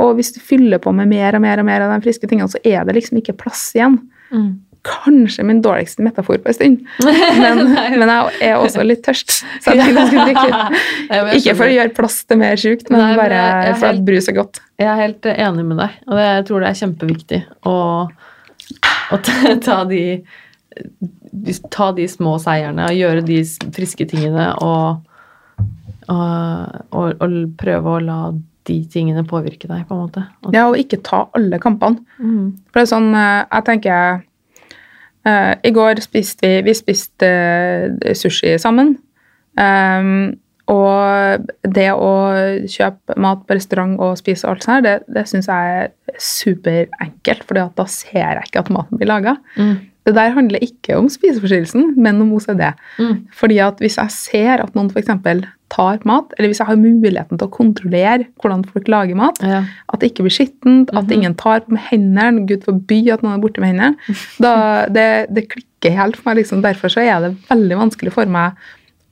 Og 0.02 0.16
hvis 0.18 0.34
du 0.34 0.40
fyller 0.42 0.82
på 0.82 0.92
med 0.96 1.10
mer 1.12 1.36
og 1.38 1.44
mer 1.44 1.62
og 1.62 1.68
mer 1.68 1.84
av 1.86 1.92
de 1.94 2.04
friske 2.06 2.30
tingene, 2.30 2.50
så 2.50 2.62
er 2.66 2.86
det 2.88 2.96
liksom 2.98 3.20
ikke 3.20 3.36
plass 3.38 3.68
igjen. 3.78 4.00
Mm. 4.34 4.54
Kanskje 4.84 5.46
min 5.48 5.62
dårligste 5.64 6.04
metafor 6.04 6.42
på 6.44 6.50
en 6.50 6.56
stund, 6.58 6.80
men, 7.44 7.62
men 7.72 8.10
jeg 8.10 8.50
er 8.50 8.58
også 8.60 8.84
litt 8.84 9.04
tørst. 9.06 9.38
Så 9.64 9.72
jeg 9.72 9.80
tenkte 9.80 10.02
jeg 10.02 10.10
skulle 10.10 10.26
drikke 10.32 11.38
Ikke 11.38 11.56
for 11.60 11.70
å 11.70 11.76
gjøre 11.76 11.94
plass 11.96 12.18
til 12.28 12.42
mer 12.42 12.60
sjukt, 12.60 12.90
men 12.92 13.04
Nei, 13.04 13.14
bare 13.20 13.40
for 13.78 13.92
at 13.92 13.94
helt- 13.94 14.06
brus 14.10 14.28
er 14.32 14.38
godt. 14.42 14.60
Jeg 14.82 14.90
er 14.92 15.00
helt 15.00 15.30
enig 15.36 15.66
med 15.70 15.80
deg, 15.80 16.00
og 16.10 16.20
jeg 16.26 16.46
tror 16.50 16.66
det 16.66 16.72
er 16.72 16.80
kjempeviktig 16.82 17.42
å, 17.70 17.78
å 19.14 19.20
ta, 19.24 19.78
de, 19.88 20.04
ta 21.72 21.92
de 21.96 22.08
små 22.12 22.36
seierne 22.42 22.90
og 22.90 22.98
gjøre 22.98 23.24
de 23.30 23.40
friske 23.78 24.10
tingene 24.10 24.50
og, 24.58 25.06
og, 26.10 26.82
og, 26.92 27.24
og 27.24 27.38
prøve 27.62 27.94
å 27.94 28.04
la 28.04 28.20
de 28.70 28.78
tingene 28.92 29.26
påvirke 29.28 29.68
deg, 29.70 29.86
på 29.88 29.96
en 29.96 30.06
måte. 30.06 30.26
At 30.46 30.56
Ja, 30.56 30.68
og 30.70 30.78
ikke 30.80 31.02
ta 31.04 31.26
alle 31.36 31.60
kampene. 31.60 32.04
mm, 32.20 32.46
For 32.72 32.80
det 32.80 32.86
er 32.86 32.94
sånn, 32.94 33.10
eh, 33.16 33.42
jeg 33.48 33.68
tenker 33.70 34.22
uh, 35.28 35.54
I 35.64 35.72
går 35.76 36.02
spiste 36.04 36.48
vi, 36.48 36.62
vi 36.68 36.78
spiste 36.78 37.30
eh, 38.04 38.16
sushi 38.18 38.58
sammen. 38.62 38.98
Um, 39.60 40.40
og 40.72 41.44
det 41.76 41.90
å 41.92 42.12
kjøpe 42.72 43.18
mat 43.20 43.42
på 43.44 43.58
restaurant 43.58 43.98
og 44.00 44.16
spise 44.18 44.48
alt 44.48 44.64
sånt, 44.64 44.78
her, 44.78 44.84
det, 44.86 44.94
det 45.12 45.26
syns 45.28 45.50
jeg 45.52 45.80
er 45.82 46.22
superenkelt, 46.24 47.44
for 47.44 47.60
da 47.60 47.88
ser 47.92 48.22
jeg 48.22 48.48
ikke 48.48 48.64
at 48.64 48.72
maten 48.72 49.02
blir 49.02 49.12
laga. 49.12 49.36
mm, 49.58 49.76
Det 50.06 50.14
der 50.18 50.34
handler 50.36 50.60
ikke 50.60 50.98
om 51.00 51.06
spiseforstyrrelsen, 51.08 51.94
men 51.98 52.22
om 52.22 52.34
OCD. 52.36 52.74
mm, 53.00 53.28
Fordi 53.32 53.58
at 53.64 53.78
hvis 53.80 53.96
jeg 53.98 54.12
ser 54.12 54.64
at 54.64 54.74
noen 54.76 54.90
f.eks. 54.92 55.08
tar 55.74 56.00
mat, 56.06 56.34
eller 56.38 56.50
hvis 56.52 56.60
jeg 56.60 56.68
har 56.68 56.76
muligheten 56.76 57.40
til 57.40 57.48
å 57.48 57.52
kontrollere 57.54 58.26
hvordan 58.42 58.66
folk 58.68 58.88
lager 58.92 59.16
mat, 59.16 59.40
ja. 59.42 59.64
at 59.94 60.00
det 60.04 60.12
ikke 60.12 60.26
blir 60.28 60.36
skittent, 60.36 60.92
at 60.94 61.06
Mhm. 61.08 61.14
ingen 61.16 61.36
tar 61.36 61.62
på 61.62 61.72
med 61.72 61.82
hendene, 61.90 62.46
gud 62.46 62.64
forby 62.68 63.10
at 63.12 63.24
noen 63.24 63.38
er 63.38 63.42
borte 63.42 63.60
med 63.64 63.72
hendene, 63.74 63.96
da, 64.44 64.86
det, 64.92 65.08
det 65.34 65.48
klikker 65.50 65.96
helt 65.96 66.18
for 66.20 66.30
meg. 66.30 66.44
Liksom. 66.44 66.62
Derfor 66.62 66.90
så 66.92 67.02
er 67.02 67.20
det 67.30 67.38
veldig 67.50 67.78
vanskelig 67.80 68.12
for 68.14 68.26
meg 68.26 68.54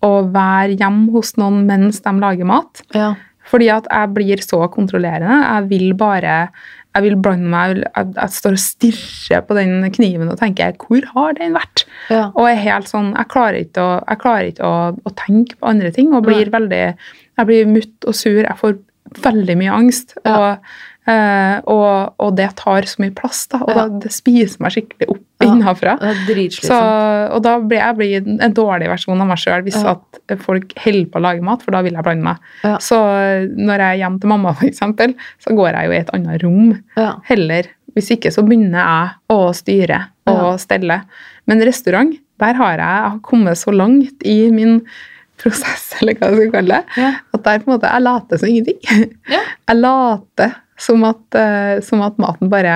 å 0.03 0.13
være 0.34 0.76
hjemme 0.77 1.11
hos 1.13 1.35
noen 1.38 1.65
mens 1.65 2.01
de 2.01 2.13
lager 2.19 2.45
mat. 2.45 2.81
ja. 2.93 3.13
Fordi 3.51 3.68
at 3.73 3.88
jeg 3.89 4.13
blir 4.13 4.38
så 4.45 4.59
kontrollerende. 4.72 5.34
Jeg 5.43 5.63
vil 5.72 5.93
bare 5.97 6.49
jeg 6.91 7.05
vil 7.05 7.18
blande 7.23 7.47
meg, 7.47 7.81
jeg, 7.85 8.11
jeg 8.18 8.35
står 8.35 8.57
og 8.57 8.61
stirrer 8.61 9.43
på 9.47 9.55
den 9.55 9.85
kniven 9.95 10.31
og 10.31 10.39
tenker 10.41 10.76
'hvor 10.76 11.05
har 11.15 11.34
den 11.39 11.55
vært?' 11.55 11.85
Ja. 12.09 12.31
Og 12.35 12.47
jeg 12.49 12.57
er 12.57 12.65
helt 12.68 12.91
sånn, 12.91 13.13
jeg 13.15 13.31
klarer 13.31 13.59
ikke 13.63 13.81
å, 13.81 13.91
jeg 14.09 14.19
klarer 14.19 14.51
ikke 14.51 14.68
å, 14.68 14.76
å 15.07 15.15
tenke 15.15 15.55
på 15.55 15.68
andre 15.72 15.91
ting. 15.91 16.13
og 16.13 16.23
blir 16.27 16.51
veldig, 16.51 16.95
Jeg 17.38 17.47
blir 17.47 17.65
mutt 17.65 18.05
og 18.05 18.13
sur. 18.13 18.43
Jeg 18.43 18.57
får 18.59 18.77
veldig 19.23 19.57
mye 19.57 19.72
angst. 19.72 20.18
Ja. 20.26 20.38
Og, 20.38 20.57
eh, 21.11 21.57
og, 21.67 22.13
og 22.23 22.35
det 22.38 22.47
tar 22.59 22.88
så 22.89 23.01
mye 23.03 23.13
plass. 23.17 23.43
da, 23.51 23.59
Og 23.65 23.69
Ja. 23.73 23.75
da, 23.88 23.99
det 24.05 24.11
spiser 24.15 24.61
meg 24.63 24.71
skikkelig 24.75 25.09
opp 25.09 25.19
Ja. 25.41 25.47
innenfra. 25.49 25.95
Så, 26.69 26.77
og 27.33 27.41
da 27.43 27.55
blir 27.59 27.79
jeg 27.81 27.95
blir 27.97 28.41
en 28.45 28.53
dårlig 28.53 28.88
versjon 28.91 29.19
av 29.23 29.27
meg 29.31 29.38
sjøl 29.41 29.63
hvis 29.65 29.79
Ja. 29.83 29.95
at 29.97 30.39
folk 30.45 30.73
holder 30.77 31.05
på 31.09 31.17
å 31.19 31.25
lage 31.25 31.41
mat, 31.41 31.63
for 31.65 31.71
da 31.71 31.81
vil 31.81 31.93
jeg 31.97 32.03
blande 32.05 32.23
meg. 32.23 32.38
Ja. 32.63 32.77
Så 32.77 32.95
når 33.57 33.77
jeg 33.81 33.89
er 33.89 34.01
hjemme 34.05 34.21
til 34.21 34.29
mamma, 34.29 34.53
eksempel, 34.61 35.15
så 35.41 35.55
går 35.57 35.73
jeg 35.73 35.85
jo 35.88 35.91
i 35.91 36.01
et 36.03 36.11
annet 36.13 36.43
rom 36.43 36.83
heller. 37.25 37.63
Hvis 37.95 38.11
ikke 38.15 38.31
så 38.31 38.45
begynner 38.47 38.79
jeg 38.79 39.09
å 39.35 39.39
styre 39.57 40.05
og 40.31 40.59
stelle. 40.61 41.01
Men 41.47 41.59
restaurant, 41.65 42.13
der 42.39 42.53
har 42.53 42.77
jeg, 42.77 42.79
jeg 42.79 43.09
har 43.11 43.19
kommet 43.25 43.57
så 43.57 43.73
langt 43.75 44.21
i 44.23 44.49
min 44.51 44.81
prosess, 45.43 45.88
eller 46.01 46.18
hva 46.19 46.30
jeg 46.31 46.39
skal 46.41 46.51
kalle 46.57 46.80
det, 46.81 46.97
Ja. 47.03 47.11
at 47.34 47.43
der 47.47 47.61
på 47.63 47.69
en 47.69 47.73
måte, 47.76 47.91
jeg 47.93 48.05
later 48.07 48.41
som 48.41 48.51
ingenting. 48.51 48.80
Ja. 49.31 49.41
Jeg 49.72 49.80
later 49.80 50.55
som 50.81 51.03
at, 51.07 51.38
eh, 51.38 51.80
som 51.85 52.01
at 52.03 52.18
maten 52.19 52.49
bare 52.51 52.76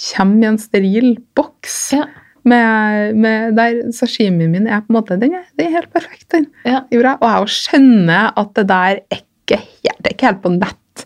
kommer 0.00 0.42
i 0.42 0.48
en 0.48 0.58
steril 0.58 1.12
boks. 1.38 1.76
Ja. 1.94 2.06
Med, 2.44 3.14
med 3.16 3.54
der 3.56 3.78
sashimien 3.96 4.50
min 4.52 4.66
er 4.68 4.82
på 4.84 4.92
en 4.92 4.96
måte, 4.98 5.16
den 5.20 5.32
er, 5.38 5.44
den 5.56 5.68
er 5.70 5.76
helt 5.78 5.92
perfekt. 5.94 6.26
den. 6.34 6.48
Og 6.68 7.22
jeg 7.24 7.52
skjønner 7.54 8.32
at 8.36 8.50
det 8.58 8.66
der 8.68 8.98
er 9.00 9.22
ikke 9.22 9.60
det 9.84 10.10
er 10.10 10.12
ikke 10.12 10.26
helt 10.28 10.42
på 10.44 10.50
nett 10.58 11.04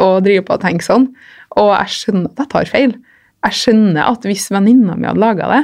å 0.00 0.06
drive 0.24 0.44
på 0.48 0.54
og 0.56 0.62
tenke 0.62 0.84
sånn. 0.86 1.10
Og 1.60 1.72
jeg 1.74 1.92
skjønner 1.96 2.30
at 2.30 2.40
jeg 2.44 2.50
tar 2.54 2.70
feil. 2.70 2.94
Jeg 3.44 3.58
skjønner 3.58 4.08
at 4.08 4.24
hvis 4.28 4.46
venninna 4.54 4.96
mi 4.96 5.08
hadde 5.08 5.20
laga 5.20 5.48
det, 5.52 5.60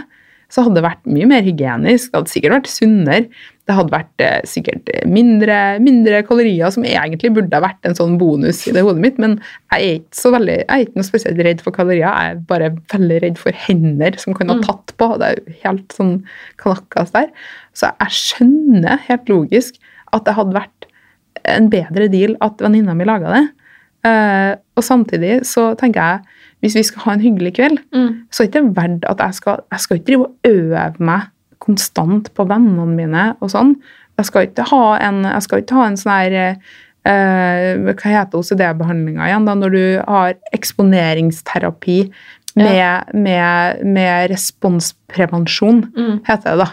så 0.55 0.62
hadde 0.62 0.78
det 0.78 0.85
vært 0.86 1.09
mye 1.10 1.26
mer 1.26 1.43
hygienisk. 1.43 2.12
Det 2.12 2.20
hadde 2.20 2.31
sikkert 2.31 2.52
vært 2.55 2.68
sunnere. 2.70 3.24
Det 3.64 3.74
hadde 3.74 3.94
vært 3.94 4.22
eh, 4.22 4.36
sikkert 4.47 4.90
mindre, 5.10 5.56
mindre 5.82 6.20
kalorier, 6.28 6.70
som 6.70 6.85
egentlig 6.86 7.32
burde 7.35 7.56
ha 7.56 7.62
vært 7.64 7.89
en 7.89 7.97
sånn 7.98 8.14
bonus 8.20 8.60
i 8.68 8.74
det 8.76 8.85
hodet 8.86 9.02
mitt. 9.02 9.18
Men 9.22 9.35
jeg 9.72 9.89
er 9.89 9.97
ikke 9.98 10.20
så 10.20 10.31
veldig, 10.36 10.56
jeg 10.60 10.68
er 10.76 10.85
ikke 10.85 11.01
noe 11.01 11.09
spesielt 11.09 11.43
redd 11.48 11.64
for 11.64 11.74
kalorier. 11.74 12.05
Jeg 12.06 12.36
er 12.36 12.44
bare 12.52 12.70
veldig 12.93 13.18
redd 13.24 13.40
for 13.40 13.56
hender 13.66 14.20
som 14.22 14.36
kan 14.36 14.52
ha 14.52 14.59
Mm. 14.60 14.62
tatt 14.68 14.94
på. 15.01 15.10
Det 15.18 15.26
er 15.32 15.40
jo 15.40 15.56
helt 15.64 15.97
sånn 15.97 16.14
knakkas 16.62 17.10
der. 17.16 17.32
Så 17.74 17.90
jeg 17.98 18.18
skjønner 18.20 19.02
helt 19.09 19.26
logisk 19.32 19.81
at 20.12 20.24
det 20.28 20.36
hadde 20.39 20.55
vært 20.60 20.90
en 21.51 21.68
bedre 21.72 22.06
deal 22.12 22.36
at 22.44 22.62
venninna 22.62 22.94
mi 22.94 23.05
laga 23.09 23.32
det. 23.35 23.44
Eh, 24.05 24.55
og 24.76 24.82
samtidig 24.85 25.40
så 25.48 25.70
tenker 25.81 26.01
jeg 26.02 26.20
hvis 26.64 26.74
vi 26.76 26.82
skal 26.82 27.02
ha 27.05 27.12
en 27.12 27.20
hyggelig 27.20 27.55
kveld, 27.59 27.78
Mm. 27.94 28.22
så 28.32 28.43
er 28.43 28.47
det 28.47 28.55
ikke 28.55 28.76
verdt 28.76 29.05
at 29.10 29.18
jeg 29.20 29.35
skal, 29.35 29.60
jeg 29.72 29.81
skal 29.81 29.97
ikke 29.98 30.06
drive 30.06 30.26
og 30.26 30.35
øve 30.48 30.94
meg 30.98 31.20
konstant 31.60 32.31
på 32.35 32.47
vennene 32.48 32.86
mine 32.97 33.24
og 33.40 33.51
sånn. 33.51 33.74
Jeg 34.18 34.26
skal 34.26 34.47
ikke 34.48 34.64
ha 34.70 34.98
en, 35.09 35.22
jeg 35.24 35.43
skal 35.43 35.59
ikke 35.62 35.74
ha 35.74 35.86
en 35.86 35.97
sånn 35.97 36.12
her 36.12 36.32
eh, 37.05 37.76
Hva 37.85 37.94
heter 38.09 38.39
OCD-behandlinga 38.39 39.26
igjen? 39.28 39.44
da, 39.44 39.55
Når 39.55 39.70
du 39.70 40.02
har 40.09 40.35
eksponeringsterapi 40.55 41.98
med, 42.56 43.09
med, 43.14 43.81
med 43.85 44.31
responsprevensjon, 44.31 45.81
Mm. 45.94 46.20
heter 46.26 46.55
det 46.56 46.64
da. 46.64 46.68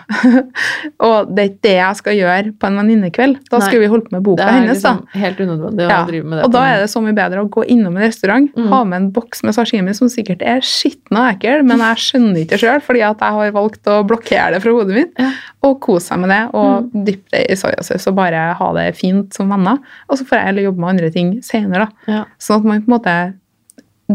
og 1.07 1.31
det 1.35 1.41
er 1.43 1.49
ikke 1.49 1.61
det 1.65 1.73
jeg 1.77 1.95
skal 1.99 2.15
gjøre 2.17 2.51
på 2.61 2.67
en 2.69 2.77
venninnekveld. 2.81 3.37
Da 3.49 3.57
Nei. 3.59 3.65
skulle 3.67 3.81
vi 3.83 3.89
holdt 3.91 4.05
på 4.09 4.15
med 4.15 4.23
boka 4.25 4.45
hennes. 4.45 4.81
da. 4.81 4.93
liksom 4.93 5.21
helt 5.21 5.41
unødvendig 5.41 5.85
å 5.85 5.89
Ja, 5.89 5.99
drive 6.05 6.25
med 6.25 6.37
det. 6.39 6.45
og 6.45 6.51
da 6.55 6.63
er 6.69 6.79
det 6.83 6.89
så 6.93 7.01
mye 7.01 7.15
bedre 7.17 7.41
å 7.43 7.49
gå 7.49 7.65
innom 7.67 7.97
en 7.97 8.03
restaurant, 8.05 8.49
Mm. 8.55 8.67
ha 8.69 8.83
med 8.83 8.97
en 9.01 9.09
boks 9.11 9.43
med 9.43 9.53
sashimi 9.55 9.93
som 9.95 10.07
sikkert 10.09 10.41
er 10.41 10.61
skitten 10.61 11.17
og 11.17 11.33
ekkel, 11.35 11.63
men 11.65 11.77
jeg 11.79 11.97
skjønner 11.97 12.45
ikke 12.45 12.59
sjøl, 12.61 12.81
fordi 12.81 13.01
at 13.09 13.19
jeg 13.19 13.31
har 13.39 13.51
valgt 13.51 13.83
å 13.89 14.03
blokkere 14.07 14.51
det 14.53 14.61
fra 14.61 14.71
hodet 14.71 14.93
mitt, 14.95 15.13
Ja. 15.19 15.31
og 15.63 15.79
kose 15.81 16.07
seg 16.11 16.19
med 16.19 16.29
det, 16.29 16.41
og 16.53 16.91
dyppe 16.93 17.29
det 17.31 17.45
i 17.51 17.55
soyasaus 17.55 18.07
og 18.07 18.15
bare 18.15 18.53
ha 18.53 18.73
det 18.73 18.95
fint 18.97 19.33
som 19.33 19.49
venner. 19.49 19.77
Og 20.09 20.17
så 20.17 20.25
får 20.25 20.37
jeg 20.37 20.45
heller 20.45 20.63
jobbe 20.69 20.79
med 20.79 20.89
andre 20.89 21.09
ting 21.11 21.41
senere. 21.41 21.89
da. 22.07 22.25
Sånn 22.39 22.57
at 22.59 22.63
man 22.65 22.81
på 22.81 22.87
en 22.91 22.99
måte 22.99 23.33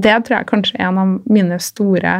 Det 0.01 0.16
tror 0.27 0.36
jeg 0.39 0.47
kanskje 0.51 0.78
er 0.81 0.89
en 0.90 0.98
av 1.02 1.12
mine 1.31 1.59
store 1.62 2.14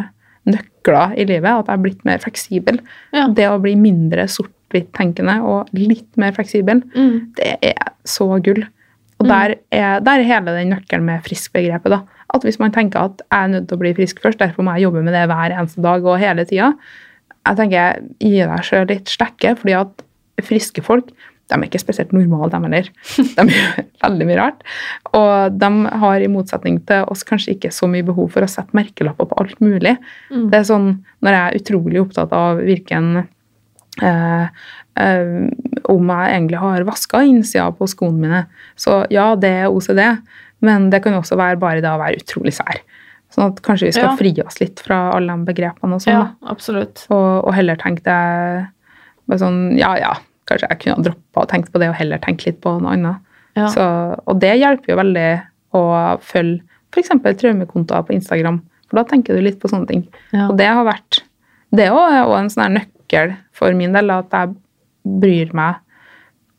nøkler 0.47 1.17
i 1.19 1.25
livet, 1.27 1.51
at 1.51 1.67
jeg 1.71 1.75
er 1.79 1.83
blitt 1.83 2.05
mer 2.07 2.19
fleksibel. 2.23 2.79
Ja. 3.13 3.27
Det 3.35 3.49
å 3.51 3.59
bli 3.63 3.75
mindre 3.79 4.29
sort-hvitt-tenkende 4.31 5.41
og 5.45 5.73
litt 5.75 6.09
mer 6.21 6.33
fleksibel, 6.37 6.83
Mm. 6.95 7.33
det 7.37 7.57
er 7.63 7.93
så 8.07 8.29
gull. 8.43 8.65
Og 9.19 9.27
der, 9.31 9.55
er, 9.73 10.01
der 10.05 10.21
er 10.21 10.29
hele 10.29 10.53
den 10.59 10.71
nøkkelen 10.75 11.05
med 11.09 11.23
frisk-begrepet. 11.25 11.91
da. 11.91 12.01
At 12.35 12.43
hvis 12.45 12.59
man 12.61 12.73
tenker 12.73 13.01
at 13.01 13.23
jeg 13.33 13.45
er 13.45 13.49
nødt 13.49 13.69
til 13.69 13.77
å 13.79 13.81
bli 13.81 13.95
frisk 13.97 14.21
først, 14.21 14.39
derfor 14.39 14.63
må 14.63 14.75
jeg 14.77 14.83
jobbe 14.87 15.03
med 15.03 15.15
det 15.15 15.27
hver 15.31 15.55
eneste 15.57 15.83
dag 15.83 16.05
og 16.05 16.19
hele 16.21 16.45
tida, 16.45 16.73
jeg 17.47 17.57
tenker 17.57 18.01
gi 18.21 18.33
deg 18.43 18.63
sjøl 18.67 18.87
litt 18.91 19.07
slekke, 19.09 19.57
fordi 19.57 19.75
at 19.79 20.03
friske 20.45 20.83
folk 20.85 21.09
de 21.47 21.55
er 21.55 21.67
ikke 21.69 21.79
spesielt 21.79 22.11
normale, 22.13 22.49
de 22.51 22.59
heller. 22.67 22.89
De 23.37 23.45
gjør 23.55 23.77
veldig 24.07 24.27
mye 24.27 24.39
rart. 24.41 24.65
Og 25.15 25.59
de 25.61 25.71
har 26.03 26.25
i 26.25 26.31
motsetning 26.33 26.81
til 26.89 27.05
oss 27.13 27.23
kanskje 27.29 27.55
ikke 27.55 27.71
så 27.75 27.87
mye 27.91 28.03
behov 28.07 28.33
for 28.35 28.43
å 28.43 28.51
sette 28.51 28.75
merkelapper 28.75 29.29
på 29.31 29.39
alt 29.43 29.61
mulig. 29.63 29.95
Mm. 30.33 30.49
Det 30.51 30.59
er 30.59 30.67
sånn, 30.67 30.89
Når 31.23 31.37
jeg 31.37 31.45
er 31.47 31.61
utrolig 31.61 32.03
opptatt 32.03 32.35
av 32.35 32.59
hvilken 32.67 33.13
eh, 34.03 34.49
eh, 34.99 35.31
Om 35.95 36.11
jeg 36.13 36.35
egentlig 36.35 36.59
har 36.65 36.85
vaska 36.91 37.23
innsida 37.31 37.71
på 37.79 37.87
skoene 37.95 38.19
mine. 38.27 38.43
Så 38.75 39.05
ja, 39.15 39.31
det 39.39 39.55
er 39.63 39.71
OCD, 39.71 40.03
men 40.67 40.91
det 40.91 41.03
kan 41.05 41.15
også 41.15 41.39
være 41.39 41.61
bare 41.63 41.83
det 41.85 41.91
å 41.95 42.01
være 42.03 42.19
utrolig 42.25 42.57
sær. 42.59 42.83
Sånn 43.35 43.51
at 43.53 43.63
kanskje 43.63 43.87
vi 43.91 43.93
skal 43.97 44.11
Ja. 44.11 44.17
fri 44.19 44.35
oss 44.43 44.59
litt 44.61 44.81
fra 44.83 45.13
alle 45.15 45.35
de 45.35 45.47
begrepene 45.53 45.95
og 45.95 46.03
sånn. 46.03 46.15
ja, 46.15 46.27
absolutt. 46.51 47.07
Og, 47.11 47.45
og 47.47 47.55
heller 47.55 47.77
tenke 47.79 48.03
det 48.07 48.19
bare 49.27 49.39
sånn 49.43 49.77
Ja, 49.79 49.95
ja, 49.99 50.13
kanskje 50.49 50.71
jeg 50.71 50.81
kunne 50.83 50.97
ha 50.99 51.05
droppa 51.09 51.43
og 51.45 51.51
tenkt 51.51 51.73
på 51.73 51.83
det, 51.83 51.91
og 51.91 51.99
heller 51.99 52.23
tenkt 52.23 52.47
litt 52.47 52.61
på 52.65 52.77
noe 52.81 52.95
annet. 52.97 53.23
Ja. 53.57 53.69
Så, 53.73 53.85
og 54.27 54.41
det 54.43 54.55
hjelper 54.61 54.93
jo 54.93 54.99
veldig 55.01 55.29
å 55.77 55.83
følge 56.25 56.63
f.eks. 56.95 57.11
traumekontoer 57.41 58.05
på 58.07 58.15
Instagram, 58.17 58.61
for 58.89 59.01
da 59.01 59.07
tenker 59.11 59.37
du 59.37 59.45
litt 59.45 59.59
på 59.61 59.71
sånne 59.73 59.89
ting. 59.91 60.05
Ja. 60.33 60.47
Og 60.51 60.57
det 60.61 60.69
har 60.71 60.87
vært 60.87 61.23
Det 61.75 61.89
er 61.89 61.97
også 61.97 62.37
en 62.39 62.53
sånn 62.53 62.79
nøkkel 62.79 63.35
for 63.57 63.75
min 63.77 63.93
del, 63.97 64.13
at 64.15 64.33
jeg 64.33 64.55
bryr 65.07 65.51
meg 65.57 65.81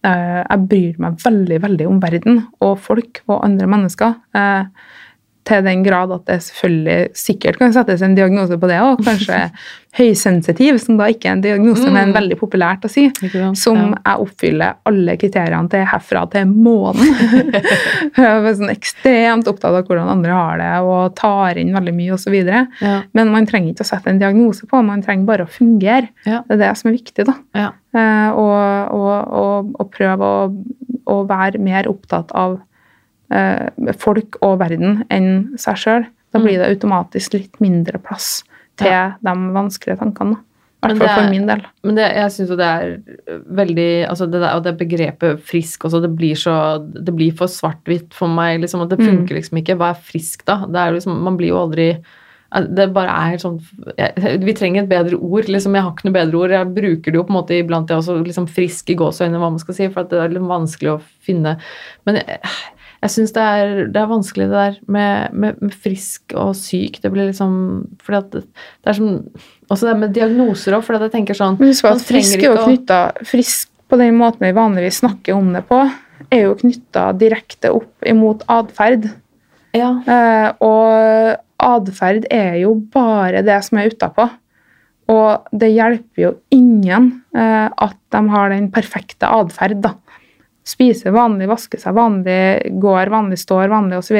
eh, 0.05 0.43
Jeg 0.43 0.68
bryr 0.68 0.99
meg 1.03 1.18
veldig, 1.23 1.61
veldig 1.64 1.88
om 1.88 2.01
verden 2.03 2.41
og 2.64 2.77
folk 2.84 3.22
og 3.27 3.43
andre 3.47 3.69
mennesker. 3.72 4.18
eh, 4.35 4.68
til 5.48 5.61
den 5.64 5.84
grad 5.86 6.11
at 6.11 6.26
det 6.28 6.41
selvfølgelig 6.44 7.15
sikkert 7.15 7.57
kan 7.61 7.72
settes 7.76 8.02
en 8.03 8.15
diagnose 8.18 8.57
på 8.60 8.68
det 8.69 8.82
òg. 8.84 8.99
Kanskje 9.06 9.38
høysensitiv, 9.98 10.76
som 10.84 10.98
da 10.99 11.07
ikke 11.10 11.30
er 11.30 11.38
en 11.38 11.41
diagnose, 11.41 11.88
men 11.90 12.11
veldig 12.14 12.36
populært 12.38 12.84
å 12.86 12.90
si. 12.91 13.07
Sant? 13.32 13.57
Som 13.57 13.80
Ja. 13.80 14.02
jeg 14.11 14.26
oppfyller 14.28 14.76
alle 14.86 15.15
kriteriene 15.18 15.72
til 15.72 15.86
herfra 15.90 16.26
til 16.36 16.45
månen. 16.52 17.07
jeg 18.18 18.28
er 18.28 18.53
sånn 18.60 18.69
ekstremt 18.74 19.49
opptatt 19.49 19.74
av 19.80 19.88
hvordan 19.88 20.11
andre 20.18 20.36
har 20.38 20.61
det, 20.61 20.69
og 20.86 21.15
tar 21.18 21.57
inn 21.57 21.74
veldig 21.74 21.95
mye 21.98 22.14
osv. 22.18 22.36
Ja. 22.38 22.99
Men 23.18 23.32
man 23.34 23.48
trenger 23.49 23.74
ikke 23.74 23.88
å 23.88 23.90
sette 23.90 24.11
en 24.14 24.22
diagnose 24.22 24.68
på, 24.69 24.84
man 24.86 25.02
trenger 25.06 25.26
bare 25.32 25.48
å 25.48 25.52
fungere. 25.52 26.11
Ja. 26.28 26.44
Det 26.45 26.60
er 26.60 26.64
det 26.68 26.72
som 26.78 26.91
er 26.91 26.98
viktig. 26.99 27.26
da. 27.32 27.38
Ja. 27.57 27.72
Eh, 27.98 28.30
og, 28.38 28.94
og, 28.94 29.36
og, 29.41 29.74
og 29.82 29.91
prøve 29.95 30.32
å, 31.07 31.22
være 31.28 31.57
mer 31.64 31.88
opptatt 31.90 32.30
av 32.38 32.60
folk 33.98 34.38
og 34.41 34.60
verden 34.62 35.04
enn 35.14 35.58
seg 35.60 35.76
sjøl. 35.82 36.06
Da 36.34 36.40
blir 36.44 36.60
det 36.60 36.70
automatisk 36.76 37.34
litt 37.38 37.60
mindre 37.64 37.99
plass 38.04 38.44
til 38.78 39.14
de 39.24 39.34
vanskelige 39.56 39.98
tankene. 39.99 40.38
I 40.84 40.88
Men 40.91 40.99
hvert 40.99 41.10
fall 41.10 41.24
for 41.24 41.32
min 41.34 41.48
del. 41.49 41.62
Men 41.84 41.95
det, 41.98 42.04
jeg 42.16 42.32
syns 42.36 42.49
jo 42.54 42.56
det 42.60 42.68
er 42.70 42.91
veldig 43.58 43.88
altså 44.12 44.28
det, 44.30 44.40
der, 44.44 44.52
og 44.56 44.64
det 44.64 44.76
begrepet 44.78 45.40
frisk 45.41 45.88
også, 45.88 46.02
det 46.04 46.12
blir 46.16 46.36
så 46.38 46.54
Det 46.94 47.16
blir 47.16 47.34
for 47.36 47.48
svart-hvitt 47.49 48.14
for 48.14 48.28
meg. 48.30 48.62
liksom, 48.62 48.84
at 48.84 48.90
Det 48.90 48.99
Mm. 48.99 49.08
funker 49.08 49.36
liksom 49.36 49.58
ikke. 49.58 49.76
Hva 49.76 49.90
er 49.90 50.02
frisk, 50.02 50.45
da? 50.45 50.66
Det 50.68 50.76
er 50.76 50.91
liksom, 50.94 51.20
Man 51.24 51.36
blir 51.38 51.49
jo 51.49 51.58
aldri 51.66 51.98
det 52.76 52.94
bare 52.94 53.10
er 53.34 53.38
sånn 53.38 53.60
jeg, 53.98 54.40
Vi 54.45 54.54
trenger 54.54 54.84
et 54.84 54.90
bedre 54.90 55.18
ord. 55.20 55.45
liksom, 55.49 55.74
Jeg 55.74 55.82
har 55.84 55.91
ikke 55.91 56.06
noe 56.06 56.14
bedre 56.14 56.36
ord. 56.38 56.49
Jeg 56.52 56.74
bruker 56.76 57.12
det 57.12 57.16
jo 57.16 57.24
på 57.24 57.30
en 57.36 57.41
måte 57.44 57.58
iblant, 57.60 57.90
jeg 57.90 57.98
også. 57.98 58.24
liksom 58.24 58.48
Frisk 58.48 58.90
i 58.90 58.95
gåseøynene, 58.95 59.38
hva 59.40 59.49
man 59.49 59.60
skal 59.60 59.74
si. 59.74 59.88
For 59.90 60.02
at 60.02 60.10
det 60.12 60.20
er 60.20 60.30
litt 60.30 60.44
vanskelig 60.44 60.94
å 60.95 61.02
finne 61.26 61.58
Men 62.06 62.16
jeg, 62.16 62.40
jeg 63.03 63.14
syns 63.14 63.34
det, 63.36 63.45
det 63.94 64.02
er 64.02 64.10
vanskelig 64.10 64.48
det 64.49 64.57
der 64.57 64.78
med, 64.90 65.34
med, 65.34 65.61
med 65.61 65.76
frisk 65.86 66.34
og 66.34 66.56
syk. 66.57 66.98
Det 67.03 67.11
blir 67.14 67.30
liksom 67.30 67.53
fordi 68.03 68.19
at 68.19 68.32
det, 68.34 68.44
er 68.90 68.98
som 68.98 69.11
Også 69.69 69.90
det 69.90 69.98
med 69.99 70.15
diagnoser 70.15 70.78
òg, 70.78 70.86
for 70.88 70.98
at 70.98 71.06
jeg 71.06 71.14
tenker 71.14 71.38
sånn 71.38 71.60
Men 71.60 71.74
husk 71.74 71.86
at 71.90 72.02
frisk 72.07 72.40
er 72.40 72.49
jo 72.49 72.64
knytta 72.64 73.02
Frisk 73.28 73.69
på 73.88 73.99
den 74.02 74.18
måten 74.19 74.44
vi 74.44 74.56
vanligvis 74.56 74.99
snakker 74.99 75.38
om 75.38 75.53
det 75.56 75.61
på, 75.69 75.78
er 76.34 76.41
jo 76.44 76.57
knytta 76.60 77.06
direkte 77.15 77.69
opp 77.72 78.03
imot 78.03 78.41
atferd. 78.52 79.06
Ja. 79.78 79.94
Eh, 80.03 80.49
og 80.60 81.38
atferd 81.64 82.28
er 82.34 82.57
jo 82.65 82.74
bare 82.91 83.45
det 83.48 83.61
som 83.64 83.80
er 83.80 83.94
utapå. 83.94 84.28
Og 85.07 85.48
det 85.56 85.69
hjelper 85.72 86.24
jo 86.26 86.34
ingen 86.52 87.14
eh, 87.32 87.69
at 87.72 87.95
de 88.11 88.22
har 88.34 88.52
den 88.52 88.68
perfekte 88.76 89.30
atferd, 89.32 89.80
da. 89.86 89.94
Spiser 90.68 91.14
vanlig, 91.15 91.48
vasker 91.49 91.80
seg 91.81 91.95
vanlig, 91.98 92.73
går 92.84 93.11
vanlig, 93.14 93.39
står 93.41 93.72
vanlig 93.72 94.02
osv. 94.02 94.19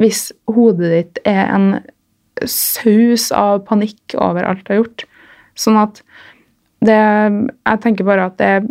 Hvis 0.00 0.28
hodet 0.50 0.92
ditt 0.94 1.20
er 1.28 1.44
en 1.54 1.68
saus 2.50 3.28
av 3.34 3.60
panikk 3.68 4.14
over 4.18 4.46
alt 4.48 4.64
du 4.66 4.72
har 4.74 4.80
gjort. 4.82 5.04
Sånn 5.58 5.76
at 5.80 6.00
det 6.84 6.96
Jeg 6.98 7.80
tenker 7.80 8.04
bare 8.04 8.26
at 8.28 8.34
det 8.40 8.48
er 8.58 8.64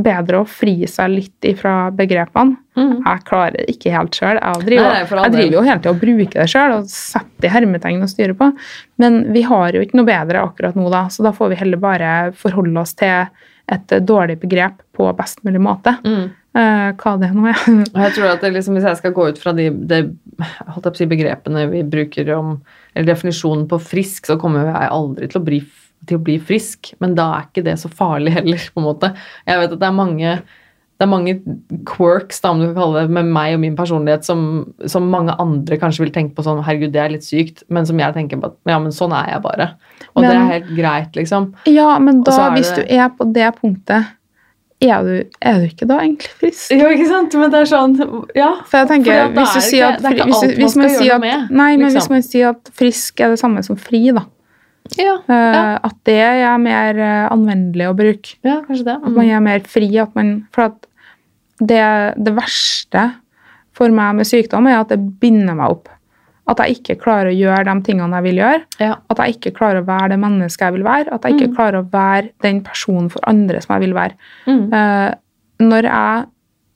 bedre 0.00 0.40
å 0.40 0.46
fri 0.48 0.86
seg 0.88 1.10
litt 1.12 1.44
ifra 1.44 1.90
begrepene. 1.92 2.56
Mm. 2.76 3.02
Jeg 3.04 3.24
klarer 3.28 3.56
det 3.58 3.66
ikke 3.74 3.92
helt 3.92 4.16
sjøl. 4.16 4.38
Jeg, 4.40 4.64
driver- 4.66 4.86
Nei, 4.90 5.00
jeg 5.28 5.32
driver 5.34 5.56
jo 5.56 5.64
hele 5.66 5.78
tida 5.80 5.90
og 5.92 6.00
bruker 6.00 6.40
det 6.40 6.48
sjøl 6.52 6.74
og 6.78 6.86
setter 6.88 7.48
i 7.48 7.52
hermetegn 7.52 8.02
og 8.06 8.08
styrer 8.12 8.36
på. 8.38 8.48
Men 9.02 9.18
vi 9.34 9.42
har 9.48 9.72
jo 9.76 9.82
ikke 9.84 9.98
noe 10.00 10.08
bedre 10.08 10.40
akkurat 10.44 10.76
nå, 10.78 10.86
da, 10.92 11.02
så 11.12 11.22
da 11.26 11.32
får 11.36 11.52
vi 11.52 11.60
heller 11.62 11.80
bare 11.82 12.12
forholde 12.36 12.80
oss 12.80 12.94
til 12.96 13.28
et 13.70 13.92
dårlig 14.08 14.38
begrep 14.40 14.80
på 15.00 15.08
best 15.16 15.42
mulig 15.46 15.62
måte. 15.64 15.96
Mm. 16.04 16.28
Uh, 16.50 16.90
hva 16.98 17.14
det 17.20 17.30
nå 17.32 17.46
er. 17.46 17.58
Jeg 18.04 18.14
tror 18.16 18.32
at 18.32 18.42
det 18.42 18.52
liksom, 18.56 18.74
Hvis 18.74 18.88
jeg 18.88 18.98
skal 18.98 19.12
gå 19.14 19.28
ut 19.30 19.38
fra 19.38 19.52
de, 19.54 19.68
de 19.70 20.00
si, 20.98 21.06
begrepene 21.06 21.68
vi 21.70 21.84
bruker 21.86 22.32
om 22.34 22.56
eller 22.90 23.12
definisjonen 23.12 23.68
på 23.70 23.78
frisk, 23.78 24.26
så 24.26 24.34
kommer 24.40 24.66
jeg 24.66 24.88
aldri 24.90 25.28
til 25.30 25.38
å, 25.38 25.44
bli, 25.46 25.60
til 26.10 26.18
å 26.18 26.24
bli 26.26 26.40
frisk. 26.42 26.90
Men 26.98 27.14
da 27.14 27.28
er 27.36 27.44
ikke 27.46 27.62
det 27.68 27.76
så 27.78 27.90
farlig 27.92 28.32
heller, 28.34 28.64
på 28.74 28.82
en 28.82 28.88
måte. 28.88 29.12
Jeg 29.46 29.60
vet 29.60 29.76
at 29.76 29.78
det 29.78 29.86
er 29.86 29.94
mange, 29.94 30.32
det 30.98 31.06
er 31.06 31.12
mange 31.12 31.36
quirks 31.86 32.42
da, 32.42 32.50
om 32.50 32.58
du 32.58 32.66
kan 32.66 32.80
kalle 32.80 33.04
det, 33.04 33.14
med 33.14 33.30
meg 33.30 33.54
og 33.54 33.62
min 33.62 33.78
personlighet 33.78 34.26
som, 34.26 34.42
som 34.90 35.06
mange 35.12 35.38
andre 35.38 35.78
kanskje 35.78 36.08
vil 36.08 36.14
tenke 36.18 36.34
på 36.34 36.48
sånn 36.48 36.64
Herregud, 36.66 36.90
det 36.96 37.04
er 37.04 37.14
litt 37.14 37.28
sykt. 37.28 37.62
Men 37.70 37.86
som 37.88 38.02
jeg 38.02 38.16
tenker 38.18 38.42
på 38.42 38.50
at 38.50 38.58
ja, 38.74 38.82
men 38.82 38.96
sånn 38.96 39.14
er 39.14 39.36
jeg 39.36 39.46
bare. 39.46 39.70
Og 40.16 40.26
det 40.26 40.34
er 40.34 40.48
helt 40.56 40.72
greit, 40.74 41.14
liksom. 41.14 41.52
Ja, 41.70 41.92
men 42.02 42.24
da, 42.26 42.40
hvis 42.56 42.74
det- 42.74 42.88
du 42.90 42.96
er 42.98 43.14
på 43.14 43.30
det 43.30 43.52
punktet, 43.62 44.16
er 44.80 45.04
du, 45.04 45.14
er 45.44 45.60
du 45.60 45.68
ikke 45.68 45.86
da 45.88 46.00
egentlig 46.00 46.32
frisk? 46.40 46.72
Jo, 46.72 46.88
ikke 46.94 47.06
sant? 47.10 47.36
Men 47.36 47.52
det 47.52 47.62
er 47.62 47.68
sånn 47.68 47.96
Ja. 48.36 48.50
For 48.64 48.80
jeg 48.80 48.90
tenker, 48.94 49.22
for 49.28 49.36
hvis 49.36 49.54
du 49.54 49.60
er 49.60 49.66
sier 49.66 49.86
at, 49.90 50.00
det 50.00 50.10
er 50.10 50.16
ikke 50.16 50.26
alt 50.26 50.60
man 50.62 50.74
skal 50.74 51.06
gjøre 51.06 51.16
at, 51.18 51.24
med, 51.24 51.48
Nei, 51.50 51.70
men 51.76 51.86
liksom. 51.86 51.98
hvis 51.98 52.10
man 52.14 52.26
sier 52.26 52.52
at 52.54 52.70
frisk 52.80 53.20
er 53.20 53.34
det 53.34 53.40
samme 53.42 53.64
som 53.66 53.78
fri, 53.80 54.02
da. 54.16 54.24
Ja, 54.96 55.18
uh, 55.28 55.34
ja. 55.36 55.64
At 55.86 55.98
det 56.08 56.18
er 56.24 56.56
mer 56.58 56.98
eh, 56.98 57.26
anvendelig 57.30 57.90
å 57.90 57.96
bruke. 57.98 58.38
ja 58.46 58.56
kanskje 58.66 58.88
det. 58.88 58.96
At 58.96 59.12
man 59.14 59.28
er 59.28 59.44
mer 59.44 59.62
fri. 59.70 59.90
At 60.02 60.16
man, 60.18 60.32
for 60.54 60.70
at 60.70 60.88
det, 61.60 61.84
det 62.16 62.34
verste 62.34 63.04
for 63.76 63.92
meg 63.94 64.16
med 64.18 64.28
sykdom 64.28 64.66
er 64.66 64.80
at 64.80 64.90
det 64.92 64.98
binder 65.22 65.56
meg 65.58 65.76
opp. 65.76 65.92
At 66.50 66.58
jeg 66.64 66.80
ikke 66.80 66.96
klarer 67.04 67.30
å 67.30 67.36
gjøre 67.36 67.64
de 67.68 67.74
tingene 67.86 68.18
jeg 68.18 68.26
vil 68.26 68.40
gjøre. 68.42 68.62
Ja. 68.82 68.94
At 69.12 69.20
jeg 69.22 69.36
ikke 69.36 69.52
klarer 69.60 69.80
å 69.82 69.86
være 69.86 70.08
det 70.14 70.18
mennesket 70.24 70.66
jeg 70.66 70.74
vil 70.74 70.86
være. 70.88 71.12
At 71.14 71.22
jeg 71.28 71.36
ikke 71.36 71.48
Mm. 71.50 71.56
klarer 71.56 71.78
å 71.80 71.90
være 71.92 72.30
den 72.42 72.60
personen 72.66 73.10
for 73.12 73.20
andre 73.30 73.60
som 73.62 73.74
jeg 73.76 73.84
vil 73.86 73.94
være. 73.94 74.14
Mm. 74.46 74.64
Uh, 74.72 75.14
når 75.60 75.82
jeg 75.90 76.26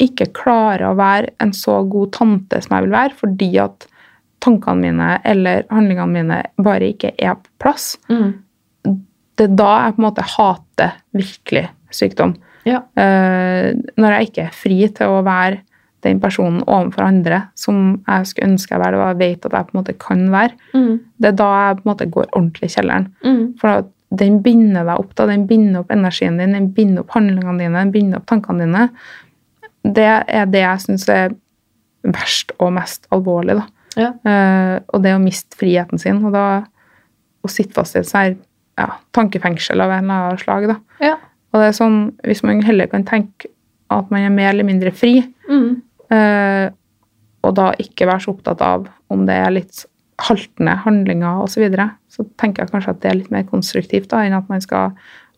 ikke 0.08 0.28
klarer 0.36 0.86
å 0.90 0.94
være 0.98 1.30
en 1.40 1.52
så 1.56 1.80
god 1.90 2.12
tante 2.12 2.60
som 2.62 2.76
jeg 2.76 2.86
vil 2.86 2.94
være, 2.94 3.14
fordi 3.18 3.50
at 3.62 3.86
tankene 4.44 4.80
mine 4.80 5.20
eller 5.24 5.64
handlingene 5.70 6.12
mine 6.12 6.42
bare 6.62 6.92
ikke 6.92 7.12
er 7.18 7.34
på 7.34 7.48
plass, 7.60 7.96
Mm. 8.10 8.34
det 9.36 9.50
er 9.50 9.56
da 9.56 9.70
jeg 9.86 9.94
på 9.96 10.02
en 10.02 10.10
måte 10.10 10.22
hater 10.36 10.92
virkelig 11.14 11.68
sykdom. 11.90 12.36
Ja. 12.66 12.78
Uh, 12.96 13.74
når 13.98 14.18
jeg 14.18 14.28
ikke 14.30 14.44
er 14.46 14.54
fri 14.54 14.88
til 14.88 15.06
å 15.08 15.22
være 15.24 15.58
den 16.04 16.20
personen 16.22 16.62
overfor 16.66 17.06
andre 17.06 17.40
som 17.58 17.80
jeg 18.06 18.28
skulle 18.30 18.52
ønske 18.52 18.74
jeg 18.74 18.82
var, 18.82 18.96
og 18.98 19.06
jeg 19.08 19.18
vet 19.22 19.46
at 19.48 19.56
jeg 19.56 19.66
på 19.68 19.74
en 19.74 19.80
måte 19.80 19.96
kan 20.00 20.24
være. 20.32 20.56
Mm. 20.74 20.94
Det 21.20 21.30
er 21.30 21.36
da 21.40 21.50
jeg 21.58 21.76
på 21.78 21.84
en 21.84 21.90
måte 21.92 22.08
går 22.16 22.30
ordentlig 22.32 22.70
i 22.70 22.74
kjelleren. 22.76 23.06
Mm. 23.24 23.44
For 23.60 23.86
den 24.14 24.40
binder 24.44 24.84
deg 24.86 25.00
opp, 25.00 25.14
da. 25.18 25.26
den 25.26 25.46
binder 25.50 25.80
opp 25.82 25.90
energien 25.94 26.36
din, 26.38 26.52
den 26.54 26.68
binder 26.76 27.02
opp 27.02 27.14
handlingene 27.16 27.58
dine, 27.64 27.80
den 27.80 27.94
binder 27.94 28.20
opp 28.20 28.28
tankene 28.30 28.66
dine. 28.68 28.84
Det 29.84 30.06
er 30.06 30.46
det 30.52 30.62
jeg 30.62 30.84
syns 30.86 31.08
er 31.12 31.34
verst 32.04 32.52
og 32.60 32.72
mest 32.76 33.08
alvorlig. 33.14 33.58
da. 33.58 33.66
Ja. 33.96 34.10
Uh, 34.26 34.76
og 34.94 35.02
det 35.04 35.14
å 35.14 35.22
miste 35.22 35.56
friheten 35.58 36.00
sin, 36.02 36.20
og 36.24 36.34
da 36.34 36.44
å 37.44 37.50
sitte 37.50 37.76
fast 37.76 37.96
i 37.96 38.00
et 38.02 38.08
sånt 38.08 38.40
ja, 38.78 38.88
tankefengsel 39.14 39.80
av 39.84 39.92
en 39.94 40.04
eller 40.08 40.28
annen 40.30 40.40
slag. 40.40 40.68
da. 40.70 40.78
Ja. 41.04 41.16
Og 41.54 41.60
det 41.62 41.68
er 41.68 41.76
sånn, 41.76 41.98
Hvis 42.26 42.42
man 42.42 42.62
heller 42.66 42.88
kan 42.90 43.04
tenke 43.06 43.46
at 43.94 44.10
man 44.10 44.24
er 44.26 44.30
mer 44.34 44.50
eller 44.52 44.64
mindre 44.66 44.90
fri, 44.92 45.22
Mm. 45.44 45.82
Eh, 46.12 46.68
og 47.44 47.56
da 47.58 47.72
ikke 47.80 48.08
være 48.08 48.24
så 48.24 48.32
opptatt 48.34 48.62
av 48.64 48.86
om 49.12 49.26
det 49.28 49.36
er 49.36 49.52
litt 49.52 49.84
haltende 50.24 50.76
handlinger 50.84 51.42
osv., 51.42 51.56
så, 51.56 51.64
videre, 51.64 51.88
så 52.12 52.24
tenker 52.40 52.64
jeg 52.64 52.72
kanskje 52.72 52.94
at 52.94 53.02
det 53.02 53.10
er 53.10 53.18
litt 53.18 53.32
mer 53.34 53.46
konstruktivt 53.48 54.10
da, 54.12 54.22
enn 54.24 54.36
at 54.36 54.50
man 54.50 54.62
skal 54.64 54.94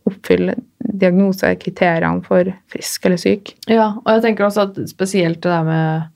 oppfylle 0.06 0.54
diagnosekriteriene 1.00 2.22
for 2.26 2.52
frisk 2.70 3.08
eller 3.08 3.18
syk. 3.18 3.56
Ja, 3.66 3.94
og 3.98 4.10
jeg 4.12 4.26
tenker 4.28 4.46
også 4.46 4.68
at 4.68 4.78
spesielt 4.90 5.40
det 5.42 5.50
der 5.50 5.64
med 5.66 5.80
ah, 5.80 6.04
jeg 6.04 6.04
er 6.04 6.04
vel- 6.04 6.12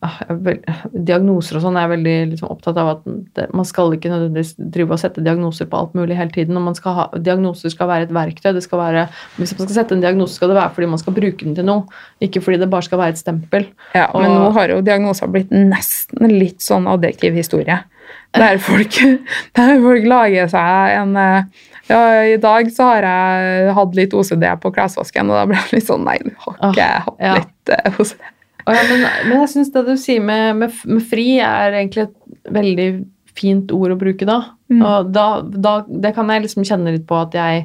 diagnoser 0.00 1.58
og 1.58 1.64
sånn 1.64 1.76
er 1.76 1.84
jeg 1.84 1.92
veldig 1.92 2.14
liksom, 2.30 2.52
opptatt 2.54 2.78
av 2.80 2.88
at 2.94 3.02
det, 3.36 3.44
man 3.56 3.66
skal 3.68 3.92
ikke 3.92 4.08
nødvendigvis 4.08 4.54
drive 4.72 4.96
og 4.96 5.02
sette 5.02 5.24
diagnoser 5.24 5.68
på 5.68 5.76
alt 5.76 5.96
mulig 5.98 6.16
hele 6.16 6.32
tiden. 6.32 6.56
og 6.56 6.64
man 6.70 6.78
skal 6.78 6.96
ha, 6.96 7.04
Diagnoser 7.20 7.72
skal 7.72 7.90
være 7.90 8.08
et 8.08 8.14
verktøy. 8.16 8.54
det 8.56 8.64
skal 8.64 8.80
være, 8.80 9.06
Hvis 9.36 9.52
man 9.58 9.66
skal 9.66 9.76
sette 9.76 9.96
en 9.96 10.00
diagnose, 10.04 10.38
skal 10.38 10.48
det 10.48 10.56
være 10.56 10.72
fordi 10.78 10.88
man 10.94 11.02
skal 11.02 11.16
bruke 11.18 11.44
den 11.44 11.58
til 11.58 11.68
noe, 11.68 12.00
ikke 12.24 12.40
fordi 12.40 12.62
det 12.62 12.70
bare 12.72 12.88
skal 12.88 13.02
være 13.02 13.16
et 13.16 13.20
stempel. 13.20 13.68
Ja, 13.94 14.08
Men 14.14 14.32
nå 14.38 14.50
har 14.56 14.72
jo 14.72 14.80
diagnoser 14.80 15.28
blitt 15.28 15.52
nesten 15.52 16.32
litt 16.32 16.64
sånn 16.64 16.88
adjektiv 16.88 17.36
historie. 17.36 17.82
Der 18.32 18.58
folk, 18.70 18.96
der 19.58 19.76
folk 19.84 20.08
lager 20.08 20.48
seg 20.48 20.96
en 20.96 21.16
eh, 21.20 21.44
Ja, 21.90 22.02
i 22.24 22.36
dag 22.40 22.68
så 22.72 22.86
har 22.94 23.04
jeg 23.04 23.72
hatt 23.76 23.96
litt 23.98 24.12
OCD 24.14 24.44
på 24.62 24.70
klesvasken, 24.72 25.28
og 25.28 25.42
da 25.42 25.46
ble 25.50 25.58
jeg 25.58 25.80
litt 25.80 25.88
sånn 25.90 26.06
Nei, 26.06 26.20
du 26.24 26.32
har 26.46 26.70
ikke 26.70 26.92
hatt 27.04 27.42
litt 27.42 27.74
eh, 27.76 27.98
OCD. 27.98 28.20
Å 28.66 28.74
ja, 28.76 28.82
men, 28.90 29.06
men 29.28 29.42
jeg 29.42 29.52
syns 29.54 29.72
det 29.74 29.86
du 29.86 29.94
sier 30.00 30.22
med, 30.24 30.58
med, 30.60 30.82
med 30.88 31.06
fri, 31.06 31.26
er 31.44 31.78
egentlig 31.78 32.08
et 32.08 32.52
veldig 32.52 32.90
fint 33.36 33.72
ord 33.72 33.94
å 33.94 34.00
bruke 34.00 34.26
da. 34.28 34.40
Mm. 34.72 34.82
Og 34.82 35.10
da, 35.14 35.26
da 35.42 35.74
det 35.88 36.12
kan 36.16 36.30
jeg 36.32 36.44
liksom 36.44 36.66
kjenne 36.66 36.94
litt 36.94 37.06
på 37.08 37.18
at 37.18 37.36
jeg 37.36 37.64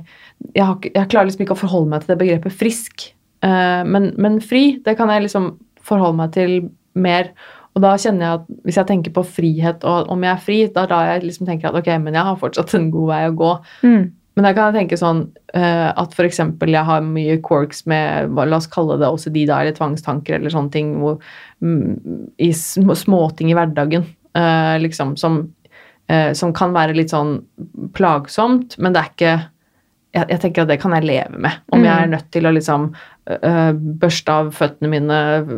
jeg, 0.53 0.63
har, 0.63 0.80
jeg 0.84 1.09
klarer 1.11 1.30
liksom 1.30 1.45
ikke 1.45 1.55
å 1.55 1.63
forholde 1.63 1.91
meg 1.91 2.03
til 2.03 2.13
det 2.13 2.22
begrepet 2.22 2.57
frisk. 2.59 3.09
Uh, 3.45 3.84
men, 3.88 4.11
men 4.22 4.39
fri, 4.43 4.80
det 4.85 4.95
kan 4.99 5.11
jeg 5.13 5.26
liksom 5.26 5.53
forholde 5.85 6.19
meg 6.19 6.34
til 6.35 6.57
mer. 6.97 7.31
Og 7.76 7.84
da 7.84 7.95
kjenner 7.99 8.26
jeg 8.26 8.39
at 8.39 8.51
hvis 8.67 8.77
jeg 8.80 8.89
tenker 8.89 9.13
på 9.15 9.26
frihet 9.27 9.84
og 9.88 10.11
om 10.13 10.22
jeg 10.23 10.31
er 10.31 10.43
fri, 10.43 10.59
da 10.72 10.85
da 10.89 11.01
jeg 11.09 11.26
liksom 11.26 11.49
tenker 11.49 11.69
at 11.69 11.80
ok, 11.80 11.89
men 12.03 12.15
jeg 12.15 12.27
har 12.27 12.39
fortsatt 12.39 12.76
en 12.77 12.88
god 12.93 13.09
vei 13.11 13.23
å 13.27 13.35
gå. 13.35 13.51
Mm. 13.84 14.05
Men 14.36 14.44
der 14.44 14.56
kan 14.57 14.68
jeg 14.70 14.82
tenke 14.82 14.99
sånn 14.99 15.22
uh, 15.56 15.90
at 15.95 16.16
f.eks. 16.16 16.41
jeg 16.44 16.86
har 16.90 17.06
mye 17.07 17.38
quirks 17.45 17.86
med 17.88 18.36
la 18.36 18.60
oss 18.60 18.68
kalle 18.68 18.99
det 18.99 19.07
OCD 19.07 19.45
da, 19.48 19.62
eller 19.62 19.76
tvangstanker 19.78 20.36
eller 20.38 20.52
sånne 20.52 20.74
ting 20.74 20.94
hvor, 20.99 21.22
mm, 21.64 22.28
i 22.44 22.52
småting 22.52 23.53
i 23.53 23.56
hverdagen 23.56 24.03
uh, 24.36 24.76
liksom 24.84 25.16
som, 25.18 25.41
uh, 26.12 26.32
som 26.36 26.52
kan 26.53 26.76
være 26.76 26.98
litt 26.99 27.16
sånn 27.16 27.38
plagsomt, 27.95 28.76
men 28.78 28.95
det 28.95 29.03
er 29.03 29.14
ikke 29.14 29.36
jeg, 30.16 30.30
jeg 30.32 30.41
tenker 30.45 30.64
at 30.64 30.70
det 30.72 30.80
kan 30.80 30.94
jeg 30.95 31.07
leve 31.10 31.40
med. 31.44 31.57
Om 31.76 31.84
jeg 31.84 31.91
er 31.91 32.06
Mm. 32.07 32.14
nødt 32.16 32.30
til 32.32 32.48
å 32.48 32.53
liksom 32.56 32.86
uh, 32.94 33.72
børste 33.99 34.32
av 34.32 34.52
føttene 34.56 34.91
mine 34.94 35.18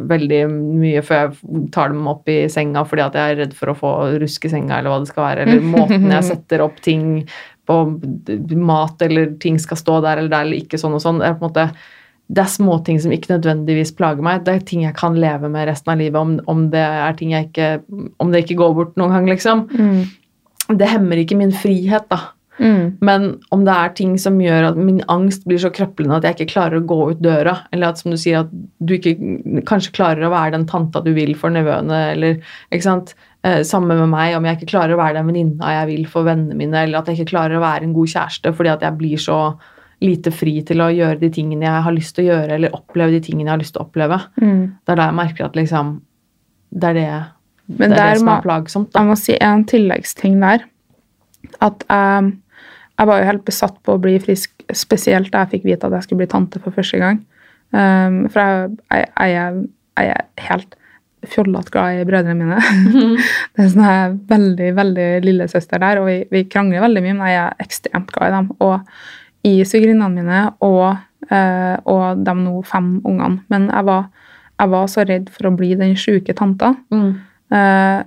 veldig 0.10 0.40
mye 0.50 1.04
før 1.06 1.20
jeg 1.28 1.68
tar 1.76 1.94
dem 1.94 2.08
opp 2.10 2.30
i 2.30 2.40
senga 2.50 2.82
fordi 2.88 3.06
at 3.06 3.18
jeg 3.20 3.36
er 3.36 3.40
redd 3.44 3.54
for 3.54 3.70
å 3.70 3.78
få 3.78 3.92
rusk 4.22 4.46
i 4.46 4.50
senga, 4.50 4.80
eller 4.80 4.94
hva 4.94 5.00
det 5.04 5.12
skal 5.12 5.28
være. 5.28 5.46
Eller 5.46 5.62
måten 5.76 6.10
jeg 6.10 6.30
setter 6.32 6.66
opp 6.66 6.82
ting 6.82 7.28
på 7.68 7.78
mat, 8.56 9.02
eller 9.04 9.36
ting 9.44 9.60
skal 9.62 9.80
stå 9.80 10.00
der 10.06 10.22
eller 10.22 10.32
der, 10.34 10.48
eller 10.48 10.64
ikke 10.64 10.80
sånn 10.82 10.96
og 10.98 11.04
sånn. 11.04 11.22
Det 11.22 11.30
er 11.30 11.38
på 11.38 11.46
en 11.46 11.50
måte 11.52 11.70
det 12.28 12.44
er 12.44 12.52
småting 12.52 12.98
som 13.00 13.14
ikke 13.16 13.32
nødvendigvis 13.32 13.94
plager 13.96 14.24
meg. 14.24 14.42
Det 14.44 14.54
er 14.54 14.64
ting 14.68 14.82
jeg 14.84 14.96
kan 15.00 15.16
leve 15.16 15.48
med 15.52 15.70
resten 15.70 15.94
av 15.94 16.02
livet, 16.02 16.20
om, 16.20 16.34
om 16.52 16.66
det 16.74 16.84
er 16.84 17.14
ting 17.16 17.32
jeg 17.32 17.48
ikke 17.50 17.70
Om 18.20 18.34
det 18.34 18.44
ikke 18.44 18.58
går 18.60 18.74
bort 18.76 18.98
noen 19.00 19.16
gang, 19.16 19.30
liksom. 19.32 19.68
Mm. 19.72 20.74
Det 20.76 20.90
hemmer 20.92 21.22
ikke 21.22 21.38
min 21.40 21.56
frihet, 21.56 22.10
da. 22.12 22.34
Mm. 22.58 22.98
Men 23.06 23.28
om 23.54 23.64
det 23.68 23.74
er 23.74 23.94
ting 23.96 24.16
som 24.20 24.40
gjør 24.42 24.72
at 24.72 24.80
min 24.82 25.00
angst 25.14 25.46
blir 25.48 25.62
så 25.62 25.70
krøplende 25.74 26.18
at 26.18 26.26
jeg 26.26 26.38
ikke 26.38 26.54
klarer 26.56 26.82
å 26.82 26.88
gå 26.90 27.00
ut 27.14 27.22
døra, 27.24 27.60
eller 27.72 27.94
at 27.94 28.02
som 28.02 28.12
du 28.12 28.18
sier, 28.20 28.44
at 28.44 28.52
du 28.82 28.96
ikke 28.98 29.14
kanskje 29.70 29.94
klarer 29.96 30.26
å 30.26 30.34
være 30.34 30.56
den 30.58 30.68
tanta 30.70 31.04
du 31.06 31.14
vil 31.16 31.36
for 31.38 31.54
nevøene, 31.54 32.02
eller 32.16 32.42
ikke 32.74 32.88
sant. 32.90 33.16
Eh, 33.48 33.64
samme 33.64 33.96
med 33.96 34.10
meg, 34.12 34.36
om 34.36 34.46
jeg 34.48 34.58
ikke 34.58 34.72
klarer 34.74 34.96
å 34.96 35.00
være 35.00 35.20
den 35.20 35.28
venninna 35.30 35.72
jeg 35.76 35.88
vil 35.92 36.06
for 36.12 36.28
vennene 36.28 36.58
mine, 36.58 36.84
eller 36.84 37.00
at 37.00 37.10
jeg 37.10 37.20
ikke 37.20 37.32
klarer 37.36 37.60
å 37.60 37.64
være 37.64 37.86
en 37.88 37.94
god 37.96 38.12
kjæreste 38.12 38.52
fordi 38.58 38.72
at 38.74 38.84
jeg 38.84 38.98
blir 39.00 39.22
så 39.22 39.38
lite 40.04 40.34
fri 40.36 40.60
til 40.66 40.82
å 40.84 40.90
gjøre 40.94 41.20
de 41.22 41.30
tingene 41.34 41.66
jeg 41.66 41.86
har 41.86 41.96
lyst 41.96 42.16
til 42.18 42.26
å 42.26 42.34
gjøre, 42.34 42.58
eller 42.58 42.76
oppleve 42.76 43.16
de 43.16 43.22
tingene 43.24 43.48
jeg 43.48 43.54
har 43.54 43.62
lyst 43.62 43.76
til 43.78 43.82
å 43.82 43.86
oppleve. 43.88 44.18
Mm. 44.42 44.60
Det 44.84 44.94
er 44.94 45.00
da 45.00 45.08
jeg 45.08 45.18
merker 45.22 45.48
at 45.48 45.56
liksom 45.58 45.96
Det 46.68 46.90
er 46.90 46.98
det, 46.98 47.12
det, 47.78 47.86
er 47.88 47.96
det 47.96 48.20
som 48.20 48.34
er 48.34 48.44
plagsomt. 48.44 48.90
Da. 48.92 49.00
Jeg 49.00 49.08
må 49.08 49.16
si 49.16 49.38
en 49.40 49.64
tilleggsting 49.64 50.36
der. 50.42 50.66
At 51.64 51.86
jeg, 51.88 52.34
jeg 53.00 53.08
var 53.08 53.22
jo 53.22 53.30
helt 53.30 53.46
besatt 53.48 53.78
på 53.88 53.96
å 53.96 54.02
bli 54.04 54.18
frisk, 54.20 54.52
spesielt 54.76 55.32
da 55.32 55.46
jeg 55.46 55.54
fikk 55.56 55.70
vite 55.70 55.88
at 55.88 55.96
jeg 55.96 56.06
skulle 56.06 56.26
bli 56.26 56.30
tante 56.34 56.60
for 56.60 56.76
første 56.76 57.00
gang. 57.00 57.24
Um, 57.72 58.26
for 58.28 58.44
jeg, 58.44 58.76
jeg, 58.92 59.08
jeg, 59.32 59.64
jeg 60.04 60.12
er 60.12 60.50
helt 60.50 60.76
fjollete 61.32 61.74
glad 61.74 62.02
i 62.02 62.08
brødrene 62.08 62.48
mine. 62.48 62.58
det 63.54 63.64
er 63.64 63.72
sånn 63.74 63.86
jeg 63.88 64.04
er 64.06 64.18
veldig, 64.32 64.72
veldig 64.78 65.08
lillesøster 65.26 65.84
der, 65.84 66.02
og 66.02 66.10
vi, 66.10 66.18
vi 66.34 66.46
krangler 66.50 66.86
veldig 66.86 67.04
mye, 67.06 67.18
men 67.20 67.32
jeg 67.32 67.44
er 67.44 67.66
ekstremt 67.68 68.14
glad 68.16 68.32
i 68.32 68.38
dem. 68.38 68.50
Og 68.66 69.48
i 69.48 69.54
svigerinnene 69.68 70.10
mine 70.12 70.42
og 70.66 70.98
eh, 71.32 71.76
og 71.86 72.24
de 72.26 72.36
nå 72.40 72.62
fem 72.68 72.98
ungene. 73.08 73.44
Men 73.52 73.70
jeg 73.72 73.88
var, 73.88 74.10
jeg 74.58 74.74
var 74.74 74.92
så 74.92 75.06
redd 75.08 75.32
for 75.34 75.50
å 75.50 75.56
bli 75.58 75.74
den 75.80 75.96
sjuke 76.00 76.36
tanta. 76.38 76.74
Mm. 76.94 77.10
Eh, 77.56 78.00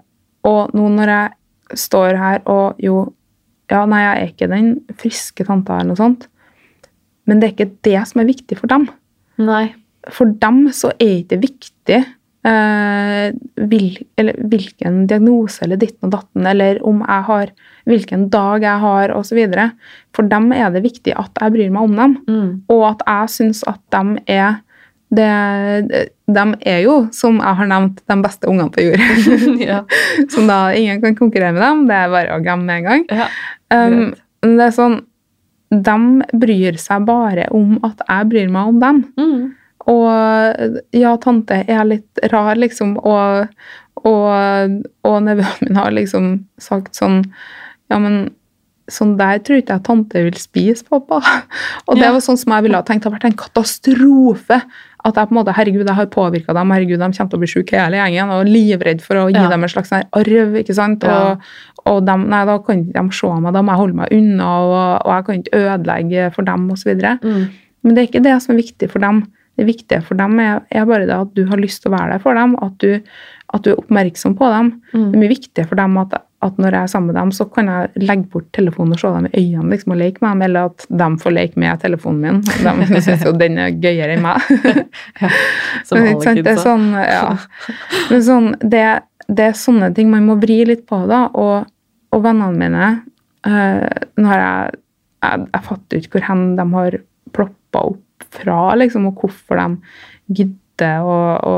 og 0.50 0.76
nå 0.76 0.90
når 0.96 1.14
jeg 1.14 1.80
står 1.86 2.20
her 2.20 2.44
og 2.50 2.80
jo 2.82 3.08
Ja, 3.70 3.84
nei, 3.86 4.00
jeg 4.02 4.14
er 4.18 4.30
ikke 4.32 4.46
den 4.50 4.70
friske 4.98 5.44
tanta 5.46 5.76
eller 5.76 5.92
noe 5.92 5.98
sånt, 6.00 6.24
men 7.30 7.38
det 7.38 7.46
er 7.46 7.52
ikke 7.52 7.76
det 7.86 8.00
som 8.10 8.18
er 8.18 8.26
viktig 8.26 8.56
for 8.58 8.66
dem. 8.66 8.88
Nei. 9.38 9.68
For 10.10 10.32
dem 10.42 10.64
så 10.74 10.90
er 10.96 11.20
ikke 11.20 11.36
det 11.36 11.38
viktig 11.44 12.00
eh, 12.44 13.32
vil, 13.70 13.98
eller 14.16 14.38
hvilken 14.52 15.02
diagnose 15.10 15.62
eller 15.64 15.76
ditten 15.80 16.08
og 16.08 16.14
datten, 16.16 16.46
eller 16.46 16.80
om 16.86 17.02
jeg 17.06 17.26
har 17.28 17.52
hvilken 17.90 18.28
dag 18.30 18.62
jeg 18.62 18.78
har, 18.84 19.12
osv. 19.16 19.38
For 20.16 20.28
dem 20.30 20.50
er 20.56 20.70
det 20.74 20.82
viktig 20.84 21.14
at 21.18 21.30
jeg 21.40 21.52
bryr 21.56 21.70
meg 21.74 21.82
om 21.82 21.96
dem, 21.96 22.16
Mm. 22.28 22.50
og 22.68 22.84
at 22.94 23.02
jeg 23.06 23.28
syns 23.36 23.62
at 23.66 23.80
dem 23.92 24.18
er 24.26 24.60
det, 25.10 26.08
De 26.30 26.42
er 26.70 26.82
jo, 26.84 27.08
som 27.10 27.40
jeg 27.42 27.56
har 27.58 27.66
nevnt, 27.66 27.96
de 28.06 28.16
beste 28.22 28.46
ungene 28.46 28.70
på 28.70 28.84
jord. 28.84 29.00
ja. 29.70 29.80
som 30.30 30.46
da 30.46 30.70
ingen 30.72 31.00
kan 31.02 31.16
konkurrere 31.18 31.52
med 31.52 31.62
dem. 31.64 31.86
Det 31.88 31.96
er 31.96 32.12
bare 32.12 32.36
å 32.36 32.42
glemme 32.44 32.64
med 32.68 32.76
en 32.76 32.84
gang. 32.84 33.06
ja. 33.10 33.26
Um, 33.70 34.12
det 34.42 34.64
er 34.66 34.72
sånn 34.74 35.00
De 35.70 35.96
bryr 36.38 36.78
seg 36.78 37.04
bare 37.06 37.44
om 37.54 37.76
at 37.86 38.00
jeg 38.08 38.28
bryr 38.30 38.48
meg 38.50 38.70
om 38.70 38.78
dem. 38.82 39.02
Mm. 39.18 39.42
Og 39.88 40.82
ja, 40.92 41.14
tante 41.22 41.62
er 41.66 41.84
litt 41.88 42.20
rar, 42.32 42.56
liksom, 42.60 42.98
og, 43.00 43.48
og, 44.04 44.74
og 45.08 45.16
nevøen 45.24 45.64
min 45.64 45.76
har 45.80 45.90
liksom 45.96 46.34
sagt 46.60 46.94
sånn 46.98 47.22
Ja, 47.90 47.98
men 47.98 48.28
sånn 48.90 49.16
der 49.18 49.38
tror 49.46 49.60
ikke 49.60 49.76
jeg 49.76 49.84
tante 49.86 50.20
vil 50.26 50.34
spise, 50.38 50.82
pappa. 50.88 51.20
Og 51.88 51.94
det 51.96 52.04
Ja. 52.08 52.12
var 52.12 52.20
sånn 52.24 52.38
som 52.38 52.52
jeg 52.56 52.64
ville 52.66 52.74
ha 52.78 52.82
tenkt. 52.82 53.04
Det 53.04 53.10
har 53.10 53.14
vært 53.20 53.26
en 53.28 53.36
katastrofe. 53.38 54.56
At 55.06 55.14
jeg 55.16 55.28
på 55.30 55.32
en 55.32 55.38
måte, 55.38 55.54
herregud, 55.54 55.86
jeg 55.86 55.94
har 55.96 56.08
påvirka 56.10 56.52
dem, 56.54 56.70
herregud, 56.74 56.98
de 56.98 57.06
kommer 57.16 57.30
til 57.30 57.38
å 57.38 57.42
bli 57.44 57.48
syke 57.50 57.78
hele 57.78 58.00
gjengen, 58.00 58.32
og 58.34 58.46
livredd 58.50 59.00
for 59.00 59.16
å 59.22 59.28
gi 59.30 59.38
Ja. 59.38 59.48
dem 59.48 59.62
en 59.62 59.70
slags 59.70 59.88
sånn 59.94 60.04
arv, 60.12 60.56
ikke 60.58 60.74
sant. 60.74 61.02
Ja. 61.06 61.16
Og, 61.32 61.40
og 61.86 62.00
de, 62.06 62.16
nei, 62.34 62.42
da 62.50 62.58
kan 62.58 62.82
ikke 62.84 62.98
de 63.06 63.16
se 63.16 63.30
meg, 63.40 63.54
da 63.54 63.62
må 63.62 63.72
jeg 63.72 63.80
holde 63.84 63.98
meg 64.02 64.12
unna, 64.18 64.50
og, 64.58 65.06
og 65.06 65.12
jeg 65.14 65.24
kan 65.30 65.38
ikke 65.40 65.62
ødelegge 65.62 66.26
for 66.34 66.42
dem, 66.50 66.66
osv. 66.74 66.90
Mm. 67.22 67.44
Men 67.82 67.94
det 67.94 68.02
er 68.02 68.10
ikke 68.10 68.24
det 68.26 68.36
som 68.42 68.54
er 68.54 68.60
viktig 68.62 68.90
for 68.90 68.98
dem. 69.06 69.22
Det 69.60 69.66
viktige 69.68 70.00
for 70.00 70.16
dem 70.16 70.38
er, 70.40 70.62
er 70.72 70.88
bare 70.88 71.04
det 71.04 71.12
at 71.12 71.36
du 71.36 71.44
har 71.50 71.60
lyst 71.60 71.82
til 71.84 71.90
å 71.90 71.98
være 71.98 72.14
der 72.14 72.24
for 72.24 72.38
dem, 72.38 72.56
at 72.64 72.80
du, 72.80 72.94
at 73.52 73.64
du 73.66 73.74
er 73.74 73.80
oppmerksom 73.82 74.36
på 74.38 74.48
dem. 74.48 74.70
Mm. 74.94 75.02
Det 75.02 75.18
er 75.18 75.20
mye 75.20 75.32
viktigere 75.34 75.68
for 75.68 75.80
dem 75.82 75.98
at, 76.00 76.14
at 76.46 76.62
når 76.62 76.76
jeg 76.76 76.88
er 76.88 76.92
sammen 76.94 77.10
med 77.10 77.18
dem, 77.20 77.34
så 77.36 77.44
kan 77.52 77.68
jeg 77.68 78.06
legge 78.06 78.24
bort 78.32 78.48
telefonen 78.56 78.96
og 78.96 79.02
se 79.02 79.12
dem 79.12 79.28
i 79.28 79.42
øynene 79.42 79.74
liksom, 79.74 79.92
og 79.92 80.00
leke 80.00 80.24
med 80.24 80.32
dem, 80.32 80.46
eller 80.48 80.70
at 80.70 80.86
de 81.02 81.10
får 81.24 81.36
leke 81.36 81.60
med 81.60 81.84
telefonen 81.84 82.24
min. 82.24 82.40
De 82.94 83.04
syns 83.04 83.26
jo 83.26 83.34
den 83.36 83.60
er 83.60 83.76
gøyere 83.76 84.16
enn 84.16 84.24
meg. 84.24 84.48
Som 85.84 86.00
Men, 86.00 86.08
alle 86.14 86.24
sant, 86.24 86.42
det 86.46 86.54
er 86.54 86.64
sånn, 86.64 86.88
ja. 87.04 87.22
Men 88.08 88.26
sånn, 88.30 88.50
det, 88.64 88.84
det 89.28 89.48
er 89.50 89.60
sånne 89.60 89.92
ting 89.96 90.08
man 90.12 90.28
må 90.30 90.40
vri 90.40 90.62
litt 90.72 90.86
på, 90.88 91.04
da. 91.10 91.26
Og, 91.36 91.68
og 92.16 92.24
vennene 92.24 92.56
mine 92.56 92.86
øh, 93.46 93.84
Nå 94.18 94.30
har 94.32 94.40
jeg, 94.40 94.78
jeg 95.22 95.44
Jeg 95.52 95.66
fatter 95.68 96.00
ikke 96.00 96.16
hvor 96.16 96.24
hen 96.30 96.46
de 96.58 96.66
har 96.72 96.96
ploppa 97.36 97.84
opp 97.92 98.06
fra, 98.34 98.58
liksom, 98.78 99.08
og 99.10 99.22
hvorfor 99.22 99.60
de 99.60 100.40
gidder 100.40 101.04
å, 101.04 101.16
å, 101.44 101.54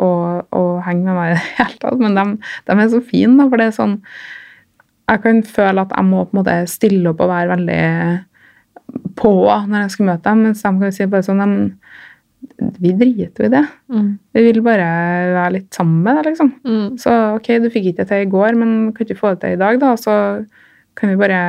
å, 0.00 0.10
å 0.56 0.62
henge 0.86 1.04
med 1.06 1.18
meg 1.18 1.32
i 1.32 1.34
det 1.36 1.42
hele 1.58 1.80
tatt. 1.82 1.98
Men 2.00 2.18
de, 2.18 2.26
de 2.68 2.78
er 2.78 2.92
så 2.92 3.02
fine, 3.04 3.36
da, 3.40 3.48
for 3.48 3.60
det 3.60 3.68
er 3.68 3.76
sånn 3.76 3.98
Jeg 5.10 5.22
kan 5.24 5.42
føle 5.44 5.84
at 5.84 5.92
jeg 5.92 6.08
må 6.08 6.24
på 6.24 6.36
en 6.36 6.40
måte 6.40 6.58
stille 6.70 7.10
opp 7.10 7.20
og 7.20 7.32
være 7.32 7.52
veldig 7.56 7.82
på 9.18 9.32
når 9.68 9.84
jeg 9.84 9.92
skal 9.94 10.08
møte 10.08 10.28
dem, 10.28 10.42
mens 10.46 10.62
de 10.62 10.72
kan 10.80 10.94
si 10.94 11.08
bare 11.10 11.26
sånn 11.26 11.42
de, 11.42 12.72
Vi 12.82 12.92
driter 12.98 13.44
jo 13.44 13.48
i 13.48 13.52
det. 13.52 13.62
Mm. 13.92 14.08
Vi 14.34 14.42
vil 14.48 14.60
bare 14.64 14.88
være 15.36 15.54
litt 15.58 15.76
sammen 15.76 16.02
med 16.04 16.18
deg, 16.18 16.32
liksom. 16.32 16.50
Mm. 16.66 16.88
Så 17.00 17.12
ok, 17.36 17.54
du 17.62 17.70
fikk 17.72 17.90
ikke 17.90 18.02
det 18.02 18.10
til 18.10 18.24
i 18.24 18.32
går, 18.32 18.58
men 18.58 18.92
kan 18.96 19.06
ikke 19.06 19.20
få 19.20 19.34
det 19.34 19.42
til 19.44 19.56
i 19.56 19.60
dag, 19.60 19.78
da? 19.82 19.92
Så 20.00 20.14
kan 20.98 21.12
vi 21.12 21.20
bare 21.20 21.40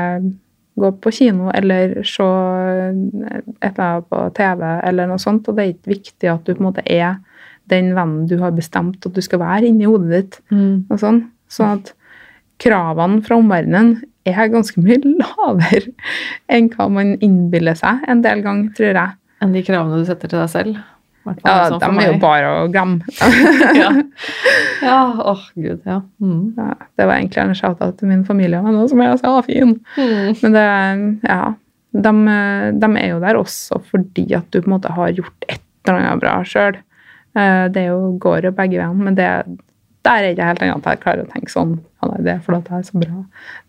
gå 0.80 0.90
på 1.04 1.12
kino 1.14 1.52
eller 1.54 2.00
se 2.08 2.26
et 2.26 3.76
eller 3.76 3.84
annet 3.86 4.08
på 4.10 4.22
TV 4.38 4.64
eller 4.90 5.10
noe 5.10 5.22
sånt. 5.22 5.48
Og 5.48 5.58
det 5.58 5.66
er 5.66 5.74
ikke 5.76 5.94
viktig 5.94 6.32
at 6.32 6.46
du 6.46 6.54
på 6.54 6.64
en 6.64 6.70
måte 6.70 6.86
er 6.90 7.20
den 7.72 7.94
vennen 7.96 8.28
du 8.28 8.38
har 8.42 8.56
bestemt 8.56 9.06
at 9.06 9.16
du 9.16 9.22
skal 9.24 9.42
være 9.44 9.70
inni 9.70 9.88
hodet 9.88 10.12
ditt. 10.14 10.40
Mm. 10.52 10.86
og 10.90 11.00
sånn. 11.02 11.22
Sånn 11.52 11.78
at 11.80 11.94
kravene 12.64 13.22
fra 13.26 13.38
omverdenen 13.40 13.98
er 14.30 14.52
ganske 14.52 14.82
mye 14.82 15.02
lavere 15.22 15.94
enn 16.52 16.72
hva 16.74 16.90
man 16.92 17.16
innbiller 17.20 17.78
seg 17.80 18.06
en 18.10 18.24
del 18.26 18.44
ganger, 18.46 18.74
tror 18.78 18.94
jeg. 18.94 19.20
Enn 19.44 19.56
de 19.56 19.64
kravene 19.66 20.00
du 20.00 20.08
setter 20.08 20.32
til 20.32 20.40
deg 20.40 20.52
selv. 20.52 20.82
Ja, 21.24 21.56
sånn 21.72 21.80
de 21.80 22.04
er 22.04 22.10
jo 22.12 22.20
bare 22.22 22.52
å 22.52 22.68
glemme. 22.72 23.06
ja. 23.82 23.90
ja, 24.90 25.00
åh 25.24 25.44
gud, 25.56 25.82
ja. 25.88 26.02
Mm. 26.22 26.54
Ja, 26.58 26.70
det 27.00 27.08
var 27.08 27.16
egentlig 27.18 27.44
en 27.46 27.56
shout-out 27.58 27.98
til 28.00 28.12
min 28.12 28.26
familie, 28.28 28.60
og 28.60 28.68
venner 28.68 28.90
som 28.92 29.04
er 29.06 29.16
så 29.22 29.36
fin. 29.48 29.78
Mm. 29.96 30.34
Men 30.42 30.58
det, 30.58 30.66
ja, 31.30 31.42
de, 31.94 32.14
de 32.84 32.90
er 33.00 33.12
jo 33.14 33.22
der 33.24 33.40
også 33.40 33.80
fordi 33.92 34.28
at 34.36 34.50
du 34.52 34.60
på 34.62 34.68
en 34.68 34.76
måte 34.76 34.92
har 34.98 35.14
gjort 35.16 35.48
et 35.48 35.62
eller 35.88 36.00
annet 36.02 36.24
bra 36.24 36.38
sjøl. 36.48 36.80
Det 37.34 37.82
er 37.82 37.90
jo, 37.90 38.14
går 38.22 38.46
jo 38.50 38.54
begge 38.56 38.78
veiene, 38.80 39.08
men 39.08 39.16
det, 39.18 39.30
der 40.06 40.20
er 40.28 40.34
ikke 40.36 40.48
helt 40.52 40.64
annet 40.66 40.84
at 40.86 40.92
jeg 40.98 41.04
klarer 41.06 41.26
å 41.26 41.32
tenke 41.32 41.52
sånn. 41.54 41.78
Ja, 42.02 42.12
nei, 42.12 42.22
det 42.28 42.36
er 42.36 42.44
fordi 42.46 42.60
at 42.62 42.70
jeg 42.72 42.84
er 42.84 42.88
så 42.92 43.02
bra. 43.02 43.24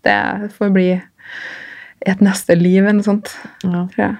Det 0.04 0.18
får 0.58 0.74
bli 0.74 0.88
et 2.04 2.20
neste 2.24 2.56
liv 2.58 2.82
eller 2.82 2.98
noe 2.98 3.06
sånt, 3.06 3.30
Ja. 3.64 3.86
tror 3.94 4.02
jeg. 4.02 4.16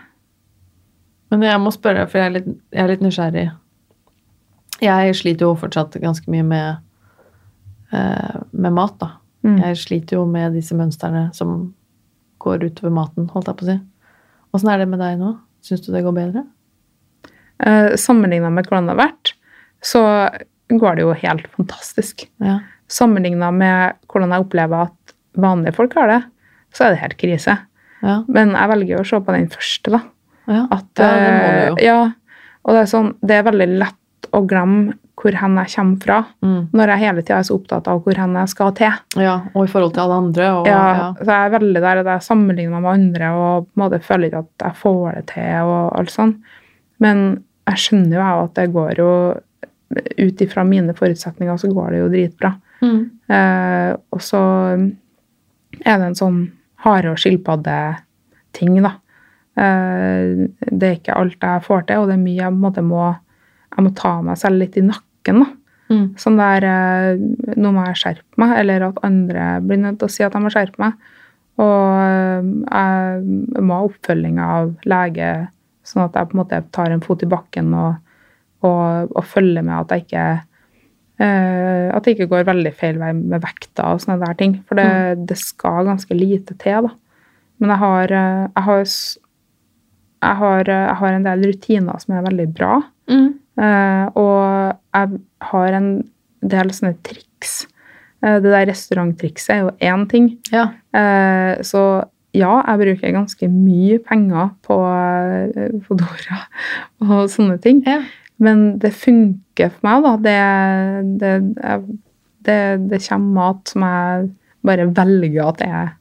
Men 1.35 1.49
jeg 1.51 1.61
må 1.63 1.73
spørre, 1.75 2.07
for 2.11 2.21
jeg 2.21 2.31
er 2.31 2.35
litt, 2.39 2.49
jeg 2.75 2.83
er 2.85 2.91
litt 2.93 3.05
nysgjerrig. 3.05 3.45
Jeg 4.85 5.15
sliter 5.17 5.49
jo 5.49 5.59
fortsatt 5.59 5.97
ganske 6.03 6.31
mye 6.31 6.45
med, 6.47 6.83
eh, 7.95 8.41
med 8.53 8.75
mat, 8.77 8.97
da. 9.01 9.11
Mm. 9.45 9.59
Jeg 9.61 9.81
sliter 9.83 10.19
jo 10.19 10.25
med 10.27 10.57
disse 10.57 10.77
mønstrene 10.77 11.29
som 11.37 11.75
går 12.43 12.65
utover 12.65 12.93
maten, 12.95 13.29
holdt 13.33 13.51
jeg 13.51 13.59
på 13.61 13.67
å 13.67 13.71
si. 13.73 13.79
Åssen 14.55 14.71
er 14.73 14.83
det 14.83 14.89
med 14.91 15.03
deg 15.03 15.19
nå? 15.21 15.35
Syns 15.65 15.85
du 15.85 15.93
det 15.93 16.05
går 16.05 16.15
bedre? 16.17 16.45
Eh, 17.65 17.95
Sammenligna 18.01 18.51
med 18.53 18.69
hvordan 18.69 18.89
det 18.89 18.97
har 18.97 19.03
vært, 19.09 19.35
så 19.85 20.03
går 20.73 20.97
det 20.97 21.05
jo 21.05 21.17
helt 21.21 21.49
fantastisk. 21.57 22.27
Ja. 22.43 22.61
Sammenligna 22.91 23.51
med 23.55 23.99
hvordan 24.09 24.35
jeg 24.35 24.47
opplever 24.47 24.89
at 24.89 25.15
vanlige 25.41 25.77
folk 25.77 25.95
har 25.99 26.11
det, 26.11 26.21
så 26.75 26.87
er 26.87 26.95
det 26.95 27.03
helt 27.03 27.19
krise. 27.21 27.59
Ja. 28.05 28.23
Men 28.29 28.53
jeg 28.57 28.71
velger 28.71 28.97
jo 28.97 29.03
å 29.03 29.09
se 29.09 29.21
på 29.25 29.35
den 29.35 29.49
første, 29.53 29.95
da. 29.95 30.03
Ja. 30.47 30.67
At, 30.71 30.85
ja, 30.99 31.09
det 31.15 31.33
må 31.33 31.47
du 31.47 31.65
jo. 31.69 31.77
eh, 31.79 31.85
Ja, 31.85 32.13
og 32.65 32.75
det 32.75 32.81
er 32.83 32.91
sånn, 32.91 33.15
det 33.21 33.31
er 33.39 33.43
veldig 33.51 33.69
lett 33.79 34.29
å 34.33 34.47
glemme 34.49 34.95
hvor 35.15 35.33
hen 35.41 35.55
jeg 35.57 35.71
kommer 35.77 36.03
fra, 36.03 36.17
Mm. 36.43 36.69
når 36.75 36.89
jeg 36.91 36.99
hele 36.99 37.23
tida 37.23 37.39
er 37.39 37.43
så 37.47 37.55
opptatt 37.59 37.87
av 37.89 38.01
hvor 38.05 38.17
hen 38.19 38.35
jeg 38.35 38.49
skal 38.49 38.73
til. 38.73 38.93
ja. 39.17 39.41
Og 39.55 39.65
i 39.65 39.71
forhold 39.71 39.95
til 39.95 40.03
alle 40.03 40.15
andre. 40.15 40.49
Og, 40.59 40.67
Ja, 40.67 40.95
ja. 40.97 41.13
Så 41.21 41.25
jeg 41.27 41.47
er 41.53 41.59
veldig 41.59 41.81
der 41.81 41.99
at 42.03 42.07
jeg 42.07 42.21
sammenligner 42.29 42.71
meg 42.71 42.83
med 42.83 42.93
andre 42.93 43.31
og 43.37 43.67
på 43.69 43.81
en 43.81 43.91
måte 43.91 44.03
føler 44.03 44.27
ikke 44.31 44.39
at 44.45 44.67
jeg 44.67 44.75
får 44.83 45.15
det 45.15 45.27
til. 45.27 45.63
og 45.63 45.99
alt 45.99 46.11
sånn. 46.11 46.35
Men 47.01 47.45
jeg 47.69 47.77
skjønner 47.77 48.13
jo 48.19 48.45
at 48.45 48.55
det 48.55 48.73
går 48.73 48.95
jo 48.99 49.41
Ut 50.19 50.41
ifra 50.41 50.65
mine 50.67 50.93
forutsetninger 50.93 51.57
så 51.61 51.69
går 51.73 51.91
det 51.91 51.99
jo 52.01 52.09
dritbra. 52.09 52.55
Mm. 52.83 53.11
Eh, 53.31 53.97
og 54.13 54.19
så 54.21 54.41
er 55.85 55.99
det 55.99 56.07
en 56.09 56.15
sånn 56.19 56.51
hare- 56.83 57.11
og 57.13 57.17
skilpadde-ting, 57.19 58.83
da. 58.83 58.95
Eh, 59.55 60.49
det 60.67 60.89
er 60.89 60.97
ikke 60.99 61.19
alt 61.19 61.39
jeg 61.39 61.67
får 61.67 61.87
til, 61.89 62.03
og 62.03 62.11
det 62.11 62.17
er 62.17 62.25
mye 62.25 62.41
jeg 62.41 62.59
måte 62.59 62.83
må 62.85 63.13
jeg 63.75 63.83
må 63.83 63.91
ta 63.99 64.17
meg 64.23 64.39
selv 64.39 64.61
litt 64.63 64.79
i 64.79 64.85
nakken. 64.87 65.43
da. 65.43 65.51
Mm. 65.93 66.05
Sånn 66.19 66.39
der 66.41 66.65
eh, 66.65 67.25
Nå 67.61 67.75
må 67.75 67.83
jeg 67.91 68.01
skjerpe 68.01 68.41
meg, 68.41 68.55
eller 68.63 68.89
at 68.89 69.03
andre 69.07 69.49
blir 69.65 69.83
nødt 69.83 69.99
til 70.01 70.09
å 70.09 70.15
si 70.15 70.25
at 70.27 70.35
jeg 70.35 70.45
må 70.45 70.53
skjerpe 70.55 70.81
meg. 70.83 71.11
Og 71.63 71.99
eh, 71.99 72.49
jeg 72.65 73.67
må 73.67 73.79
ha 73.79 73.91
oppfølging 73.91 74.41
av 74.43 74.73
lege, 74.91 75.35
sånn 75.87 76.07
at 76.07 76.17
jeg 76.19 76.31
på 76.31 76.37
en 76.37 76.43
måte 76.43 76.65
tar 76.75 76.95
en 76.95 77.05
fot 77.05 77.23
i 77.23 77.31
bakken 77.31 77.75
og, 77.77 78.01
og, 78.65 79.13
og 79.13 79.27
følger 79.29 79.67
med 79.67 79.77
at 79.83 79.95
jeg 79.95 80.07
ikke 80.07 80.27
at 81.15 82.03
det 82.03 82.17
ikke 82.17 82.27
går 82.27 82.49
veldig 82.49 82.71
feil 82.75 82.97
vei 82.99 83.13
med 83.15 83.39
vekta 83.39 83.93
og 83.95 84.01
sånne 84.03 84.17
der 84.19 84.35
ting. 84.35 84.57
For 84.67 84.75
det, 84.75 85.29
det 85.31 85.37
skal 85.39 85.87
ganske 85.87 86.17
lite 86.17 86.57
til, 86.59 86.89
da. 86.89 86.91
Men 87.63 87.71
jeg 87.71 87.81
har, 87.85 88.15
jeg 88.17 88.65
har, 88.67 88.81
jeg 90.25 90.41
har, 90.41 90.69
eh, 90.69 90.87
jeg 90.89 90.99
har 91.03 91.13
en 91.13 91.29
del 91.29 91.47
rutiner 91.51 92.01
som 92.03 92.17
er 92.17 92.27
veldig 92.27 92.49
bra. 92.57 92.81
Mm. 93.11 93.29
Eh, 93.61 94.07
og 94.19 94.75
jeg 94.97 95.21
har 95.51 95.79
en 95.79 95.89
del 96.55 96.73
sånne 96.75 96.97
triks. 97.07 97.65
Eh, 98.25 98.41
det 98.41 98.51
der 98.51 98.69
restauranttrikset 98.71 99.55
er 99.55 99.63
jo 99.63 99.71
én 99.85 100.09
ting. 100.11 100.33
Ja. 100.53 100.71
Eh, 100.97 101.63
så 101.67 102.05
ja, 102.35 102.59
jeg 102.67 102.81
bruker 102.81 103.15
ganske 103.15 103.49
mye 103.49 104.01
penger 104.03 104.51
på 104.67 104.79
eh, 105.55 105.77
Fodora 105.87 106.41
og 107.07 107.29
sånne 107.31 107.61
ting. 107.63 107.85
Ja. 107.87 108.01
Men 108.43 108.81
det 108.83 108.95
funker 108.99 109.71
for 109.71 109.87
meg, 109.87 110.07
da. 110.07 110.17
Det, 110.25 111.21
det, 111.21 111.35
det, 112.49 112.63
det 112.91 113.05
kommer 113.07 113.37
mat 113.39 113.71
som 113.71 113.87
jeg 113.87 114.33
bare 114.65 114.89
velger 114.97 115.53
at 115.53 115.63
jeg 115.63 115.93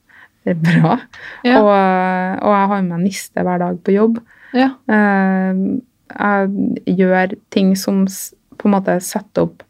bra. 0.68 0.98
Ja. 1.48 1.60
Og, 1.60 1.72
og 1.72 2.56
jeg 2.56 2.70
har 2.72 2.82
med 2.82 2.94
meg 2.94 3.06
niste 3.08 3.44
hver 3.46 3.62
dag 3.64 3.82
på 3.84 3.96
jobb. 3.96 4.22
Ja. 4.54 4.72
Eh, 4.92 5.62
jeg 6.14 6.98
gjør 7.00 7.38
ting 7.54 7.74
som 7.80 8.04
på 8.60 8.70
en 8.70 8.76
måte 8.76 8.98
setter 9.04 9.48
opp 9.48 9.64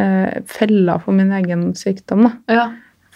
eh, 0.00 0.42
feller 0.46 1.00
for 1.02 1.16
min 1.16 1.32
egen 1.36 1.70
sykdom. 1.78 2.28
Da. 2.28 2.58
ja. 2.60 2.66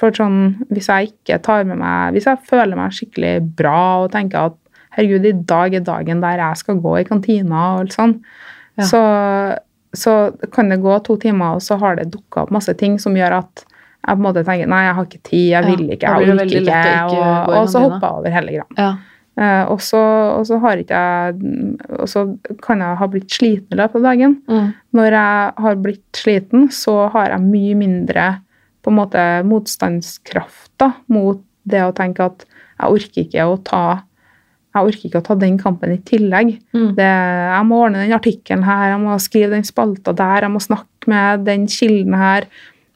For 0.01 0.17
sånn, 0.17 0.65
hvis 0.73 0.89
jeg 0.89 1.11
ikke 1.11 1.37
tar 1.45 1.67
med 1.69 1.77
meg 1.77 2.15
Hvis 2.15 2.25
jeg 2.25 2.41
føler 2.49 2.79
meg 2.79 2.95
skikkelig 2.97 3.35
bra 3.59 4.07
og 4.07 4.13
tenker 4.15 4.49
at 4.49 4.55
herregud, 4.97 5.27
i 5.29 5.35
dag 5.47 5.75
er 5.77 5.85
dagen 5.85 6.23
der 6.23 6.41
jeg 6.41 6.61
skal 6.63 6.81
gå 6.81 6.95
i 6.99 7.05
kantina 7.05 7.59
og 7.75 7.83
alt 7.83 7.95
sånn, 7.95 8.15
så, 8.81 9.03
så 9.93 10.15
kan 10.55 10.73
det 10.73 10.81
gå 10.83 10.97
to 11.07 11.19
timer, 11.21 11.59
og 11.59 11.63
så 11.63 11.77
har 11.79 11.99
det 11.99 12.09
dukka 12.15 12.47
opp 12.47 12.55
masse 12.55 12.73
ting 12.81 12.97
som 13.03 13.15
gjør 13.19 13.37
at 13.43 13.65
jeg 14.01 14.17
på 14.17 14.19
en 14.19 14.25
måte 14.25 14.43
tenker 14.47 14.69
nei, 14.71 14.83
jeg 14.87 14.97
har 14.97 15.07
ikke 15.09 15.23
tid, 15.29 15.47
jeg 15.51 15.67
vil 15.69 15.87
ikke, 15.95 16.09
jeg 16.09 16.35
orker 16.35 16.53
ikke, 16.57 16.61
ikke 16.65 17.23
og, 17.23 17.55
og 17.59 17.71
så 17.71 17.83
hopper 17.85 18.07
jeg 18.07 18.21
over 18.21 18.37
hele 18.39 18.59
greia. 18.59 18.69
ja. 18.81 18.91
Uh, 19.41 19.71
og, 19.71 19.79
så, 19.81 20.01
og 20.37 20.43
så 20.45 20.57
har 20.61 20.81
ikke 20.83 20.99
jeg 21.01 21.37
Og 22.03 22.09
så 22.11 22.25
kan 22.61 22.83
jeg 22.83 22.99
ha 22.99 23.07
blitt 23.09 23.31
sliten 23.33 23.73
i 23.73 23.79
løpet 23.79 24.01
av 24.01 24.09
dagen. 24.11 24.35
Mm. 24.51 24.67
Når 24.99 25.15
jeg 25.15 25.53
har 25.65 25.79
blitt 25.81 26.19
sliten, 26.19 26.67
så 26.75 26.97
har 27.15 27.31
jeg 27.31 27.47
mye 27.47 27.77
mindre 27.79 28.27
på 28.85 28.91
en 28.91 28.99
måte 28.99 29.23
motstandskraft 29.47 30.73
da, 30.83 30.91
mot 31.13 31.41
det 31.71 31.83
å 31.87 31.95
tenke 31.97 32.27
at 32.27 32.45
jeg 32.49 32.97
orker 32.97 33.23
ikke 33.23 33.47
å 33.47 33.57
ta 33.65 33.85
jeg 34.71 34.87
orker 34.87 35.09
ikke 35.09 35.21
å 35.23 35.27
ta 35.27 35.35
den 35.39 35.57
kampen 35.59 35.95
i 35.95 36.03
tillegg. 36.07 36.53
Mm. 36.77 36.93
Det, 36.99 37.07
jeg 37.07 37.67
må 37.67 37.81
ordne 37.87 38.05
den 38.05 38.15
artikkelen 38.15 38.63
her, 38.67 38.93
jeg 38.93 39.01
må 39.03 39.17
skrive 39.23 39.57
den 39.57 39.67
spalta 39.67 40.15
der, 40.17 40.47
jeg 40.47 40.55
må 40.55 40.63
snakke 40.63 41.11
med 41.11 41.43
den 41.49 41.65
kilden 41.71 42.15
her. 42.19 42.47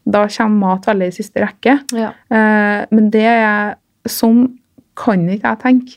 Da 0.04 0.26
kommer 0.28 0.74
mat 0.74 0.88
veldig 0.88 1.08
i 1.10 1.16
siste 1.16 1.42
rekke. 1.44 1.78
Ja. 1.96 2.12
Eh, 2.28 2.84
men 2.94 3.10
det 3.14 3.26
er 3.30 3.74
Sånn 4.04 4.58
kan 5.00 5.22
ikke 5.32 5.48
jeg 5.48 5.60
tenke. 5.62 5.94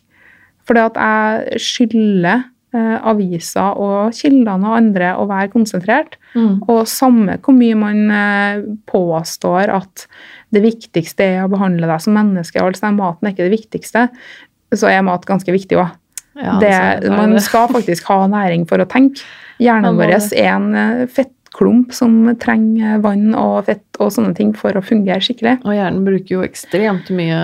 Fordi 0.64 0.80
at 0.80 0.96
jeg 0.96 1.60
skylder 1.60 2.46
eh, 2.76 2.96
aviser 3.12 3.80
og 3.80 4.16
kildene 4.16 4.70
og 4.70 4.78
andre 4.78 5.14
å 5.20 5.26
være 5.30 5.52
konsentrert. 5.52 6.18
Mm. 6.36 6.64
Og 6.72 6.88
samme 6.88 7.38
hvor 7.44 7.56
mye 7.58 7.78
man 7.80 8.14
eh, 8.16 8.66
påstår 8.90 9.74
at 9.76 10.08
det 10.56 10.64
viktigste 10.64 11.28
er 11.36 11.46
å 11.46 11.52
behandle 11.52 11.90
deg 11.90 12.04
som 12.04 12.16
menneske, 12.16 12.62
og 12.62 12.72
altså 12.72 12.94
maten 12.96 13.28
er 13.28 13.36
ikke 13.36 13.48
det 13.50 13.58
viktigste, 13.58 14.08
så 14.76 14.92
er 14.92 15.04
mat 15.08 15.28
ganske 15.28 15.52
viktig 15.52 15.80
òg. 15.80 15.96
Ja, 16.38 16.58
det, 16.62 17.10
man 17.10 17.34
skal 17.42 17.66
faktisk 17.72 18.06
ha 18.12 18.20
næring 18.30 18.68
for 18.70 18.82
å 18.82 18.86
tenke. 18.90 19.24
Hjernen 19.58 19.98
vår 19.98 20.14
er 20.14 20.52
en 20.52 20.68
eh, 20.78 21.08
fettklump 21.48 21.94
som 21.94 22.36
trenger 22.40 23.00
vann 23.00 23.36
og 23.36 23.66
fett 23.66 23.98
og 24.00 24.12
sånne 24.12 24.34
ting 24.36 24.54
for 24.56 24.76
å 24.76 24.82
fungere 24.82 25.22
skikkelig. 25.22 25.62
Og 25.66 25.74
hjernen 25.74 26.06
bruker 26.06 26.36
jo 26.36 26.44
ekstremt 26.44 27.10
mye 27.10 27.38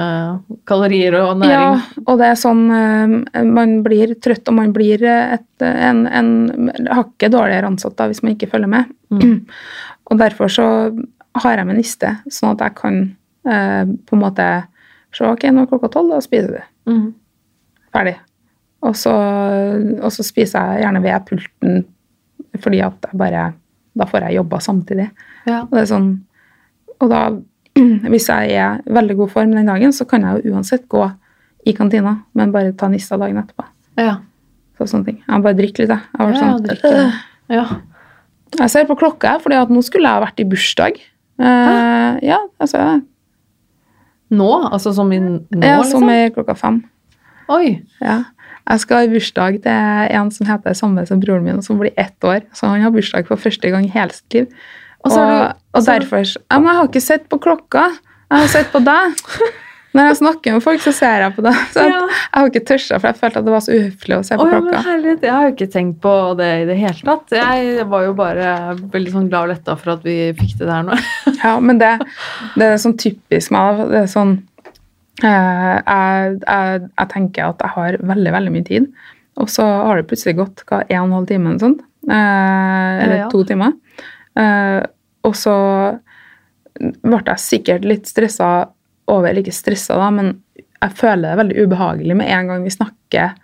kalorier 0.66 1.16
og 1.20 1.40
næring. 1.40 1.54
Ja, 1.54 2.04
og 2.06 2.20
det 2.20 2.28
er 2.30 2.36
sånn 2.40 2.68
eh, 2.72 3.44
Man 3.44 3.82
blir 3.84 4.14
trøtt, 4.16 4.48
og 4.48 4.58
man 4.58 4.74
blir 4.74 5.02
et, 5.04 5.48
en, 5.62 6.06
en 6.08 6.70
hakket 6.90 7.34
dårligere 7.34 7.68
ansatt 7.68 7.98
da, 7.98 8.08
hvis 8.08 8.24
man 8.24 8.36
ikke 8.36 8.52
følger 8.52 8.72
med. 8.72 8.92
Mm. 9.10 9.46
Og 10.12 10.20
derfor 10.20 10.52
så 10.52 10.68
har 11.40 11.58
jeg 11.58 11.66
med 11.66 11.78
niste, 11.80 12.10
sånn 12.30 12.52
at 12.54 12.62
jeg 12.62 12.76
kan 12.78 12.98
eh, 13.48 13.88
på 13.88 14.18
en 14.18 14.22
måte 14.22 14.48
se 15.16 15.26
ok, 15.26 15.48
nå 15.50 15.64
er 15.64 15.70
klokka 15.72 15.90
tolv, 15.94 16.12
da 16.12 16.22
spiser 16.22 16.58
du. 16.58 16.92
Mm. 16.92 17.08
Ferdig. 17.94 18.18
Og 18.84 18.98
så, 19.00 19.14
og 20.04 20.12
så 20.12 20.26
spiser 20.28 20.74
jeg 20.74 20.84
gjerne 20.84 21.02
ved 21.06 21.28
pulten, 21.30 21.86
fordi 22.60 22.82
at 22.84 23.08
jeg 23.08 23.18
bare 23.22 23.46
Da 23.98 24.08
får 24.10 24.28
jeg 24.28 24.40
jobba 24.40 24.60
samtidig. 24.64 25.10
Ja. 25.46 25.64
Og 25.66 25.74
det 25.76 25.84
er 25.84 25.90
sånn 25.92 26.12
Og 27.04 27.10
da, 27.12 27.22
hvis 28.14 28.30
jeg 28.30 28.54
er 28.56 28.80
i 28.80 28.94
veldig 28.96 29.18
god 29.20 29.32
form 29.34 29.56
den 29.56 29.68
dagen, 29.68 29.92
så 29.96 30.06
kan 30.08 30.24
jeg 30.24 30.44
jo 30.44 30.54
uansett 30.56 30.86
gå 30.92 31.04
i 31.68 31.74
kantina, 31.76 32.18
men 32.36 32.52
bare 32.52 32.74
ta 32.76 32.88
nista 32.92 33.18
dagen 33.20 33.40
etterpå. 33.40 33.66
Ja. 34.00 34.18
Så 34.78 34.88
sånne 34.90 35.10
ting. 35.10 35.18
Jeg 35.24 35.44
bare 35.46 35.58
drikker 35.58 35.84
litt, 35.84 35.92
jeg. 35.94 36.06
Jeg, 36.12 36.20
var 36.22 36.34
Ja, 36.34 36.40
sånn, 36.40 36.64
drikke. 36.68 36.92
«Øh». 36.92 37.18
ja. 37.56 37.66
jeg 38.60 38.74
ser 38.74 38.88
på 38.90 38.98
klokka, 39.00 39.38
for 39.44 39.52
nå 39.52 39.84
skulle 39.86 40.12
jeg 40.12 40.26
vært 40.26 40.44
i 40.44 40.48
bursdag. 40.50 41.02
Uh, 41.42 42.20
ja, 42.22 42.38
altså 42.62 43.02
Nå? 44.34 44.50
Altså 44.70 44.94
som 44.94 45.10
i 45.14 45.18
nå, 45.20 45.40
ja, 45.62 45.80
Som 45.86 46.06
i 46.10 46.30
klokka 46.34 46.56
fem. 46.58 46.84
Oi. 47.54 47.82
Ja. 48.02 48.24
Jeg 48.70 48.80
skal 48.80 49.04
i 49.08 49.12
bursdag 49.12 49.58
til 49.66 50.14
en 50.20 50.30
som 50.32 50.48
heter 50.48 50.74
samme 50.78 51.04
som 51.10 51.20
broren 51.20 51.44
min, 51.44 51.58
og 51.60 51.66
som 51.66 51.80
blir 51.82 51.92
ett 52.00 52.24
år. 52.24 52.46
Så 52.56 52.70
han 52.72 52.82
har 52.86 52.92
bursdag 52.96 53.28
for 53.28 53.36
første 53.42 53.70
gang 53.74 53.86
i 53.86 53.92
hele 53.92 54.14
sitt 54.16 54.34
liv. 54.34 54.48
Og 55.04 55.12
Og, 55.12 55.18
du- 55.18 55.54
og 55.80 55.86
derfor 55.86 56.24
ja, 56.24 56.60
men 56.60 56.68
Jeg 56.72 56.76
har 56.80 56.88
ikke 56.88 57.02
sett 57.02 57.28
på 57.30 57.40
klokka. 57.44 57.90
Jeg 58.32 58.40
har 58.40 58.48
sett 58.48 58.72
på 58.72 58.80
deg. 58.80 59.14
Når 59.94 60.08
jeg 60.08 60.16
snakker 60.18 60.54
med 60.56 60.64
folk, 60.66 60.80
så 60.82 60.92
ser 60.92 61.20
jeg 61.22 61.36
på 61.36 61.44
deg. 61.46 61.54
Så 61.74 61.84
Ja. 61.84 62.00
Jeg 62.08 62.40
har 62.40 62.48
ikke 62.50 62.66
tørsa, 62.66 62.98
for 63.00 63.08
jeg 63.12 63.16
følte 63.20 63.38
at 63.38 63.46
det 63.46 63.52
var 63.54 63.60
så 63.62 63.74
uhøflig 63.76 64.16
å 64.18 64.24
se 64.26 64.38
på 64.40 64.42
oh, 64.48 64.50
klokka. 64.50 64.80
herlighet, 64.88 65.22
jeg 65.22 65.32
har 65.36 65.44
jo 65.44 65.52
ikke 65.54 65.68
tenkt 65.76 66.00
på 66.02 66.14
det 66.40 66.48
i 66.62 66.66
det 66.66 66.78
hele 66.80 66.98
tatt. 67.06 67.36
Jeg 67.38 67.86
var 67.92 68.02
jo 68.08 68.14
bare 68.18 68.48
veldig 68.96 69.12
sånn 69.14 69.28
glad 69.30 69.44
og 69.44 69.52
letta 69.54 69.76
for 69.78 69.92
at 69.94 70.02
vi 70.08 70.16
fikk 70.40 70.56
det 70.64 70.66
der 70.72 70.88
nå. 70.88 70.98
Ja, 71.44 71.60
men 71.60 71.78
det, 71.78 71.92
det 72.58 72.72
er 72.72 72.82
sånn 72.82 72.98
typisk 72.98 73.52
meg. 73.54 73.84
Det 73.92 74.02
er 74.02 74.10
sånn 74.10 74.34
jeg, 75.22 75.84
jeg, 75.86 76.82
jeg 76.98 77.10
tenker 77.14 77.46
at 77.52 77.62
jeg 77.62 77.70
har 77.76 77.98
veldig, 78.02 78.32
veldig 78.34 78.52
mye 78.56 78.66
tid, 78.68 78.88
og 79.38 79.50
så 79.50 79.66
har 79.88 79.98
det 80.02 80.08
plutselig 80.10 80.36
gått 80.40 80.64
hva, 80.70 80.82
en 80.90 81.00
og 81.04 81.06
en 81.08 81.16
halv 81.20 81.28
time 81.30 81.50
eller 81.52 81.60
sånt. 81.64 81.84
Eh, 82.10 83.04
eller 83.04 83.18
Ja. 83.24 83.30
to 83.32 83.44
timer. 83.48 83.74
Eh, 84.36 84.82
og 85.24 85.36
så 85.36 85.54
ble 86.80 87.20
jeg 87.26 87.40
sikkert 87.40 87.86
litt 87.86 88.10
stressa 88.10 88.50
over, 89.08 89.30
eller 89.30 89.44
ikke 89.44 89.54
stressa, 89.56 89.96
da, 90.00 90.10
men 90.12 90.34
jeg 90.84 90.96
føler 91.00 91.30
det 91.30 91.40
veldig 91.40 91.66
ubehagelig 91.68 92.16
med 92.20 92.28
en 92.34 92.48
gang 92.52 92.64
vi 92.66 92.74
snakker 92.74 93.36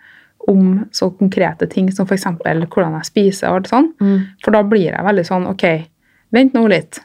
om 0.48 0.86
så 0.92 1.10
konkrete 1.16 1.68
ting 1.70 1.90
som 1.92 2.06
f.eks. 2.08 2.24
hvordan 2.40 2.96
jeg 2.98 3.06
spiser. 3.08 3.48
og 3.48 3.60
alt 3.60 3.68
sånn. 3.70 3.92
Mm. 4.00 4.18
For 4.44 4.50
da 4.56 4.62
blir 4.66 4.90
jeg 4.90 5.04
veldig 5.06 5.24
sånn 5.28 5.46
OK, 5.50 5.64
vent 6.32 6.54
nå 6.56 6.66
litt. 6.68 7.00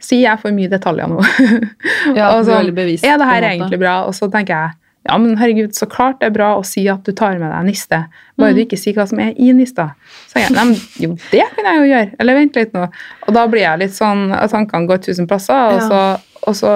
Sier 0.00 0.22
jeg 0.24 0.40
for 0.40 0.50
mye 0.56 0.68
detaljer 0.72 1.08
nå? 1.12 1.20
Ja, 2.16 2.30
Og 2.34 2.44
du 2.44 2.50
er 2.50 2.54
sånn, 2.54 2.54
veldig 2.62 2.74
bevisst. 2.76 3.04
er 3.04 3.18
det 3.20 3.26
her 3.28 3.42
egentlig 3.50 3.78
bra? 3.82 3.98
Og 4.08 4.14
så 4.16 4.30
tenker 4.32 4.54
jeg 4.56 4.76
ja, 5.08 5.14
men 5.16 5.32
herregud, 5.40 5.72
så 5.72 5.86
klart 5.88 6.18
det 6.20 6.26
er 6.28 6.32
bra 6.34 6.50
å 6.58 6.64
si 6.68 6.82
at 6.92 7.06
du 7.08 7.14
tar 7.16 7.38
med 7.40 7.48
deg 7.48 7.64
niste. 7.70 8.02
Bare 8.36 8.50
Mm. 8.52 8.56
du 8.58 8.60
ikke 8.66 8.76
sier 8.78 8.92
hva 8.98 9.06
som 9.08 9.18
er 9.24 9.30
i 9.40 9.46
nista. 9.56 9.86
Så 10.28 10.34
tenker 10.36 10.50
jeg, 10.50 10.56
nei, 10.58 10.64
men 10.68 11.06
jo, 11.06 11.14
det 11.32 11.46
kan 11.56 11.64
jeg 11.70 11.78
jo 11.80 11.86
gjøre. 11.88 12.10
Eller 12.20 12.36
vent 12.36 12.58
litt 12.60 12.74
nå. 12.76 12.82
Og 13.26 13.32
da 13.34 13.46
blir 13.48 13.62
jeg 13.64 13.78
litt 13.80 13.96
sånn 13.96 14.26
at 14.36 14.52
tankene 14.52 14.86
går 14.90 15.00
tusen 15.06 15.26
plasser, 15.26 15.56
og 15.56 15.80
Ja. 15.80 15.88
så, 15.88 16.00
og 16.46 16.54
så 16.54 16.74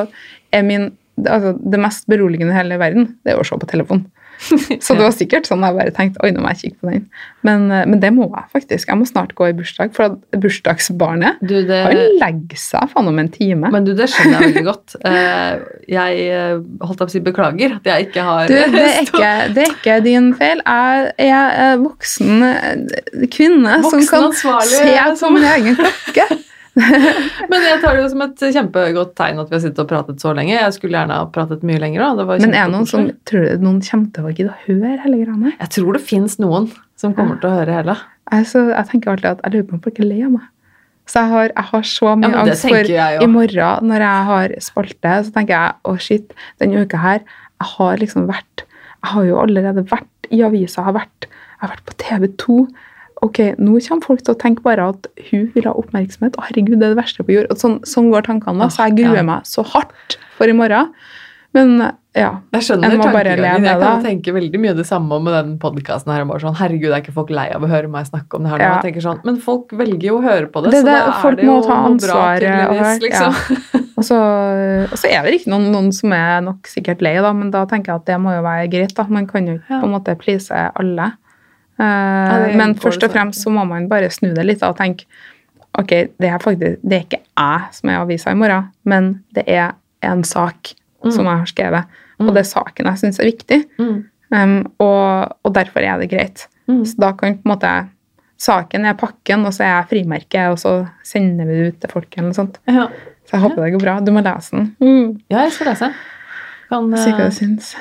er 0.53 0.63
min 0.65 0.87
altså, 1.21 1.53
Det 1.71 1.79
mest 1.85 2.09
beroligende 2.09 2.51
i 2.57 2.57
hele 2.57 2.79
verden, 2.81 3.11
det 3.25 3.35
er 3.35 3.39
å 3.39 3.45
se 3.45 3.57
på 3.61 3.69
telefonen. 3.69 4.07
Så 4.85 4.95
det 4.99 5.05
var 5.07 5.15
sikkert 5.15 5.47
sånn 5.49 5.63
jeg 5.65 5.77
bare 5.79 5.93
tenkte 5.97 6.21
oi, 6.25 6.31
nå 6.35 6.43
må 6.45 6.51
jeg 6.53 6.61
kikke 6.63 6.79
på 6.83 6.91
den. 6.93 7.05
Men, 7.47 7.65
eh, 7.73 7.85
men 7.89 8.01
det 8.03 8.11
må 8.17 8.27
jeg 8.33 8.45
faktisk. 8.53 8.89
Jeg 8.91 8.99
må 9.01 9.07
snart 9.09 9.35
gå 9.39 9.49
i 9.51 9.55
bursdag, 9.57 9.93
for 9.97 10.11
at 10.11 10.39
bursdagsbarnet 10.43 11.41
Du, 11.45 11.55
det, 11.69 11.81
har 11.87 11.95
legger 12.21 12.61
seg 12.61 12.91
faen 12.93 13.09
om 13.11 13.19
en 13.23 13.31
time. 13.33 13.71
men 13.73 13.87
du, 13.87 13.93
det 13.97 14.09
skjønner 14.13 14.41
jeg 14.41 14.51
veldig 14.53 14.65
godt. 14.71 14.97
Eh, 15.05 15.65
Jeg 15.95 16.27
eh, 16.29 16.57
holdt 16.85 17.01
på 17.01 17.09
å 17.09 17.13
si 17.15 17.23
beklager 17.25 17.77
at 17.79 17.91
jeg 17.93 18.09
ikke 18.09 18.27
har 18.27 18.49
Du, 18.51 18.55
det 18.55 18.85
er 18.89 19.01
ikke, 19.07 19.33
det 19.57 19.67
er 19.67 19.75
ikke 19.77 19.99
din 20.05 20.31
feil. 20.39 20.65
Jeg 20.65 21.45
er 21.69 21.79
voksen 21.85 22.45
kvinne 23.31 23.45
kvinne 23.45 23.79
som 23.85 24.03
kan 24.09 24.33
se 24.35 25.21
på 25.21 25.31
min 25.35 25.45
egen 25.55 25.77
klokke. 25.79 26.27
Men 27.51 27.67
jeg 27.69 27.81
tar 27.83 27.95
det 27.95 28.01
jo 28.03 28.09
som 28.11 28.25
et 28.25 28.41
kjempegodt 28.57 29.13
tegn 29.19 29.43
at 29.43 29.51
vi 29.51 29.57
har 29.57 29.63
sittet 29.63 29.83
og 29.85 29.91
pratet 29.91 30.23
så 30.23 30.33
lenge. 30.37 30.57
Jeg 30.57 30.75
skulle 30.75 30.97
gjerne 30.99 31.19
ha 31.21 31.29
pratet 31.35 31.63
mye 31.67 31.83
lenger 31.83 32.07
òg. 32.09 32.25
Men 32.33 32.51
er 32.51 32.67
det 32.67 32.73
noen 32.75 32.89
som 32.91 33.07
tror 33.29 33.47
du 33.47 33.63
noen 33.63 33.79
kommer 33.85 34.11
til 34.17 34.27
å 34.27 34.33
gidde 34.33 34.51
å 34.51 34.59
høre 34.65 34.97
hele 35.05 35.21
greiene? 35.21 35.55
Jeg 35.61 35.71
tror 35.77 35.95
det 35.99 36.03
fins 36.07 36.41
noen 36.43 36.67
som 37.01 37.15
kommer 37.15 37.39
til 37.43 37.51
å 37.51 37.61
høre 37.61 37.79
hele. 37.79 37.97
Jeg, 38.33 38.51
jeg 38.57 38.91
tenker 38.91 39.15
alltid 39.15 39.31
at 39.37 39.45
jeg 39.45 39.55
lurer 39.55 39.69
på 39.69 39.79
om 39.79 39.85
folk 39.85 40.01
er 40.03 40.09
lei 40.09 40.21
av 40.27 40.35
meg. 40.35 40.51
Så 41.05 41.21
jeg 41.21 41.31
har, 41.35 41.51
jeg 41.53 41.69
har 41.69 41.83
så 41.85 42.15
mye 42.17 42.31
Ja, 42.33 42.43
angst 42.43 42.65
for 42.65 42.91
i 42.95 43.29
morgen 43.29 43.91
når 43.91 44.05
jeg 44.07 44.29
har 44.31 44.55
spalte, 44.65 45.17
så 45.27 45.35
tenker 45.35 45.55
jeg 45.55 45.75
å 45.85 45.95
shit, 46.01 46.33
denne 46.63 46.87
uka 46.87 47.01
her, 47.03 47.21
jeg 47.61 47.71
har 47.75 48.01
liksom 48.01 48.25
vært 48.31 48.65
Jeg 48.65 49.13
har 49.13 49.27
jo 49.29 49.37
allerede 49.43 49.85
vært 49.91 50.31
i 50.33 50.41
avisa, 50.47 50.79
jeg 50.81 50.87
har 50.87 50.97
vært, 50.97 51.27
jeg 51.29 51.61
har 51.61 51.73
vært 51.75 51.85
på 51.91 51.97
TV 52.01 52.29
2. 52.41 52.55
Ok, 53.25 53.41
nå 53.57 53.79
kommer 53.89 54.05
folk 54.05 54.23
til 54.27 54.35
å 54.35 54.39
tenke 54.41 54.65
bare 54.67 54.91
at 54.93 55.09
hun 55.31 55.47
vil 55.55 55.65
ha 55.71 55.73
oppmerksomhet. 55.81 56.37
Å, 56.37 56.45
herregud, 56.51 56.77
det 56.79 56.91
er 56.91 56.95
det 56.95 57.01
verste 57.03 57.25
på 57.25 57.33
jord. 57.39 57.53
Sånn, 57.61 57.79
sånn 57.89 58.11
går 58.13 58.27
tankene 58.29 58.61
da, 58.67 58.69
så 58.73 58.89
jeg 58.89 58.99
gruer 59.01 59.23
Ja. 59.23 59.29
meg 59.33 59.47
så 59.49 59.65
hardt 59.65 60.19
for 60.37 60.51
i 60.51 60.53
morgen. 60.57 60.91
Men 61.55 61.79
ja. 62.15 62.41
Jeg 62.53 62.63
skjønner 62.67 62.97
tankegangen. 62.99 63.65
Jeg 63.65 63.79
kan 63.81 64.03
tenke 64.03 64.33
veldig 64.35 64.59
mye 64.61 64.75
det 64.77 64.85
samme 64.87 65.21
med 65.23 65.33
den 65.35 65.53
podkasten 65.63 66.11
sånn, 66.43 66.57
Herregud, 66.59 66.91
er 66.93 67.01
ikke 67.01 67.15
folk 67.15 67.31
lei 67.31 67.49
av 67.55 67.63
å 67.63 67.69
høre 67.71 67.89
meg 67.91 68.07
snakke 68.07 68.35
om 68.39 68.43
det 68.43 68.51
her? 68.51 68.59
Ja. 68.59 68.81
Tenker 68.83 69.01
sånn, 69.01 69.21
Men 69.25 69.37
folk 69.43 69.71
velger 69.71 70.03
jo 70.11 70.19
å 70.19 70.23
høre 70.23 70.47
på 70.51 70.63
det, 70.65 70.73
Det 70.75 70.83
så 70.83 70.87
det, 70.91 70.99
da 71.07 71.13
folk 71.23 71.39
er 71.39 71.41
det 71.43 71.47
må 71.47 71.57
jo 71.57 71.67
ta 71.69 71.79
noe 71.89 71.99
bra 72.03 72.21
tydeligvis, 72.39 73.01
Liksom. 73.07 73.33
Ja. 73.33 73.81
Og 73.99 74.03
så, 74.03 74.17
og 74.91 74.99
så 74.99 75.07
er 75.07 75.23
det 75.23 75.37
ikke 75.39 75.53
noen, 75.53 75.69
noen 75.71 75.93
som 75.95 76.11
er 76.13 76.41
nok 76.43 76.67
sikkert 76.67 77.01
lei, 77.01 77.15
da, 77.23 77.31
men 77.33 77.53
da 77.55 77.61
tenker 77.71 77.93
jeg 77.93 78.01
at 78.03 78.07
det 78.11 78.17
må 78.19 78.33
jo 78.35 78.41
være 78.43 78.67
greit. 78.73 78.95
da. 78.99 79.05
Man 79.09 79.29
kan 79.31 79.47
jo 79.47 79.55
ikke 79.55 79.71
Ja. 79.71 79.79
på 79.81 79.87
en 79.87 79.93
måte 79.95 80.19
please 80.19 80.51
alle. 80.51 81.13
Det 81.79 82.57
men 82.57 82.75
først 82.79 83.03
og 83.03 83.11
fremst 83.11 83.43
så 83.43 83.51
må 83.51 83.65
man 83.67 83.89
bare 83.91 84.11
snu 84.11 84.33
det 84.35 84.45
litt 84.47 84.63
og 84.63 84.77
tenke 84.79 85.05
ok, 85.75 85.91
det 86.23 86.29
er 86.31 86.39
faktisk, 86.39 86.79
det 86.87 86.97
er 86.97 87.03
ikke 87.03 87.19
jeg 87.25 87.75
som 87.75 87.91
er 87.91 87.99
avisa 87.99 88.31
i 88.31 88.39
morgen, 88.39 88.69
men 88.87 89.09
det 89.35 89.43
er 89.51 89.73
en 90.07 90.23
sak 90.23 90.75
Mm. 91.05 91.11
som 91.13 91.27
jeg 91.29 91.37
har 91.37 91.47
skrevet. 91.51 91.85
Mm. 92.19 92.27
Og 92.29 92.35
det 92.35 92.41
er 92.41 92.49
saken 92.49 92.87
jeg 92.89 93.01
syns 93.03 93.19
er 93.21 93.29
viktig. 93.29 93.59
Mm. 93.79 93.97
Um, 94.35 94.55
og, 94.81 95.35
og 95.45 95.55
derfor 95.55 95.85
er 95.85 95.99
det 96.01 96.11
greit. 96.11 96.47
Mm. 96.67 96.85
Så 96.89 96.97
da 96.97 97.11
kan 97.13 97.37
på 97.37 97.45
en 97.45 97.53
måte 97.53 97.73
saken 98.41 98.87
er 98.89 98.97
pakken, 98.99 99.45
og 99.45 99.53
så 99.53 99.67
er 99.67 99.73
jeg 99.75 99.91
frimerket, 99.93 100.49
og 100.51 100.59
så 100.59 100.73
sender 101.07 101.45
vi 101.45 101.59
det 101.59 101.67
ut 101.69 101.81
til 101.83 101.93
folk. 101.93 102.09
eller 102.17 102.31
noe 102.31 102.39
sånt. 102.39 102.59
Ja. 102.67 102.89
Så 103.25 103.37
jeg 103.37 103.45
håper 103.45 103.65
det 103.65 103.73
går 103.75 103.85
bra. 103.85 103.99
Du 104.01 104.13
må 104.13 104.25
lese 104.25 104.57
den. 104.57 105.21
ja, 105.29 105.45
jeg 105.45 105.53
skal 105.53 105.71
lese. 105.73 105.93
Kan 106.69 106.89
hva 106.91 107.29
du 107.29 107.31
syns. 107.37 107.75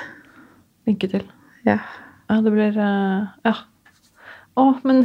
linke 0.88 1.08
til. 1.10 1.24
Ja. 1.66 1.80
Ja, 2.30 2.42
det 2.42 2.52
blir 2.52 2.76
uh, 2.76 3.32
Ja. 3.46 3.56
Å, 4.60 4.64
men 4.86 5.04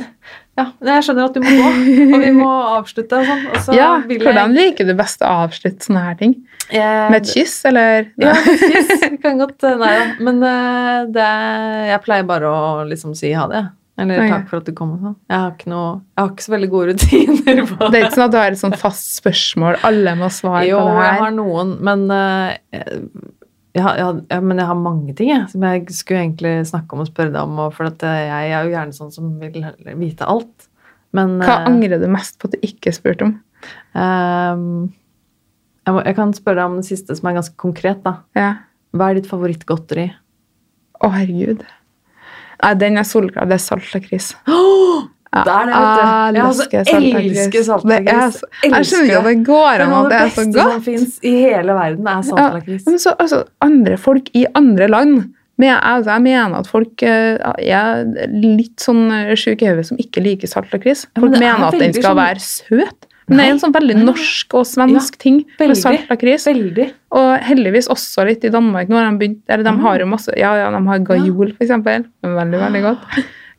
Ja, 0.59 0.66
jeg 0.85 1.05
skjønner 1.07 1.29
at 1.29 1.37
du 1.37 1.41
må 1.41 1.53
gå, 1.55 1.69
og 2.16 2.23
vi 2.25 2.33
må 2.37 2.51
avslutte 2.75 3.20
og 3.20 3.29
sånn. 3.31 3.45
Og 3.53 3.61
så 3.65 3.77
ja, 3.77 3.89
vil 4.09 4.20
hvordan 4.27 4.53
liker 4.57 4.89
du 4.89 4.93
best 4.99 5.23
å 5.25 5.31
avslutte 5.47 5.87
sånne 5.87 6.03
her 6.05 6.19
ting? 6.20 6.35
jeg, 6.69 7.09
Med 7.12 7.23
et 7.23 7.31
kyss, 7.33 7.55
eller? 7.70 8.11
Ja, 8.20 8.35
kyss. 8.45 9.07
Kan 9.23 9.41
godt 9.41 9.65
eh, 9.65 9.79
Nei 9.81 9.93
da. 9.97 10.07
Men 10.27 10.43
eh, 10.45 11.01
det 11.15 11.29
Jeg 11.95 12.03
pleier 12.05 12.29
bare 12.29 12.51
å 12.53 12.85
liksom 12.91 13.15
si 13.16 13.33
ha 13.33 13.47
det. 13.51 13.65
Eller 13.99 14.29
takk 14.31 14.45
for 14.51 14.61
at 14.61 14.69
du 14.69 14.75
kom 14.79 14.93
og 14.95 15.01
sånn. 15.03 15.16
Jeg 15.27 15.43
har 15.43 15.55
ikke 15.57 15.70
noe 15.73 15.89
Jeg 15.97 16.20
har 16.23 16.29
ikke 16.35 16.45
så 16.45 16.53
veldig 16.55 16.69
gode 16.75 16.93
rutiner 16.93 17.62
på 17.66 17.79
Det 17.81 17.89
Det 17.89 17.99
er 17.99 18.05
ikke 18.05 18.19
sånn 18.19 18.27
at 18.29 18.35
du 18.35 18.39
har 18.39 18.53
et 18.55 18.61
sånn 18.61 18.77
fast 18.79 19.16
spørsmål, 19.19 19.81
alle 19.89 20.15
må 20.20 20.29
svare 20.35 20.69
Jo, 20.69 20.79
på 20.85 20.93
det 20.93 20.95
her? 20.95 21.01
Jo, 21.01 21.09
jeg 21.09 21.23
har 21.25 21.35
noen, 21.39 21.73
men 21.89 22.05
eh, 22.15 22.85
jeg, 23.78 23.84
har- 23.86 23.96
jeg, 24.00 24.05
har- 24.09 24.20
ja, 24.34 24.40
men 24.44 24.59
jeg 24.60 24.66
har 24.68 24.78
mange 24.82 25.14
ting 25.18 25.30
jeg, 25.30 25.46
som 25.52 25.64
jeg 25.66 25.86
skulle 25.94 26.20
egentlig 26.26 26.52
snakke 26.68 26.92
om 26.96 27.02
og 27.05 27.09
spørre 27.10 27.32
deg 27.34 27.42
om. 27.42 27.59
For 27.74 27.88
eh, 27.88 28.22
jeg 28.28 28.52
er 28.52 28.64
jo 28.66 28.74
gjerne 28.74 28.96
sånn 28.96 29.12
som 29.14 29.32
vil 29.40 29.59
vite 30.02 30.26
alt. 30.28 30.68
Men 31.16 31.38
Hva 31.40 31.60
eh, 31.62 31.68
angrer 31.70 32.02
du 32.02 32.09
mest 32.12 32.36
på 32.38 32.50
at 32.50 32.56
du 32.59 32.66
ikke 32.68 32.92
spurte 32.96 33.24
om? 33.28 33.36
Um, 33.96 34.92
jeg, 35.86 35.94
må, 35.96 36.02
jeg 36.05 36.16
kan 36.18 36.34
spørre 36.36 36.60
deg 36.60 36.68
om 36.72 36.76
det 36.82 36.88
siste, 36.90 37.16
som 37.16 37.30
er 37.30 37.38
ganske 37.40 37.56
konkret. 37.60 38.02
da. 38.05 38.18
Ja. 38.36 38.50
Hva 38.96 39.10
er 39.10 39.18
ditt 39.20 39.28
favorittgodteri? 39.30 40.09
Å, 40.98 41.10
herregud. 41.14 41.64
Nei, 42.62 42.72
den 42.74 42.98
er 42.98 43.06
solklar. 43.06 43.46
Det 43.48 43.56
er 43.59 43.62
salt 43.62 43.88
lakris. 43.94 44.32
Ja, 45.34 45.42
Det 45.44 45.52
er 45.52 45.66
det, 45.66 45.74
vet 45.74 45.92
du. 45.92 46.38
Jeg 46.38 46.44
elsker 46.48 46.84
saltlakris. 46.88 47.38
elsker 47.38 47.62
er 47.98 48.76
Jeg 48.78 48.86
skjønner 48.88 49.09
ikke 49.09 49.18
at 49.18 49.24
det 49.28 49.42
går 49.46 49.82
an 49.84 49.92
at 49.92 50.09
det 50.09 50.20
er 50.20 50.28
så 50.28 50.44
godt. 50.44 50.52
Det 50.52 50.55
beste 50.55 50.72
som 50.72 50.82
fins 50.82 51.18
i 51.22 51.32
hele 51.42 51.72
verden, 51.76 52.06
er 52.09 52.22
saltlakris. 52.22 52.86
Men 52.86 52.98
så, 52.98 53.14
altså, 53.18 53.42
andre 53.60 53.96
folk 53.98 54.30
i 54.34 54.46
andre 54.55 54.88
land 54.88 55.34
men 55.59 55.72
jeg, 55.72 55.78
altså, 55.82 56.10
jeg 56.14 56.22
mener 56.22 56.55
at 56.60 56.68
folk 56.70 57.02
eh, 57.02 57.36
er 57.59 58.05
litt 58.30 58.78
sånn 58.78 59.10
eh, 59.10 59.32
sjuke 59.34 59.66
i 59.66 59.70
hodet 59.72 59.88
som 59.88 59.98
ikke 59.98 60.22
liker 60.22 60.46
saltlakris. 60.46 61.09
Ja, 61.16 61.18
men 61.18 61.24
Folk 61.24 61.32
det 61.34 61.40
er 61.42 61.46
mener 61.59 61.66
at 61.66 61.78
den 61.82 61.92
skal 61.96 62.12
sånn- 62.12 62.20
være 62.22 62.44
søt. 62.44 63.09
Men 63.28 63.36
det 63.36 63.44
er 63.44 63.50
en 63.50 63.59
sånn 63.59 63.72
veldig 63.74 63.96
norsk 64.06 64.55
og 64.55 64.64
svensk 64.70 65.18
ting 65.18 65.40
med 65.59 65.59
veldig. 65.66 65.80
saltlakris. 65.82 66.46
Veldig. 66.46 66.86
Og 67.10 67.26
heldigvis 67.42 67.88
også 67.90 68.24
litt 68.24 68.44
i 68.46 68.48
Danmark. 68.55 68.86
Nå 68.88 68.96
har 69.02 69.10
de 69.10 69.18
begynt, 69.18 69.42
eller 69.50 69.64
de 69.64 69.70
Ah. 69.74 69.82
har 69.82 69.98
jo 69.98 70.06
masse, 70.06 70.30
ja, 70.38 70.55
ja, 70.62 70.70
de 70.70 70.86
har 70.86 70.98
gajol. 71.00 71.50
Er 71.60 72.05
Veldig, 72.22 72.60
veldig 72.62 72.82
godt. 72.86 72.98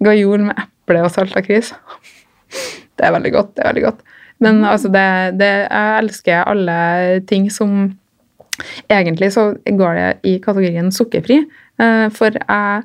Gajol 0.02 0.40
med 0.40 0.56
eple 0.56 0.79
og 0.98 1.12
saltakris. 1.14 1.74
Det 2.98 3.06
er 3.06 3.14
veldig 3.16 3.32
godt. 3.32 3.56
det 3.56 3.64
er 3.64 3.70
veldig 3.70 3.84
godt. 3.86 4.00
Men 4.40 4.64
altså, 4.66 4.90
det, 4.92 5.40
det, 5.40 5.50
jeg 5.68 5.98
elsker 6.04 6.44
alle 6.48 6.78
ting 7.30 7.50
som 7.54 7.96
Egentlig 8.92 9.30
så 9.32 9.54
går 9.64 9.94
det 9.96 10.08
i 10.28 10.34
kategorien 10.44 10.90
sukkerfri. 10.92 11.38
eh, 11.80 12.10
For 12.12 12.36
jeg 12.36 12.82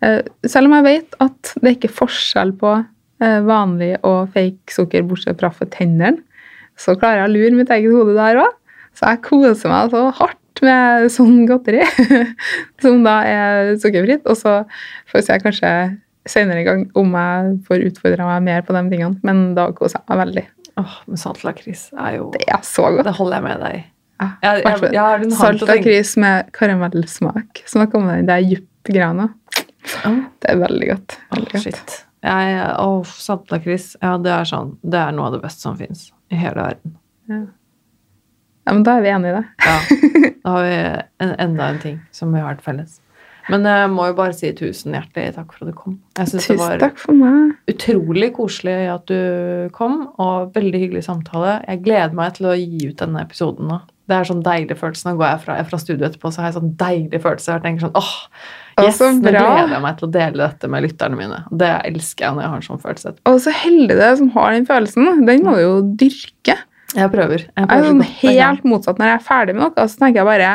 eh, 0.00 0.22
Selv 0.48 0.70
om 0.70 0.76
jeg 0.78 0.86
vet 0.86 1.18
at 1.20 1.50
det 1.60 1.74
ikke 1.74 1.90
er 1.90 1.98
forskjell 1.98 2.54
på 2.56 2.70
eh, 2.78 3.40
vanlig 3.44 3.90
og 4.08 4.30
fake 4.32 4.72
sukker, 4.72 5.04
bortsett 5.04 5.36
fra 5.42 5.50
for 5.52 5.68
tennene, 5.68 6.22
så 6.80 6.94
klarer 6.96 7.26
jeg 7.26 7.28
å 7.28 7.34
lure 7.34 7.58
mitt 7.58 7.72
eget 7.74 7.92
hode 7.92 8.16
der 8.16 8.40
òg. 8.40 8.56
Så 8.96 9.10
jeg 9.10 9.22
koser 9.26 9.68
meg 9.68 9.92
så 9.92 10.06
hardt 10.16 10.62
med 10.64 11.10
sånn 11.12 11.44
godteri, 11.46 11.84
som 12.82 13.04
da 13.04 13.18
er 13.28 13.74
sukkerfritt. 13.82 14.24
Og 14.24 14.38
så 14.38 14.62
får 15.10 15.20
vi 15.20 15.26
se 15.28 15.38
kanskje 15.44 15.72
senere 16.32 16.62
i 16.62 16.66
gang 16.66 16.86
om 16.98 17.14
jeg 17.18 17.52
får 17.68 17.84
utfordra 17.90 18.30
meg 18.32 18.46
mer 18.48 18.64
på 18.66 18.76
de 18.76 18.82
tingene. 18.92 19.18
Men 19.26 19.52
da 19.58 19.68
koser 19.76 20.00
jeg 20.00 20.08
meg 20.12 20.22
veldig. 20.26 20.44
Åh, 20.78 20.96
men 21.10 21.18
saltlakris 21.20 21.88
er 21.98 22.18
jo 22.20 22.28
Det 22.36 22.44
er 22.46 22.60
så 22.66 22.86
godt. 22.94 23.06
Det 23.08 23.14
holder 23.18 23.40
jeg 23.40 23.46
med 23.48 23.64
deg 23.64 23.78
i. 23.78 23.84
Ja, 24.18 24.28
Jeg, 24.42 24.62
jeg, 24.64 24.92
jeg 24.96 25.02
har 25.02 25.24
Salt 25.38 25.62
lakris 25.68 26.16
med 26.18 26.48
karamellsmak. 26.54 27.62
Som 27.70 27.84
har 27.84 27.90
kommet 27.92 28.20
inn. 28.20 28.28
Det 28.28 28.34
er 28.34 28.46
djupt-grana. 28.52 29.28
Oh. 30.06 30.18
Det 30.42 30.50
er 30.52 30.58
veldig 30.62 30.88
godt. 30.90 31.18
Veldig 31.34 31.52
godt. 31.52 31.66
shit. 31.68 31.98
Jeg, 32.26 32.56
åh, 32.82 33.12
saltlakris. 33.28 33.92
Ja, 34.02 34.16
det 34.18 34.32
er 34.34 34.48
sånn 34.48 34.74
Det 34.82 34.98
er 34.98 35.14
noe 35.14 35.30
av 35.30 35.36
det 35.38 35.44
beste 35.44 35.62
som 35.66 35.78
fins 35.78 36.08
i 36.34 36.38
hele 36.38 36.66
verden. 36.66 36.96
Ja, 37.28 38.74
men 38.74 38.82
da 38.84 38.98
er 38.98 39.04
vi 39.06 39.12
enige 39.14 39.30
i 39.32 39.38
det. 39.38 39.46
Ja. 39.64 39.78
Da 40.48 40.52
har 40.54 40.62
vi 40.64 40.76
en, 41.24 41.32
enda 41.42 41.66
en 41.68 41.78
ting 41.82 41.96
som 42.14 42.30
vi 42.32 42.40
har 42.40 42.56
til 42.56 42.64
felles. 42.64 43.00
Men 43.48 43.64
jeg 43.68 43.90
må 43.92 44.08
jo 44.10 44.16
bare 44.18 44.36
si 44.36 44.50
tusen 44.56 44.96
hjertelig 44.96 45.34
takk 45.36 45.52
for 45.54 45.64
at 45.64 45.72
du 45.72 45.76
kom. 45.76 45.98
Jeg 46.18 46.32
syns 46.32 46.48
det 46.50 46.58
var 46.60 46.82
utrolig 47.72 48.32
koselig 48.36 48.76
at 48.92 49.06
du 49.08 49.70
kom, 49.76 50.00
og 50.20 50.52
veldig 50.56 50.82
hyggelig 50.84 51.06
samtale. 51.08 51.58
Jeg 51.68 51.84
gleder 51.86 52.16
meg 52.18 52.36
til 52.36 52.50
å 52.50 52.56
gi 52.58 52.90
ut 52.90 52.98
denne 53.00 53.24
episoden 53.24 53.70
nå. 53.72 53.80
Det 54.08 54.16
er 54.16 54.24
sånn 54.24 54.40
deilig 54.40 54.78
følelse. 54.80 55.04
Nå 55.04 55.18
går 55.18 55.26
jeg 55.28 55.40
fra, 55.42 55.56
jeg 55.58 55.68
fra 55.68 55.78
studio 55.82 56.06
etterpå, 56.08 56.30
så 56.32 56.40
har 56.40 56.48
jeg 56.48 56.56
sånn 56.56 56.70
deilig 56.80 57.20
følelse. 57.20 57.56
Jeg 57.58 57.64
tenker 57.66 57.84
sånn, 57.84 57.98
åh, 57.98 58.14
yes, 58.80 59.02
nå 59.04 59.10
gleder 59.26 59.74
jeg 59.74 59.84
meg 59.84 59.98
til 59.98 60.08
å 60.08 60.14
dele 60.14 60.40
dette 60.46 60.70
med 60.72 60.86
lytterne 60.86 61.18
mine. 61.18 61.42
Det 61.60 61.68
elsker 61.90 62.24
jeg 62.24 62.38
når 62.38 62.44
jeg 62.44 62.52
har 62.54 62.62
en 62.62 62.66
sånn 62.70 62.80
følelse. 62.86 63.12
Og 63.28 63.36
så 63.44 63.52
heldig 63.52 63.98
det 64.00 64.06
er 64.06 64.16
som 64.22 64.32
har 64.38 64.56
den 64.56 64.68
følelsen. 64.70 65.10
Den 65.28 65.44
må 65.44 65.58
du 65.58 65.62
jo 65.66 65.76
dyrke. 66.00 66.56
Jeg 66.96 67.12
prøver. 67.12 67.44
Jeg, 67.44 67.52
Jeg 67.52 67.66
er 67.66 67.68
prøver 67.68 67.90
sånn 67.90 68.04
helt 68.22 68.68
motsatt. 68.72 69.00
Når 69.00 69.10
jeg 69.10 69.18
er 69.18 69.26
ferdig 69.28 69.56
med 69.58 69.64
noe, 69.66 69.88
så 69.92 70.00
tenker 70.00 70.22
jeg 70.22 70.30
bare 70.30 70.54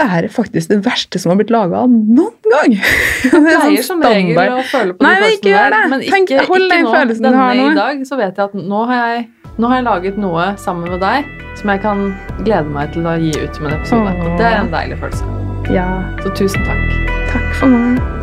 Det 0.00 0.06
her 0.10 0.26
er 0.28 0.32
faktisk 0.32 0.70
det 0.72 0.78
verste 0.86 1.20
som 1.20 1.30
har 1.34 1.38
blitt 1.40 1.50
laga 1.52 1.82
noen 1.90 2.32
gang. 2.52 2.76
Det 3.30 3.30
Jeg 3.30 3.32
sånn 3.32 3.66
pleier 3.66 3.84
som 3.86 4.04
regel 4.04 4.54
å 4.56 4.62
føle 4.70 4.94
på 4.96 5.04
Nei, 5.04 5.14
de 5.14 5.20
men 5.20 5.34
ikke 5.36 5.42
følelsene 5.42 5.52
gjør 5.52 5.70
der, 5.70 5.76
det. 5.76 5.90
men 5.90 6.00
Tenk- 6.08 6.30
ikke, 6.30 6.46
nå. 6.86 6.94
du 7.10 7.14
Denne 7.20 7.36
har 7.44 7.54
nå. 7.60 7.66
i 7.70 7.74
dag 7.80 8.06
så 8.08 8.16
vet 8.20 8.40
jeg 8.40 8.44
at 8.50 8.54
nå 8.72 8.84
har 8.90 9.02
jeg, 9.14 9.26
nå 9.60 9.68
har 9.72 9.80
jeg 9.82 9.84
laget 9.90 10.18
noe 10.24 10.46
sammen 10.62 10.88
med 10.94 11.00
deg 11.04 11.28
som 11.60 11.72
jeg 11.74 11.82
kan 11.84 12.06
glede 12.46 12.70
meg 12.72 12.94
til 12.94 13.04
å 13.10 13.16
gi 13.20 13.34
ut 13.36 13.56
som 13.58 13.66
en 13.68 13.76
episode. 13.76 14.14
Åh. 14.16 14.32
Det 14.40 14.46
er 14.48 14.56
en 14.62 14.72
deilig 14.72 14.96
følelse. 15.02 15.36
Ja, 15.74 15.88
Så 16.24 16.32
tusen 16.38 16.64
takk. 16.64 16.96
takk 17.34 17.52
for 17.60 17.68
meg. 17.76 18.19